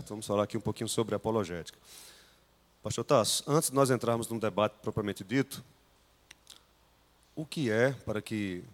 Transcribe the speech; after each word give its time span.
certo? 0.00 0.08
Vamos 0.08 0.26
falar 0.26 0.44
aqui 0.44 0.56
um 0.56 0.60
pouquinho 0.60 0.88
sobre 0.88 1.14
apologética. 1.14 1.78
Pastor 2.82 3.04
Tasso, 3.04 3.44
antes 3.46 3.68
de 3.68 3.76
nós 3.76 3.90
entrarmos 3.90 4.28
num 4.28 4.38
debate 4.38 4.74
propriamente 4.82 5.22
dito, 5.22 5.62
o 7.36 7.44
que 7.44 7.70
é, 7.70 7.92
para 7.92 8.22
que 8.22 8.64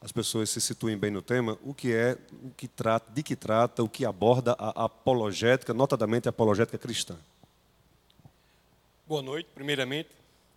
as 0.00 0.12
pessoas 0.12 0.50
se 0.50 0.60
situem 0.60 0.96
bem 0.96 1.10
no 1.10 1.22
tema, 1.22 1.58
o 1.64 1.72
que 1.72 1.94
é, 1.94 2.18
o 2.44 2.50
que 2.50 2.68
trata, 2.68 3.10
de 3.12 3.22
que 3.22 3.34
trata, 3.34 3.82
o 3.82 3.88
que 3.88 4.04
aborda 4.04 4.54
a 4.58 4.84
apologética, 4.84 5.72
notadamente 5.72 6.28
a 6.28 6.30
apologética 6.30 6.78
cristã? 6.78 7.16
Boa 9.06 9.22
noite, 9.22 9.48
primeiramente. 9.54 10.10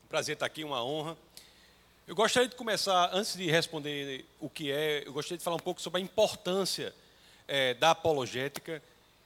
Prazer 0.10 0.34
estar 0.34 0.46
aqui, 0.46 0.64
uma 0.64 0.84
honra. 0.84 1.16
Eu 2.06 2.16
gostaria 2.16 2.50
de 2.50 2.56
começar, 2.56 3.12
antes 3.14 3.36
de 3.36 3.50
responder 3.50 4.26
o 4.40 4.50
que 4.50 4.72
é, 4.72 5.08
eu 5.08 5.14
gostaria 5.14 5.38
de 5.38 5.44
falar 5.44 5.56
um 5.56 5.60
pouco 5.60 5.82
sobre 5.82 6.02
a 6.02 6.04
importância 6.04 6.94
é, 7.48 7.74
da 7.76 7.92
apologética. 7.92 8.82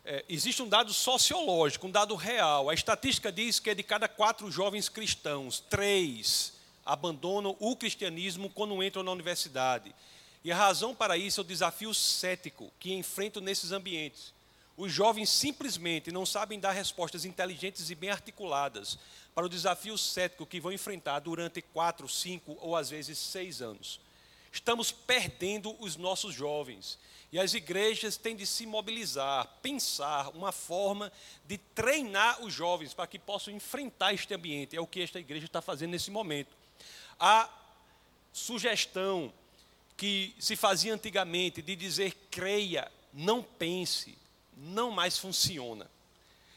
É, 0.06 0.26
existe 0.28 0.62
um 0.62 0.68
dado 0.68 0.94
sociológico, 0.94 1.88
um 1.88 1.92
dado 1.92 2.16
real. 2.16 2.70
A 2.70 2.74
estatística 2.74 3.32
diz 3.32 3.60
que 3.60 3.70
é 3.70 3.76
de 3.76 3.84
cada 3.84 4.08
quatro 4.08 4.52
jovens 4.52 4.90
cristãos, 4.90 5.60
três 5.70 6.54
abandonam 6.86 7.56
o 7.60 7.76
cristianismo 7.76 8.50
quando 8.50 8.84
entram 8.84 9.04
na 9.04 9.12
universidade. 9.12 9.96
E 10.44 10.52
a 10.52 10.56
razão 10.56 10.94
para 10.94 11.18
isso 11.18 11.40
é 11.40 11.44
o 11.44 11.48
desafio 11.48 11.94
cético 11.94 12.70
que 12.80 12.94
enfrentam 12.94 13.42
nesses 13.42 13.72
ambientes. 13.72 14.34
Os 14.76 14.92
jovens 14.92 15.30
simplesmente 15.30 16.12
não 16.12 16.26
sabem 16.26 16.60
dar 16.60 16.72
respostas 16.72 17.24
inteligentes 17.24 17.90
e 17.90 17.96
bem 17.96 18.10
articuladas 18.10 18.98
para 19.34 19.46
o 19.46 19.50
desafio 19.50 19.98
cético 19.98 20.46
que 20.46 20.60
vão 20.60 20.72
enfrentar 20.72 21.20
durante 21.20 21.62
quatro, 21.62 22.10
cinco 22.10 22.58
ou 22.60 22.76
às 22.76 22.90
vezes 22.90 23.18
seis 23.18 23.62
anos. 23.62 24.00
Estamos 24.52 24.92
perdendo 24.92 25.76
os 25.80 25.96
nossos 25.96 26.34
jovens. 26.34 26.98
E 27.34 27.40
as 27.40 27.56
igrejas 27.56 28.16
têm 28.16 28.36
de 28.36 28.46
se 28.46 28.64
mobilizar, 28.64 29.48
pensar 29.60 30.30
uma 30.36 30.52
forma 30.52 31.12
de 31.48 31.58
treinar 31.58 32.40
os 32.44 32.54
jovens 32.54 32.94
para 32.94 33.08
que 33.08 33.18
possam 33.18 33.52
enfrentar 33.52 34.14
este 34.14 34.32
ambiente. 34.36 34.78
É 34.78 34.80
o 34.80 34.86
que 34.86 35.02
esta 35.02 35.20
igreja 35.20 35.48
está 35.48 35.60
fazendo 35.60 35.90
nesse 35.90 36.12
momento. 36.12 36.56
A 37.20 37.50
sugestão 38.32 39.34
que 39.98 40.36
se 40.38 40.56
fazia 40.56 40.94
antigamente 40.94 41.60
de 41.60 41.76
dizer 41.76 42.16
creia, 42.30 42.92
não 43.12 43.42
pense, 43.42 44.16
não 44.56 44.92
mais 44.92 45.18
funciona. 45.18 45.90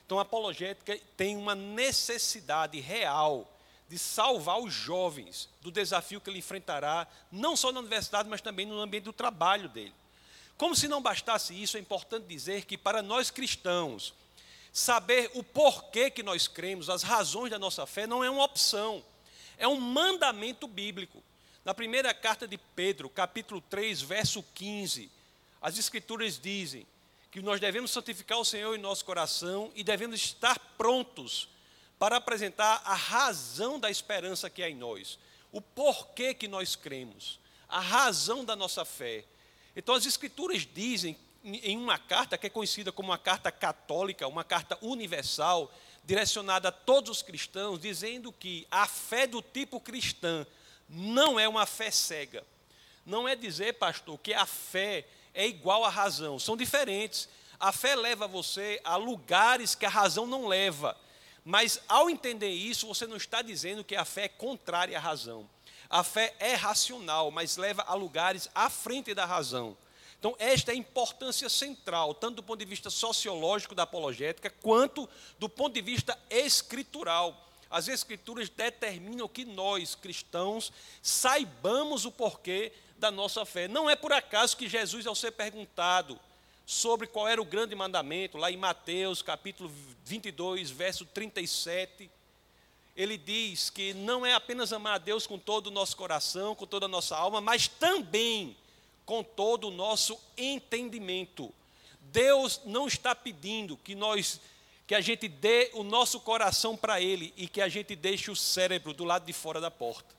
Então 0.04 0.19
a 0.19 0.22
apologética 0.22 1.00
tem 1.16 1.38
uma 1.38 1.54
necessidade 1.54 2.78
real 2.80 3.50
de 3.88 3.98
salvar 3.98 4.60
os 4.60 4.74
jovens 4.74 5.48
do 5.62 5.70
desafio 5.70 6.20
que 6.20 6.28
ele 6.28 6.41
enfrentará, 6.41 7.08
não 7.32 7.56
só 7.56 7.72
na 7.72 7.80
universidade, 7.80 8.28
mas 8.28 8.42
também 8.42 8.66
no 8.66 8.78
ambiente 8.78 9.04
do 9.04 9.12
trabalho 9.14 9.70
dele. 9.70 9.94
Como 10.57 10.75
se 10.75 10.89
não 10.89 11.03
bastasse 11.03 11.61
isso, 11.61 11.77
é 11.77 11.81
importante 11.81 12.27
dizer 12.27 12.65
que 12.65 12.79
para 12.79 13.03
nós 13.03 13.31
cristãos, 13.31 14.15
saber 14.73 15.31
o 15.35 15.43
porquê 15.43 16.11
que 16.11 16.23
nós 16.23 16.47
cremos, 16.47 16.91
as 16.91 17.03
razões 17.03 17.51
da 17.51 17.59
nossa 17.59 17.87
fé, 17.87 18.07
não 18.07 18.23
é 18.23 18.31
uma 18.31 18.45
opção, 18.45 19.03
é 19.59 19.67
um 19.67 19.81
mandamento 19.81 20.67
bíblico. 20.67 21.23
Na 21.65 21.75
primeira 21.75 22.12
carta 22.15 22.47
de 22.47 22.59
Pedro, 22.59 23.09
capítulo 23.09 23.61
3, 23.71 24.03
verso 24.03 24.43
15, 24.55 25.11
as 25.61 25.79
Escrituras 25.79 26.39
dizem 26.39 26.87
que 27.31 27.43
nós 27.43 27.61
devemos 27.61 27.91
santificar 27.91 28.39
o 28.39 28.45
Senhor 28.45 28.75
em 28.75 28.81
nosso 28.81 29.05
coração 29.05 29.71
e 29.75 29.83
devemos 29.83 30.21
estar 30.21 30.59
prontos 30.79 31.49
para 31.99 32.17
apresentar 32.17 32.81
a 32.84 32.95
razão 32.95 33.81
da 33.81 33.91
esperança 33.91 34.49
que 34.49 34.62
há 34.62 34.71
em 34.71 34.75
nós, 34.75 35.19
o 35.51 35.61
porquê 35.61 36.34
que 36.34 36.49
nós 36.49 36.77
cremos, 36.77 37.41
a 37.69 37.81
razão 37.81 38.45
da 38.45 38.55
nossa 38.55 38.84
fé. 38.84 39.25
Então, 39.77 39.94
as 39.94 40.06
Escrituras 40.06 40.66
dizem 40.66 41.19
em 41.44 41.77
uma 41.77 41.98
carta 41.98 42.38
que 42.38 42.46
é 42.46 42.50
conhecida 42.50 42.91
como 42.91 43.10
uma 43.10 43.19
carta 43.19 43.52
católica, 43.52 44.26
uma 44.26 44.42
carta 44.42 44.78
universal, 44.81 45.70
direcionada 46.03 46.70
a 46.70 46.72
todos 46.72 47.10
os 47.10 47.22
cristãos, 47.22 47.78
dizendo 47.78 48.32
que 48.32 48.66
a 48.70 48.86
fé 48.86 49.26
do 49.26 49.42
tipo 49.42 49.78
cristã 49.78 50.47
não 50.88 51.38
é 51.38 51.47
uma 51.47 51.66
fé 51.66 51.91
cega. 51.91 52.42
Não 53.04 53.28
é 53.28 53.36
dizer, 53.36 53.75
pastor, 53.75 54.19
que 54.19 54.32
a 54.32 54.47
fé 54.47 55.06
é 55.34 55.47
igual 55.47 55.84
à 55.84 55.91
razão, 55.91 56.38
são 56.38 56.56
diferentes. 56.56 57.28
A 57.60 57.70
fé 57.70 57.94
leva 57.94 58.26
você 58.26 58.81
a 58.82 58.97
lugares 58.97 59.75
que 59.75 59.84
a 59.84 59.91
razão 59.91 60.26
não 60.26 60.47
leva. 60.47 60.97
Mas 61.44 61.81
ao 61.86 62.10
entender 62.10 62.50
isso, 62.50 62.86
você 62.86 63.06
não 63.06 63.16
está 63.16 63.42
dizendo 63.42 63.84
que 63.84 63.94
a 63.94 64.04
fé 64.04 64.25
é 64.25 64.28
contrária 64.28 64.97
à 64.97 65.00
razão. 65.00 65.48
A 65.88 66.02
fé 66.02 66.34
é 66.38 66.54
racional, 66.54 67.30
mas 67.30 67.56
leva 67.56 67.82
a 67.82 67.94
lugares 67.94 68.48
à 68.54 68.69
frente 68.69 69.14
da 69.14 69.24
razão. 69.24 69.76
Então, 70.19 70.34
esta 70.38 70.72
é 70.72 70.74
a 70.74 70.78
importância 70.78 71.48
central, 71.48 72.14
tanto 72.14 72.36
do 72.36 72.42
ponto 72.42 72.58
de 72.58 72.64
vista 72.64 72.91
sociológico 72.91 73.74
da 73.74 73.84
apologética, 73.84 74.50
quanto 74.62 75.08
do 75.38 75.48
ponto 75.48 75.74
de 75.74 75.82
vista 75.82 76.19
escritural. 76.30 77.44
As 77.70 77.88
Escrituras 77.88 78.48
determinam 78.48 79.28
que 79.28 79.44
nós, 79.44 79.94
cristãos, 79.94 80.72
saibamos 81.02 82.04
o 82.04 82.12
porquê 82.12 82.72
da 82.97 83.10
nossa 83.10 83.44
fé. 83.44 83.68
Não 83.68 83.91
é 83.91 83.94
por 83.94 84.12
acaso 84.12 84.56
que 84.56 84.68
Jesus, 84.68 85.06
ao 85.06 85.14
ser 85.14 85.32
perguntado 85.32 86.18
sobre 86.64 87.06
qual 87.06 87.28
era 87.28 87.41
o 87.41 87.44
grande 87.44 87.74
mandamento, 87.74 88.38
lá 88.38 88.50
em 88.50 88.56
Mateus 88.56 89.22
capítulo 89.22 89.70
22, 90.04 90.70
verso 90.70 91.04
37, 91.06 92.10
ele 92.97 93.19
diz 93.19 93.69
que 93.69 93.93
não 93.93 94.25
é 94.25 94.33
apenas 94.33 94.73
amar 94.73 94.95
a 94.95 94.99
Deus 94.99 95.27
com 95.27 95.39
todo 95.39 95.67
o 95.67 95.71
nosso 95.71 95.97
coração, 95.97 96.55
com 96.55 96.67
toda 96.67 96.87
a 96.87 96.89
nossa 96.89 97.17
alma, 97.17 97.41
mas 97.41 97.69
também 97.69 98.57
com 99.05 99.23
todo 99.23 99.69
o 99.69 99.71
nosso 99.71 100.19
entendimento. 100.37 101.53
Deus 102.01 102.62
não 102.65 102.87
está 102.87 103.15
pedindo 103.15 103.77
que 103.77 103.95
nós 103.95 104.41
que 104.87 104.95
a 104.95 105.01
gente 105.01 105.27
dê 105.27 105.71
o 105.75 105.83
nosso 105.83 106.21
coração 106.21 106.77
para 106.77 107.01
ele 107.01 107.34
e 107.37 107.49
que 107.49 107.61
a 107.61 107.69
gente 107.69 107.97
deixe 107.97 108.31
o 108.31 108.37
cérebro 108.37 108.95
do 108.95 109.05
lado 109.05 109.27
de 109.27 109.33
fora 109.33 109.61
da 109.61 109.71
porta. 109.71 110.15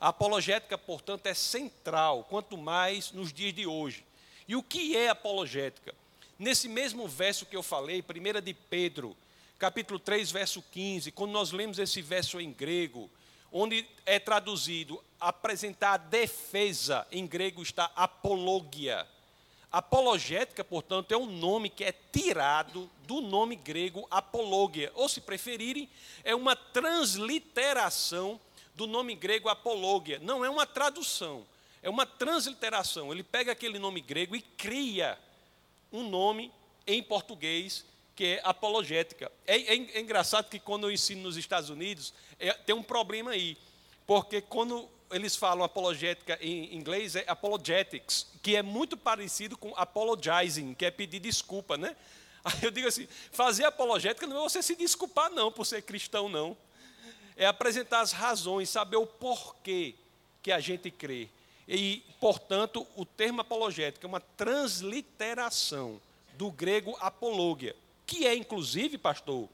A 0.00 0.08
apologética, 0.08 0.78
portanto, 0.78 1.26
é 1.26 1.34
central, 1.34 2.24
quanto 2.30 2.56
mais 2.56 3.10
nos 3.10 3.32
dias 3.32 3.52
de 3.52 3.66
hoje. 3.66 4.04
E 4.46 4.54
o 4.54 4.62
que 4.62 4.96
é 4.96 5.08
apologética? 5.08 5.92
Nesse 6.38 6.68
mesmo 6.68 7.08
verso 7.08 7.44
que 7.44 7.56
eu 7.56 7.62
falei, 7.62 8.02
1 8.02 8.40
de 8.40 8.54
Pedro, 8.54 9.16
capítulo 9.62 10.00
3, 10.00 10.32
verso 10.32 10.60
15, 10.72 11.12
quando 11.12 11.30
nós 11.30 11.52
lemos 11.52 11.78
esse 11.78 12.02
verso 12.02 12.40
em 12.40 12.52
grego, 12.52 13.08
onde 13.52 13.86
é 14.04 14.18
traduzido 14.18 15.00
apresentar 15.20 15.92
a 15.92 15.96
defesa, 15.98 17.06
em 17.12 17.24
grego 17.24 17.62
está 17.62 17.88
apologia. 17.94 19.06
Apologética, 19.70 20.64
portanto, 20.64 21.12
é 21.12 21.16
um 21.16 21.26
nome 21.26 21.70
que 21.70 21.84
é 21.84 21.92
tirado 21.92 22.90
do 23.06 23.20
nome 23.20 23.54
grego 23.54 24.04
apologia, 24.10 24.90
ou 24.96 25.08
se 25.08 25.20
preferirem, 25.20 25.88
é 26.24 26.34
uma 26.34 26.56
transliteração 26.56 28.40
do 28.74 28.88
nome 28.88 29.14
grego 29.14 29.48
apologia. 29.48 30.18
Não 30.18 30.44
é 30.44 30.50
uma 30.50 30.66
tradução, 30.66 31.46
é 31.80 31.88
uma 31.88 32.04
transliteração. 32.04 33.12
Ele 33.12 33.22
pega 33.22 33.52
aquele 33.52 33.78
nome 33.78 34.00
grego 34.00 34.34
e 34.34 34.42
cria 34.42 35.16
um 35.92 36.02
nome 36.10 36.50
em 36.84 37.00
português 37.00 37.91
que 38.14 38.24
é 38.24 38.40
apologética. 38.44 39.30
É, 39.46 39.56
é, 39.56 39.74
é 39.74 40.00
engraçado 40.00 40.48
que 40.48 40.58
quando 40.58 40.84
eu 40.86 40.92
ensino 40.92 41.22
nos 41.22 41.36
Estados 41.36 41.70
Unidos, 41.70 42.12
é, 42.38 42.52
tem 42.52 42.74
um 42.74 42.82
problema 42.82 43.32
aí, 43.32 43.56
porque 44.06 44.40
quando 44.40 44.88
eles 45.10 45.36
falam 45.36 45.64
apologética 45.64 46.38
em 46.40 46.74
inglês 46.74 47.16
é 47.16 47.24
apologetics, 47.26 48.26
que 48.42 48.56
é 48.56 48.62
muito 48.62 48.96
parecido 48.96 49.56
com 49.56 49.72
apologizing, 49.76 50.74
que 50.74 50.84
é 50.84 50.90
pedir 50.90 51.20
desculpa, 51.20 51.76
né? 51.76 51.94
Aí 52.44 52.58
eu 52.62 52.72
digo 52.72 52.88
assim, 52.88 53.06
fazer 53.30 53.64
apologética 53.64 54.26
não 54.26 54.38
é 54.38 54.40
você 54.40 54.60
se 54.62 54.74
desculpar 54.74 55.30
não 55.30 55.52
por 55.52 55.64
ser 55.64 55.80
cristão 55.82 56.28
não 56.28 56.56
é 57.36 57.46
apresentar 57.46 58.00
as 58.00 58.12
razões, 58.12 58.68
saber 58.68 58.96
o 58.96 59.06
porquê 59.06 59.94
que 60.42 60.52
a 60.52 60.60
gente 60.60 60.90
crê. 60.90 61.28
E, 61.66 62.02
portanto, 62.20 62.86
o 62.96 63.04
termo 63.04 63.40
apologética 63.40 64.06
é 64.06 64.08
uma 64.08 64.20
transliteração 64.20 66.00
do 66.34 66.50
grego 66.50 66.96
apologia, 67.00 67.74
que 68.12 68.26
é 68.26 68.34
inclusive, 68.34 68.98
pastor, 68.98 69.48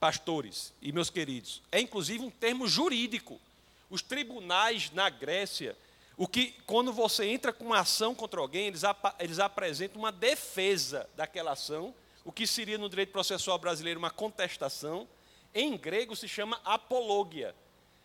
pastores 0.00 0.72
e 0.82 0.90
meus 0.90 1.10
queridos, 1.10 1.62
é 1.70 1.80
inclusive 1.80 2.24
um 2.24 2.30
termo 2.30 2.66
jurídico. 2.66 3.40
Os 3.88 4.02
tribunais 4.02 4.90
na 4.90 5.08
Grécia, 5.08 5.78
o 6.16 6.26
que 6.26 6.56
quando 6.66 6.92
você 6.92 7.26
entra 7.26 7.52
com 7.52 7.64
uma 7.66 7.78
ação 7.78 8.16
contra 8.16 8.40
alguém, 8.40 8.66
eles, 8.66 8.82
ap 8.82 9.14
eles 9.20 9.38
apresentam 9.38 10.00
uma 10.00 10.10
defesa 10.10 11.08
daquela 11.14 11.52
ação, 11.52 11.94
o 12.24 12.32
que 12.32 12.48
seria 12.48 12.76
no 12.76 12.88
direito 12.88 13.12
processual 13.12 13.58
brasileiro 13.60 14.00
uma 14.00 14.10
contestação, 14.10 15.06
em 15.54 15.76
grego 15.76 16.16
se 16.16 16.26
chama 16.26 16.60
apologia. 16.64 17.54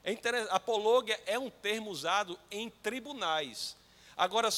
É 0.04 0.16
apologia 0.52 1.20
é 1.26 1.40
um 1.40 1.50
termo 1.50 1.90
usado 1.90 2.40
em 2.52 2.70
tribunais. 2.70 3.76
Agora, 4.16 4.50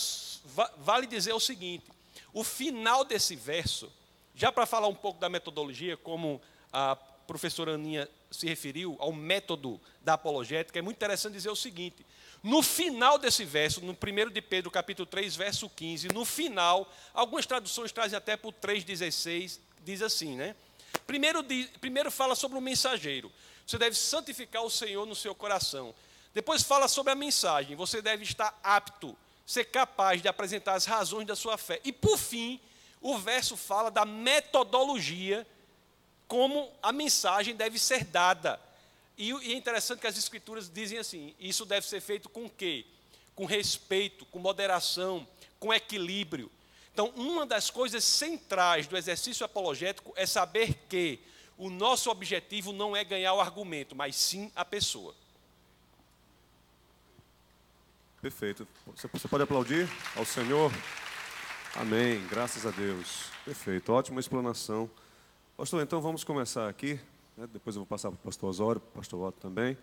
vale 0.77 1.07
dizer 1.07 1.31
o 1.31 1.39
seguinte: 1.39 1.85
o 2.33 2.43
final 2.43 3.05
desse 3.05 3.33
verso, 3.33 3.89
já 4.35 4.51
para 4.51 4.65
falar 4.65 4.87
um 4.87 4.95
pouco 4.95 5.19
da 5.19 5.29
metodologia, 5.29 5.95
como 5.95 6.41
a 6.71 6.95
professora 6.95 7.73
Aninha 7.73 8.07
se 8.29 8.45
referiu 8.47 8.97
ao 8.99 9.11
método 9.11 9.79
da 10.01 10.13
apologética, 10.13 10.77
é 10.77 10.81
muito 10.81 10.97
interessante 10.97 11.33
dizer 11.33 11.49
o 11.49 11.55
seguinte: 11.55 12.05
no 12.43 12.61
final 12.61 13.17
desse 13.17 13.43
verso, 13.45 13.81
no 13.81 13.93
1 13.93 14.29
de 14.31 14.41
Pedro, 14.41 14.69
capítulo 14.69 15.05
3, 15.05 15.35
verso 15.35 15.69
15, 15.69 16.09
no 16.09 16.25
final, 16.25 16.91
algumas 17.13 17.45
traduções 17.45 17.91
trazem 17.91 18.17
até 18.17 18.35
por 18.37 18.53
3,16, 18.53 19.59
diz 19.83 20.01
assim, 20.01 20.35
né? 20.35 20.55
Primeiro, 21.07 21.43
primeiro 21.79 22.11
fala 22.11 22.35
sobre 22.35 22.57
o 22.57 22.61
mensageiro. 22.61 23.31
Você 23.65 23.77
deve 23.77 23.95
santificar 23.95 24.63
o 24.63 24.69
Senhor 24.69 25.05
no 25.05 25.15
seu 25.15 25.33
coração. 25.33 25.93
Depois 26.33 26.61
fala 26.61 26.87
sobre 26.87 27.11
a 27.11 27.15
mensagem. 27.15 27.75
Você 27.75 28.01
deve 28.01 28.23
estar 28.23 28.57
apto, 28.63 29.17
ser 29.45 29.65
capaz 29.65 30.21
de 30.21 30.27
apresentar 30.27 30.73
as 30.73 30.85
razões 30.85 31.25
da 31.25 31.35
sua 31.35 31.57
fé. 31.57 31.79
E 31.83 31.91
por 31.91 32.17
fim, 32.17 32.59
o 33.05 33.19
verso 33.19 33.55
fala 33.55 33.91
da 33.91 34.03
metodologia 34.03 35.45
como 36.27 36.71
a 36.81 36.91
mensagem 36.91 37.55
deve 37.55 37.77
ser 37.77 38.03
dada. 38.03 38.59
E, 39.15 39.29
e 39.29 39.53
é 39.53 39.55
interessante 39.55 39.99
que 39.99 40.07
as 40.07 40.17
escrituras 40.17 40.67
dizem 40.67 40.97
assim: 40.97 41.35
isso 41.39 41.65
deve 41.65 41.85
ser 41.85 42.01
feito 42.01 42.27
com 42.27 42.49
quê? 42.49 42.83
Com 43.35 43.45
respeito, 43.45 44.25
com 44.25 44.39
moderação, 44.39 45.27
com 45.59 45.71
equilíbrio. 45.71 46.51
Então, 46.91 47.13
uma 47.15 47.45
das 47.45 47.69
coisas 47.69 48.03
centrais 48.03 48.87
do 48.87 48.97
exercício 48.97 49.45
apologético 49.45 50.11
é 50.15 50.25
saber 50.25 50.73
que 50.89 51.19
o 51.59 51.69
nosso 51.69 52.09
objetivo 52.09 52.73
não 52.73 52.95
é 52.95 53.03
ganhar 53.03 53.35
o 53.35 53.39
argumento, 53.39 53.95
mas 53.95 54.15
sim 54.15 54.51
a 54.55 54.65
pessoa. 54.65 55.13
Perfeito. 58.19 58.67
Você 58.95 59.27
pode 59.27 59.43
aplaudir 59.43 59.87
ao 60.15 60.25
Senhor? 60.25 60.71
Amém. 61.77 62.25
Graças 62.29 62.65
a 62.65 62.71
Deus. 62.71 63.25
Perfeito. 63.43 63.91
Ótima 63.91 64.21
explanação. 64.21 64.89
Pastor, 65.57 65.83
então 65.83 66.01
vamos 66.01 66.23
começar 66.23 66.69
aqui. 66.69 66.97
Né? 67.35 67.45
Depois 67.51 67.75
eu 67.75 67.81
vou 67.81 67.85
passar 67.85 68.09
para 68.11 68.15
o 68.15 68.23
pastor 68.23 68.49
Osório, 68.49 68.79
para 68.79 68.89
o 68.91 68.93
pastor 68.93 69.27
Otto 69.27 69.41
também. 69.41 69.77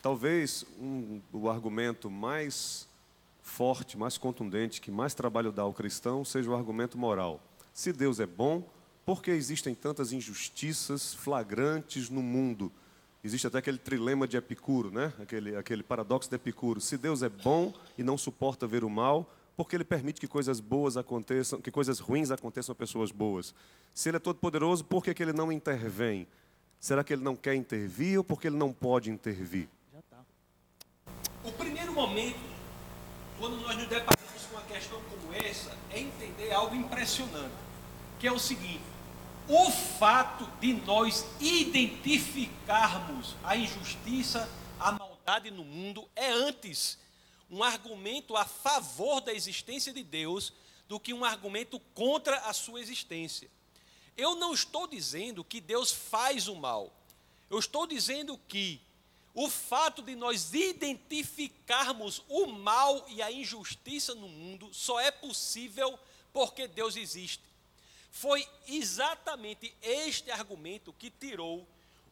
Talvez 0.00 0.64
um, 0.80 1.20
o 1.34 1.50
argumento 1.50 2.10
mais 2.10 2.88
forte, 3.42 3.98
mais 3.98 4.16
contundente, 4.16 4.80
que 4.80 4.90
mais 4.90 5.12
trabalho 5.12 5.52
dá 5.52 5.62
ao 5.62 5.74
cristão, 5.74 6.24
seja 6.24 6.50
o 6.50 6.54
argumento 6.54 6.96
moral. 6.96 7.42
Se 7.74 7.92
Deus 7.92 8.18
é 8.18 8.26
bom, 8.26 8.66
por 9.04 9.22
que 9.22 9.30
existem 9.30 9.74
tantas 9.74 10.12
injustiças 10.12 11.12
flagrantes 11.12 12.08
no 12.08 12.22
mundo? 12.22 12.72
Existe 13.22 13.46
até 13.46 13.58
aquele 13.58 13.78
trilema 13.78 14.26
de 14.26 14.38
Epicuro, 14.38 14.90
né? 14.90 15.12
aquele, 15.20 15.56
aquele 15.56 15.82
paradoxo 15.82 16.30
de 16.30 16.36
Epicuro. 16.36 16.80
Se 16.80 16.96
Deus 16.96 17.22
é 17.22 17.28
bom 17.28 17.74
e 17.98 18.02
não 18.02 18.16
suporta 18.16 18.66
ver 18.66 18.82
o 18.82 18.88
mal, 18.88 19.30
porque 19.56 19.74
ele 19.74 19.84
permite 19.84 20.20
que 20.20 20.28
coisas 20.28 20.60
boas 20.60 20.96
aconteçam, 20.96 21.60
que 21.60 21.70
coisas 21.70 21.98
ruins 21.98 22.30
aconteçam 22.30 22.72
a 22.72 22.76
pessoas 22.76 23.10
boas. 23.10 23.54
Se 23.94 24.10
ele 24.10 24.18
é 24.18 24.20
todo 24.20 24.38
poderoso, 24.38 24.84
por 24.84 25.02
que, 25.02 25.14
que 25.14 25.22
ele 25.22 25.32
não 25.32 25.50
intervém? 25.50 26.28
Será 26.78 27.02
que 27.02 27.14
ele 27.14 27.22
não 27.22 27.34
quer 27.34 27.54
intervir 27.54 28.18
ou 28.18 28.24
porque 28.24 28.48
ele 28.48 28.56
não 28.56 28.70
pode 28.72 29.10
intervir? 29.10 29.66
Já 29.94 30.02
tá. 30.10 30.22
O 31.42 31.50
primeiro 31.52 31.92
momento, 31.92 32.38
quando 33.38 33.56
nós 33.62 33.74
nos 33.76 33.88
deparamos 33.88 34.42
com 34.44 34.56
uma 34.56 34.64
questão 34.64 35.00
como 35.10 35.32
essa, 35.32 35.74
é 35.90 36.00
entender 36.00 36.52
algo 36.52 36.74
impressionante, 36.74 37.54
que 38.18 38.26
é 38.26 38.32
o 38.32 38.38
seguinte: 38.38 38.84
o 39.48 39.70
fato 39.70 40.46
de 40.60 40.74
nós 40.74 41.26
identificarmos 41.40 43.34
a 43.42 43.56
injustiça, 43.56 44.46
a 44.78 44.92
maldade 44.92 45.50
no 45.50 45.64
mundo 45.64 46.06
é 46.14 46.30
antes 46.30 46.98
um 47.50 47.62
argumento 47.62 48.36
a 48.36 48.44
favor 48.44 49.20
da 49.20 49.32
existência 49.32 49.92
de 49.92 50.02
Deus 50.02 50.52
do 50.88 51.00
que 51.00 51.12
um 51.12 51.24
argumento 51.24 51.80
contra 51.94 52.36
a 52.38 52.52
sua 52.52 52.80
existência. 52.80 53.50
Eu 54.16 54.34
não 54.34 54.52
estou 54.52 54.86
dizendo 54.86 55.44
que 55.44 55.60
Deus 55.60 55.92
faz 55.92 56.48
o 56.48 56.54
mal. 56.54 56.92
Eu 57.50 57.58
estou 57.58 57.86
dizendo 57.86 58.38
que 58.48 58.80
o 59.34 59.50
fato 59.50 60.02
de 60.02 60.16
nós 60.16 60.52
identificarmos 60.54 62.22
o 62.28 62.46
mal 62.46 63.04
e 63.08 63.20
a 63.20 63.30
injustiça 63.30 64.14
no 64.14 64.28
mundo 64.28 64.72
só 64.72 64.98
é 64.98 65.10
possível 65.10 65.98
porque 66.32 66.66
Deus 66.66 66.96
existe. 66.96 67.42
Foi 68.10 68.48
exatamente 68.66 69.74
este 69.82 70.30
argumento 70.30 70.92
que 70.94 71.10
tirou 71.10 71.66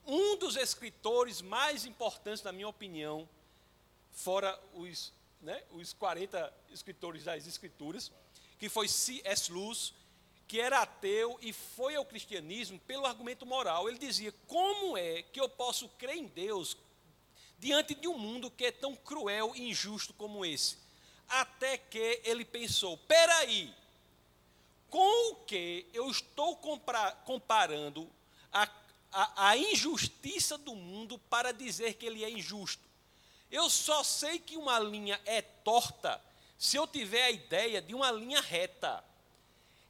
um 0.07 0.37
dos 0.37 0.57
escritores 0.57 1.41
mais 1.41 1.87
importantes, 1.87 2.43
na 2.43 2.53
minha 2.53 2.69
opinião, 2.69 3.27
fora 4.13 4.61
os 4.75 5.11
né, 5.45 5.63
os 5.73 5.93
40 5.93 6.53
escritores 6.73 7.25
das 7.25 7.47
Escrituras, 7.47 8.11
que 8.59 8.69
foi 8.69 8.89
C.S. 8.89 9.53
Lewis, 9.53 9.93
que 10.49 10.59
era 10.59 10.81
ateu 10.81 11.39
e 11.41 11.53
foi 11.53 11.95
ao 11.95 12.05
cristianismo 12.05 12.79
pelo 12.81 13.07
argumento 13.07 13.45
moral. 13.45 13.89
Ele 13.89 13.99
dizia: 13.99 14.33
como 14.47 14.97
é 14.97 15.23
que 15.23 15.41
eu 15.41 15.49
posso 15.49 15.89
crer 15.91 16.17
em 16.17 16.27
Deus 16.27 16.77
diante 17.59 17.95
de 17.95 18.09
um 18.09 18.19
mundo 18.19 18.51
que 18.51 18.65
é 18.65 18.73
tão 18.73 18.97
cruel 18.97 19.53
e 19.55 19.69
injusto 19.69 20.15
como 20.15 20.45
esse? 20.45 20.79
Até 21.29 21.77
que 21.77 22.23
ele 22.25 22.45
pensou: 22.45 22.97
peraí, 22.99 23.73
com 24.89 25.33
o 25.33 25.37
que 25.45 25.87
eu 25.93 26.11
estou 26.11 26.57
comparando 27.25 28.11
a, 28.51 28.69
a, 29.13 29.49
a 29.49 29.57
injustiça 29.59 30.57
do 30.57 30.75
mundo 30.75 31.19
para 31.19 31.53
dizer 31.53 31.95
que 31.95 32.07
ele 32.07 32.25
é 32.25 32.31
injusto? 32.31 32.94
Eu 33.55 33.71
só 33.71 34.03
sei 34.03 34.41
que 34.41 34.57
uma 34.57 34.81
linha 34.81 35.21
é 35.25 35.41
torta 35.41 36.21
se 36.59 36.77
eu 36.77 36.89
tiver 36.89 37.23
a 37.23 37.31
ideia 37.31 37.81
de 37.81 37.95
uma 37.95 38.11
linha 38.11 38.41
reta. 38.41 39.05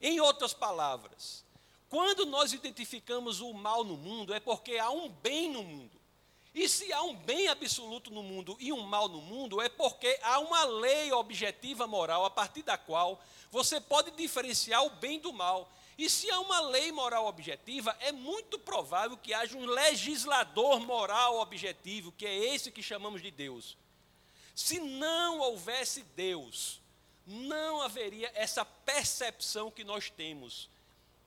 Em 0.02 0.20
outras 0.20 0.52
palavras, 0.52 1.42
quando 1.88 2.26
nós 2.26 2.52
identificamos 2.52 3.40
o 3.40 3.54
mal 3.54 3.82
no 3.82 3.96
mundo, 3.96 4.34
é 4.34 4.38
porque 4.38 4.76
há 4.76 4.90
um 4.90 5.08
bem 5.08 5.50
no 5.50 5.62
mundo. 5.62 5.98
E 6.54 6.68
se 6.68 6.92
há 6.92 7.02
um 7.04 7.16
bem 7.16 7.48
absoluto 7.48 8.10
no 8.10 8.22
mundo 8.22 8.54
e 8.60 8.70
um 8.70 8.82
mal 8.82 9.08
no 9.08 9.22
mundo, 9.22 9.62
é 9.62 9.70
porque 9.70 10.20
há 10.22 10.40
uma 10.40 10.64
lei 10.64 11.10
objetiva 11.10 11.86
moral 11.86 12.26
a 12.26 12.30
partir 12.30 12.62
da 12.62 12.76
qual 12.76 13.18
você 13.50 13.80
pode 13.80 14.10
diferenciar 14.10 14.84
o 14.84 14.90
bem 14.90 15.18
do 15.18 15.32
mal. 15.32 15.72
E 15.96 16.10
se 16.10 16.30
há 16.30 16.40
uma 16.40 16.60
lei 16.60 16.90
moral 16.90 17.26
objetiva, 17.26 17.96
é 18.00 18.10
muito 18.10 18.58
provável 18.58 19.16
que 19.16 19.32
haja 19.32 19.56
um 19.56 19.64
legislador 19.64 20.80
moral 20.80 21.38
objetivo, 21.40 22.12
que 22.12 22.26
é 22.26 22.54
esse 22.54 22.72
que 22.72 22.82
chamamos 22.82 23.22
de 23.22 23.30
Deus. 23.30 23.76
Se 24.54 24.80
não 24.80 25.38
houvesse 25.38 26.02
Deus, 26.16 26.80
não 27.26 27.80
haveria 27.80 28.30
essa 28.34 28.64
percepção 28.64 29.70
que 29.70 29.84
nós 29.84 30.10
temos 30.10 30.68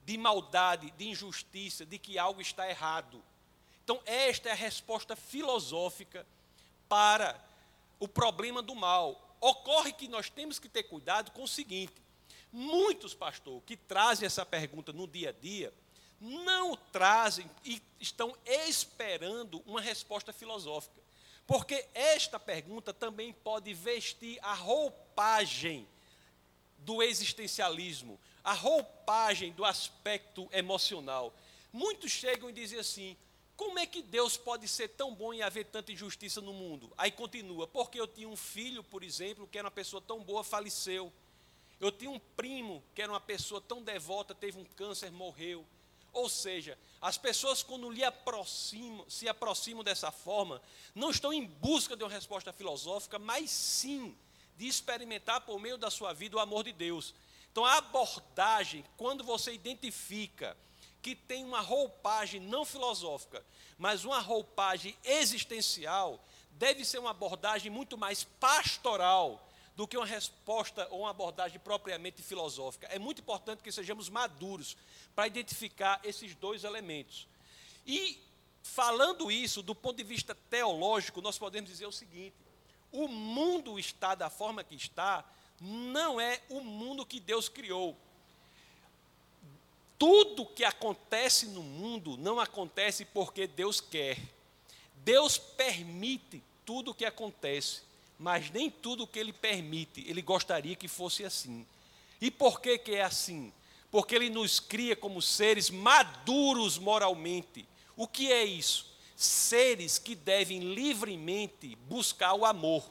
de 0.06 0.18
maldade, 0.18 0.92
de 0.92 1.10
injustiça, 1.10 1.86
de 1.86 1.98
que 1.98 2.18
algo 2.18 2.42
está 2.42 2.70
errado. 2.70 3.22
Então, 3.84 4.02
esta 4.06 4.50
é 4.50 4.52
a 4.52 4.56
resposta 4.56 5.16
filosófica 5.16 6.26
para 6.88 7.42
o 8.00 8.08
problema 8.08 8.62
do 8.62 8.76
mal. 8.76 9.36
Ocorre 9.40 9.92
que 9.92 10.08
nós 10.08 10.30
temos 10.30 10.60
que 10.60 10.70
ter 10.70 10.84
cuidado 10.84 11.32
com 11.32 11.44
o 11.44 11.48
seguinte: 11.48 11.94
Muitos, 12.52 13.14
pastor, 13.14 13.62
que 13.64 13.76
trazem 13.76 14.26
essa 14.26 14.46
pergunta 14.46 14.94
no 14.94 15.08
dia 15.08 15.30
a 15.30 15.32
dia, 15.32 15.74
não 16.20 16.76
trazem 16.76 17.50
e 17.64 17.82
estão 18.00 18.36
esperando 18.46 19.62
uma 19.66 19.82
resposta 19.82 20.34
filosófica. 20.34 21.02
Porque 21.46 21.86
esta 21.94 22.40
pergunta 22.40 22.94
também 22.94 23.32
pode 23.32 23.74
vestir 23.74 24.38
a 24.42 24.54
roupagem 24.54 25.88
do 26.80 27.02
existencialismo, 27.02 28.20
a 28.44 28.54
roupagem 28.54 29.52
do 29.54 29.64
aspecto 29.64 30.50
emocional. 30.52 31.34
Muitos 31.72 32.12
chegam 32.12 32.50
e 32.50 32.54
dizem 32.54 32.80
assim: 32.80 33.16
como 33.56 33.80
é 33.80 33.86
que 33.86 34.02
Deus 34.02 34.38
pode 34.38 34.68
ser 34.68 34.90
tão 34.90 35.16
bom 35.16 35.34
e 35.34 35.42
haver 35.42 35.66
tanta 35.66 35.92
injustiça 35.92 36.42
no 36.42 36.54
mundo? 36.54 36.92
Aí 36.98 37.12
continua: 37.12 37.68
porque 37.68 38.00
eu 38.00 38.08
tinha 38.08 38.30
um 38.30 38.36
filho, 38.36 38.84
por 38.84 39.04
exemplo, 39.04 39.48
que 39.48 39.58
era 39.58 39.66
uma 39.66 39.72
pessoa 39.72 40.02
tão 40.02 40.24
boa, 40.24 40.44
faleceu. 40.44 41.12
Eu 41.80 41.92
tinha 41.92 42.10
um 42.10 42.20
primo 42.20 42.84
que 42.96 43.02
era 43.02 43.12
uma 43.12 43.20
pessoa 43.20 43.62
tão 43.62 43.84
devota, 43.84 44.34
teve 44.34 44.58
um 44.58 44.66
câncer, 44.66 45.12
morreu. 45.12 45.66
Ou 46.12 46.28
seja, 46.28 46.78
as 47.00 47.18
pessoas 47.18 47.62
quando 47.62 47.90
lhe 47.92 48.04
aproximam, 48.04 49.08
se 49.08 49.30
aproximam 49.30 49.84
dessa 49.84 50.12
forma, 50.12 50.62
não 50.96 51.12
estão 51.12 51.32
em 51.32 51.46
busca 51.46 51.96
de 51.96 52.04
uma 52.04 52.10
resposta 52.10 52.52
filosófica, 52.52 53.20
mas 53.20 53.52
sim 53.52 54.18
de 54.58 54.68
experimentar 54.68 55.42
por 55.42 55.60
meio 55.60 55.78
da 55.78 55.92
sua 55.92 56.14
vida 56.14 56.36
o 56.36 56.40
amor 56.40 56.64
de 56.64 56.72
Deus. 56.72 57.14
Então 57.52 57.64
a 57.64 57.78
abordagem, 57.78 58.84
quando 58.98 59.24
você 59.24 59.54
identifica 59.54 60.58
que 61.02 61.16
tem 61.16 61.46
uma 61.46 61.62
roupagem 61.62 62.42
não 62.42 62.66
filosófica, 62.66 63.46
mas 63.78 64.04
uma 64.04 64.20
roupagem 64.20 64.98
existencial, 65.04 66.24
deve 66.52 66.84
ser 66.84 66.98
uma 66.98 67.12
abordagem 67.12 67.72
muito 67.72 67.98
mais 67.98 68.24
pastoral 68.24 69.47
do 69.78 69.88
que 69.88 69.96
uma 69.96 70.08
resposta 70.08 70.88
ou 70.90 71.02
uma 71.02 71.12
abordagem 71.12 71.60
propriamente 71.60 72.24
filosófica. 72.24 72.88
É 72.88 72.98
muito 72.98 73.22
importante 73.22 73.62
que 73.62 73.72
sejamos 73.72 74.10
maduros 74.10 74.76
para 75.16 75.28
identificar 75.28 76.02
esses 76.04 76.34
dois 76.34 76.64
elementos. 76.64 77.28
E, 77.86 78.20
falando 78.64 79.32
isso 79.32 79.62
do 79.62 79.76
ponto 79.76 79.98
de 79.98 80.04
vista 80.04 80.34
teológico, 80.50 81.22
nós 81.22 81.38
podemos 81.38 81.70
dizer 81.70 81.86
o 81.86 81.92
seguinte: 81.92 82.34
o 82.92 83.08
mundo 83.08 83.78
está 83.78 84.16
da 84.16 84.32
forma 84.32 84.64
que 84.64 84.74
está, 84.74 85.24
não 85.62 86.20
é 86.20 86.42
o 86.50 86.60
mundo 86.62 87.06
que 87.06 87.20
Deus 87.20 87.48
criou. 87.48 87.96
Tudo 90.00 90.46
que 90.48 90.64
acontece 90.64 91.46
no 91.46 91.62
mundo 91.62 92.18
não 92.18 92.40
acontece 92.40 93.06
porque 93.06 93.46
Deus 93.46 93.80
quer. 93.80 94.18
Deus 95.04 95.38
permite 95.38 96.44
tudo 96.66 96.92
o 96.92 96.96
que 96.96 97.06
acontece 97.06 97.86
mas 98.18 98.50
nem 98.50 98.70
tudo 98.70 99.08
que 99.08 99.20
ele 99.20 99.34
permite, 99.34 100.04
ele 100.08 100.22
gostaria 100.22 100.76
que 100.76 100.88
fosse 100.88 101.24
assim. 101.24 101.66
E 102.20 102.32
por 102.32 102.60
que, 102.60 102.78
que 102.78 102.96
é 102.96 103.04
assim? 103.04 103.52
porque 103.92 104.16
ele 104.16 104.30
nos 104.30 104.60
cria 104.60 104.96
como 104.96 105.22
seres 105.22 105.70
maduros 105.70 106.78
moralmente. 106.78 107.68
O 107.96 108.08
que 108.08 108.32
é 108.32 108.44
isso? 108.44 108.86
Seres 109.16 109.98
que 109.98 110.14
devem 110.14 110.60
livremente 110.74 111.76
buscar 111.88 112.34
o 112.34 112.46
amor. 112.46 112.84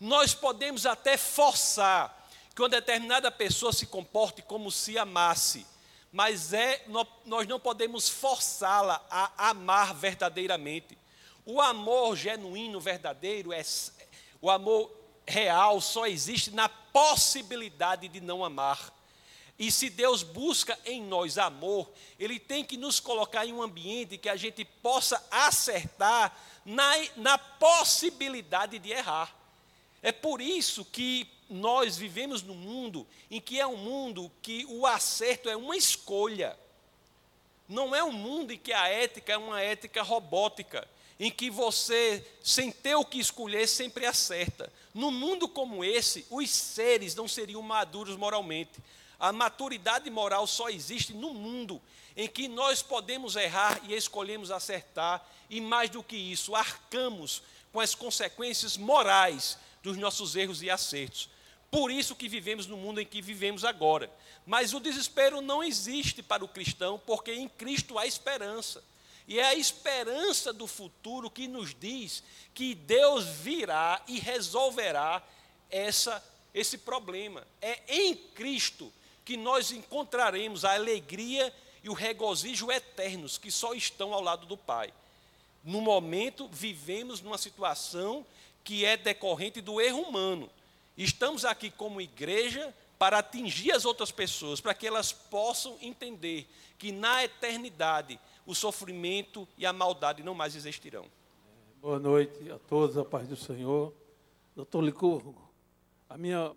Nós 0.00 0.34
podemos 0.34 0.84
até 0.84 1.16
forçar 1.16 2.28
que 2.54 2.60
uma 2.60 2.68
determinada 2.68 3.30
pessoa 3.30 3.72
se 3.72 3.86
comporte 3.86 4.42
como 4.42 4.70
se 4.70 4.98
amasse, 4.98 5.66
mas 6.12 6.52
é, 6.52 6.84
nós 7.24 7.46
não 7.46 7.58
podemos 7.58 8.08
forçá-la 8.08 9.02
a 9.08 9.50
amar 9.50 9.94
verdadeiramente. 9.94 10.98
O 11.46 11.60
amor 11.60 12.14
genuíno, 12.14 12.78
verdadeiro, 12.78 13.52
é, 13.52 13.62
o 14.42 14.50
amor 14.50 14.90
real 15.26 15.80
só 15.80 16.06
existe 16.06 16.50
na 16.50 16.68
possibilidade 16.68 18.08
de 18.08 18.20
não 18.20 18.44
amar. 18.44 18.92
E 19.58 19.70
se 19.70 19.88
Deus 19.88 20.24
busca 20.24 20.76
em 20.84 21.00
nós 21.00 21.38
amor, 21.38 21.88
Ele 22.18 22.40
tem 22.40 22.64
que 22.64 22.76
nos 22.76 22.98
colocar 22.98 23.46
em 23.46 23.52
um 23.52 23.62
ambiente 23.62 24.18
que 24.18 24.28
a 24.28 24.34
gente 24.34 24.64
possa 24.64 25.24
acertar 25.30 26.36
na, 26.64 26.92
na 27.16 27.38
possibilidade 27.38 28.78
de 28.80 28.90
errar. 28.90 29.34
É 30.02 30.10
por 30.10 30.40
isso 30.40 30.84
que 30.84 31.28
nós 31.48 31.96
vivemos 31.96 32.42
num 32.42 32.54
mundo 32.54 33.06
em 33.30 33.40
que 33.40 33.60
é 33.60 33.66
um 33.66 33.76
mundo 33.76 34.32
que 34.42 34.66
o 34.68 34.84
acerto 34.84 35.48
é 35.48 35.56
uma 35.56 35.76
escolha. 35.76 36.58
Não 37.68 37.94
é 37.94 38.02
um 38.02 38.12
mundo 38.12 38.52
em 38.52 38.58
que 38.58 38.72
a 38.72 38.88
ética 38.88 39.34
é 39.34 39.36
uma 39.36 39.60
ética 39.60 40.02
robótica, 40.02 40.88
em 41.22 41.30
que 41.30 41.48
você, 41.48 42.26
sem 42.42 42.72
ter 42.72 42.96
o 42.96 43.04
que 43.04 43.20
escolher, 43.20 43.68
sempre 43.68 44.04
acerta. 44.04 44.72
Num 44.92 45.12
mundo 45.12 45.48
como 45.48 45.84
esse, 45.84 46.26
os 46.28 46.50
seres 46.50 47.14
não 47.14 47.28
seriam 47.28 47.62
maduros 47.62 48.16
moralmente. 48.16 48.72
A 49.20 49.32
maturidade 49.32 50.10
moral 50.10 50.48
só 50.48 50.68
existe 50.68 51.14
no 51.14 51.32
mundo 51.32 51.80
em 52.16 52.26
que 52.26 52.48
nós 52.48 52.82
podemos 52.82 53.36
errar 53.36 53.80
e 53.84 53.94
escolhemos 53.94 54.50
acertar, 54.50 55.24
e 55.48 55.60
mais 55.60 55.88
do 55.90 56.02
que 56.02 56.16
isso, 56.16 56.56
arcamos 56.56 57.40
com 57.72 57.78
as 57.78 57.94
consequências 57.94 58.76
morais 58.76 59.56
dos 59.80 59.96
nossos 59.96 60.34
erros 60.34 60.60
e 60.60 60.68
acertos. 60.68 61.28
Por 61.70 61.92
isso 61.92 62.16
que 62.16 62.28
vivemos 62.28 62.66
no 62.66 62.76
mundo 62.76 63.00
em 63.00 63.06
que 63.06 63.22
vivemos 63.22 63.64
agora. 63.64 64.10
Mas 64.44 64.74
o 64.74 64.80
desespero 64.80 65.40
não 65.40 65.62
existe 65.62 66.20
para 66.20 66.44
o 66.44 66.48
cristão, 66.48 67.00
porque 67.06 67.32
em 67.32 67.48
Cristo 67.48 67.96
há 67.96 68.08
esperança. 68.08 68.82
E 69.32 69.38
é 69.40 69.46
a 69.46 69.54
esperança 69.54 70.52
do 70.52 70.66
futuro 70.66 71.30
que 71.30 71.48
nos 71.48 71.74
diz 71.74 72.22
que 72.52 72.74
Deus 72.74 73.24
virá 73.24 74.02
e 74.06 74.18
resolverá 74.18 75.26
essa, 75.70 76.22
esse 76.52 76.76
problema. 76.76 77.42
É 77.62 77.80
em 77.88 78.14
Cristo 78.14 78.92
que 79.24 79.38
nós 79.38 79.72
encontraremos 79.72 80.66
a 80.66 80.74
alegria 80.74 81.50
e 81.82 81.88
o 81.88 81.94
regozijo 81.94 82.70
eternos 82.70 83.38
que 83.38 83.50
só 83.50 83.72
estão 83.72 84.12
ao 84.12 84.20
lado 84.20 84.44
do 84.44 84.54
Pai. 84.54 84.92
No 85.64 85.80
momento, 85.80 86.46
vivemos 86.52 87.22
numa 87.22 87.38
situação 87.38 88.26
que 88.62 88.84
é 88.84 88.98
decorrente 88.98 89.62
do 89.62 89.80
erro 89.80 90.02
humano. 90.02 90.50
Estamos 90.94 91.46
aqui 91.46 91.70
como 91.70 92.02
igreja 92.02 92.70
para 92.98 93.20
atingir 93.20 93.72
as 93.72 93.86
outras 93.86 94.10
pessoas, 94.10 94.60
para 94.60 94.74
que 94.74 94.86
elas 94.86 95.10
possam 95.10 95.78
entender 95.80 96.46
que 96.82 96.90
na 96.90 97.22
eternidade 97.22 98.18
o 98.44 98.56
sofrimento 98.56 99.46
e 99.56 99.64
a 99.64 99.72
maldade 99.72 100.20
não 100.24 100.34
mais 100.34 100.56
existirão. 100.56 101.04
Boa 101.80 102.00
noite 102.00 102.50
a 102.50 102.58
todos, 102.58 102.98
a 102.98 103.04
paz 103.04 103.28
do 103.28 103.36
Senhor. 103.36 103.94
Doutor 104.56 104.82
Licurgo, 104.82 105.48
a 106.10 106.18
minha 106.18 106.50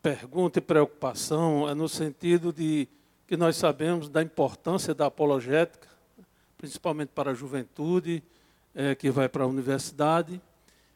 pergunta 0.00 0.60
e 0.60 0.62
preocupação 0.62 1.68
é 1.68 1.74
no 1.74 1.88
sentido 1.88 2.52
de 2.52 2.86
que 3.26 3.36
nós 3.36 3.56
sabemos 3.56 4.08
da 4.08 4.22
importância 4.22 4.94
da 4.94 5.06
apologética, 5.06 5.88
principalmente 6.56 7.08
para 7.08 7.32
a 7.32 7.34
juventude 7.34 8.22
é, 8.72 8.94
que 8.94 9.10
vai 9.10 9.28
para 9.28 9.42
a 9.42 9.48
universidade. 9.48 10.40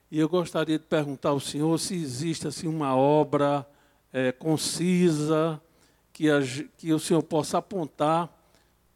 E 0.09 0.21
eu 0.21 0.28
gostaria 0.28 0.78
de 0.78 0.85
perguntar 0.85 1.31
ao 1.31 1.40
senhor 1.40 1.76
se 1.81 1.97
existe 1.97 2.47
assim 2.47 2.69
uma 2.69 2.95
obra 2.95 3.69
é, 4.12 4.31
concisa 4.31 5.61
que, 6.18 6.28
a, 6.28 6.40
que 6.76 6.92
o 6.92 6.98
senhor 6.98 7.22
possa 7.22 7.58
apontar 7.58 8.28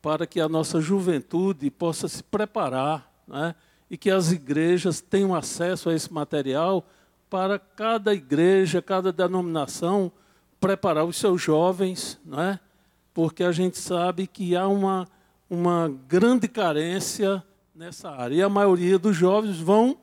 para 0.03 0.27
que 0.27 0.41
a 0.41 0.49
nossa 0.49 0.81
juventude 0.81 1.71
possa 1.71 2.09
se 2.09 2.21
preparar, 2.21 3.09
né, 3.29 3.55
e 3.89 3.97
que 3.97 4.11
as 4.11 4.33
igrejas 4.33 5.01
tenham 5.01 5.33
acesso 5.33 5.89
a 5.89 5.95
esse 5.95 6.13
material 6.13 6.85
para 7.31 7.61
cada 7.61 8.13
igreja, 8.13 8.83
cada 8.83 9.13
denominação, 9.13 10.11
preparar 10.59 11.05
os 11.05 11.17
seus 11.17 11.41
jovens, 11.41 12.19
é? 12.37 12.59
porque 13.15 13.45
a 13.45 13.53
gente 13.53 13.79
sabe 13.79 14.27
que 14.27 14.57
há 14.57 14.67
uma, 14.67 15.07
uma 15.49 15.89
grande 16.09 16.49
carência 16.49 17.41
nessa 17.73 18.11
área. 18.11 18.35
E 18.35 18.43
a 18.43 18.49
maioria 18.49 18.99
dos 18.99 19.17
jovens 19.17 19.61
vão 19.61 19.97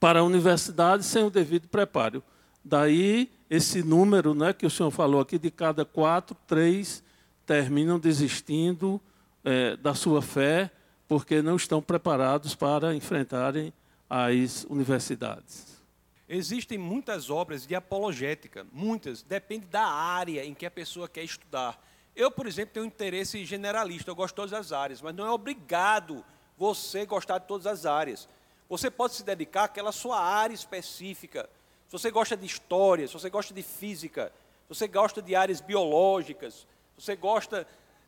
para 0.00 0.20
a 0.20 0.24
universidade 0.24 1.04
sem 1.04 1.22
o 1.22 1.30
devido 1.30 1.68
preparo. 1.68 2.22
Daí 2.64 3.30
esse 3.50 3.82
número 3.82 4.32
né, 4.32 4.52
que 4.52 4.64
o 4.64 4.70
senhor 4.70 4.92
falou 4.92 5.20
aqui, 5.20 5.36
de 5.36 5.50
cada 5.50 5.84
quatro, 5.84 6.36
três 6.46 7.02
terminam 7.44 7.98
desistindo 7.98 9.00
é, 9.44 9.76
da 9.76 9.92
sua 9.92 10.22
fé 10.22 10.70
porque 11.08 11.42
não 11.42 11.56
estão 11.56 11.82
preparados 11.82 12.54
para 12.54 12.94
enfrentarem 12.94 13.72
as 14.08 14.64
universidades. 14.70 15.82
Existem 16.28 16.78
muitas 16.78 17.28
obras 17.28 17.66
de 17.66 17.74
apologética, 17.74 18.64
muitas, 18.72 19.20
depende 19.20 19.66
da 19.66 19.84
área 19.84 20.44
em 20.44 20.54
que 20.54 20.64
a 20.64 20.70
pessoa 20.70 21.08
quer 21.08 21.24
estudar. 21.24 21.84
Eu, 22.14 22.30
por 22.30 22.46
exemplo, 22.46 22.74
tenho 22.74 22.84
um 22.84 22.88
interesse 22.88 23.44
generalista, 23.44 24.12
eu 24.12 24.14
gosto 24.14 24.34
de 24.34 24.36
todas 24.36 24.52
as 24.52 24.70
áreas, 24.70 25.02
mas 25.02 25.12
não 25.12 25.26
é 25.26 25.30
obrigado 25.30 26.24
você 26.56 27.04
gostar 27.04 27.38
de 27.38 27.48
todas 27.48 27.66
as 27.66 27.84
áreas. 27.84 28.28
Você 28.68 28.88
pode 28.88 29.14
se 29.14 29.24
dedicar 29.24 29.64
àquela 29.64 29.90
sua 29.90 30.20
área 30.20 30.54
específica. 30.54 31.50
Se 31.90 31.98
você 31.98 32.08
gosta 32.12 32.36
de 32.36 32.46
história, 32.46 33.08
se 33.08 33.12
você 33.12 33.28
gosta 33.28 33.52
de 33.52 33.64
física, 33.64 34.32
se 34.68 34.68
você 34.68 34.86
gosta 34.86 35.20
de 35.20 35.34
áreas 35.34 35.60
biológicas, 35.60 36.54
se 36.96 37.04
você 37.04 37.16
gosta 37.16 37.66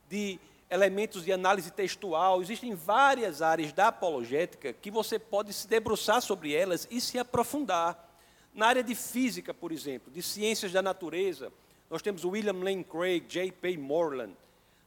de 0.09 0.39
elementos 0.71 1.25
de 1.25 1.33
análise 1.33 1.69
textual, 1.73 2.41
existem 2.41 2.77
várias 2.77 3.43
áreas 3.43 3.73
da 3.73 3.89
apologética 3.89 4.73
que 4.73 4.89
você 4.89 5.19
pode 5.19 5.53
se 5.53 5.67
debruçar 5.67 6.23
sobre 6.23 6.55
elas 6.55 6.87
e 6.93 7.01
se 7.01 7.19
aprofundar. 7.19 8.09
Na 8.55 8.69
área 8.69 8.85
de 8.85 8.95
física, 8.95 9.53
por 9.53 9.73
exemplo, 9.73 10.13
de 10.13 10.23
ciências 10.23 10.71
da 10.71 10.81
natureza, 10.81 11.53
nós 11.91 12.03
temos 12.03 12.25
William 12.25 12.63
Lane 12.63 12.85
Craig, 12.85 13.25
J.P. 13.29 13.79
Moreland. 13.79 14.37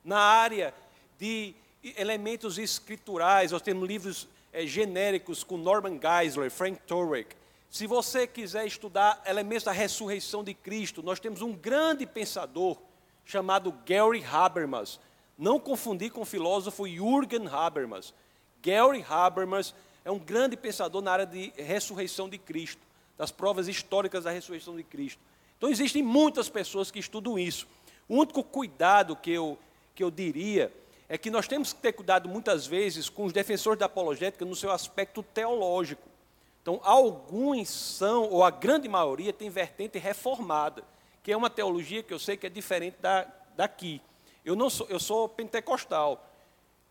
Na 0.06 0.20
área 0.20 0.74
de 1.20 1.54
elementos 1.98 2.58
escriturais, 2.58 3.52
nós 3.52 3.62
temos 3.62 3.86
livros 3.86 4.26
é, 4.54 4.66
genéricos 4.66 5.44
com 5.44 5.58
Norman 5.58 6.00
Geisler, 6.00 6.50
Frank 6.50 6.80
Turek. 6.88 7.36
Se 7.76 7.88
você 7.88 8.26
quiser 8.26 8.66
estudar 8.66 9.22
elementos 9.26 9.66
da 9.66 9.74
ressurreição 9.74 10.46
de 10.46 10.54
Cristo, 10.54 11.04
nós 11.04 11.20
temos 11.20 11.42
um 11.42 11.52
grande 11.52 12.06
pensador 12.06 12.78
chamado 13.26 13.78
Gary 13.86 14.24
Habermas. 14.24 14.98
Não 15.38 15.60
confundir 15.60 16.10
com 16.10 16.22
o 16.22 16.26
filósofo 16.26 16.88
Jürgen 16.88 17.50
Habermas. 17.50 18.14
Gary 18.64 19.06
Habermas 19.06 19.76
é 20.06 20.10
um 20.10 20.18
grande 20.18 20.56
pensador 20.56 21.02
na 21.02 21.12
área 21.12 21.26
de 21.26 21.52
ressurreição 21.58 22.30
de 22.30 22.38
Cristo 22.38 22.82
das 23.18 23.30
provas 23.30 23.68
históricas 23.68 24.24
da 24.24 24.32
ressurreição 24.32 24.78
de 24.78 24.84
Cristo. 24.84 25.20
Então, 25.58 25.70
existem 25.70 26.02
muitas 26.02 26.48
pessoas 26.48 26.90
que 26.90 27.00
estudam 27.00 27.38
isso. 27.38 27.68
O 28.08 28.20
único 28.20 28.42
cuidado 28.42 29.18
que 29.18 29.32
eu, 29.32 29.60
que 29.94 30.02
eu 30.02 30.10
diria 30.10 30.74
é 31.10 31.18
que 31.18 31.30
nós 31.30 31.46
temos 31.46 31.74
que 31.74 31.82
ter 31.82 31.92
cuidado 31.92 32.30
muitas 32.30 32.66
vezes 32.66 33.10
com 33.10 33.26
os 33.26 33.34
defensores 33.34 33.78
da 33.78 33.88
apologética 33.88 34.46
no 34.46 34.56
seu 34.56 34.72
aspecto 34.72 35.22
teológico. 35.22 36.15
Então, 36.66 36.82
alguns 36.82 37.70
são, 37.70 38.28
ou 38.28 38.44
a 38.44 38.50
grande 38.50 38.90
maioria, 38.90 39.32
tem 39.32 39.52
vertente 39.52 40.00
reformada, 40.00 40.84
que 41.22 41.32
é 41.32 41.38
uma 41.38 41.48
teologia 41.48 42.02
que 42.02 42.12
eu 42.12 42.18
sei 42.18 42.36
que 42.36 42.48
é 42.48 42.50
diferente 42.50 42.98
da, 43.00 43.28
daqui. 43.56 44.02
Eu 44.44 44.56
não 44.56 44.68
sou, 44.68 44.88
eu 44.90 45.00
sou 45.00 45.30
pentecostal. 45.30 46.28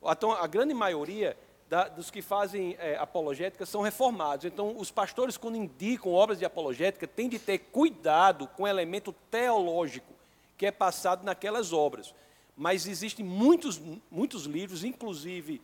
Então, 0.00 0.31
a 0.31 0.47
grande 0.47 0.73
maioria 0.73 1.37
da, 1.69 1.88
dos 1.88 2.09
que 2.09 2.23
fazem 2.23 2.76
é, 2.78 2.97
apologética 2.99 3.66
são 3.66 3.83
reformados. 3.83 4.45
Então, 4.45 4.76
os 4.78 4.93
pastores, 4.93 5.37
quando 5.37 5.57
indicam 5.57 6.12
obras 6.12 6.38
de 6.38 6.45
apologética, 6.45 7.04
têm 7.04 7.28
de 7.28 7.40
ter 7.40 7.59
cuidado 7.59 8.47
com 8.47 8.62
o 8.62 8.69
elemento 8.69 9.12
teológico 9.28 10.14
que 10.57 10.66
é 10.66 10.71
passado 10.71 11.25
naquelas 11.25 11.73
obras. 11.73 12.14
Mas 12.57 12.87
existem 12.87 13.26
muitos, 13.26 13.83
muitos 14.09 14.45
livros, 14.45 14.85
inclusive 14.85 15.61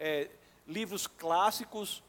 é, 0.00 0.28
livros 0.66 1.06
clássicos 1.06 2.02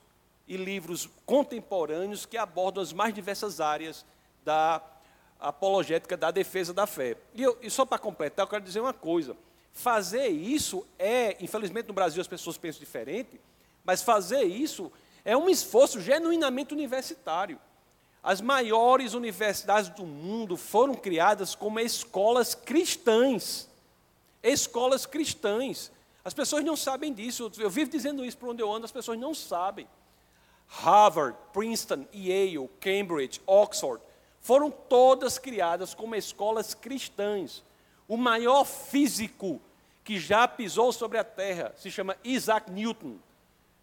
e 0.48 0.58
livros 0.58 1.10
contemporâneos 1.26 2.26
que 2.26 2.38
abordam 2.38 2.84
as 2.84 2.92
mais 2.92 3.14
diversas 3.14 3.62
áreas 3.62 4.06
da 4.44 4.82
apologética, 5.40 6.16
da 6.16 6.32
defesa 6.32 6.74
da 6.74 6.88
fé. 6.88 7.18
E, 7.34 7.44
eu, 7.44 7.58
e 7.62 7.70
só 7.70 7.86
para 7.86 7.98
completar, 7.98 8.46
eu 8.46 8.50
quero 8.50 8.64
dizer 8.64 8.80
uma 8.80 8.94
coisa. 8.94 9.36
Fazer 9.72 10.28
isso 10.28 10.86
é, 11.00 11.38
infelizmente 11.44 11.88
no 11.88 11.94
Brasil 11.94 12.22
as 12.22 12.28
pessoas 12.28 12.58
pensam 12.58 12.80
diferente, 12.80 13.40
mas 13.84 14.02
fazer 14.02 14.44
isso 14.44 14.92
é 15.26 15.36
um 15.36 15.50
esforço 15.50 16.00
genuinamente 16.00 16.74
universitário. 16.74 17.60
As 18.22 18.40
maiores 18.40 19.14
universidades 19.14 19.90
do 19.90 20.06
mundo 20.06 20.56
foram 20.56 20.94
criadas 20.96 21.56
como 21.56 21.80
escolas 21.80 22.56
cristãs. 22.56 23.68
Escolas 24.42 25.06
cristãs. 25.06 25.92
As 26.24 26.34
pessoas 26.34 26.64
não 26.64 26.78
sabem 26.78 27.14
disso. 27.14 27.52
Eu 27.58 27.70
vivo 27.70 27.92
dizendo 27.92 28.24
isso 28.24 28.38
para 28.38 28.50
onde 28.50 28.62
eu 28.62 28.72
ando, 28.72 28.86
as 28.86 28.92
pessoas 28.92 29.20
não 29.20 29.34
sabem. 29.34 29.88
Harvard, 30.68 31.38
Princeton, 31.52 32.06
Yale, 32.14 32.70
Cambridge, 32.80 33.42
Oxford, 33.46 34.02
foram 34.42 34.70
todas 34.70 35.38
criadas 35.38 35.94
como 35.94 36.16
escolas 36.16 36.74
cristãs. 36.74 37.64
O 38.08 38.18
maior 38.18 38.66
físico 38.66 39.62
que 40.04 40.20
já 40.20 40.48
pisou 40.48 40.92
sobre 40.92 41.18
a 41.18 41.24
Terra 41.24 41.74
se 41.78 41.90
chama 41.90 42.18
Isaac 42.24 42.70
Newton. 42.70 43.16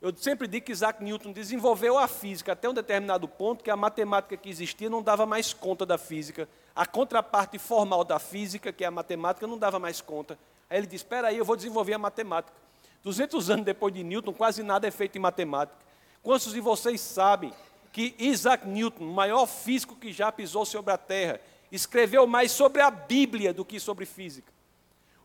Eu 0.00 0.14
sempre 0.16 0.46
digo 0.46 0.66
que 0.66 0.72
Isaac 0.72 1.02
Newton 1.02 1.32
desenvolveu 1.32 1.98
a 1.98 2.08
física 2.08 2.52
até 2.52 2.68
um 2.68 2.74
determinado 2.74 3.28
ponto 3.28 3.62
que 3.62 3.70
a 3.70 3.76
matemática 3.76 4.36
que 4.36 4.48
existia 4.48 4.88
não 4.88 5.02
dava 5.02 5.26
mais 5.26 5.52
conta 5.52 5.84
da 5.84 5.98
física. 5.98 6.48
A 6.74 6.86
contraparte 6.86 7.58
formal 7.58 8.02
da 8.02 8.18
física, 8.18 8.72
que 8.72 8.82
é 8.82 8.86
a 8.86 8.90
matemática, 8.90 9.46
não 9.46 9.58
dava 9.58 9.78
mais 9.78 10.00
conta. 10.00 10.38
Aí 10.70 10.78
ele 10.78 10.86
disse: 10.86 11.04
Espera 11.04 11.28
aí, 11.28 11.36
eu 11.36 11.44
vou 11.44 11.56
desenvolver 11.56 11.94
a 11.94 11.98
matemática. 11.98 12.56
200 13.02 13.50
anos 13.50 13.64
depois 13.64 13.92
de 13.92 14.02
Newton, 14.02 14.32
quase 14.32 14.62
nada 14.62 14.86
é 14.86 14.90
feito 14.90 15.16
em 15.16 15.20
matemática. 15.20 15.76
Quantos 16.22 16.52
de 16.52 16.60
vocês 16.60 17.00
sabem 17.00 17.52
que 17.92 18.14
Isaac 18.18 18.66
Newton, 18.66 19.04
o 19.04 19.12
maior 19.12 19.46
físico 19.46 19.96
que 19.96 20.12
já 20.12 20.30
pisou 20.30 20.64
sobre 20.64 20.92
a 20.92 20.98
Terra, 20.98 21.40
escreveu 21.72 22.26
mais 22.26 22.52
sobre 22.52 22.82
a 22.82 22.90
Bíblia 22.90 23.52
do 23.52 23.64
que 23.64 23.80
sobre 23.80 24.04
física? 24.04 24.52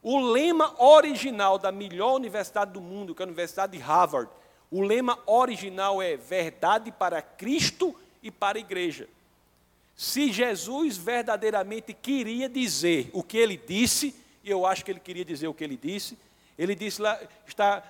O 0.01 0.19
lema 0.19 0.75
original 0.81 1.57
da 1.57 1.71
melhor 1.71 2.15
universidade 2.15 2.71
do 2.71 2.79
mundo, 2.79 3.15
que 3.15 3.21
é 3.21 3.25
a 3.25 3.27
Universidade 3.27 3.77
de 3.77 3.83
Harvard, 3.83 4.29
o 4.71 4.81
lema 4.81 5.19
original 5.25 6.01
é 6.01 6.15
verdade 6.15 6.91
para 6.91 7.21
Cristo 7.21 7.95
e 8.21 8.29
para 8.29 8.57
a 8.57 8.61
igreja. 8.61 9.07
Se 9.95 10.31
Jesus 10.31 10.97
verdadeiramente 10.97 11.93
queria 11.93 12.49
dizer 12.49 13.09
o 13.13 13.23
que 13.23 13.37
ele 13.37 13.57
disse, 13.57 14.15
e 14.43 14.49
eu 14.49 14.65
acho 14.65 14.83
que 14.83 14.91
ele 14.91 14.99
queria 14.99 15.25
dizer 15.25 15.47
o 15.47 15.53
que 15.53 15.63
ele 15.63 15.77
disse, 15.77 16.17
ele 16.57 16.75
disse 16.75 17.01
lá, 17.01 17.19
está 17.47 17.83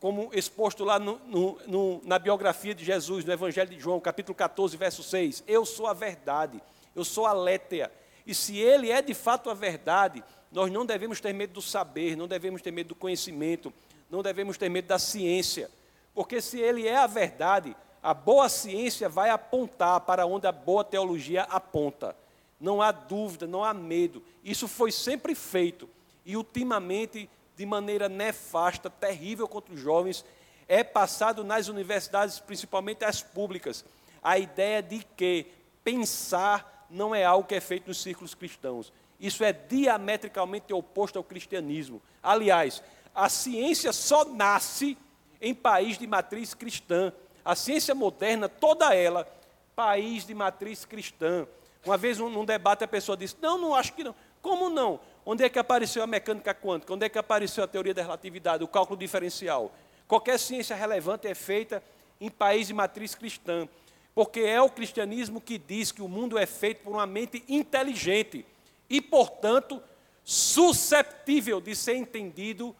como 0.00 0.30
exposto 0.32 0.84
lá 0.84 0.98
no, 0.98 1.18
no, 1.26 1.58
no, 1.66 2.00
na 2.04 2.18
biografia 2.18 2.74
de 2.74 2.84
Jesus, 2.84 3.24
no 3.24 3.32
Evangelho 3.32 3.70
de 3.70 3.80
João, 3.80 3.98
capítulo 3.98 4.34
14, 4.34 4.76
verso 4.76 5.02
6. 5.02 5.44
Eu 5.46 5.64
sou 5.64 5.86
a 5.86 5.94
verdade, 5.94 6.60
eu 6.94 7.04
sou 7.04 7.26
a 7.26 7.32
létea. 7.32 7.90
E 8.26 8.34
se 8.34 8.58
ele 8.58 8.90
é 8.90 9.00
de 9.00 9.14
fato 9.14 9.48
a 9.48 9.54
verdade, 9.54 10.22
nós 10.52 10.70
não 10.70 10.84
devemos 10.84 11.20
ter 11.20 11.32
medo 11.32 11.54
do 11.54 11.62
saber, 11.62 12.16
não 12.16 12.28
devemos 12.28 12.60
ter 12.60 12.70
medo 12.70 12.88
do 12.88 12.94
conhecimento, 12.94 13.72
não 14.10 14.22
devemos 14.22 14.58
ter 14.58 14.68
medo 14.68 14.88
da 14.88 14.98
ciência. 14.98 15.70
Porque 16.14 16.40
se 16.40 16.58
ele 16.58 16.86
é 16.86 16.96
a 16.96 17.06
verdade, 17.06 17.76
a 18.02 18.14
boa 18.14 18.48
ciência 18.48 19.08
vai 19.08 19.30
apontar 19.30 20.00
para 20.00 20.26
onde 20.26 20.46
a 20.46 20.52
boa 20.52 20.84
teologia 20.84 21.42
aponta. 21.42 22.16
Não 22.60 22.80
há 22.80 22.92
dúvida, 22.92 23.46
não 23.46 23.64
há 23.64 23.74
medo. 23.74 24.22
Isso 24.44 24.68
foi 24.68 24.90
sempre 24.90 25.34
feito. 25.34 25.88
E 26.24 26.36
ultimamente, 26.36 27.28
de 27.56 27.64
maneira 27.64 28.08
nefasta, 28.08 28.90
terrível 28.90 29.48
contra 29.48 29.74
os 29.74 29.80
jovens, 29.80 30.24
é 30.68 30.84
passado 30.84 31.42
nas 31.42 31.68
universidades, 31.68 32.38
principalmente 32.38 33.04
as 33.04 33.22
públicas, 33.22 33.84
a 34.22 34.38
ideia 34.38 34.82
de 34.82 35.04
que 35.16 35.46
pensar 35.82 36.86
não 36.90 37.14
é 37.14 37.24
algo 37.24 37.46
que 37.46 37.54
é 37.54 37.60
feito 37.60 37.88
nos 37.88 38.02
círculos 38.02 38.34
cristãos. 38.34 38.92
Isso 39.18 39.42
é 39.42 39.52
diametricamente 39.52 40.72
oposto 40.72 41.16
ao 41.16 41.24
cristianismo. 41.24 42.02
Aliás, 42.22 42.82
a 43.14 43.28
ciência 43.28 43.92
só 43.92 44.24
nasce 44.24 44.98
em 45.40 45.54
país 45.54 45.96
de 45.96 46.06
matriz 46.06 46.52
cristã. 46.52 47.12
A 47.44 47.54
ciência 47.54 47.94
moderna, 47.94 48.48
toda 48.48 48.94
ela, 48.94 49.26
país 49.74 50.26
de 50.26 50.34
matriz 50.34 50.84
cristã. 50.84 51.46
Uma 51.84 51.96
vez, 51.96 52.18
num 52.18 52.44
debate, 52.44 52.84
a 52.84 52.88
pessoa 52.88 53.16
disse: 53.16 53.36
Não, 53.40 53.56
não 53.56 53.74
acho 53.74 53.92
que 53.92 54.04
não. 54.04 54.14
Como 54.42 54.68
não? 54.68 55.00
Onde 55.28 55.42
é 55.42 55.48
que 55.48 55.58
apareceu 55.58 56.04
a 56.04 56.06
mecânica 56.06 56.54
quântica? 56.54 56.94
Onde 56.94 57.04
é 57.04 57.08
que 57.08 57.18
apareceu 57.18 57.64
a 57.64 57.66
teoria 57.66 57.92
da 57.92 58.00
relatividade, 58.00 58.62
o 58.62 58.68
cálculo 58.68 58.96
diferencial? 58.96 59.74
Qualquer 60.06 60.38
ciência 60.38 60.76
relevante 60.76 61.26
é 61.26 61.34
feita 61.34 61.82
em 62.20 62.30
país 62.30 62.68
de 62.68 62.72
matriz 62.72 63.12
cristã, 63.12 63.68
porque 64.14 64.38
é 64.38 64.62
o 64.62 64.70
cristianismo 64.70 65.40
que 65.40 65.58
diz 65.58 65.90
que 65.90 66.00
o 66.00 66.06
mundo 66.06 66.38
é 66.38 66.46
feito 66.46 66.84
por 66.84 66.92
uma 66.92 67.06
mente 67.06 67.42
inteligente 67.48 68.46
e, 68.88 69.02
portanto, 69.02 69.82
susceptível 70.22 71.60
de 71.60 71.74
ser 71.74 71.96
entendido 71.96 72.74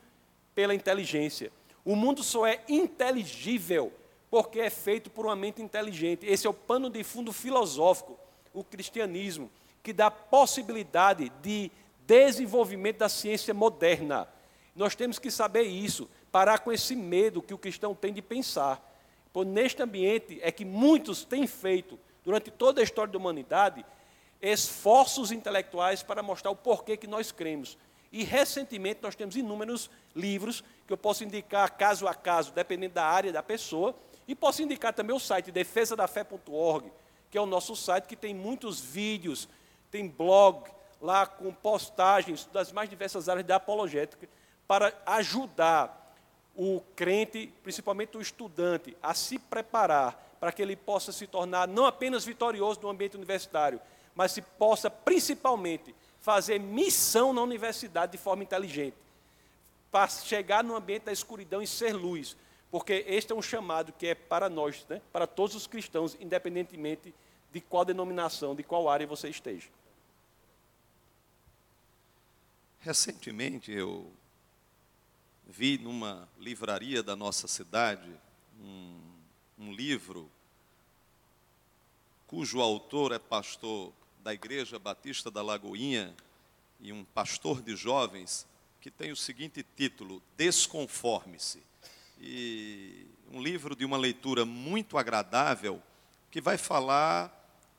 pela 0.54 0.72
inteligência. 0.72 1.50
O 1.84 1.96
mundo 1.96 2.22
só 2.22 2.46
é 2.46 2.62
inteligível 2.68 3.92
porque 4.30 4.60
é 4.60 4.70
feito 4.70 5.10
por 5.10 5.26
uma 5.26 5.34
mente 5.34 5.60
inteligente. 5.60 6.24
Esse 6.24 6.46
é 6.46 6.50
o 6.50 6.54
pano 6.54 6.88
de 6.90 7.02
fundo 7.02 7.32
filosófico, 7.32 8.16
o 8.54 8.62
cristianismo, 8.62 9.50
que 9.82 9.92
dá 9.92 10.10
possibilidade 10.10 11.30
de 11.42 11.72
desenvolvimento 12.06 12.98
da 12.98 13.08
ciência 13.08 13.52
moderna. 13.52 14.28
Nós 14.74 14.94
temos 14.94 15.18
que 15.18 15.30
saber 15.30 15.62
isso, 15.62 16.08
parar 16.30 16.58
com 16.58 16.72
esse 16.72 16.94
medo 16.94 17.42
que 17.42 17.54
o 17.54 17.58
cristão 17.58 17.94
tem 17.94 18.12
de 18.12 18.22
pensar. 18.22 18.82
Pois 19.32 19.46
neste 19.46 19.82
ambiente 19.82 20.38
é 20.42 20.52
que 20.52 20.64
muitos 20.64 21.24
têm 21.24 21.46
feito, 21.46 21.98
durante 22.24 22.50
toda 22.50 22.80
a 22.80 22.84
história 22.84 23.12
da 23.12 23.18
humanidade, 23.18 23.84
esforços 24.40 25.32
intelectuais 25.32 26.02
para 26.02 26.22
mostrar 26.22 26.50
o 26.50 26.56
porquê 26.56 26.96
que 26.96 27.06
nós 27.06 27.32
cremos. 27.32 27.76
E 28.12 28.22
recentemente 28.22 29.00
nós 29.02 29.14
temos 29.14 29.36
inúmeros 29.36 29.90
livros 30.14 30.62
que 30.86 30.92
eu 30.92 30.96
posso 30.96 31.24
indicar 31.24 31.76
caso 31.76 32.06
a 32.06 32.14
caso, 32.14 32.52
dependendo 32.52 32.94
da 32.94 33.04
área 33.04 33.32
da 33.32 33.42
pessoa, 33.42 33.94
e 34.28 34.34
posso 34.34 34.62
indicar 34.62 34.92
também 34.92 35.14
o 35.14 35.20
site 35.20 35.50
defesadafé.org, 35.50 36.90
que 37.30 37.38
é 37.38 37.40
o 37.40 37.46
nosso 37.46 37.74
site 37.74 38.06
que 38.06 38.16
tem 38.16 38.34
muitos 38.34 38.80
vídeos, 38.80 39.48
tem 39.90 40.08
blog 40.08 40.75
lá 41.00 41.26
com 41.26 41.52
postagens 41.52 42.46
das 42.46 42.72
mais 42.72 42.88
diversas 42.88 43.28
áreas 43.28 43.46
da 43.46 43.56
apologética 43.56 44.28
para 44.66 44.92
ajudar 45.06 46.14
o 46.54 46.80
crente, 46.94 47.52
principalmente 47.62 48.16
o 48.16 48.20
estudante, 48.20 48.96
a 49.02 49.14
se 49.14 49.38
preparar 49.38 50.36
para 50.40 50.52
que 50.52 50.62
ele 50.62 50.76
possa 50.76 51.12
se 51.12 51.26
tornar 51.26 51.68
não 51.68 51.86
apenas 51.86 52.24
vitorioso 52.24 52.80
no 52.82 52.88
ambiente 52.88 53.16
universitário, 53.16 53.80
mas 54.14 54.32
se 54.32 54.40
possa 54.40 54.90
principalmente 54.90 55.94
fazer 56.20 56.58
missão 56.58 57.32
na 57.32 57.42
universidade 57.42 58.12
de 58.12 58.18
forma 58.18 58.42
inteligente 58.42 58.96
para 59.90 60.08
chegar 60.08 60.64
no 60.64 60.74
ambiente 60.74 61.04
da 61.04 61.12
escuridão 61.12 61.62
e 61.62 61.66
ser 61.66 61.92
luz. 61.92 62.36
Porque 62.70 63.04
este 63.06 63.32
é 63.32 63.34
um 63.34 63.42
chamado 63.42 63.92
que 63.92 64.08
é 64.08 64.14
para 64.14 64.48
nós, 64.48 64.84
né? 64.88 65.00
para 65.12 65.26
todos 65.26 65.54
os 65.54 65.66
cristãos, 65.66 66.16
independentemente 66.20 67.14
de 67.52 67.60
qual 67.60 67.84
denominação, 67.84 68.54
de 68.54 68.62
qual 68.62 68.88
área 68.88 69.06
você 69.06 69.28
esteja. 69.28 69.68
Recentemente 72.86 73.72
eu 73.72 74.12
vi 75.44 75.76
numa 75.76 76.28
livraria 76.38 77.02
da 77.02 77.16
nossa 77.16 77.48
cidade 77.48 78.08
um, 78.60 79.00
um 79.58 79.72
livro 79.72 80.30
cujo 82.28 82.60
autor 82.60 83.10
é 83.10 83.18
pastor 83.18 83.92
da 84.20 84.32
Igreja 84.32 84.78
Batista 84.78 85.32
da 85.32 85.42
Lagoinha 85.42 86.14
e 86.78 86.92
um 86.92 87.04
pastor 87.04 87.60
de 87.60 87.74
jovens 87.74 88.46
que 88.80 88.88
tem 88.88 89.10
o 89.10 89.16
seguinte 89.16 89.66
título: 89.74 90.22
Desconforme-se. 90.36 91.60
E 92.20 93.04
um 93.32 93.42
livro 93.42 93.74
de 93.74 93.84
uma 93.84 93.96
leitura 93.96 94.44
muito 94.44 94.96
agradável 94.96 95.82
que 96.30 96.40
vai 96.40 96.56
falar 96.56 97.32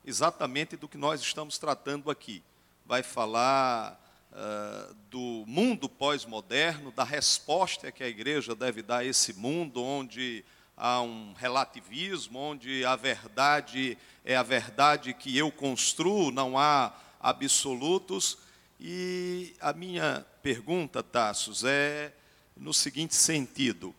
exatamente 0.04 0.76
do 0.76 0.86
que 0.86 0.98
nós 0.98 1.22
estamos 1.22 1.56
tratando 1.56 2.10
aqui. 2.10 2.42
Vai 2.84 3.02
falar 3.02 4.04
uh, 4.32 4.94
do 5.10 5.44
mundo 5.46 5.88
pós-moderno, 5.88 6.92
da 6.92 7.04
resposta 7.04 7.92
que 7.92 8.02
a 8.02 8.08
igreja 8.08 8.54
deve 8.54 8.82
dar 8.82 8.98
a 8.98 9.04
esse 9.04 9.32
mundo 9.32 9.82
onde 9.82 10.44
há 10.76 11.00
um 11.02 11.32
relativismo, 11.34 12.38
onde 12.38 12.84
a 12.84 12.96
verdade 12.96 13.98
é 14.24 14.36
a 14.36 14.42
verdade 14.42 15.14
que 15.14 15.36
eu 15.36 15.50
construo, 15.50 16.30
não 16.30 16.58
há 16.58 16.92
absolutos. 17.20 18.38
E 18.80 19.54
a 19.60 19.72
minha 19.72 20.24
pergunta, 20.42 21.02
Tassos, 21.02 21.64
é 21.64 22.12
no 22.56 22.72
seguinte 22.72 23.14
sentido: 23.14 23.94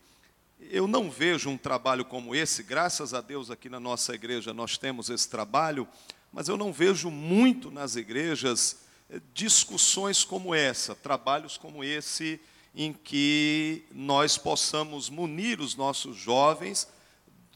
eu 0.70 0.86
não 0.86 1.10
vejo 1.10 1.50
um 1.50 1.58
trabalho 1.58 2.04
como 2.04 2.34
esse, 2.34 2.62
graças 2.62 3.12
a 3.12 3.20
Deus 3.20 3.50
aqui 3.50 3.68
na 3.68 3.80
nossa 3.80 4.14
igreja 4.14 4.54
nós 4.54 4.78
temos 4.78 5.10
esse 5.10 5.28
trabalho, 5.28 5.86
mas 6.32 6.48
eu 6.48 6.56
não 6.56 6.72
vejo 6.72 7.10
muito 7.10 7.70
nas 7.70 7.96
igrejas 7.96 8.78
discussões 9.34 10.24
como 10.24 10.54
essa, 10.54 10.94
trabalhos 10.94 11.56
como 11.56 11.82
esse, 11.82 12.40
em 12.74 12.92
que 12.92 13.84
nós 13.92 14.38
possamos 14.38 15.10
munir 15.10 15.60
os 15.60 15.74
nossos 15.74 16.16
jovens 16.16 16.88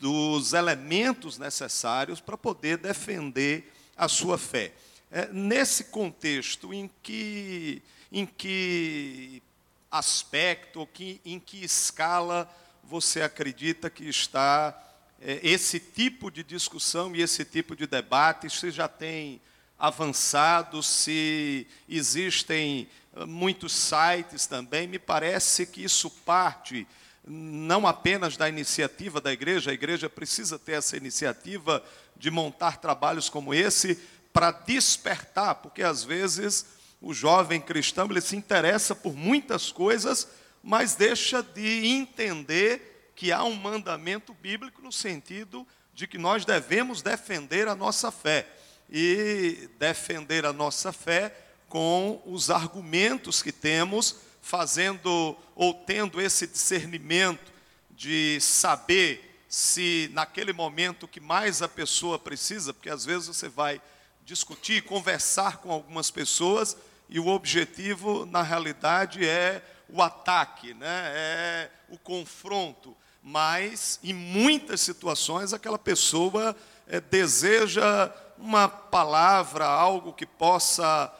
dos 0.00 0.52
elementos 0.52 1.38
necessários 1.38 2.20
para 2.20 2.36
poder 2.36 2.78
defender 2.78 3.72
a 3.96 4.08
sua 4.08 4.36
fé. 4.36 4.72
É, 5.10 5.28
nesse 5.32 5.84
contexto, 5.84 6.74
em 6.74 6.90
que, 7.02 7.80
em 8.10 8.26
que 8.26 9.42
aspecto, 9.90 10.86
que, 10.92 11.20
em 11.24 11.38
que 11.38 11.64
escala 11.64 12.52
você 12.82 13.22
acredita 13.22 13.88
que 13.88 14.04
está 14.08 14.76
é, 15.20 15.38
esse 15.42 15.78
tipo 15.78 16.30
de 16.30 16.42
discussão 16.42 17.14
e 17.14 17.22
esse 17.22 17.44
tipo 17.44 17.76
de 17.76 17.86
debate, 17.86 18.50
se 18.50 18.70
já 18.70 18.88
tem 18.88 19.40
avançado, 19.86 20.82
se 20.82 21.66
existem 21.86 22.88
eh, 23.14 23.26
muitos 23.26 23.72
sites 23.72 24.46
também, 24.46 24.86
me 24.86 24.98
parece 24.98 25.66
que 25.66 25.84
isso 25.84 26.08
parte 26.08 26.86
não 27.26 27.86
apenas 27.86 28.36
da 28.36 28.48
iniciativa 28.48 29.20
da 29.20 29.32
igreja, 29.32 29.70
a 29.70 29.74
igreja 29.74 30.08
precisa 30.08 30.58
ter 30.58 30.72
essa 30.72 30.96
iniciativa 30.96 31.82
de 32.16 32.30
montar 32.30 32.78
trabalhos 32.78 33.28
como 33.28 33.52
esse 33.52 33.98
para 34.32 34.50
despertar, 34.50 35.56
porque 35.56 35.82
às 35.82 36.02
vezes 36.02 36.66
o 37.00 37.12
jovem 37.12 37.60
cristão 37.60 38.06
ele 38.10 38.20
se 38.20 38.36
interessa 38.36 38.94
por 38.94 39.14
muitas 39.14 39.70
coisas, 39.70 40.28
mas 40.62 40.94
deixa 40.94 41.42
de 41.42 41.86
entender 41.86 43.12
que 43.14 43.32
há 43.32 43.44
um 43.44 43.54
mandamento 43.54 44.32
bíblico 44.34 44.80
no 44.82 44.92
sentido 44.92 45.66
de 45.94 46.06
que 46.06 46.18
nós 46.18 46.44
devemos 46.44 47.02
defender 47.02 47.68
a 47.68 47.74
nossa 47.74 48.10
fé 48.10 48.46
e 48.90 49.68
defender 49.78 50.44
a 50.44 50.52
nossa 50.52 50.92
fé 50.92 51.36
com 51.68 52.22
os 52.24 52.50
argumentos 52.50 53.42
que 53.42 53.50
temos, 53.50 54.16
fazendo 54.40 55.36
ou 55.56 55.74
tendo 55.74 56.20
esse 56.20 56.46
discernimento 56.46 57.52
de 57.90 58.38
saber 58.40 59.44
se 59.48 60.10
naquele 60.12 60.52
momento 60.52 61.08
que 61.08 61.20
mais 61.20 61.62
a 61.62 61.68
pessoa 61.68 62.18
precisa, 62.18 62.74
porque 62.74 62.90
às 62.90 63.04
vezes 63.04 63.28
você 63.28 63.48
vai 63.48 63.80
discutir, 64.24 64.82
conversar 64.82 65.58
com 65.58 65.70
algumas 65.70 66.10
pessoas 66.10 66.76
e 67.08 67.20
o 67.20 67.28
objetivo 67.28 68.26
na 68.26 68.42
realidade 68.42 69.26
é 69.26 69.62
o 69.88 70.02
ataque, 70.02 70.74
né? 70.74 71.12
é 71.14 71.70
o 71.88 71.98
confronto. 71.98 72.96
Mas 73.22 73.98
em 74.02 74.12
muitas 74.12 74.80
situações 74.80 75.52
aquela 75.52 75.78
pessoa 75.78 76.56
é, 76.86 77.00
deseja 77.00 78.12
uma 78.38 78.68
palavra, 78.68 79.66
algo 79.66 80.12
que 80.12 80.26
possa 80.26 81.12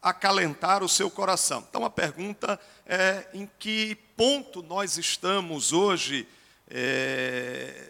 acalentar 0.00 0.82
o 0.82 0.88
seu 0.88 1.10
coração. 1.10 1.64
Então 1.68 1.84
a 1.84 1.90
pergunta 1.90 2.58
é 2.86 3.26
em 3.34 3.48
que 3.58 3.96
ponto 4.16 4.62
nós 4.62 4.96
estamos 4.96 5.72
hoje 5.72 6.26
é, 6.68 7.88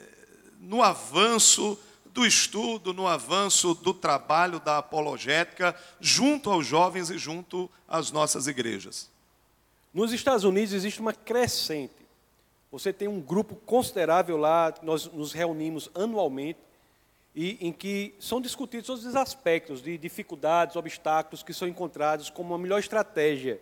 no 0.61 0.83
avanço 0.83 1.79
do 2.07 2.27
estudo, 2.27 2.93
no 2.93 3.07
avanço 3.07 3.75
do 3.75 3.93
trabalho 3.95 4.59
da 4.59 4.79
apologética 4.79 5.77
junto 6.01 6.51
aos 6.51 6.67
jovens 6.67 7.11
e 7.11 7.19
junto 7.19 7.71
às 7.87 8.11
nossas 8.11 8.47
igrejas. 8.47 9.11
Nos 9.93 10.12
Estados 10.12 10.45
Unidos 10.45 10.73
existe 10.73 11.01
uma 11.01 11.12
crescente. 11.12 11.95
Você 12.71 12.93
tem 12.93 13.09
um 13.09 13.21
grupo 13.21 13.55
considerável 13.55 14.37
lá, 14.37 14.75
nós 14.83 15.07
nos 15.07 15.33
reunimos 15.33 15.91
anualmente 15.95 16.59
e 17.40 17.57
em 17.61 17.72
que 17.72 18.16
são 18.18 18.40
discutidos 18.40 18.88
todos 18.88 19.07
os 19.07 19.14
aspectos 19.14 19.81
de 19.81 19.96
dificuldades, 19.96 20.74
obstáculos 20.74 21.40
que 21.40 21.55
são 21.55 21.68
encontrados 21.68 22.31
como 22.31 22.53
a 22.53 22.59
melhor 22.59 22.81
estratégia 22.81 23.61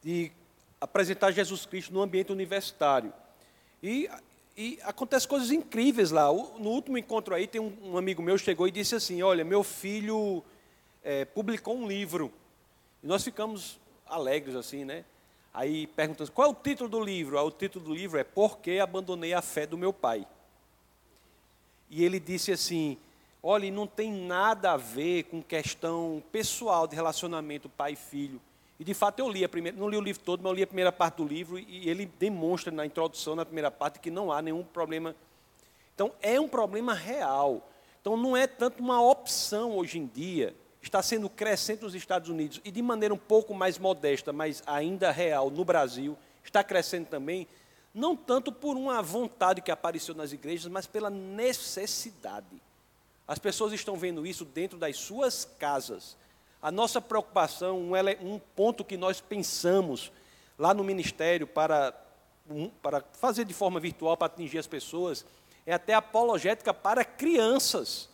de 0.00 0.30
apresentar 0.80 1.32
Jesus 1.32 1.66
Cristo 1.66 1.92
no 1.92 2.02
ambiente 2.02 2.30
universitário. 2.30 3.12
E, 3.82 4.08
e 4.56 4.78
acontecem 4.84 5.28
coisas 5.28 5.50
incríveis 5.50 6.12
lá. 6.12 6.32
No 6.32 6.70
último 6.70 6.96
encontro 6.96 7.34
aí, 7.34 7.48
tem 7.48 7.60
um, 7.60 7.76
um 7.82 7.98
amigo 7.98 8.22
meu 8.22 8.38
chegou 8.38 8.68
e 8.68 8.70
disse 8.70 8.94
assim: 8.94 9.20
Olha, 9.22 9.44
meu 9.44 9.64
filho 9.64 10.44
é, 11.02 11.24
publicou 11.24 11.76
um 11.76 11.88
livro. 11.88 12.32
E 13.02 13.08
nós 13.08 13.24
ficamos 13.24 13.80
alegres 14.06 14.54
assim, 14.54 14.84
né? 14.84 15.04
Aí 15.52 15.88
perguntamos: 15.88 16.30
Qual 16.30 16.46
é 16.46 16.50
o 16.52 16.54
título 16.54 16.88
do 16.88 17.00
livro? 17.00 17.44
O 17.44 17.50
título 17.50 17.86
do 17.86 17.92
livro 17.92 18.20
é 18.20 18.22
Por 18.22 18.58
que 18.58 18.78
abandonei 18.78 19.34
a 19.34 19.42
fé 19.42 19.66
do 19.66 19.76
meu 19.76 19.92
pai? 19.92 20.24
E 21.90 22.04
ele 22.04 22.20
disse 22.20 22.52
assim: 22.52 22.96
Olha, 23.48 23.70
não 23.70 23.86
tem 23.86 24.10
nada 24.10 24.72
a 24.72 24.76
ver 24.76 25.22
com 25.22 25.40
questão 25.40 26.20
pessoal 26.32 26.84
de 26.88 26.96
relacionamento 26.96 27.68
pai 27.68 27.92
e 27.92 27.96
filho. 27.96 28.42
E 28.76 28.82
de 28.82 28.92
fato 28.92 29.20
eu 29.20 29.28
li 29.28 29.44
a 29.44 29.48
primeira, 29.48 29.78
não 29.78 29.88
li 29.88 29.96
o 29.96 30.00
livro 30.00 30.20
todo, 30.24 30.42
mas 30.42 30.50
eu 30.50 30.56
li 30.56 30.62
a 30.64 30.66
primeira 30.66 30.90
parte 30.90 31.18
do 31.18 31.24
livro 31.24 31.56
e 31.56 31.88
ele 31.88 32.06
demonstra 32.06 32.72
na 32.72 32.84
introdução, 32.84 33.36
na 33.36 33.44
primeira 33.44 33.70
parte, 33.70 34.00
que 34.00 34.10
não 34.10 34.32
há 34.32 34.42
nenhum 34.42 34.64
problema. 34.64 35.14
Então 35.94 36.10
é 36.20 36.40
um 36.40 36.48
problema 36.48 36.92
real. 36.92 37.70
Então 38.00 38.16
não 38.16 38.36
é 38.36 38.48
tanto 38.48 38.82
uma 38.82 39.00
opção 39.00 39.76
hoje 39.76 40.00
em 40.00 40.08
dia, 40.08 40.52
está 40.82 41.00
sendo 41.00 41.30
crescente 41.30 41.82
nos 41.82 41.94
Estados 41.94 42.28
Unidos 42.28 42.60
e 42.64 42.72
de 42.72 42.82
maneira 42.82 43.14
um 43.14 43.18
pouco 43.18 43.54
mais 43.54 43.78
modesta, 43.78 44.32
mas 44.32 44.60
ainda 44.66 45.12
real 45.12 45.50
no 45.50 45.64
Brasil, 45.64 46.18
está 46.42 46.64
crescendo 46.64 47.06
também, 47.06 47.46
não 47.94 48.16
tanto 48.16 48.50
por 48.50 48.76
uma 48.76 49.00
vontade 49.00 49.60
que 49.60 49.70
apareceu 49.70 50.16
nas 50.16 50.32
igrejas, 50.32 50.66
mas 50.66 50.84
pela 50.84 51.10
necessidade. 51.10 52.65
As 53.26 53.38
pessoas 53.38 53.72
estão 53.72 53.96
vendo 53.96 54.26
isso 54.26 54.44
dentro 54.44 54.78
das 54.78 54.96
suas 54.96 55.44
casas. 55.58 56.16
A 56.62 56.70
nossa 56.70 57.00
preocupação, 57.00 57.90
um, 58.20 58.38
ponto 58.54 58.84
que 58.84 58.96
nós 58.96 59.20
pensamos 59.20 60.12
lá 60.58 60.72
no 60.72 60.84
ministério 60.84 61.46
para, 61.46 61.92
para 62.80 63.04
fazer 63.12 63.44
de 63.44 63.52
forma 63.52 63.80
virtual 63.80 64.16
para 64.16 64.26
atingir 64.26 64.58
as 64.58 64.66
pessoas, 64.66 65.26
é 65.64 65.72
até 65.72 65.94
apologética 65.94 66.72
para 66.72 67.04
crianças. 67.04 68.08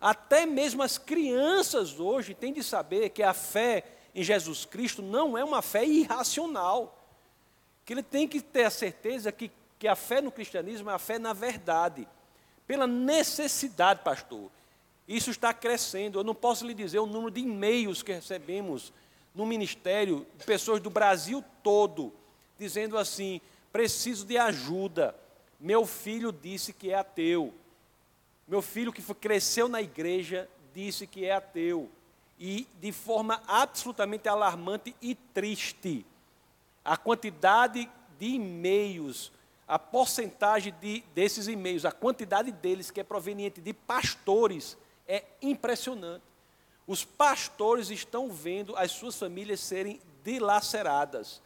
Até 0.00 0.46
mesmo 0.46 0.82
as 0.82 0.96
crianças 0.96 1.98
hoje 1.98 2.32
têm 2.32 2.52
de 2.52 2.62
saber 2.62 3.10
que 3.10 3.22
a 3.22 3.34
fé 3.34 3.84
em 4.14 4.22
Jesus 4.22 4.64
Cristo 4.64 5.02
não 5.02 5.36
é 5.36 5.44
uma 5.44 5.60
fé 5.60 5.84
irracional. 5.84 6.96
Que 7.84 7.94
ele 7.94 8.02
tem 8.02 8.28
que 8.28 8.40
ter 8.40 8.64
a 8.64 8.70
certeza 8.70 9.32
que, 9.32 9.50
que 9.78 9.88
a 9.88 9.96
fé 9.96 10.20
no 10.20 10.30
cristianismo 10.30 10.88
é 10.88 10.94
a 10.94 10.98
fé 10.98 11.18
na 11.18 11.32
verdade 11.32 12.06
pela 12.70 12.86
necessidade, 12.86 14.04
pastor. 14.04 14.48
Isso 15.08 15.32
está 15.32 15.52
crescendo. 15.52 16.20
Eu 16.20 16.22
não 16.22 16.36
posso 16.36 16.64
lhe 16.64 16.72
dizer 16.72 17.00
o 17.00 17.06
número 17.06 17.32
de 17.32 17.40
e-mails 17.40 18.00
que 18.00 18.12
recebemos 18.12 18.92
no 19.34 19.44
ministério, 19.44 20.24
pessoas 20.46 20.80
do 20.80 20.88
Brasil 20.88 21.44
todo, 21.64 22.12
dizendo 22.56 22.96
assim: 22.96 23.40
preciso 23.72 24.24
de 24.24 24.38
ajuda. 24.38 25.16
Meu 25.58 25.84
filho 25.84 26.30
disse 26.30 26.72
que 26.72 26.92
é 26.92 26.94
ateu. 26.94 27.52
Meu 28.46 28.62
filho 28.62 28.92
que 28.92 29.02
cresceu 29.14 29.68
na 29.68 29.82
igreja 29.82 30.48
disse 30.72 31.08
que 31.08 31.24
é 31.24 31.32
ateu. 31.32 31.90
E 32.38 32.68
de 32.80 32.92
forma 32.92 33.42
absolutamente 33.48 34.28
alarmante 34.28 34.94
e 35.02 35.16
triste. 35.16 36.06
A 36.84 36.96
quantidade 36.96 37.90
de 38.16 38.26
e-mails 38.26 39.32
a 39.70 39.78
porcentagem 39.78 40.74
de, 40.80 41.04
desses 41.14 41.46
e-mails, 41.46 41.84
a 41.84 41.92
quantidade 41.92 42.50
deles 42.50 42.90
que 42.90 42.98
é 42.98 43.04
proveniente 43.04 43.60
de 43.60 43.72
pastores, 43.72 44.76
é 45.06 45.22
impressionante. 45.40 46.24
Os 46.88 47.04
pastores 47.04 47.88
estão 47.88 48.28
vendo 48.32 48.76
as 48.76 48.90
suas 48.90 49.16
famílias 49.16 49.60
serem 49.60 50.00
dilaceradas. 50.24 51.40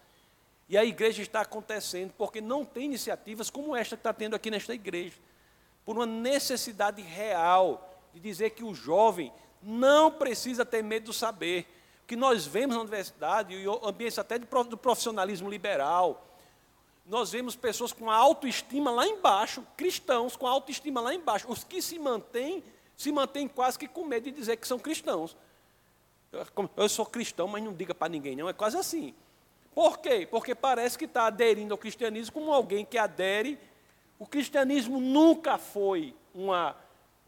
E 0.71 0.79
a 0.79 0.83
igreja 0.87 1.21
está 1.21 1.43
acontecendo 1.43 2.15
porque 2.17 2.41
não 2.41 2.65
tem 2.65 2.87
iniciativas 2.87 3.51
como 3.51 3.77
esta 3.77 3.95
que 3.95 4.01
está 4.01 4.15
tendo 4.15 4.35
aqui 4.35 4.51
nesta 4.51 4.73
igreja. 4.73 5.19
Por 5.85 5.97
uma 5.97 6.07
necessidade 6.07 7.03
real 7.03 7.95
de 8.15 8.21
dizer 8.21 8.51
que 8.51 8.65
o 8.65 8.75
jovem 8.75 9.31
não 9.63 10.11
precisa 10.11 10.65
ter 10.65 10.83
medo 10.83 11.07
do 11.07 11.13
saber. 11.13 11.67
O 12.05 12.07
que 12.07 12.17
nós 12.17 12.47
vemos 12.47 12.75
na 12.75 12.81
universidade, 12.81 13.53
e 13.53 13.69
o 13.69 13.87
ambiente 13.87 14.19
até 14.19 14.39
do 14.39 14.79
profissionalismo 14.79 15.51
liberal, 15.51 16.27
nós 17.07 17.31
vemos 17.31 17.55
pessoas 17.55 17.93
com 17.93 18.11
autoestima 18.11 18.91
lá 18.91 19.07
embaixo, 19.07 19.67
cristãos 19.77 20.37
com 20.37 20.47
autoestima 20.47 21.01
lá 21.01 21.15
embaixo. 21.15 21.51
Os 21.51 21.63
que 21.63 21.83
se 21.83 21.99
mantêm, 21.99 22.65
se 22.97 23.13
mantêm 23.13 23.47
quase 23.47 23.79
que 23.79 23.87
com 23.87 24.05
medo 24.05 24.25
de 24.25 24.31
dizer 24.31 24.57
que 24.57 24.67
são 24.67 24.79
cristãos. 24.79 25.37
Eu 26.77 26.89
sou 26.89 27.05
cristão, 27.05 27.47
mas 27.47 27.63
não 27.63 27.75
diga 27.75 27.95
para 27.95 28.09
ninguém, 28.09 28.35
não. 28.35 28.49
É 28.49 28.53
quase 28.53 28.77
assim. 28.77 29.15
Por 29.75 29.99
quê? 29.99 30.27
Porque 30.31 30.55
parece 30.55 30.97
que 30.97 31.05
está 31.05 31.27
aderindo 31.27 31.75
ao 31.75 31.79
cristianismo 31.79 32.33
como 32.33 32.53
alguém 32.53 32.85
que 32.85 32.97
adere. 32.97 33.59
O 34.19 34.27
cristianismo 34.27 34.99
nunca 34.99 35.59
foi 35.59 36.15
uma, 36.35 36.75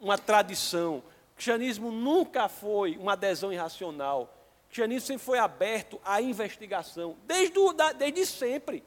uma 0.01 0.17
tradição. 0.17 0.99
O 1.33 1.35
cristianismo 1.35 1.93
nunca 1.93 2.49
foi 2.49 2.97
uma 2.97 3.13
adesão 3.13 3.53
irracional. 3.53 4.23
O 4.65 4.69
cristianismo 4.69 5.07
sempre 5.07 5.25
foi 5.25 5.39
aberto 5.39 6.01
à 6.05 6.23
investigação, 6.23 7.17
desde, 7.27 7.55
desde 7.99 8.27
sempre. 8.27 8.83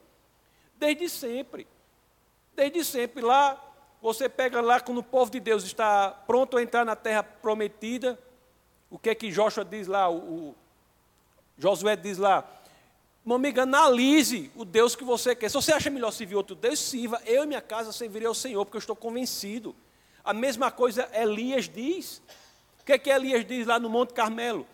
Desde 0.80 1.10
sempre. 1.10 1.68
Desde 2.56 2.84
sempre. 2.86 3.22
Lá, 3.22 3.62
você 4.02 4.30
pega 4.30 4.62
lá 4.62 4.80
quando 4.80 5.00
o 5.00 5.04
povo 5.04 5.30
de 5.30 5.39
Deus 5.39 5.63
está 5.63 6.10
pronto 6.10 6.58
a 6.58 6.63
entrar 6.63 6.86
na 6.86 6.96
terra 6.96 7.22
prometida. 7.22 8.18
O 8.89 8.98
que 8.98 9.10
é 9.10 9.15
que 9.15 9.30
Joshua 9.30 9.65
diz 9.65 9.88
lá? 9.88 10.10
O, 10.10 10.15
o 10.15 10.56
Josué 11.58 11.96
diz 11.96 12.18
lá. 12.18 12.48
Meu 13.26 13.38
analise 13.62 14.50
o 14.56 14.63
Deus 14.63 14.96
que 14.96 15.04
você 15.04 15.36
quer. 15.36 15.50
Se 15.50 15.56
você 15.56 15.74
acha 15.74 15.89
melhor 15.89 16.12
servir 16.12 16.36
outro 16.36 16.56
Deus, 16.56 16.80
sirva. 16.80 17.22
Eu 17.26 17.44
e 17.44 17.48
minha 17.48 17.62
casa 17.62 17.92
servirei 17.92 18.28
ao 18.28 18.34
Senhor, 18.34 18.65
porque 18.65 18.78
eu 18.78 18.80
estou 18.80 18.96
convencido. 18.96 19.76
A 20.24 20.34
mesma 20.34 20.72
coisa 20.72 21.10
Elias 21.13 21.68
diz. 21.68 22.22
O 22.80 22.86
que 22.86 22.94
é 22.94 22.98
que 22.98 23.10
Elias 23.10 23.46
diz 23.46 23.68
lá 23.68 23.78
no 23.78 23.89
Monte 23.89 24.13
Carmelo? 24.13 24.65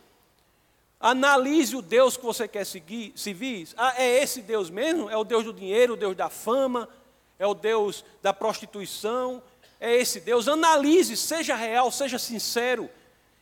Analise 1.06 1.76
o 1.76 1.84
Deus 1.84 2.18
que 2.18 2.26
você 2.26 2.48
quer 2.48 2.66
seguir, 2.66 3.14
servir. 3.16 3.68
Ah, 3.78 3.94
é 3.96 4.24
esse 4.24 4.42
Deus 4.42 4.72
mesmo? 4.72 5.08
É 5.08 5.16
o 5.16 5.24
Deus 5.24 5.44
do 5.44 5.54
dinheiro, 5.54 5.94
o 5.94 5.96
Deus 5.96 6.16
da 6.16 6.32
fama, 6.32 6.90
é 7.38 7.46
o 7.46 7.54
Deus 7.54 8.04
da 8.24 8.34
prostituição. 8.34 9.40
é 9.80 9.96
esse 9.96 10.20
Deus, 10.20 10.48
analise, 10.48 11.16
seja 11.16 11.56
real, 11.56 11.92
seja 11.92 12.18
sincero, 12.18 12.90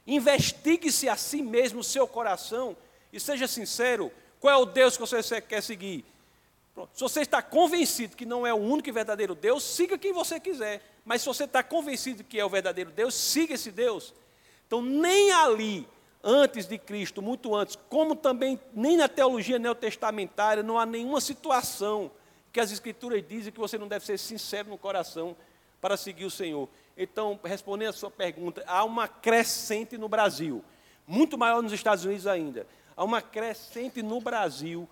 investigue-se 0.05 1.07
a 1.07 1.15
si 1.15 1.41
mesmo, 1.41 1.79
o 1.79 1.83
seu 1.85 2.05
coração, 2.05 2.75
e 3.13 3.17
seja 3.17 3.47
sincero, 3.47 4.11
qual 4.41 4.53
é 4.53 4.57
o 4.57 4.65
Deus 4.65 4.97
que 4.97 5.05
você 5.07 5.39
quer 5.39 5.63
seguir? 5.63 6.03
Pronto. 6.75 6.89
Se 6.93 6.99
você 6.99 7.21
está 7.21 7.41
convencido 7.41 8.17
que 8.17 8.25
não 8.25 8.45
é 8.45 8.53
o 8.53 8.57
único 8.57 8.89
e 8.89 8.91
verdadeiro 8.91 9.33
Deus, 9.33 9.63
siga 9.63 9.97
quem 9.97 10.11
você 10.11 10.37
quiser. 10.37 10.81
Mas 11.05 11.21
se 11.21 11.27
você 11.27 11.45
está 11.45 11.63
convencido 11.63 12.25
que 12.25 12.37
é 12.37 12.43
o 12.43 12.49
verdadeiro 12.49 12.91
Deus, 12.91 13.15
siga 13.15 13.53
esse 13.53 13.71
Deus. 13.71 14.13
Então, 14.67 14.81
nem 14.81 15.31
ali, 15.31 15.87
antes 16.23 16.65
de 16.65 16.77
Cristo, 16.77 17.21
muito 17.21 17.53
antes, 17.53 17.77
como 17.89 18.15
também 18.15 18.59
nem 18.73 18.95
na 18.95 19.09
teologia 19.09 19.59
neotestamentária, 19.59 20.63
não 20.63 20.79
há 20.79 20.85
nenhuma 20.85 21.19
situação 21.19 22.09
que 22.51 22.59
as 22.59 22.71
Escrituras 22.71 23.23
dizem 23.27 23.51
que 23.51 23.59
você 23.59 23.77
não 23.77 23.87
deve 23.87 24.05
ser 24.05 24.17
sincero 24.17 24.69
no 24.69 24.77
coração 24.77 25.35
para 25.81 25.97
seguir 25.97 26.25
o 26.25 26.31
Senhor. 26.31 26.69
Então, 26.97 27.39
respondendo 27.43 27.89
a 27.89 27.93
sua 27.93 28.11
pergunta, 28.11 28.63
há 28.65 28.83
uma 28.85 29.07
crescente 29.07 29.97
no 29.97 30.07
Brasil, 30.07 30.63
muito 31.05 31.37
maior 31.37 31.61
nos 31.61 31.73
Estados 31.73 32.05
Unidos 32.05 32.27
ainda. 32.27 32.65
Há 32.95 33.03
uma 33.03 33.21
crescente 33.21 34.01
no 34.01 34.21
Brasil 34.21 34.87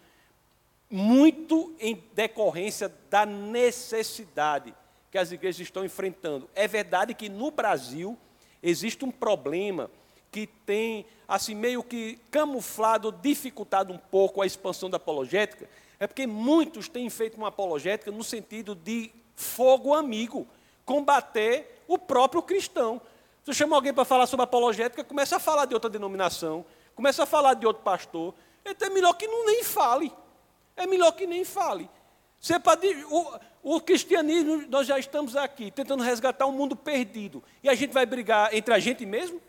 muito 0.89 1.73
em 1.79 2.03
decorrência 2.13 2.91
da 3.09 3.25
necessidade 3.25 4.73
que 5.09 5.17
as 5.17 5.31
igrejas 5.31 5.61
estão 5.61 5.85
enfrentando. 5.85 6.49
É 6.53 6.67
verdade 6.67 7.13
que 7.13 7.29
no 7.29 7.51
Brasil 7.51 8.17
existe 8.61 9.05
um 9.05 9.11
problema 9.11 9.89
que 10.31 10.47
tem, 10.47 11.05
assim, 11.27 11.53
meio 11.53 11.83
que 11.83 12.19
camuflado, 12.31 13.11
dificultado 13.11 13.93
um 13.93 13.97
pouco 13.97 14.41
a 14.41 14.45
expansão 14.45 14.89
da 14.89 14.97
apologética, 14.97 15.69
é 15.99 16.07
porque 16.07 16.25
muitos 16.25 16.87
têm 16.87 17.09
feito 17.09 17.37
uma 17.37 17.49
apologética 17.49 18.11
no 18.11 18.23
sentido 18.23 18.73
de 18.73 19.11
fogo 19.35 19.93
amigo, 19.93 20.47
combater 20.85 21.83
o 21.87 21.97
próprio 21.97 22.41
cristão. 22.41 23.01
Você 23.43 23.53
chama 23.53 23.75
alguém 23.75 23.93
para 23.93 24.05
falar 24.05 24.25
sobre 24.25 24.43
apologética, 24.43 25.03
começa 25.03 25.35
a 25.35 25.39
falar 25.39 25.65
de 25.65 25.73
outra 25.73 25.89
denominação, 25.89 26.65
começa 26.95 27.23
a 27.23 27.25
falar 27.25 27.55
de 27.55 27.65
outro 27.65 27.83
pastor, 27.83 28.33
então 28.65 28.87
é 28.87 28.91
melhor 28.91 29.13
que 29.13 29.27
não 29.27 29.45
nem 29.45 29.63
fale 29.63 30.11
é 30.75 30.87
melhor 30.87 31.11
que 31.11 31.25
nem 31.25 31.43
fale. 31.43 31.89
Você 32.39 32.59
pode, 32.59 32.87
o, 33.05 33.39
o 33.75 33.81
cristianismo, 33.81 34.65
nós 34.67 34.87
já 34.87 34.97
estamos 34.97 35.35
aqui 35.35 35.69
tentando 35.69 36.03
resgatar 36.03 36.47
um 36.47 36.51
mundo 36.51 36.75
perdido. 36.75 37.43
E 37.63 37.69
a 37.69 37.75
gente 37.75 37.91
vai 37.91 38.05
brigar 38.05 38.53
entre 38.53 38.73
a 38.73 38.79
gente 38.79 39.05
mesmo? 39.05 39.39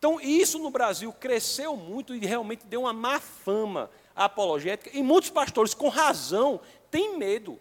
Então, 0.00 0.18
isso 0.18 0.58
no 0.58 0.70
Brasil 0.70 1.12
cresceu 1.12 1.76
muito 1.76 2.14
e 2.14 2.24
realmente 2.24 2.64
deu 2.64 2.80
uma 2.80 2.92
má 2.92 3.20
fama 3.20 3.90
à 4.16 4.24
apologética. 4.24 4.88
E 4.96 5.02
muitos 5.02 5.28
pastores, 5.28 5.74
com 5.74 5.90
razão, 5.90 6.58
têm 6.90 7.18
medo 7.18 7.58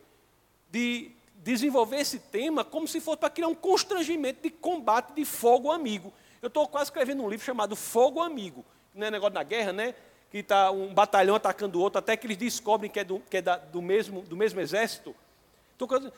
de 0.71 1.11
desenvolver 1.35 1.97
esse 1.97 2.17
tema 2.17 2.63
como 2.63 2.87
se 2.87 3.01
fosse 3.01 3.17
para 3.17 3.29
criar 3.29 3.49
um 3.49 3.55
constrangimento 3.55 4.41
de 4.41 4.49
combate 4.49 5.11
de 5.15 5.25
fogo 5.25 5.69
amigo. 5.69 6.13
Eu 6.41 6.47
estou 6.47 6.65
quase 6.65 6.85
escrevendo 6.85 7.21
um 7.21 7.29
livro 7.29 7.45
chamado 7.45 7.75
Fogo 7.75 8.21
Amigo. 8.21 8.63
Não 8.95 9.07
é 9.07 9.11
negócio 9.11 9.33
da 9.33 9.43
guerra, 9.43 9.73
né? 9.73 9.93
que 10.31 10.37
está 10.37 10.71
um 10.71 10.93
batalhão 10.93 11.35
atacando 11.35 11.77
o 11.77 11.81
outro, 11.81 11.99
até 11.99 12.15
que 12.15 12.25
eles 12.25 12.37
descobrem 12.37 12.89
que 12.89 13.01
é 13.01 13.03
do, 13.03 13.19
que 13.19 13.35
é 13.35 13.41
da, 13.41 13.57
do, 13.57 13.81
mesmo, 13.81 14.21
do 14.21 14.37
mesmo 14.37 14.61
exército. 14.61 15.13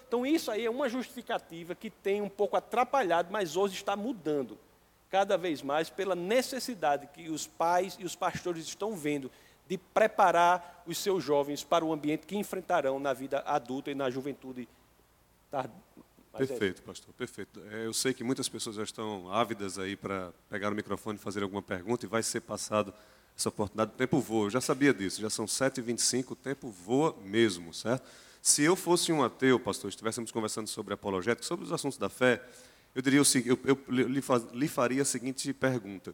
Então, 0.07 0.23
isso 0.23 0.51
aí 0.51 0.65
é 0.65 0.69
uma 0.69 0.87
justificativa 0.87 1.73
que 1.73 1.89
tem 1.89 2.21
um 2.21 2.29
pouco 2.29 2.55
atrapalhado, 2.55 3.29
mas 3.31 3.55
hoje 3.55 3.73
está 3.73 3.95
mudando 3.95 4.55
cada 5.11 5.37
vez 5.37 5.61
mais 5.61 5.89
pela 5.89 6.15
necessidade 6.15 7.05
que 7.07 7.29
os 7.29 7.45
pais 7.45 7.97
e 7.99 8.05
os 8.05 8.15
pastores 8.15 8.65
estão 8.65 8.95
vendo 8.95 9.29
de 9.67 9.77
preparar 9.77 10.83
os 10.87 10.97
seus 10.97 11.23
jovens 11.23 11.63
para 11.63 11.83
o 11.83 11.91
ambiente 11.91 12.25
que 12.25 12.37
enfrentarão 12.37 12.97
na 12.97 13.13
vida 13.13 13.43
adulta 13.45 13.91
e 13.91 13.95
na 13.95 14.09
juventude. 14.09 14.67
Perfeito, 16.37 16.81
pastor, 16.81 17.13
perfeito. 17.13 17.61
É, 17.71 17.85
eu 17.85 17.93
sei 17.93 18.13
que 18.13 18.23
muitas 18.23 18.47
pessoas 18.47 18.77
já 18.77 18.83
estão 18.83 19.31
ávidas 19.31 19.77
aí 19.77 19.97
para 19.97 20.31
pegar 20.49 20.71
o 20.71 20.75
microfone 20.75 21.17
e 21.17 21.21
fazer 21.21 21.43
alguma 21.43 21.61
pergunta 21.61 22.05
e 22.05 22.09
vai 22.09 22.23
ser 22.23 22.39
passado 22.39 22.93
essa 23.37 23.49
oportunidade. 23.49 23.91
O 23.91 23.97
tempo 23.97 24.19
voa, 24.21 24.45
eu 24.45 24.49
já 24.49 24.61
sabia 24.61 24.93
disso, 24.93 25.21
já 25.21 25.29
são 25.29 25.45
7h25, 25.45 26.31
o 26.31 26.35
tempo 26.35 26.69
voa 26.69 27.15
mesmo, 27.21 27.73
certo? 27.73 28.09
Se 28.41 28.63
eu 28.63 28.75
fosse 28.75 29.11
um 29.11 29.23
ateu, 29.23 29.59
pastor, 29.59 29.89
estivéssemos 29.89 30.31
conversando 30.31 30.67
sobre 30.67 30.93
apologética, 30.93 31.45
sobre 31.45 31.65
os 31.65 31.71
assuntos 31.71 31.97
da 31.97 32.09
fé, 32.09 32.41
eu 32.93 33.01
diria 33.01 33.21
o 33.21 33.25
seguinte, 33.25 33.49
eu, 33.49 33.59
eu 33.65 33.79
lhe 34.53 34.67
faria 34.67 35.01
a 35.01 35.05
seguinte 35.05 35.53
pergunta. 35.53 36.13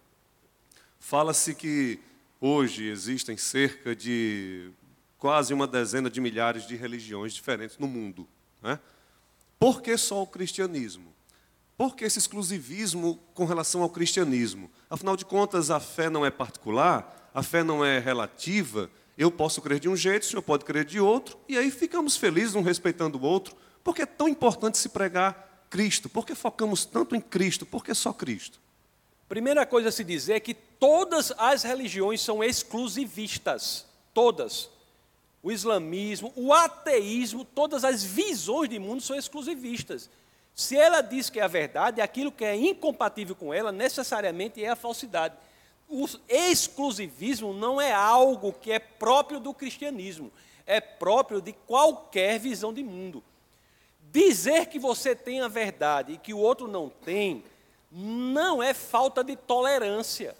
Fala-se 1.00 1.56
que 1.56 2.00
hoje 2.40 2.86
existem 2.86 3.38
cerca 3.38 3.96
de 3.96 4.72
quase 5.18 5.54
uma 5.54 5.68
dezena 5.68 6.10
de 6.10 6.22
milhares 6.22 6.68
de 6.68 6.76
religiões 6.76 7.34
diferentes 7.34 7.78
no 7.78 7.88
mundo. 7.88 8.28
Né? 8.62 8.80
Por 9.60 9.82
que 9.82 9.98
só 9.98 10.22
o 10.22 10.28
cristianismo? 10.28 11.14
Por 11.76 11.96
que 11.96 12.06
esse 12.06 12.18
exclusivismo 12.18 13.20
com 13.34 13.46
relação 13.46 13.82
ao 13.82 13.90
cristianismo? 13.90 14.70
Afinal 14.90 15.16
de 15.16 15.26
contas, 15.26 15.70
a 15.70 15.80
fé 15.80 16.10
não 16.10 16.26
é 16.26 16.32
particular, 16.32 17.30
a 17.34 17.44
fé 17.44 17.64
não 17.64 17.86
é 17.86 18.00
relativa. 18.00 18.90
Eu 19.18 19.32
posso 19.32 19.62
crer 19.62 19.80
de 19.80 19.88
um 19.88 19.96
jeito, 19.96 20.24
o 20.24 20.26
senhor 20.26 20.42
pode 20.42 20.66
crer 20.66 20.86
de 20.86 21.00
outro, 21.00 21.38
e 21.48 21.58
aí 21.58 21.70
ficamos 21.70 22.18
felizes 22.18 22.56
um 22.56 22.62
respeitando 22.62 23.18
o 23.18 23.22
outro. 23.22 23.56
Por 23.84 23.96
que 23.96 24.02
é 24.02 24.08
tão 24.08 24.28
importante 24.28 24.78
se 24.78 24.90
pregar 24.90 25.47
Cristo? 25.70 26.10
Por 26.10 26.26
que 26.26 26.36
focamos 26.36 26.86
tanto 26.86 27.16
em 27.16 27.22
Cristo? 27.22 27.66
Por 27.66 27.84
que 27.84 27.94
só 27.94 28.14
Cristo? 28.14 28.60
Primeira 29.28 29.66
coisa 29.66 29.90
a 29.90 29.92
se 29.92 30.04
dizer 30.04 30.36
é 30.36 30.40
que 30.40 30.54
todas 30.54 31.34
as 31.38 31.64
religiões 31.64 32.22
são 32.22 32.44
exclusivistas. 32.44 33.86
Todas. 34.14 34.70
O 35.44 35.52
islamismo, 35.52 36.32
o 36.36 36.54
ateísmo, 36.54 37.46
todas 37.46 37.84
as 37.84 38.04
visões 38.04 38.70
de 38.70 38.80
mundo 38.80 39.02
são 39.02 39.16
exclusivistas. 39.16 40.10
Se 40.56 40.76
ela 40.76 41.02
diz 41.02 41.30
que 41.30 41.40
é 41.40 41.44
a 41.44 41.48
verdade, 41.48 42.02
aquilo 42.02 42.32
que 42.32 42.44
é 42.44 42.56
incompatível 42.56 43.36
com 43.36 43.54
ela 43.54 43.72
necessariamente 43.72 44.64
é 44.64 44.70
a 44.70 44.76
falsidade. 44.76 45.36
O 45.88 46.06
exclusivismo 46.28 47.54
não 47.54 47.80
é 47.80 47.94
algo 47.94 48.52
que 48.52 48.72
é 48.72 48.80
próprio 48.80 49.40
do 49.40 49.54
cristianismo, 49.54 50.32
é 50.66 50.82
próprio 50.82 51.42
de 51.42 51.54
qualquer 51.54 52.40
visão 52.40 52.74
de 52.74 52.84
mundo. 52.84 53.24
Dizer 54.12 54.68
que 54.68 54.80
você 54.80 55.16
tem 55.16 55.42
a 55.42 55.48
verdade 55.48 56.14
e 56.14 56.18
que 56.18 56.34
o 56.34 56.40
outro 56.40 56.68
não 56.68 56.90
tem, 56.90 57.44
não 57.92 58.62
é 58.62 58.74
falta 58.74 59.24
de 59.24 59.36
tolerância, 59.36 60.36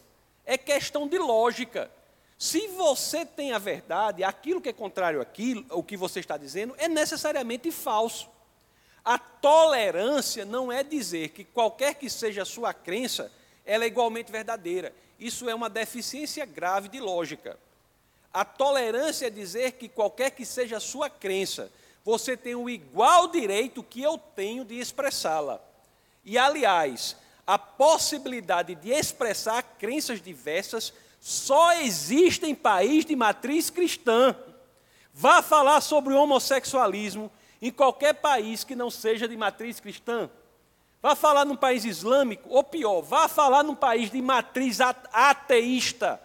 é 0.46 0.58
questão 0.58 1.08
de 1.08 1.18
lógica. 1.18 1.92
Se 2.38 2.68
você 2.68 3.26
tem 3.26 3.52
a 3.52 3.58
verdade, 3.58 4.24
aquilo 4.24 4.62
que 4.62 4.70
é 4.70 4.74
contrário 4.74 5.22
àquilo, 5.22 5.66
o 5.72 5.84
que 5.84 5.98
você 5.98 6.20
está 6.20 6.38
dizendo, 6.38 6.76
é 6.78 6.88
necessariamente 6.88 7.72
falso. 7.72 8.30
A 9.04 9.18
tolerância 9.18 10.46
não 10.46 10.72
é 10.72 10.84
dizer 10.84 11.30
que 11.30 11.44
qualquer 11.44 11.96
que 11.96 12.10
seja 12.10 12.44
a 12.44 12.46
sua 12.46 12.74
crença, 12.74 13.32
ela 13.66 13.86
é 13.86 13.88
igualmente 13.88 14.32
verdadeira. 14.32 14.94
Isso 15.20 15.50
é 15.50 15.56
uma 15.56 15.70
deficiência 15.70 16.46
grave 16.46 16.90
de 16.90 17.00
lógica. 17.00 17.58
A 18.34 18.46
tolerância 18.46 19.28
é 19.28 19.30
dizer 19.30 19.72
que 19.74 19.90
qualquer 19.90 20.32
que 20.32 20.46
seja 20.46 20.78
a 20.78 20.82
sua 20.82 21.10
crença, 21.10 21.72
você 22.08 22.38
tem 22.38 22.56
o 22.56 22.70
igual 22.70 23.28
direito 23.28 23.84
que 23.84 24.02
eu 24.02 24.18
tenho 24.18 24.64
de 24.64 24.80
expressá-la. 24.80 25.62
E, 26.24 26.38
aliás, 26.38 27.18
a 27.46 27.60
possibilidade 27.60 28.76
de 28.76 28.92
expressar 28.92 29.62
crenças 29.78 30.22
diversas 30.22 30.94
só 31.20 31.74
existe 31.74 32.46
em 32.46 32.56
país 32.56 33.04
de 33.04 33.14
matriz 33.14 33.70
cristã. 33.70 34.34
Vá 35.14 35.42
falar 35.42 35.82
sobre 35.82 36.14
o 36.14 36.18
homossexualismo, 36.18 37.30
em 37.62 37.72
qualquer 37.72 38.14
país 38.14 38.64
que 38.64 38.74
não 38.74 38.90
seja 38.90 39.28
de 39.28 39.36
matriz 39.36 39.82
cristã. 39.82 40.30
Vá 41.02 41.14
falar 41.14 41.44
num 41.44 41.58
país 41.58 41.84
islâmico, 41.84 42.48
ou 42.48 42.64
pior, 42.64 43.02
vá 43.02 43.28
falar 43.28 43.64
num 43.64 43.76
país 43.76 44.10
de 44.10 44.22
matriz 44.22 44.80
ateísta 44.80 46.22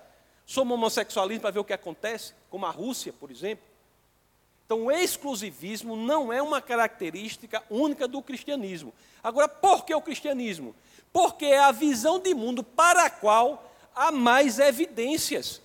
sobre 0.47 0.75
homossexualismo 0.75 1.43
para 1.43 1.51
ver 1.51 1.59
o 1.59 1.65
que 1.65 1.73
acontece, 1.73 2.35
como 2.49 2.67
a 2.67 2.71
Rússia, 2.71 3.13
por 3.13 3.33
exemplo. 3.33 3.72
Então, 4.73 4.87
o 4.87 4.91
exclusivismo 4.91 5.95
não 5.95 6.33
é 6.33 6.41
uma 6.41 6.59
característica 6.59 7.63
única 7.69 8.09
do 8.09 8.23
cristianismo. 8.23 8.91
Agora, 9.23 9.47
por 9.47 9.85
que 9.85 9.95
o 9.95 10.01
cristianismo? 10.01 10.75
Porque 11.13 11.45
é 11.45 11.59
a 11.59 11.71
visão 11.71 12.19
de 12.19 12.33
mundo 12.33 12.65
para 12.65 13.05
a 13.05 13.11
qual 13.11 13.71
há 13.95 14.11
mais 14.11 14.59
evidências. 14.59 15.61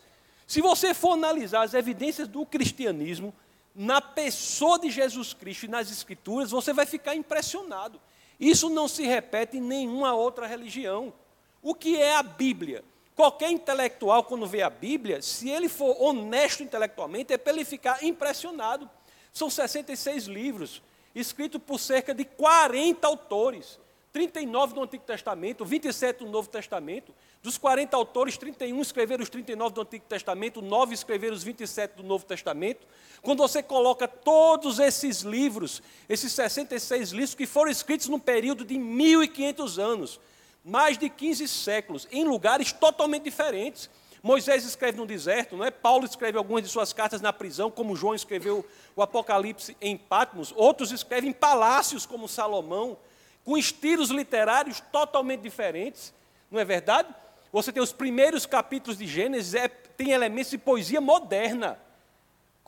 Se 0.45 0.59
você 0.59 0.93
for 0.93 1.13
analisar 1.13 1.61
as 1.61 1.73
evidências 1.73 2.27
do 2.27 2.45
cristianismo, 2.45 3.33
na 3.73 4.01
pessoa 4.01 4.77
de 4.77 4.91
Jesus 4.91 5.31
Cristo 5.31 5.63
e 5.63 5.69
nas 5.69 5.89
Escrituras, 5.89 6.51
você 6.51 6.73
vai 6.73 6.85
ficar 6.85 7.15
impressionado. 7.15 8.01
Isso 8.37 8.69
não 8.69 8.89
se 8.89 9.05
repete 9.05 9.55
em 9.55 9.61
nenhuma 9.61 10.13
outra 10.15 10.45
religião. 10.45 11.13
O 11.61 11.73
que 11.73 11.95
é 11.95 12.13
a 12.13 12.23
Bíblia? 12.23 12.83
Qualquer 13.15 13.51
intelectual, 13.51 14.25
quando 14.25 14.45
vê 14.45 14.63
a 14.63 14.69
Bíblia, 14.69 15.21
se 15.21 15.49
ele 15.49 15.69
for 15.69 15.95
honesto 15.97 16.61
intelectualmente, 16.61 17.31
é 17.31 17.37
para 17.37 17.53
ele 17.53 17.63
ficar 17.63 18.03
impressionado. 18.03 18.96
São 19.37 19.51
66 19.51 20.25
livros, 20.25 20.81
escritos 21.13 21.61
por 21.61 21.79
cerca 21.79 22.11
de 22.11 22.25
40 22.25 23.05
autores. 23.05 23.79
39 24.11 24.73
do 24.73 24.81
Antigo 24.81 25.03
Testamento, 25.03 25.63
27 25.63 26.23
do 26.23 26.31
Novo 26.31 26.49
Testamento. 26.49 27.13
Dos 27.43 27.55
40 27.55 27.95
autores, 27.95 28.35
31 28.35 28.81
escreveram 28.81 29.21
os 29.21 29.29
39 29.29 29.75
do 29.75 29.81
Antigo 29.81 30.05
Testamento, 30.09 30.59
9 30.59 30.95
escreveram 30.95 31.35
os 31.35 31.43
27 31.43 31.97
do 31.97 32.01
Novo 32.01 32.25
Testamento. 32.25 32.87
Quando 33.21 33.37
você 33.37 33.61
coloca 33.61 34.07
todos 34.07 34.79
esses 34.79 35.21
livros, 35.21 35.83
esses 36.09 36.33
66 36.33 37.11
livros 37.11 37.35
que 37.35 37.45
foram 37.45 37.69
escritos 37.69 38.07
num 38.07 38.19
período 38.19 38.65
de 38.65 38.75
1500 38.75 39.77
anos, 39.77 40.19
mais 40.65 40.97
de 40.97 41.11
15 41.11 41.47
séculos, 41.47 42.07
em 42.11 42.23
lugares 42.23 42.71
totalmente 42.71 43.25
diferentes. 43.25 43.87
Moisés 44.23 44.65
escreve 44.65 44.97
no 44.97 45.05
deserto, 45.05 45.55
não 45.55 45.63
é? 45.63 45.71
Paulo 45.71 46.05
escreve 46.05 46.37
algumas 46.37 46.63
de 46.63 46.69
suas 46.69 46.91
cartas 46.91 47.21
na 47.21 47.31
prisão, 47.31 47.69
como 47.69 47.95
João 47.95 48.15
escreveu 48.15 48.65
o 48.95 49.01
Apocalipse 49.01 49.77
em 49.79 49.97
Patmos. 49.97 50.53
Outros 50.55 50.91
escrevem 50.91 51.29
em 51.29 51.33
palácios, 51.33 52.05
como 52.05 52.27
Salomão, 52.27 52.97
com 53.45 53.57
estilos 53.57 54.09
literários 54.09 54.81
totalmente 54.91 55.41
diferentes, 55.41 56.13
não 56.51 56.59
é 56.59 56.65
verdade? 56.65 57.13
Você 57.51 57.71
tem 57.71 57.81
os 57.81 57.93
primeiros 57.93 58.45
capítulos 58.45 58.97
de 58.97 59.07
Gênesis, 59.07 59.53
é, 59.53 59.67
tem 59.67 60.11
elementos 60.11 60.51
de 60.51 60.57
poesia 60.57 60.99
moderna. 60.99 61.79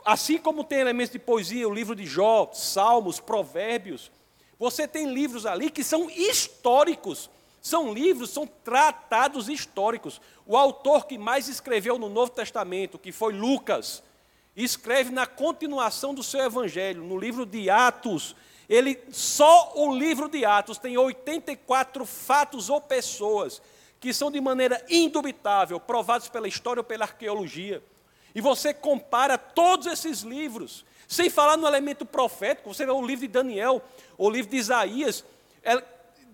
Assim 0.06 0.38
como 0.38 0.64
tem 0.64 0.80
elementos 0.80 1.12
de 1.12 1.20
poesia, 1.20 1.68
o 1.68 1.74
livro 1.74 1.96
de 1.96 2.06
Jó, 2.06 2.50
Salmos, 2.54 3.20
Provérbios. 3.20 4.10
Você 4.58 4.88
tem 4.88 5.12
livros 5.12 5.46
ali 5.46 5.70
que 5.70 5.84
são 5.84 6.10
históricos. 6.10 7.30
São 7.62 7.94
livros, 7.94 8.30
são 8.30 8.48
tratados 8.48 9.50
históricos. 9.50 10.22
O 10.46 10.56
autor 10.56 11.06
que 11.06 11.18
mais 11.18 11.48
escreveu 11.48 11.98
no 11.98 12.10
Novo 12.10 12.32
Testamento, 12.32 12.98
que 12.98 13.12
foi 13.12 13.34
Lucas, 13.34 14.02
escreve 14.56 15.12
na 15.12 15.26
continuação 15.26 16.14
do 16.14 16.24
seu 16.24 16.42
evangelho, 16.42 17.04
no 17.04 17.18
livro 17.18 17.46
de 17.46 17.70
Atos. 17.70 18.36
Ele 18.68 19.00
só 19.12 19.74
o 19.76 19.94
livro 19.94 20.30
de 20.30 20.46
Atos 20.46 20.78
tem 20.78 20.98
84 20.98 22.06
fatos 22.06 22.70
ou 22.70 22.80
pessoas 22.80 23.62
que 24.00 24.14
são 24.14 24.32
de 24.32 24.40
maneira 24.40 24.84
indubitável 24.90 25.80
provados 25.80 26.30
pela 26.30 26.48
história 26.48 26.80
ou 26.80 26.84
pela 26.84 27.04
arqueologia. 27.04 27.84
E 28.34 28.42
você 28.42 28.74
compara 28.74 29.38
todos 29.38 29.88
esses 29.88 30.22
livros, 30.22 30.86
sem 31.08 31.30
falar 31.30 31.58
no 31.58 31.68
elemento 31.68 32.06
profético, 32.06 32.74
você 32.74 32.86
vê 32.86 32.92
o 32.92 33.06
livro 33.06 33.28
de 33.28 33.34
Daniel, 33.34 33.82
o 34.18 34.30
livro 34.30 34.52
de 34.52 34.58
Isaías, 34.58 35.26
é, 35.64 35.84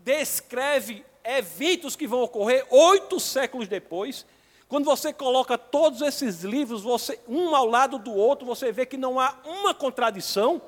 descreve 0.04 1.04
eventos 1.26 1.96
que 1.96 2.08
vão 2.08 2.22
ocorrer 2.22 2.66
oito 2.70 3.20
séculos 3.20 3.68
depois. 3.68 4.26
Quando 4.68 4.86
você 4.86 5.14
coloca 5.14 5.58
todos 5.58 6.02
esses 6.02 6.44
livros, 6.44 6.82
você, 6.82 7.20
um 7.28 7.56
ao 7.56 7.66
lado 7.66 8.00
do 8.00 8.14
outro, 8.14 8.46
você 8.46 8.72
vê 8.72 8.86
que 8.86 8.98
não 8.98 9.20
há 9.20 9.36
uma 9.46 9.74
contradição, 9.74 10.62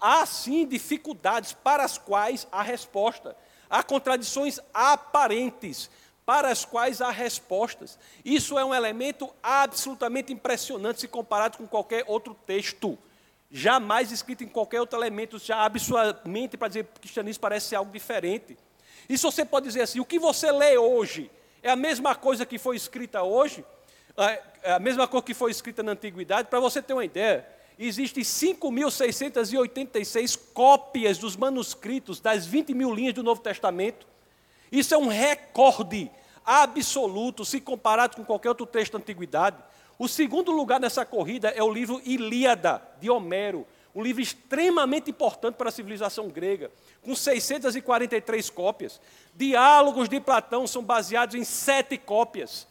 há 0.00 0.24
sim 0.24 0.66
dificuldades 0.66 1.52
para 1.52 1.84
as 1.84 1.98
quais 1.98 2.46
há 2.50 2.62
resposta. 2.62 3.36
Há 3.68 3.82
contradições 3.82 4.58
aparentes 4.72 5.90
para 6.24 6.48
as 6.48 6.64
quais 6.64 7.00
há 7.00 7.10
respostas. 7.10 7.98
Isso 8.24 8.58
é 8.58 8.64
um 8.64 8.74
elemento 8.74 9.28
absolutamente 9.42 10.32
impressionante 10.32 11.00
se 11.00 11.08
comparado 11.08 11.58
com 11.58 11.66
qualquer 11.66 12.04
outro 12.06 12.36
texto. 12.46 12.98
Jamais 13.50 14.12
escrito 14.12 14.44
em 14.44 14.48
qualquer 14.48 14.80
outro 14.80 14.96
elemento, 14.96 15.38
já 15.38 15.56
abre 15.56 15.80
sua 15.80 16.20
mente 16.24 16.56
para 16.56 16.68
dizer 16.68 16.84
que 16.84 16.98
o 16.98 17.00
cristianismo 17.00 17.40
parece 17.40 17.68
ser 17.68 17.76
algo 17.76 17.90
diferente. 17.90 18.56
Isso 19.10 19.28
você 19.28 19.44
pode 19.44 19.66
dizer 19.66 19.82
assim: 19.82 19.98
o 19.98 20.04
que 20.04 20.20
você 20.20 20.52
lê 20.52 20.78
hoje 20.78 21.28
é 21.64 21.70
a 21.70 21.74
mesma 21.74 22.14
coisa 22.14 22.46
que 22.46 22.58
foi 22.58 22.76
escrita 22.76 23.24
hoje, 23.24 23.64
é, 24.16 24.40
é 24.62 24.70
a 24.72 24.78
mesma 24.78 25.08
coisa 25.08 25.26
que 25.26 25.34
foi 25.34 25.50
escrita 25.50 25.82
na 25.82 25.90
antiguidade. 25.92 26.48
Para 26.48 26.60
você 26.60 26.80
ter 26.80 26.92
uma 26.92 27.04
ideia, 27.04 27.44
existem 27.76 28.22
5.686 28.22 30.38
cópias 30.54 31.18
dos 31.18 31.36
manuscritos 31.36 32.20
das 32.20 32.46
20 32.46 32.72
mil 32.72 32.94
linhas 32.94 33.14
do 33.14 33.24
Novo 33.24 33.40
Testamento. 33.40 34.06
Isso 34.70 34.94
é 34.94 34.96
um 34.96 35.08
recorde 35.08 36.08
absoluto 36.46 37.44
se 37.44 37.60
comparado 37.60 38.16
com 38.16 38.24
qualquer 38.24 38.50
outro 38.50 38.64
texto 38.64 38.92
da 38.92 38.98
antiguidade. 38.98 39.56
O 39.98 40.06
segundo 40.06 40.52
lugar 40.52 40.78
nessa 40.78 41.04
corrida 41.04 41.48
é 41.48 41.64
o 41.64 41.72
livro 41.72 42.00
Ilíada, 42.04 42.80
de 43.00 43.10
Homero, 43.10 43.66
um 43.94 44.02
livro 44.02 44.22
extremamente 44.22 45.10
importante 45.10 45.56
para 45.56 45.68
a 45.68 45.72
civilização 45.72 46.28
grega, 46.28 46.70
com 47.02 47.14
643 47.14 48.50
cópias. 48.50 49.00
Diálogos 49.34 50.08
de 50.08 50.20
Platão 50.20 50.66
são 50.66 50.82
baseados 50.82 51.34
em 51.34 51.44
sete 51.44 51.98
cópias. 51.98 52.68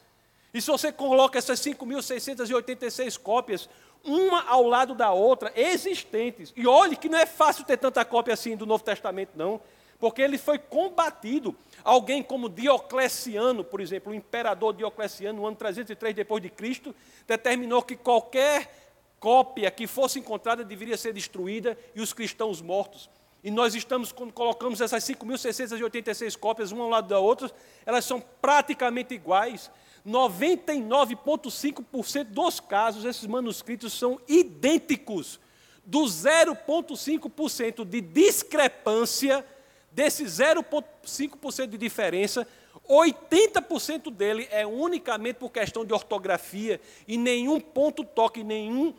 E 0.53 0.61
se 0.61 0.71
você 0.71 0.91
coloca 0.91 1.37
essas 1.37 1.59
5.686 1.59 3.17
cópias, 3.19 3.69
uma 4.03 4.47
ao 4.47 4.63
lado 4.63 4.95
da 4.95 5.11
outra, 5.11 5.51
existentes, 5.55 6.53
e 6.55 6.65
olhe 6.65 6.95
que 6.95 7.09
não 7.09 7.19
é 7.19 7.25
fácil 7.25 7.65
ter 7.65 7.77
tanta 7.77 8.03
cópia 8.05 8.33
assim 8.33 8.55
do 8.55 8.65
Novo 8.65 8.83
Testamento, 8.83 9.31
não, 9.35 9.61
porque 9.99 10.21
ele 10.21 10.37
foi 10.37 10.57
combatido. 10.57 11.55
Alguém 11.83 12.23
como 12.23 12.49
Diocleciano, 12.49 13.63
por 13.63 13.81
exemplo, 13.81 14.11
o 14.11 14.15
imperador 14.15 14.73
Diocleciano, 14.73 15.41
no 15.41 15.47
ano 15.47 15.57
303 15.57 16.15
depois 16.15 16.41
de 16.41 16.49
Cristo, 16.49 16.95
determinou 17.27 17.83
que 17.83 17.95
qualquer 17.95 18.78
cópia 19.19 19.69
que 19.69 19.85
fosse 19.87 20.19
encontrada 20.19 20.63
deveria 20.63 20.97
ser 20.97 21.13
destruída 21.13 21.77
e 21.95 22.01
os 22.01 22.13
cristãos 22.13 22.61
mortos. 22.61 23.09
E 23.43 23.51
nós 23.51 23.75
estamos, 23.75 24.11
quando 24.11 24.33
colocamos 24.33 24.81
essas 24.81 25.03
5.686 25.03 26.35
cópias, 26.37 26.71
uma 26.71 26.83
ao 26.83 26.89
lado 26.89 27.07
da 27.07 27.19
outra, 27.19 27.51
elas 27.85 28.03
são 28.05 28.19
praticamente 28.41 29.13
iguais. 29.13 29.69
99,5% 30.05 32.25
dos 32.25 32.59
casos, 32.59 33.05
esses 33.05 33.25
manuscritos 33.25 33.93
são 33.93 34.19
idênticos. 34.27 35.39
Do 35.85 36.01
0,5% 36.01 37.85
de 37.85 38.01
discrepância, 38.01 39.45
desse 39.91 40.25
0,5% 40.25 41.67
de 41.67 41.77
diferença, 41.77 42.45
80% 42.87 44.11
dele 44.11 44.47
é 44.51 44.65
unicamente 44.65 45.39
por 45.39 45.51
questão 45.51 45.85
de 45.85 45.93
ortografia 45.93 46.81
e 47.07 47.17
nenhum 47.17 47.59
ponto 47.59 48.03
toque, 48.03 48.43
nenhum 48.43 48.93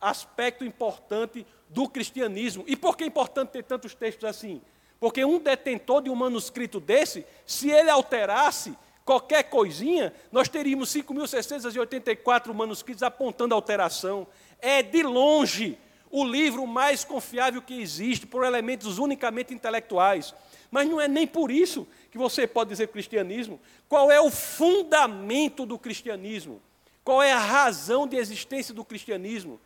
aspecto 0.00 0.64
importante 0.64 1.46
do 1.68 1.88
cristianismo. 1.88 2.64
E 2.66 2.74
por 2.74 2.96
que 2.96 3.04
é 3.04 3.06
importante 3.06 3.50
ter 3.50 3.64
tantos 3.64 3.94
textos 3.94 4.24
assim? 4.24 4.60
Porque 4.98 5.24
um 5.24 5.38
detentor 5.38 6.02
de 6.02 6.10
um 6.10 6.14
manuscrito 6.14 6.78
desse, 6.78 7.24
se 7.46 7.70
ele 7.70 7.90
alterasse 7.90 8.76
qualquer 9.04 9.44
coisinha, 9.44 10.12
nós 10.30 10.48
teríamos 10.48 10.90
5.684 10.90 12.52
manuscritos 12.52 13.02
apontando 13.02 13.54
alteração. 13.54 14.26
É 14.60 14.82
de 14.82 15.02
longe 15.02 15.78
o 16.10 16.24
livro 16.24 16.66
mais 16.66 17.04
confiável 17.04 17.62
que 17.62 17.80
existe, 17.80 18.26
por 18.26 18.44
elementos 18.44 18.98
unicamente 18.98 19.54
intelectuais. 19.54 20.34
Mas 20.70 20.88
não 20.88 21.00
é 21.00 21.08
nem 21.08 21.26
por 21.26 21.50
isso 21.50 21.86
que 22.10 22.18
você 22.18 22.46
pode 22.46 22.70
dizer 22.70 22.88
cristianismo. 22.88 23.60
Qual 23.88 24.10
é 24.10 24.20
o 24.20 24.30
fundamento 24.30 25.64
do 25.64 25.78
cristianismo? 25.78 26.60
Qual 27.02 27.22
é 27.22 27.32
a 27.32 27.38
razão 27.38 28.06
de 28.06 28.16
existência 28.16 28.74
do 28.74 28.84
cristianismo? 28.84 29.60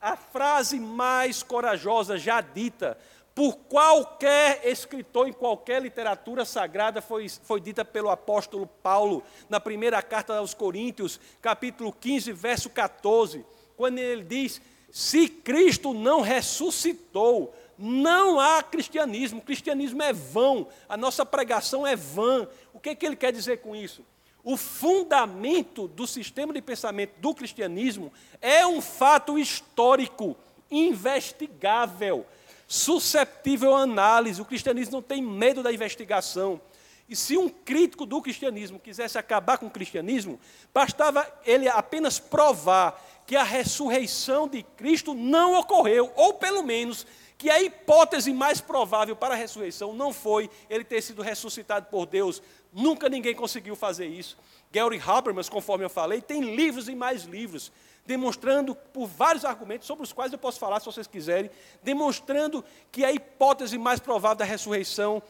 A 0.00 0.16
frase 0.16 0.80
mais 0.80 1.42
corajosa 1.42 2.16
já 2.16 2.40
dita 2.40 2.96
por 3.34 3.56
qualquer 3.56 4.66
escritor 4.66 5.28
em 5.28 5.32
qualquer 5.32 5.82
literatura 5.82 6.44
sagrada 6.44 7.02
foi, 7.02 7.28
foi 7.28 7.60
dita 7.60 7.84
pelo 7.84 8.08
apóstolo 8.08 8.66
Paulo 8.66 9.22
na 9.48 9.60
primeira 9.60 10.00
carta 10.02 10.36
aos 10.36 10.54
Coríntios, 10.54 11.20
capítulo 11.42 11.92
15, 11.92 12.32
verso 12.32 12.70
14, 12.70 13.44
quando 13.76 13.98
ele 13.98 14.24
diz: 14.24 14.60
Se 14.90 15.28
Cristo 15.28 15.92
não 15.92 16.22
ressuscitou, 16.22 17.54
não 17.78 18.40
há 18.40 18.62
cristianismo, 18.62 19.40
o 19.40 19.44
cristianismo 19.44 20.02
é 20.02 20.12
vão, 20.14 20.66
a 20.88 20.96
nossa 20.96 21.26
pregação 21.26 21.86
é 21.86 21.94
vã. 21.94 22.48
O 22.72 22.80
que, 22.80 22.90
é 22.90 22.94
que 22.94 23.04
ele 23.04 23.16
quer 23.16 23.32
dizer 23.32 23.58
com 23.58 23.76
isso? 23.76 24.04
O 24.42 24.56
fundamento 24.56 25.86
do 25.86 26.06
sistema 26.06 26.52
de 26.52 26.62
pensamento 26.62 27.12
do 27.18 27.34
cristianismo 27.34 28.12
é 28.40 28.66
um 28.66 28.80
fato 28.80 29.38
histórico, 29.38 30.36
investigável, 30.70 32.26
susceptível 32.66 33.74
à 33.74 33.82
análise. 33.82 34.40
O 34.40 34.46
cristianismo 34.46 34.92
não 34.92 35.02
tem 35.02 35.22
medo 35.22 35.62
da 35.62 35.72
investigação. 35.72 36.60
E 37.08 37.16
se 37.16 37.36
um 37.36 37.48
crítico 37.48 38.06
do 38.06 38.22
cristianismo 38.22 38.78
quisesse 38.78 39.18
acabar 39.18 39.58
com 39.58 39.66
o 39.66 39.70
cristianismo, 39.70 40.38
bastava 40.72 41.26
ele 41.44 41.68
apenas 41.68 42.20
provar 42.20 43.04
que 43.26 43.34
a 43.34 43.42
ressurreição 43.42 44.46
de 44.48 44.62
Cristo 44.62 45.12
não 45.12 45.58
ocorreu, 45.58 46.12
ou 46.14 46.34
pelo 46.34 46.62
menos 46.62 47.04
que 47.36 47.50
a 47.50 47.60
hipótese 47.60 48.32
mais 48.32 48.60
provável 48.60 49.16
para 49.16 49.34
a 49.34 49.36
ressurreição 49.36 49.92
não 49.92 50.12
foi 50.12 50.48
ele 50.68 50.84
ter 50.84 51.02
sido 51.02 51.22
ressuscitado 51.22 51.86
por 51.86 52.06
Deus 52.06 52.42
Nunca 52.72 53.08
ninguém 53.08 53.34
conseguiu 53.34 53.74
fazer 53.74 54.06
isso. 54.06 54.38
Gary 54.70 55.00
Habermas, 55.04 55.48
conforme 55.48 55.84
eu 55.84 55.90
falei, 55.90 56.20
tem 56.20 56.54
livros 56.54 56.88
e 56.88 56.94
mais 56.94 57.24
livros, 57.24 57.72
demonstrando 58.06 58.74
por 58.74 59.06
vários 59.06 59.44
argumentos, 59.44 59.86
sobre 59.86 60.04
os 60.04 60.12
quais 60.12 60.32
eu 60.32 60.38
posso 60.38 60.58
falar 60.58 60.80
se 60.80 60.86
vocês 60.86 61.06
quiserem, 61.06 61.50
demonstrando 61.82 62.64
que 62.92 63.04
a 63.04 63.12
hipótese 63.12 63.76
mais 63.76 63.98
provável 63.98 64.38
da 64.38 64.44
ressurreição 64.44 65.22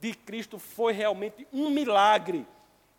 de 0.00 0.14
Cristo 0.14 0.58
foi 0.58 0.92
realmente 0.92 1.46
um 1.52 1.70
milagre. 1.70 2.46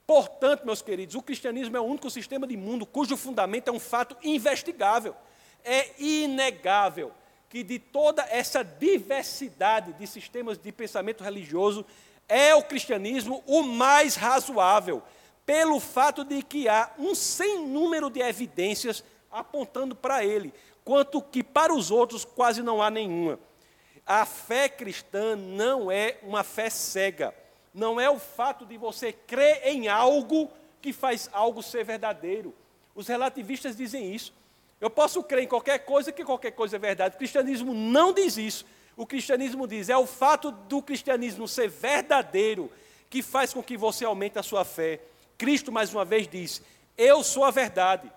Portanto, 0.07 0.65
meus 0.65 0.81
queridos, 0.81 1.15
o 1.15 1.21
cristianismo 1.21 1.75
é 1.75 1.79
o 1.79 1.85
único 1.85 2.09
sistema 2.09 2.45
de 2.45 2.55
mundo 2.55 2.85
cujo 2.85 3.17
fundamento 3.17 3.69
é 3.69 3.71
um 3.71 3.79
fato 3.79 4.15
investigável. 4.23 5.15
É 5.63 5.91
inegável 6.01 7.11
que 7.49 7.63
de 7.63 7.79
toda 7.79 8.23
essa 8.29 8.63
diversidade 8.63 9.93
de 9.93 10.07
sistemas 10.07 10.57
de 10.57 10.71
pensamento 10.71 11.23
religioso, 11.23 11.85
é 12.31 12.55
o 12.55 12.63
cristianismo 12.63 13.43
o 13.45 13.61
mais 13.61 14.15
razoável, 14.15 15.03
pelo 15.45 15.81
fato 15.81 16.23
de 16.23 16.41
que 16.41 16.69
há 16.69 16.89
um 16.97 17.13
sem 17.13 17.67
número 17.67 18.09
de 18.09 18.21
evidências 18.21 19.03
apontando 19.29 19.93
para 19.93 20.23
ele, 20.23 20.53
quanto 20.85 21.21
que 21.21 21.43
para 21.43 21.73
os 21.73 21.91
outros 21.91 22.23
quase 22.23 22.63
não 22.63 22.81
há 22.81 22.89
nenhuma. 22.89 23.37
A 24.05 24.25
fé 24.25 24.69
cristã 24.69 25.35
não 25.35 25.91
é 25.91 26.19
uma 26.23 26.41
fé 26.41 26.69
cega, 26.69 27.35
não 27.73 27.99
é 27.99 28.09
o 28.09 28.17
fato 28.17 28.65
de 28.65 28.77
você 28.77 29.11
crer 29.11 29.61
em 29.65 29.89
algo 29.89 30.49
que 30.81 30.93
faz 30.93 31.29
algo 31.33 31.61
ser 31.61 31.83
verdadeiro. 31.83 32.55
Os 32.95 33.07
relativistas 33.07 33.75
dizem 33.75 34.13
isso. 34.15 34.33
Eu 34.79 34.89
posso 34.89 35.21
crer 35.21 35.43
em 35.43 35.47
qualquer 35.47 35.79
coisa 35.79 36.11
que 36.11 36.23
qualquer 36.23 36.51
coisa 36.51 36.77
é 36.77 36.79
verdade. 36.79 37.15
O 37.15 37.17
cristianismo 37.17 37.73
não 37.73 38.13
diz 38.13 38.37
isso. 38.37 38.65
O 38.95 39.05
cristianismo 39.05 39.67
diz: 39.67 39.89
é 39.89 39.97
o 39.97 40.05
fato 40.05 40.51
do 40.51 40.81
cristianismo 40.81 41.47
ser 41.47 41.69
verdadeiro 41.69 42.71
que 43.09 43.21
faz 43.21 43.53
com 43.53 43.61
que 43.61 43.77
você 43.77 44.05
aumente 44.05 44.39
a 44.39 44.43
sua 44.43 44.63
fé. 44.63 44.99
Cristo, 45.37 45.71
mais 45.71 45.93
uma 45.93 46.05
vez, 46.05 46.27
diz: 46.27 46.61
Eu 46.97 47.23
sou 47.23 47.43
a 47.43 47.51
verdade. 47.51 48.11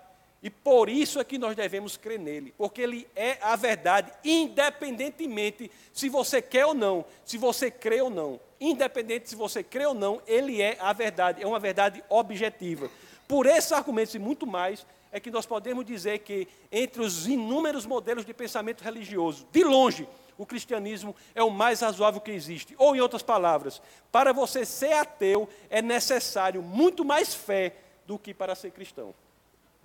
E 0.45 0.49
por 0.49 0.89
isso 0.89 1.19
é 1.19 1.23
que 1.23 1.39
nós 1.39 1.55
devemos 1.55 1.97
crer 1.97 2.19
nele, 2.19 2.53
porque 2.55 2.79
ele 2.79 3.07
é 3.15 3.39
a 3.41 3.55
verdade, 3.55 4.11
independentemente 4.23 5.71
se 5.91 6.07
você 6.07 6.39
quer 6.39 6.67
ou 6.67 6.75
não, 6.75 7.03
se 7.25 7.35
você 7.35 7.71
crê 7.71 7.99
ou 7.99 8.11
não. 8.11 8.39
Independente 8.61 9.27
se 9.27 9.35
você 9.35 9.63
crê 9.63 9.87
ou 9.87 9.95
não, 9.95 10.21
ele 10.27 10.61
é 10.61 10.77
a 10.79 10.93
verdade, 10.93 11.41
é 11.41 11.47
uma 11.47 11.59
verdade 11.59 12.03
objetiva. 12.09 12.91
Por 13.27 13.47
esses 13.47 13.71
argumentos 13.71 14.13
e 14.13 14.19
muito 14.19 14.45
mais, 14.45 14.85
é 15.11 15.19
que 15.19 15.31
nós 15.31 15.47
podemos 15.47 15.83
dizer 15.83 16.19
que 16.19 16.47
entre 16.71 17.01
os 17.01 17.27
inúmeros 17.27 17.85
modelos 17.87 18.23
de 18.23 18.31
pensamento 18.31 18.83
religioso, 18.83 19.47
de 19.51 19.63
longe, 19.63 20.07
o 20.37 20.45
cristianismo 20.45 21.15
é 21.33 21.43
o 21.43 21.49
mais 21.49 21.81
razoável 21.81 22.21
que 22.21 22.31
existe. 22.31 22.75
Ou, 22.77 22.95
em 22.95 22.99
outras 22.99 23.23
palavras, 23.23 23.81
para 24.11 24.33
você 24.33 24.65
ser 24.65 24.93
ateu 24.93 25.49
é 25.69 25.81
necessário 25.81 26.61
muito 26.61 27.05
mais 27.05 27.33
fé 27.33 27.75
do 28.05 28.19
que 28.19 28.33
para 28.33 28.55
ser 28.55 28.71
cristão. 28.71 29.13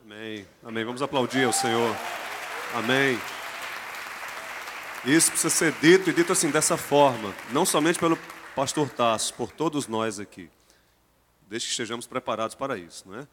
Amém. 0.05 0.47
Amém. 0.63 0.85
Vamos 0.85 1.03
aplaudir 1.03 1.45
ao 1.45 1.53
Senhor. 1.53 1.95
Amém. 2.75 3.21
Isso 5.05 5.31
precisa 5.31 5.51
ser 5.51 5.73
dito 5.81 6.11
e 6.11 6.13
dito 6.13 6.33
assim, 6.33 6.51
dessa 6.51 6.77
forma, 6.77 7.35
não 7.53 7.65
somente 7.65 7.99
pelo 7.99 8.19
pastor 8.55 8.91
Tasso, 8.91 9.33
por 9.35 9.51
todos 9.51 9.87
nós 9.87 10.21
aqui. 10.21 10.51
Desde 11.49 11.67
que 11.67 11.73
estejamos 11.73 12.07
preparados 12.07 12.55
para 12.55 12.77
isso, 12.77 13.09
não 13.09 13.19
é? 13.19 13.29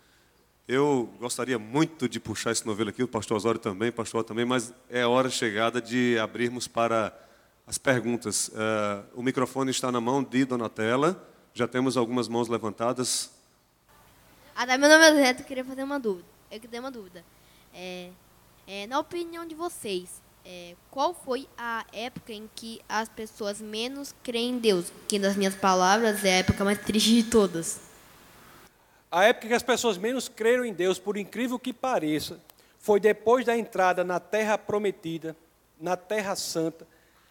Eu 0.67 1.09
gostaria 1.19 1.57
muito 1.57 2.09
de 2.09 2.19
puxar 2.19 2.51
esse 2.51 2.65
novelo 2.65 2.89
aqui, 2.89 3.01
o 3.01 3.07
pastor 3.07 3.37
Osório 3.37 3.59
também, 3.59 3.89
o 3.89 3.93
pastor 3.93 4.23
também, 4.23 4.45
mas 4.45 4.73
é 4.89 5.05
hora 5.05 5.29
chegada 5.29 5.81
de 5.81 6.19
abrirmos 6.19 6.67
para 6.67 7.17
as 7.65 7.77
perguntas. 7.77 8.49
Uh, 8.49 9.05
o 9.15 9.23
microfone 9.23 9.71
está 9.71 9.91
na 9.91 10.01
mão 10.01 10.23
de 10.23 10.43
Donatella, 10.43 11.25
já 11.53 11.67
temos 11.67 11.95
algumas 11.95 12.27
mãos 12.27 12.47
levantadas. 12.49 13.31
Ah, 14.55 14.65
meu 14.77 14.89
nome 14.89 15.21
é 15.21 15.31
eu 15.31 15.35
queria 15.45 15.63
fazer 15.63 15.83
uma 15.83 15.99
dúvida 15.99 16.37
eu 16.51 16.59
que 16.59 16.67
tenho 16.67 16.83
uma 16.83 16.91
dúvida. 16.91 17.23
É, 17.73 18.09
é, 18.65 18.87
na 18.87 18.99
opinião 18.99 19.45
de 19.45 19.53
vocês, 19.53 20.21
é, 20.45 20.75
qual 20.89 21.13
foi 21.13 21.47
a 21.57 21.85
época 21.91 22.33
em 22.33 22.49
que 22.55 22.81
as 22.87 23.09
pessoas 23.09 23.61
menos 23.61 24.13
creem 24.23 24.51
em 24.51 24.57
Deus? 24.57 24.91
Que, 25.07 25.19
nas 25.19 25.35
minhas 25.35 25.55
palavras, 25.55 26.23
é 26.23 26.35
a 26.35 26.37
época 26.37 26.63
mais 26.63 26.79
triste 26.79 27.21
de 27.21 27.23
todas. 27.23 27.86
A 29.09 29.23
época 29.25 29.47
que 29.47 29.53
as 29.53 29.63
pessoas 29.63 29.97
menos 29.97 30.27
creram 30.27 30.65
em 30.65 30.73
Deus, 30.73 30.99
por 30.99 31.15
incrível 31.15 31.57
que 31.57 31.71
pareça, 31.71 32.41
foi 32.77 32.99
depois 32.99 33.45
da 33.45 33.57
entrada 33.57 34.03
na 34.03 34.19
Terra 34.19 34.57
Prometida, 34.57 35.35
na 35.79 35.95
Terra 35.95 36.35
Santa. 36.35 36.85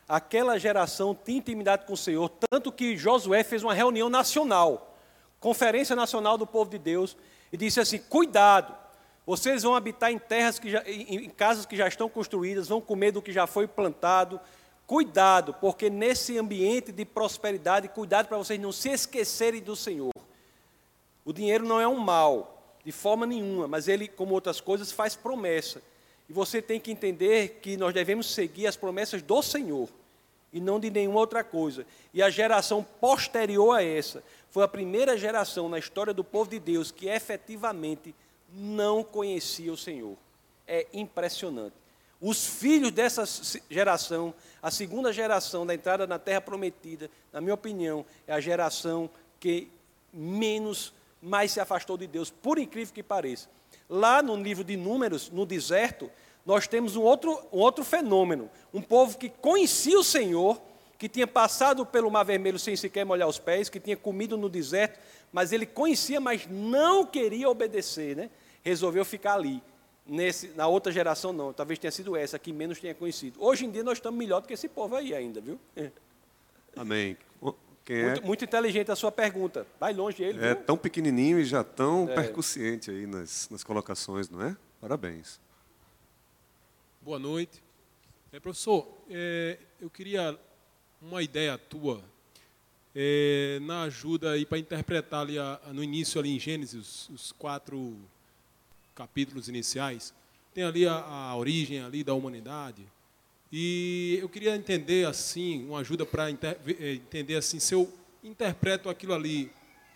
Aquela 0.08 0.58
geração 0.58 1.14
tinha 1.14 1.38
intimidade 1.38 1.84
com 1.84 1.92
o 1.92 1.96
Senhor, 1.96 2.30
tanto 2.50 2.72
que 2.72 2.96
Josué 2.96 3.42
fez 3.42 3.62
uma 3.62 3.74
reunião 3.74 4.08
nacional, 4.08 4.96
Conferência 5.38 5.94
Nacional 5.94 6.38
do 6.38 6.46
Povo 6.46 6.70
de 6.70 6.78
Deus, 6.78 7.16
e 7.52 7.56
disse 7.56 7.80
assim: 7.80 7.98
cuidado, 7.98 8.74
vocês 9.26 9.62
vão 9.62 9.74
habitar 9.74 10.10
em 10.10 10.18
terras 10.18 10.58
que 10.58 10.70
já, 10.70 10.82
em 10.86 11.28
casas 11.28 11.66
que 11.66 11.76
já 11.76 11.88
estão 11.88 12.08
construídas, 12.08 12.68
vão 12.68 12.80
comer 12.80 13.12
do 13.12 13.20
que 13.20 13.32
já 13.32 13.46
foi 13.46 13.66
plantado. 13.66 14.40
Cuidado, 14.86 15.52
porque 15.54 15.90
nesse 15.90 16.38
ambiente 16.38 16.92
de 16.92 17.04
prosperidade, 17.04 17.88
cuidado 17.88 18.28
para 18.28 18.38
vocês 18.38 18.58
não 18.60 18.70
se 18.70 18.88
esquecerem 18.88 19.60
do 19.60 19.74
Senhor. 19.74 20.12
O 21.26 21.32
dinheiro 21.32 21.66
não 21.66 21.78
é 21.80 21.86
um 21.86 21.98
mal, 21.98 22.78
de 22.84 22.92
forma 22.92 23.26
nenhuma, 23.26 23.68
mas 23.68 23.88
ele, 23.88 24.08
como 24.08 24.32
outras 24.32 24.60
coisas, 24.60 24.92
faz 24.92 25.14
promessa. 25.14 25.82
E 26.28 26.32
você 26.32 26.62
tem 26.62 26.80
que 26.80 26.90
entender 26.90 27.58
que 27.60 27.76
nós 27.76 27.92
devemos 27.92 28.32
seguir 28.32 28.66
as 28.66 28.76
promessas 28.76 29.20
do 29.20 29.42
Senhor 29.42 29.88
e 30.52 30.60
não 30.60 30.80
de 30.80 30.88
nenhuma 30.88 31.20
outra 31.20 31.44
coisa. 31.44 31.84
E 32.14 32.22
a 32.22 32.30
geração 32.30 32.82
posterior 33.00 33.76
a 33.76 33.82
essa 33.82 34.22
foi 34.50 34.64
a 34.64 34.68
primeira 34.68 35.18
geração 35.18 35.68
na 35.68 35.78
história 35.78 36.14
do 36.14 36.24
povo 36.24 36.48
de 36.48 36.58
Deus 36.58 36.90
que 36.90 37.08
efetivamente 37.08 38.14
não 38.54 39.04
conhecia 39.04 39.72
o 39.72 39.76
Senhor. 39.76 40.16
É 40.66 40.86
impressionante. 40.92 41.74
Os 42.20 42.46
filhos 42.46 42.90
dessa 42.90 43.24
geração, 43.68 44.32
a 44.62 44.70
segunda 44.70 45.12
geração 45.12 45.66
da 45.66 45.74
entrada 45.74 46.06
na 46.06 46.18
Terra 46.18 46.40
Prometida, 46.40 47.10
na 47.32 47.40
minha 47.40 47.54
opinião, 47.54 48.06
é 48.26 48.32
a 48.32 48.40
geração 48.40 49.10
que 49.38 49.68
menos, 50.12 50.94
mais 51.20 51.52
se 51.52 51.60
afastou 51.60 51.96
de 51.96 52.06
Deus, 52.06 52.30
por 52.30 52.58
incrível 52.58 52.94
que 52.94 53.02
pareça. 53.02 53.48
Lá 53.88 54.22
no 54.22 54.36
livro 54.36 54.64
de 54.64 54.76
Números, 54.76 55.30
no 55.30 55.46
deserto, 55.46 56.10
nós 56.44 56.66
temos 56.68 56.96
um 56.96 57.02
outro, 57.02 57.38
um 57.52 57.58
outro 57.58 57.84
fenômeno. 57.84 58.50
Um 58.72 58.80
povo 58.80 59.18
que 59.18 59.28
conhecia 59.28 59.98
o 59.98 60.04
Senhor, 60.04 60.60
que 60.98 61.08
tinha 61.08 61.26
passado 61.26 61.84
pelo 61.84 62.10
Mar 62.10 62.24
Vermelho 62.24 62.58
sem 62.58 62.76
sequer 62.76 63.04
molhar 63.04 63.28
os 63.28 63.38
pés, 63.38 63.68
que 63.68 63.80
tinha 63.80 63.96
comido 63.96 64.36
no 64.36 64.48
deserto, 64.48 64.98
mas 65.32 65.52
ele 65.52 65.66
conhecia, 65.66 66.20
mas 66.20 66.46
não 66.48 67.04
queria 67.04 67.48
obedecer, 67.50 68.16
né? 68.16 68.30
resolveu 68.62 69.04
ficar 69.04 69.34
ali. 69.34 69.62
Nesse, 70.08 70.48
na 70.50 70.68
outra 70.68 70.92
geração, 70.92 71.32
não. 71.32 71.52
Talvez 71.52 71.80
tenha 71.80 71.90
sido 71.90 72.16
essa 72.16 72.38
que 72.38 72.52
menos 72.52 72.78
tenha 72.78 72.94
conhecido. 72.94 73.42
Hoje 73.42 73.64
em 73.64 73.70
dia, 73.70 73.82
nós 73.82 73.98
estamos 73.98 74.16
melhor 74.16 74.40
do 74.40 74.46
que 74.46 74.54
esse 74.54 74.68
povo 74.68 74.94
aí 74.94 75.12
ainda, 75.12 75.40
viu? 75.40 75.58
Amém. 76.76 77.16
Quem 77.86 77.96
é? 77.98 78.06
muito, 78.06 78.26
muito, 78.26 78.44
inteligente 78.44 78.90
a 78.90 78.96
sua 78.96 79.12
pergunta. 79.12 79.64
Vai 79.78 79.94
longe 79.94 80.22
ele. 80.22 80.44
É 80.44 80.54
viu? 80.54 80.64
tão 80.64 80.76
pequenininho 80.76 81.38
e 81.38 81.44
já 81.44 81.62
tão 81.62 82.08
é. 82.10 82.14
percussiente 82.14 82.90
aí 82.90 83.06
nas, 83.06 83.48
nas 83.48 83.62
colocações, 83.62 84.28
não 84.28 84.42
é? 84.42 84.56
Parabéns. 84.80 85.40
Boa 87.00 87.18
noite. 87.18 87.62
É, 88.32 88.40
professor, 88.40 88.86
é, 89.08 89.56
eu 89.80 89.88
queria 89.88 90.36
uma 91.00 91.22
ideia 91.22 91.56
tua 91.56 92.02
é, 92.92 93.60
na 93.62 93.82
ajuda 93.82 94.32
aí 94.32 94.44
para 94.44 94.58
interpretar 94.58 95.20
ali 95.20 95.38
a, 95.38 95.60
a, 95.64 95.72
no 95.72 95.84
início 95.84 96.18
ali 96.18 96.34
em 96.34 96.40
Gênesis 96.40 97.08
os, 97.08 97.08
os 97.10 97.32
quatro 97.32 97.96
capítulos 98.96 99.48
iniciais, 99.48 100.12
tem 100.52 100.64
ali 100.64 100.88
a, 100.88 100.94
a 100.94 101.36
origem 101.36 101.82
ali 101.82 102.02
da 102.02 102.14
humanidade. 102.14 102.84
E 103.52 104.18
eu 104.20 104.28
queria 104.28 104.56
entender 104.56 105.06
assim, 105.06 105.64
uma 105.66 105.80
ajuda 105.80 106.04
para 106.04 106.30
eh, 106.30 106.94
entender 106.94 107.36
assim, 107.36 107.60
se 107.60 107.74
eu 107.74 107.92
interpreto 108.22 108.88
aquilo 108.88 109.14
ali 109.14 109.50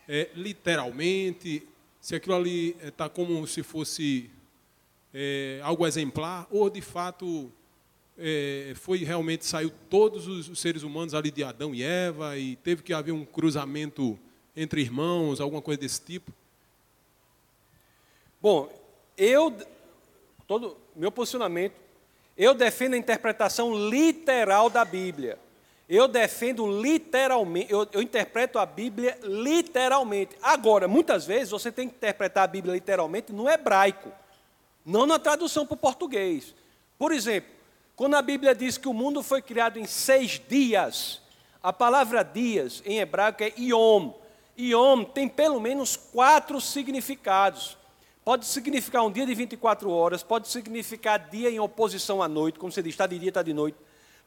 é, 0.09 0.31
literalmente, 0.35 1.67
se 2.01 2.15
aquilo 2.15 2.35
ali 2.35 2.77
está 2.83 3.09
como 3.09 3.47
se 3.47 3.63
fosse 3.63 4.31
é, 5.13 5.61
algo 5.63 5.87
exemplar, 5.87 6.47
ou 6.51 6.71
de 6.71 6.81
fato 6.81 7.51
é, 8.17 8.73
foi 8.77 8.99
realmente, 8.99 9.47
saiu 9.47 9.73
todos 9.89 10.29
os 10.29 10.59
seres 10.59 10.83
humanos 10.83 11.15
ali 11.15 11.31
de 11.31 11.43
Adão 11.43 11.75
e 11.75 11.83
Eva, 11.83 12.37
e 12.39 12.57
teve 12.57 12.83
que 12.83 12.93
haver 12.93 13.13
um 13.13 13.25
cruzamento 13.25 14.19
entre 14.55 14.81
irmãos, 14.81 15.41
alguma 15.41 15.63
coisa 15.63 15.81
desse 15.81 16.01
tipo? 16.01 16.33
Bom, 18.43 18.71
eu, 19.17 19.57
todo 20.47 20.77
meu 20.95 21.11
posicionamento, 21.11 21.80
eu 22.41 22.55
defendo 22.55 22.95
a 22.95 22.97
interpretação 22.97 23.75
literal 23.91 24.71
da 24.71 24.83
Bíblia. 24.83 25.39
Eu 25.87 26.09
defendo 26.09 26.67
literalmente, 26.81 27.71
eu, 27.71 27.87
eu, 27.93 28.01
interpreto 28.01 28.59
a 28.59 28.65
Bíblia 28.65 29.19
literalmente. 29.23 30.35
Agora, 30.41 30.89
muitas 30.89 31.27
vezes 31.27 31.51
você 31.51 31.71
tem 31.71 31.87
que 31.87 31.97
interpretar 31.97 32.45
a 32.45 32.47
Bíblia 32.47 32.73
literalmente 32.73 33.31
no 33.31 33.47
hebraico, 33.47 34.11
não 34.87 35.05
na 35.05 35.19
tradução 35.19 35.67
para 35.67 35.75
o 35.75 35.77
português. 35.77 36.55
Por 36.99 37.13
exemplo, 37.13 37.51
quando 37.95 38.15
a 38.15 38.23
Bíblia 38.23 38.55
diz 38.55 38.79
que 38.79 38.89
o 38.89 38.95
mundo 38.95 39.23
foi 39.23 39.43
criado 39.43 39.79
em 39.79 39.85
seis 39.85 40.41
dias, 40.49 41.21
a 41.63 41.75
palavra 41.75 42.23
dias 42.23 42.83
em 42.87 43.01
hebraico 43.01 43.43
é 43.43 43.53
iom. 43.59 44.15
Iom 44.57 45.05
tem 45.05 45.29
pelo 45.29 45.61
menos 45.61 45.95
quatro 45.95 46.59
significados. 46.59 47.77
Pode 48.31 48.47
significar 48.47 49.05
um 49.05 49.11
dia 49.11 49.27
de 49.27 49.35
24 49.35 49.91
horas, 49.91 50.23
pode 50.23 50.47
significar 50.47 51.19
dia 51.31 51.51
em 51.51 51.59
oposição 51.59 52.23
à 52.23 52.29
noite, 52.29 52.61
como 52.61 52.71
você 52.71 52.81
diz, 52.81 52.93
está 52.93 53.05
de 53.05 53.19
dia, 53.19 53.31
está 53.31 53.43
de 53.43 53.53
noite. 53.53 53.77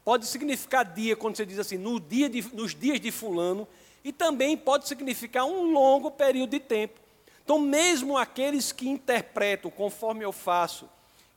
Pode 0.03 0.27
significar 0.27 0.83
dia, 0.83 1.15
quando 1.15 1.37
você 1.37 1.45
diz 1.45 1.57
assim, 1.57 1.77
no 1.77 2.01
dia 2.01 2.27
de, 2.27 2.53
nos 2.53 2.75
dias 2.75 2.99
de 2.99 3.11
fulano. 3.11 3.65
E 4.03 4.11
também 4.11 4.57
pode 4.57 4.89
significar 4.89 5.45
um 5.45 5.71
longo 5.71 6.11
período 6.11 6.49
de 6.49 6.59
tempo. 6.59 6.99
Então, 7.45 7.57
mesmo 7.57 8.17
aqueles 8.17 8.73
que 8.73 8.89
interpretam, 8.89 9.71
conforme 9.71 10.25
eu 10.25 10.33
faço, 10.33 10.89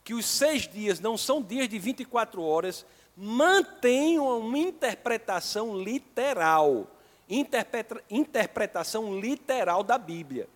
que 0.03 0.13
os 0.13 0.25
seis 0.25 0.67
dias 0.67 0.99
não 0.99 1.17
são 1.17 1.41
dias 1.41 1.69
de 1.69 1.79
24 1.79 2.43
horas, 2.43 2.85
mantenham 3.15 4.39
uma 4.39 4.57
interpretação 4.57 5.81
literal. 5.81 6.85
interpreta, 7.29 8.03
interpretação 8.09 9.17
literal 9.21 9.83
da 9.83 9.97
Bíblia. 9.97 10.49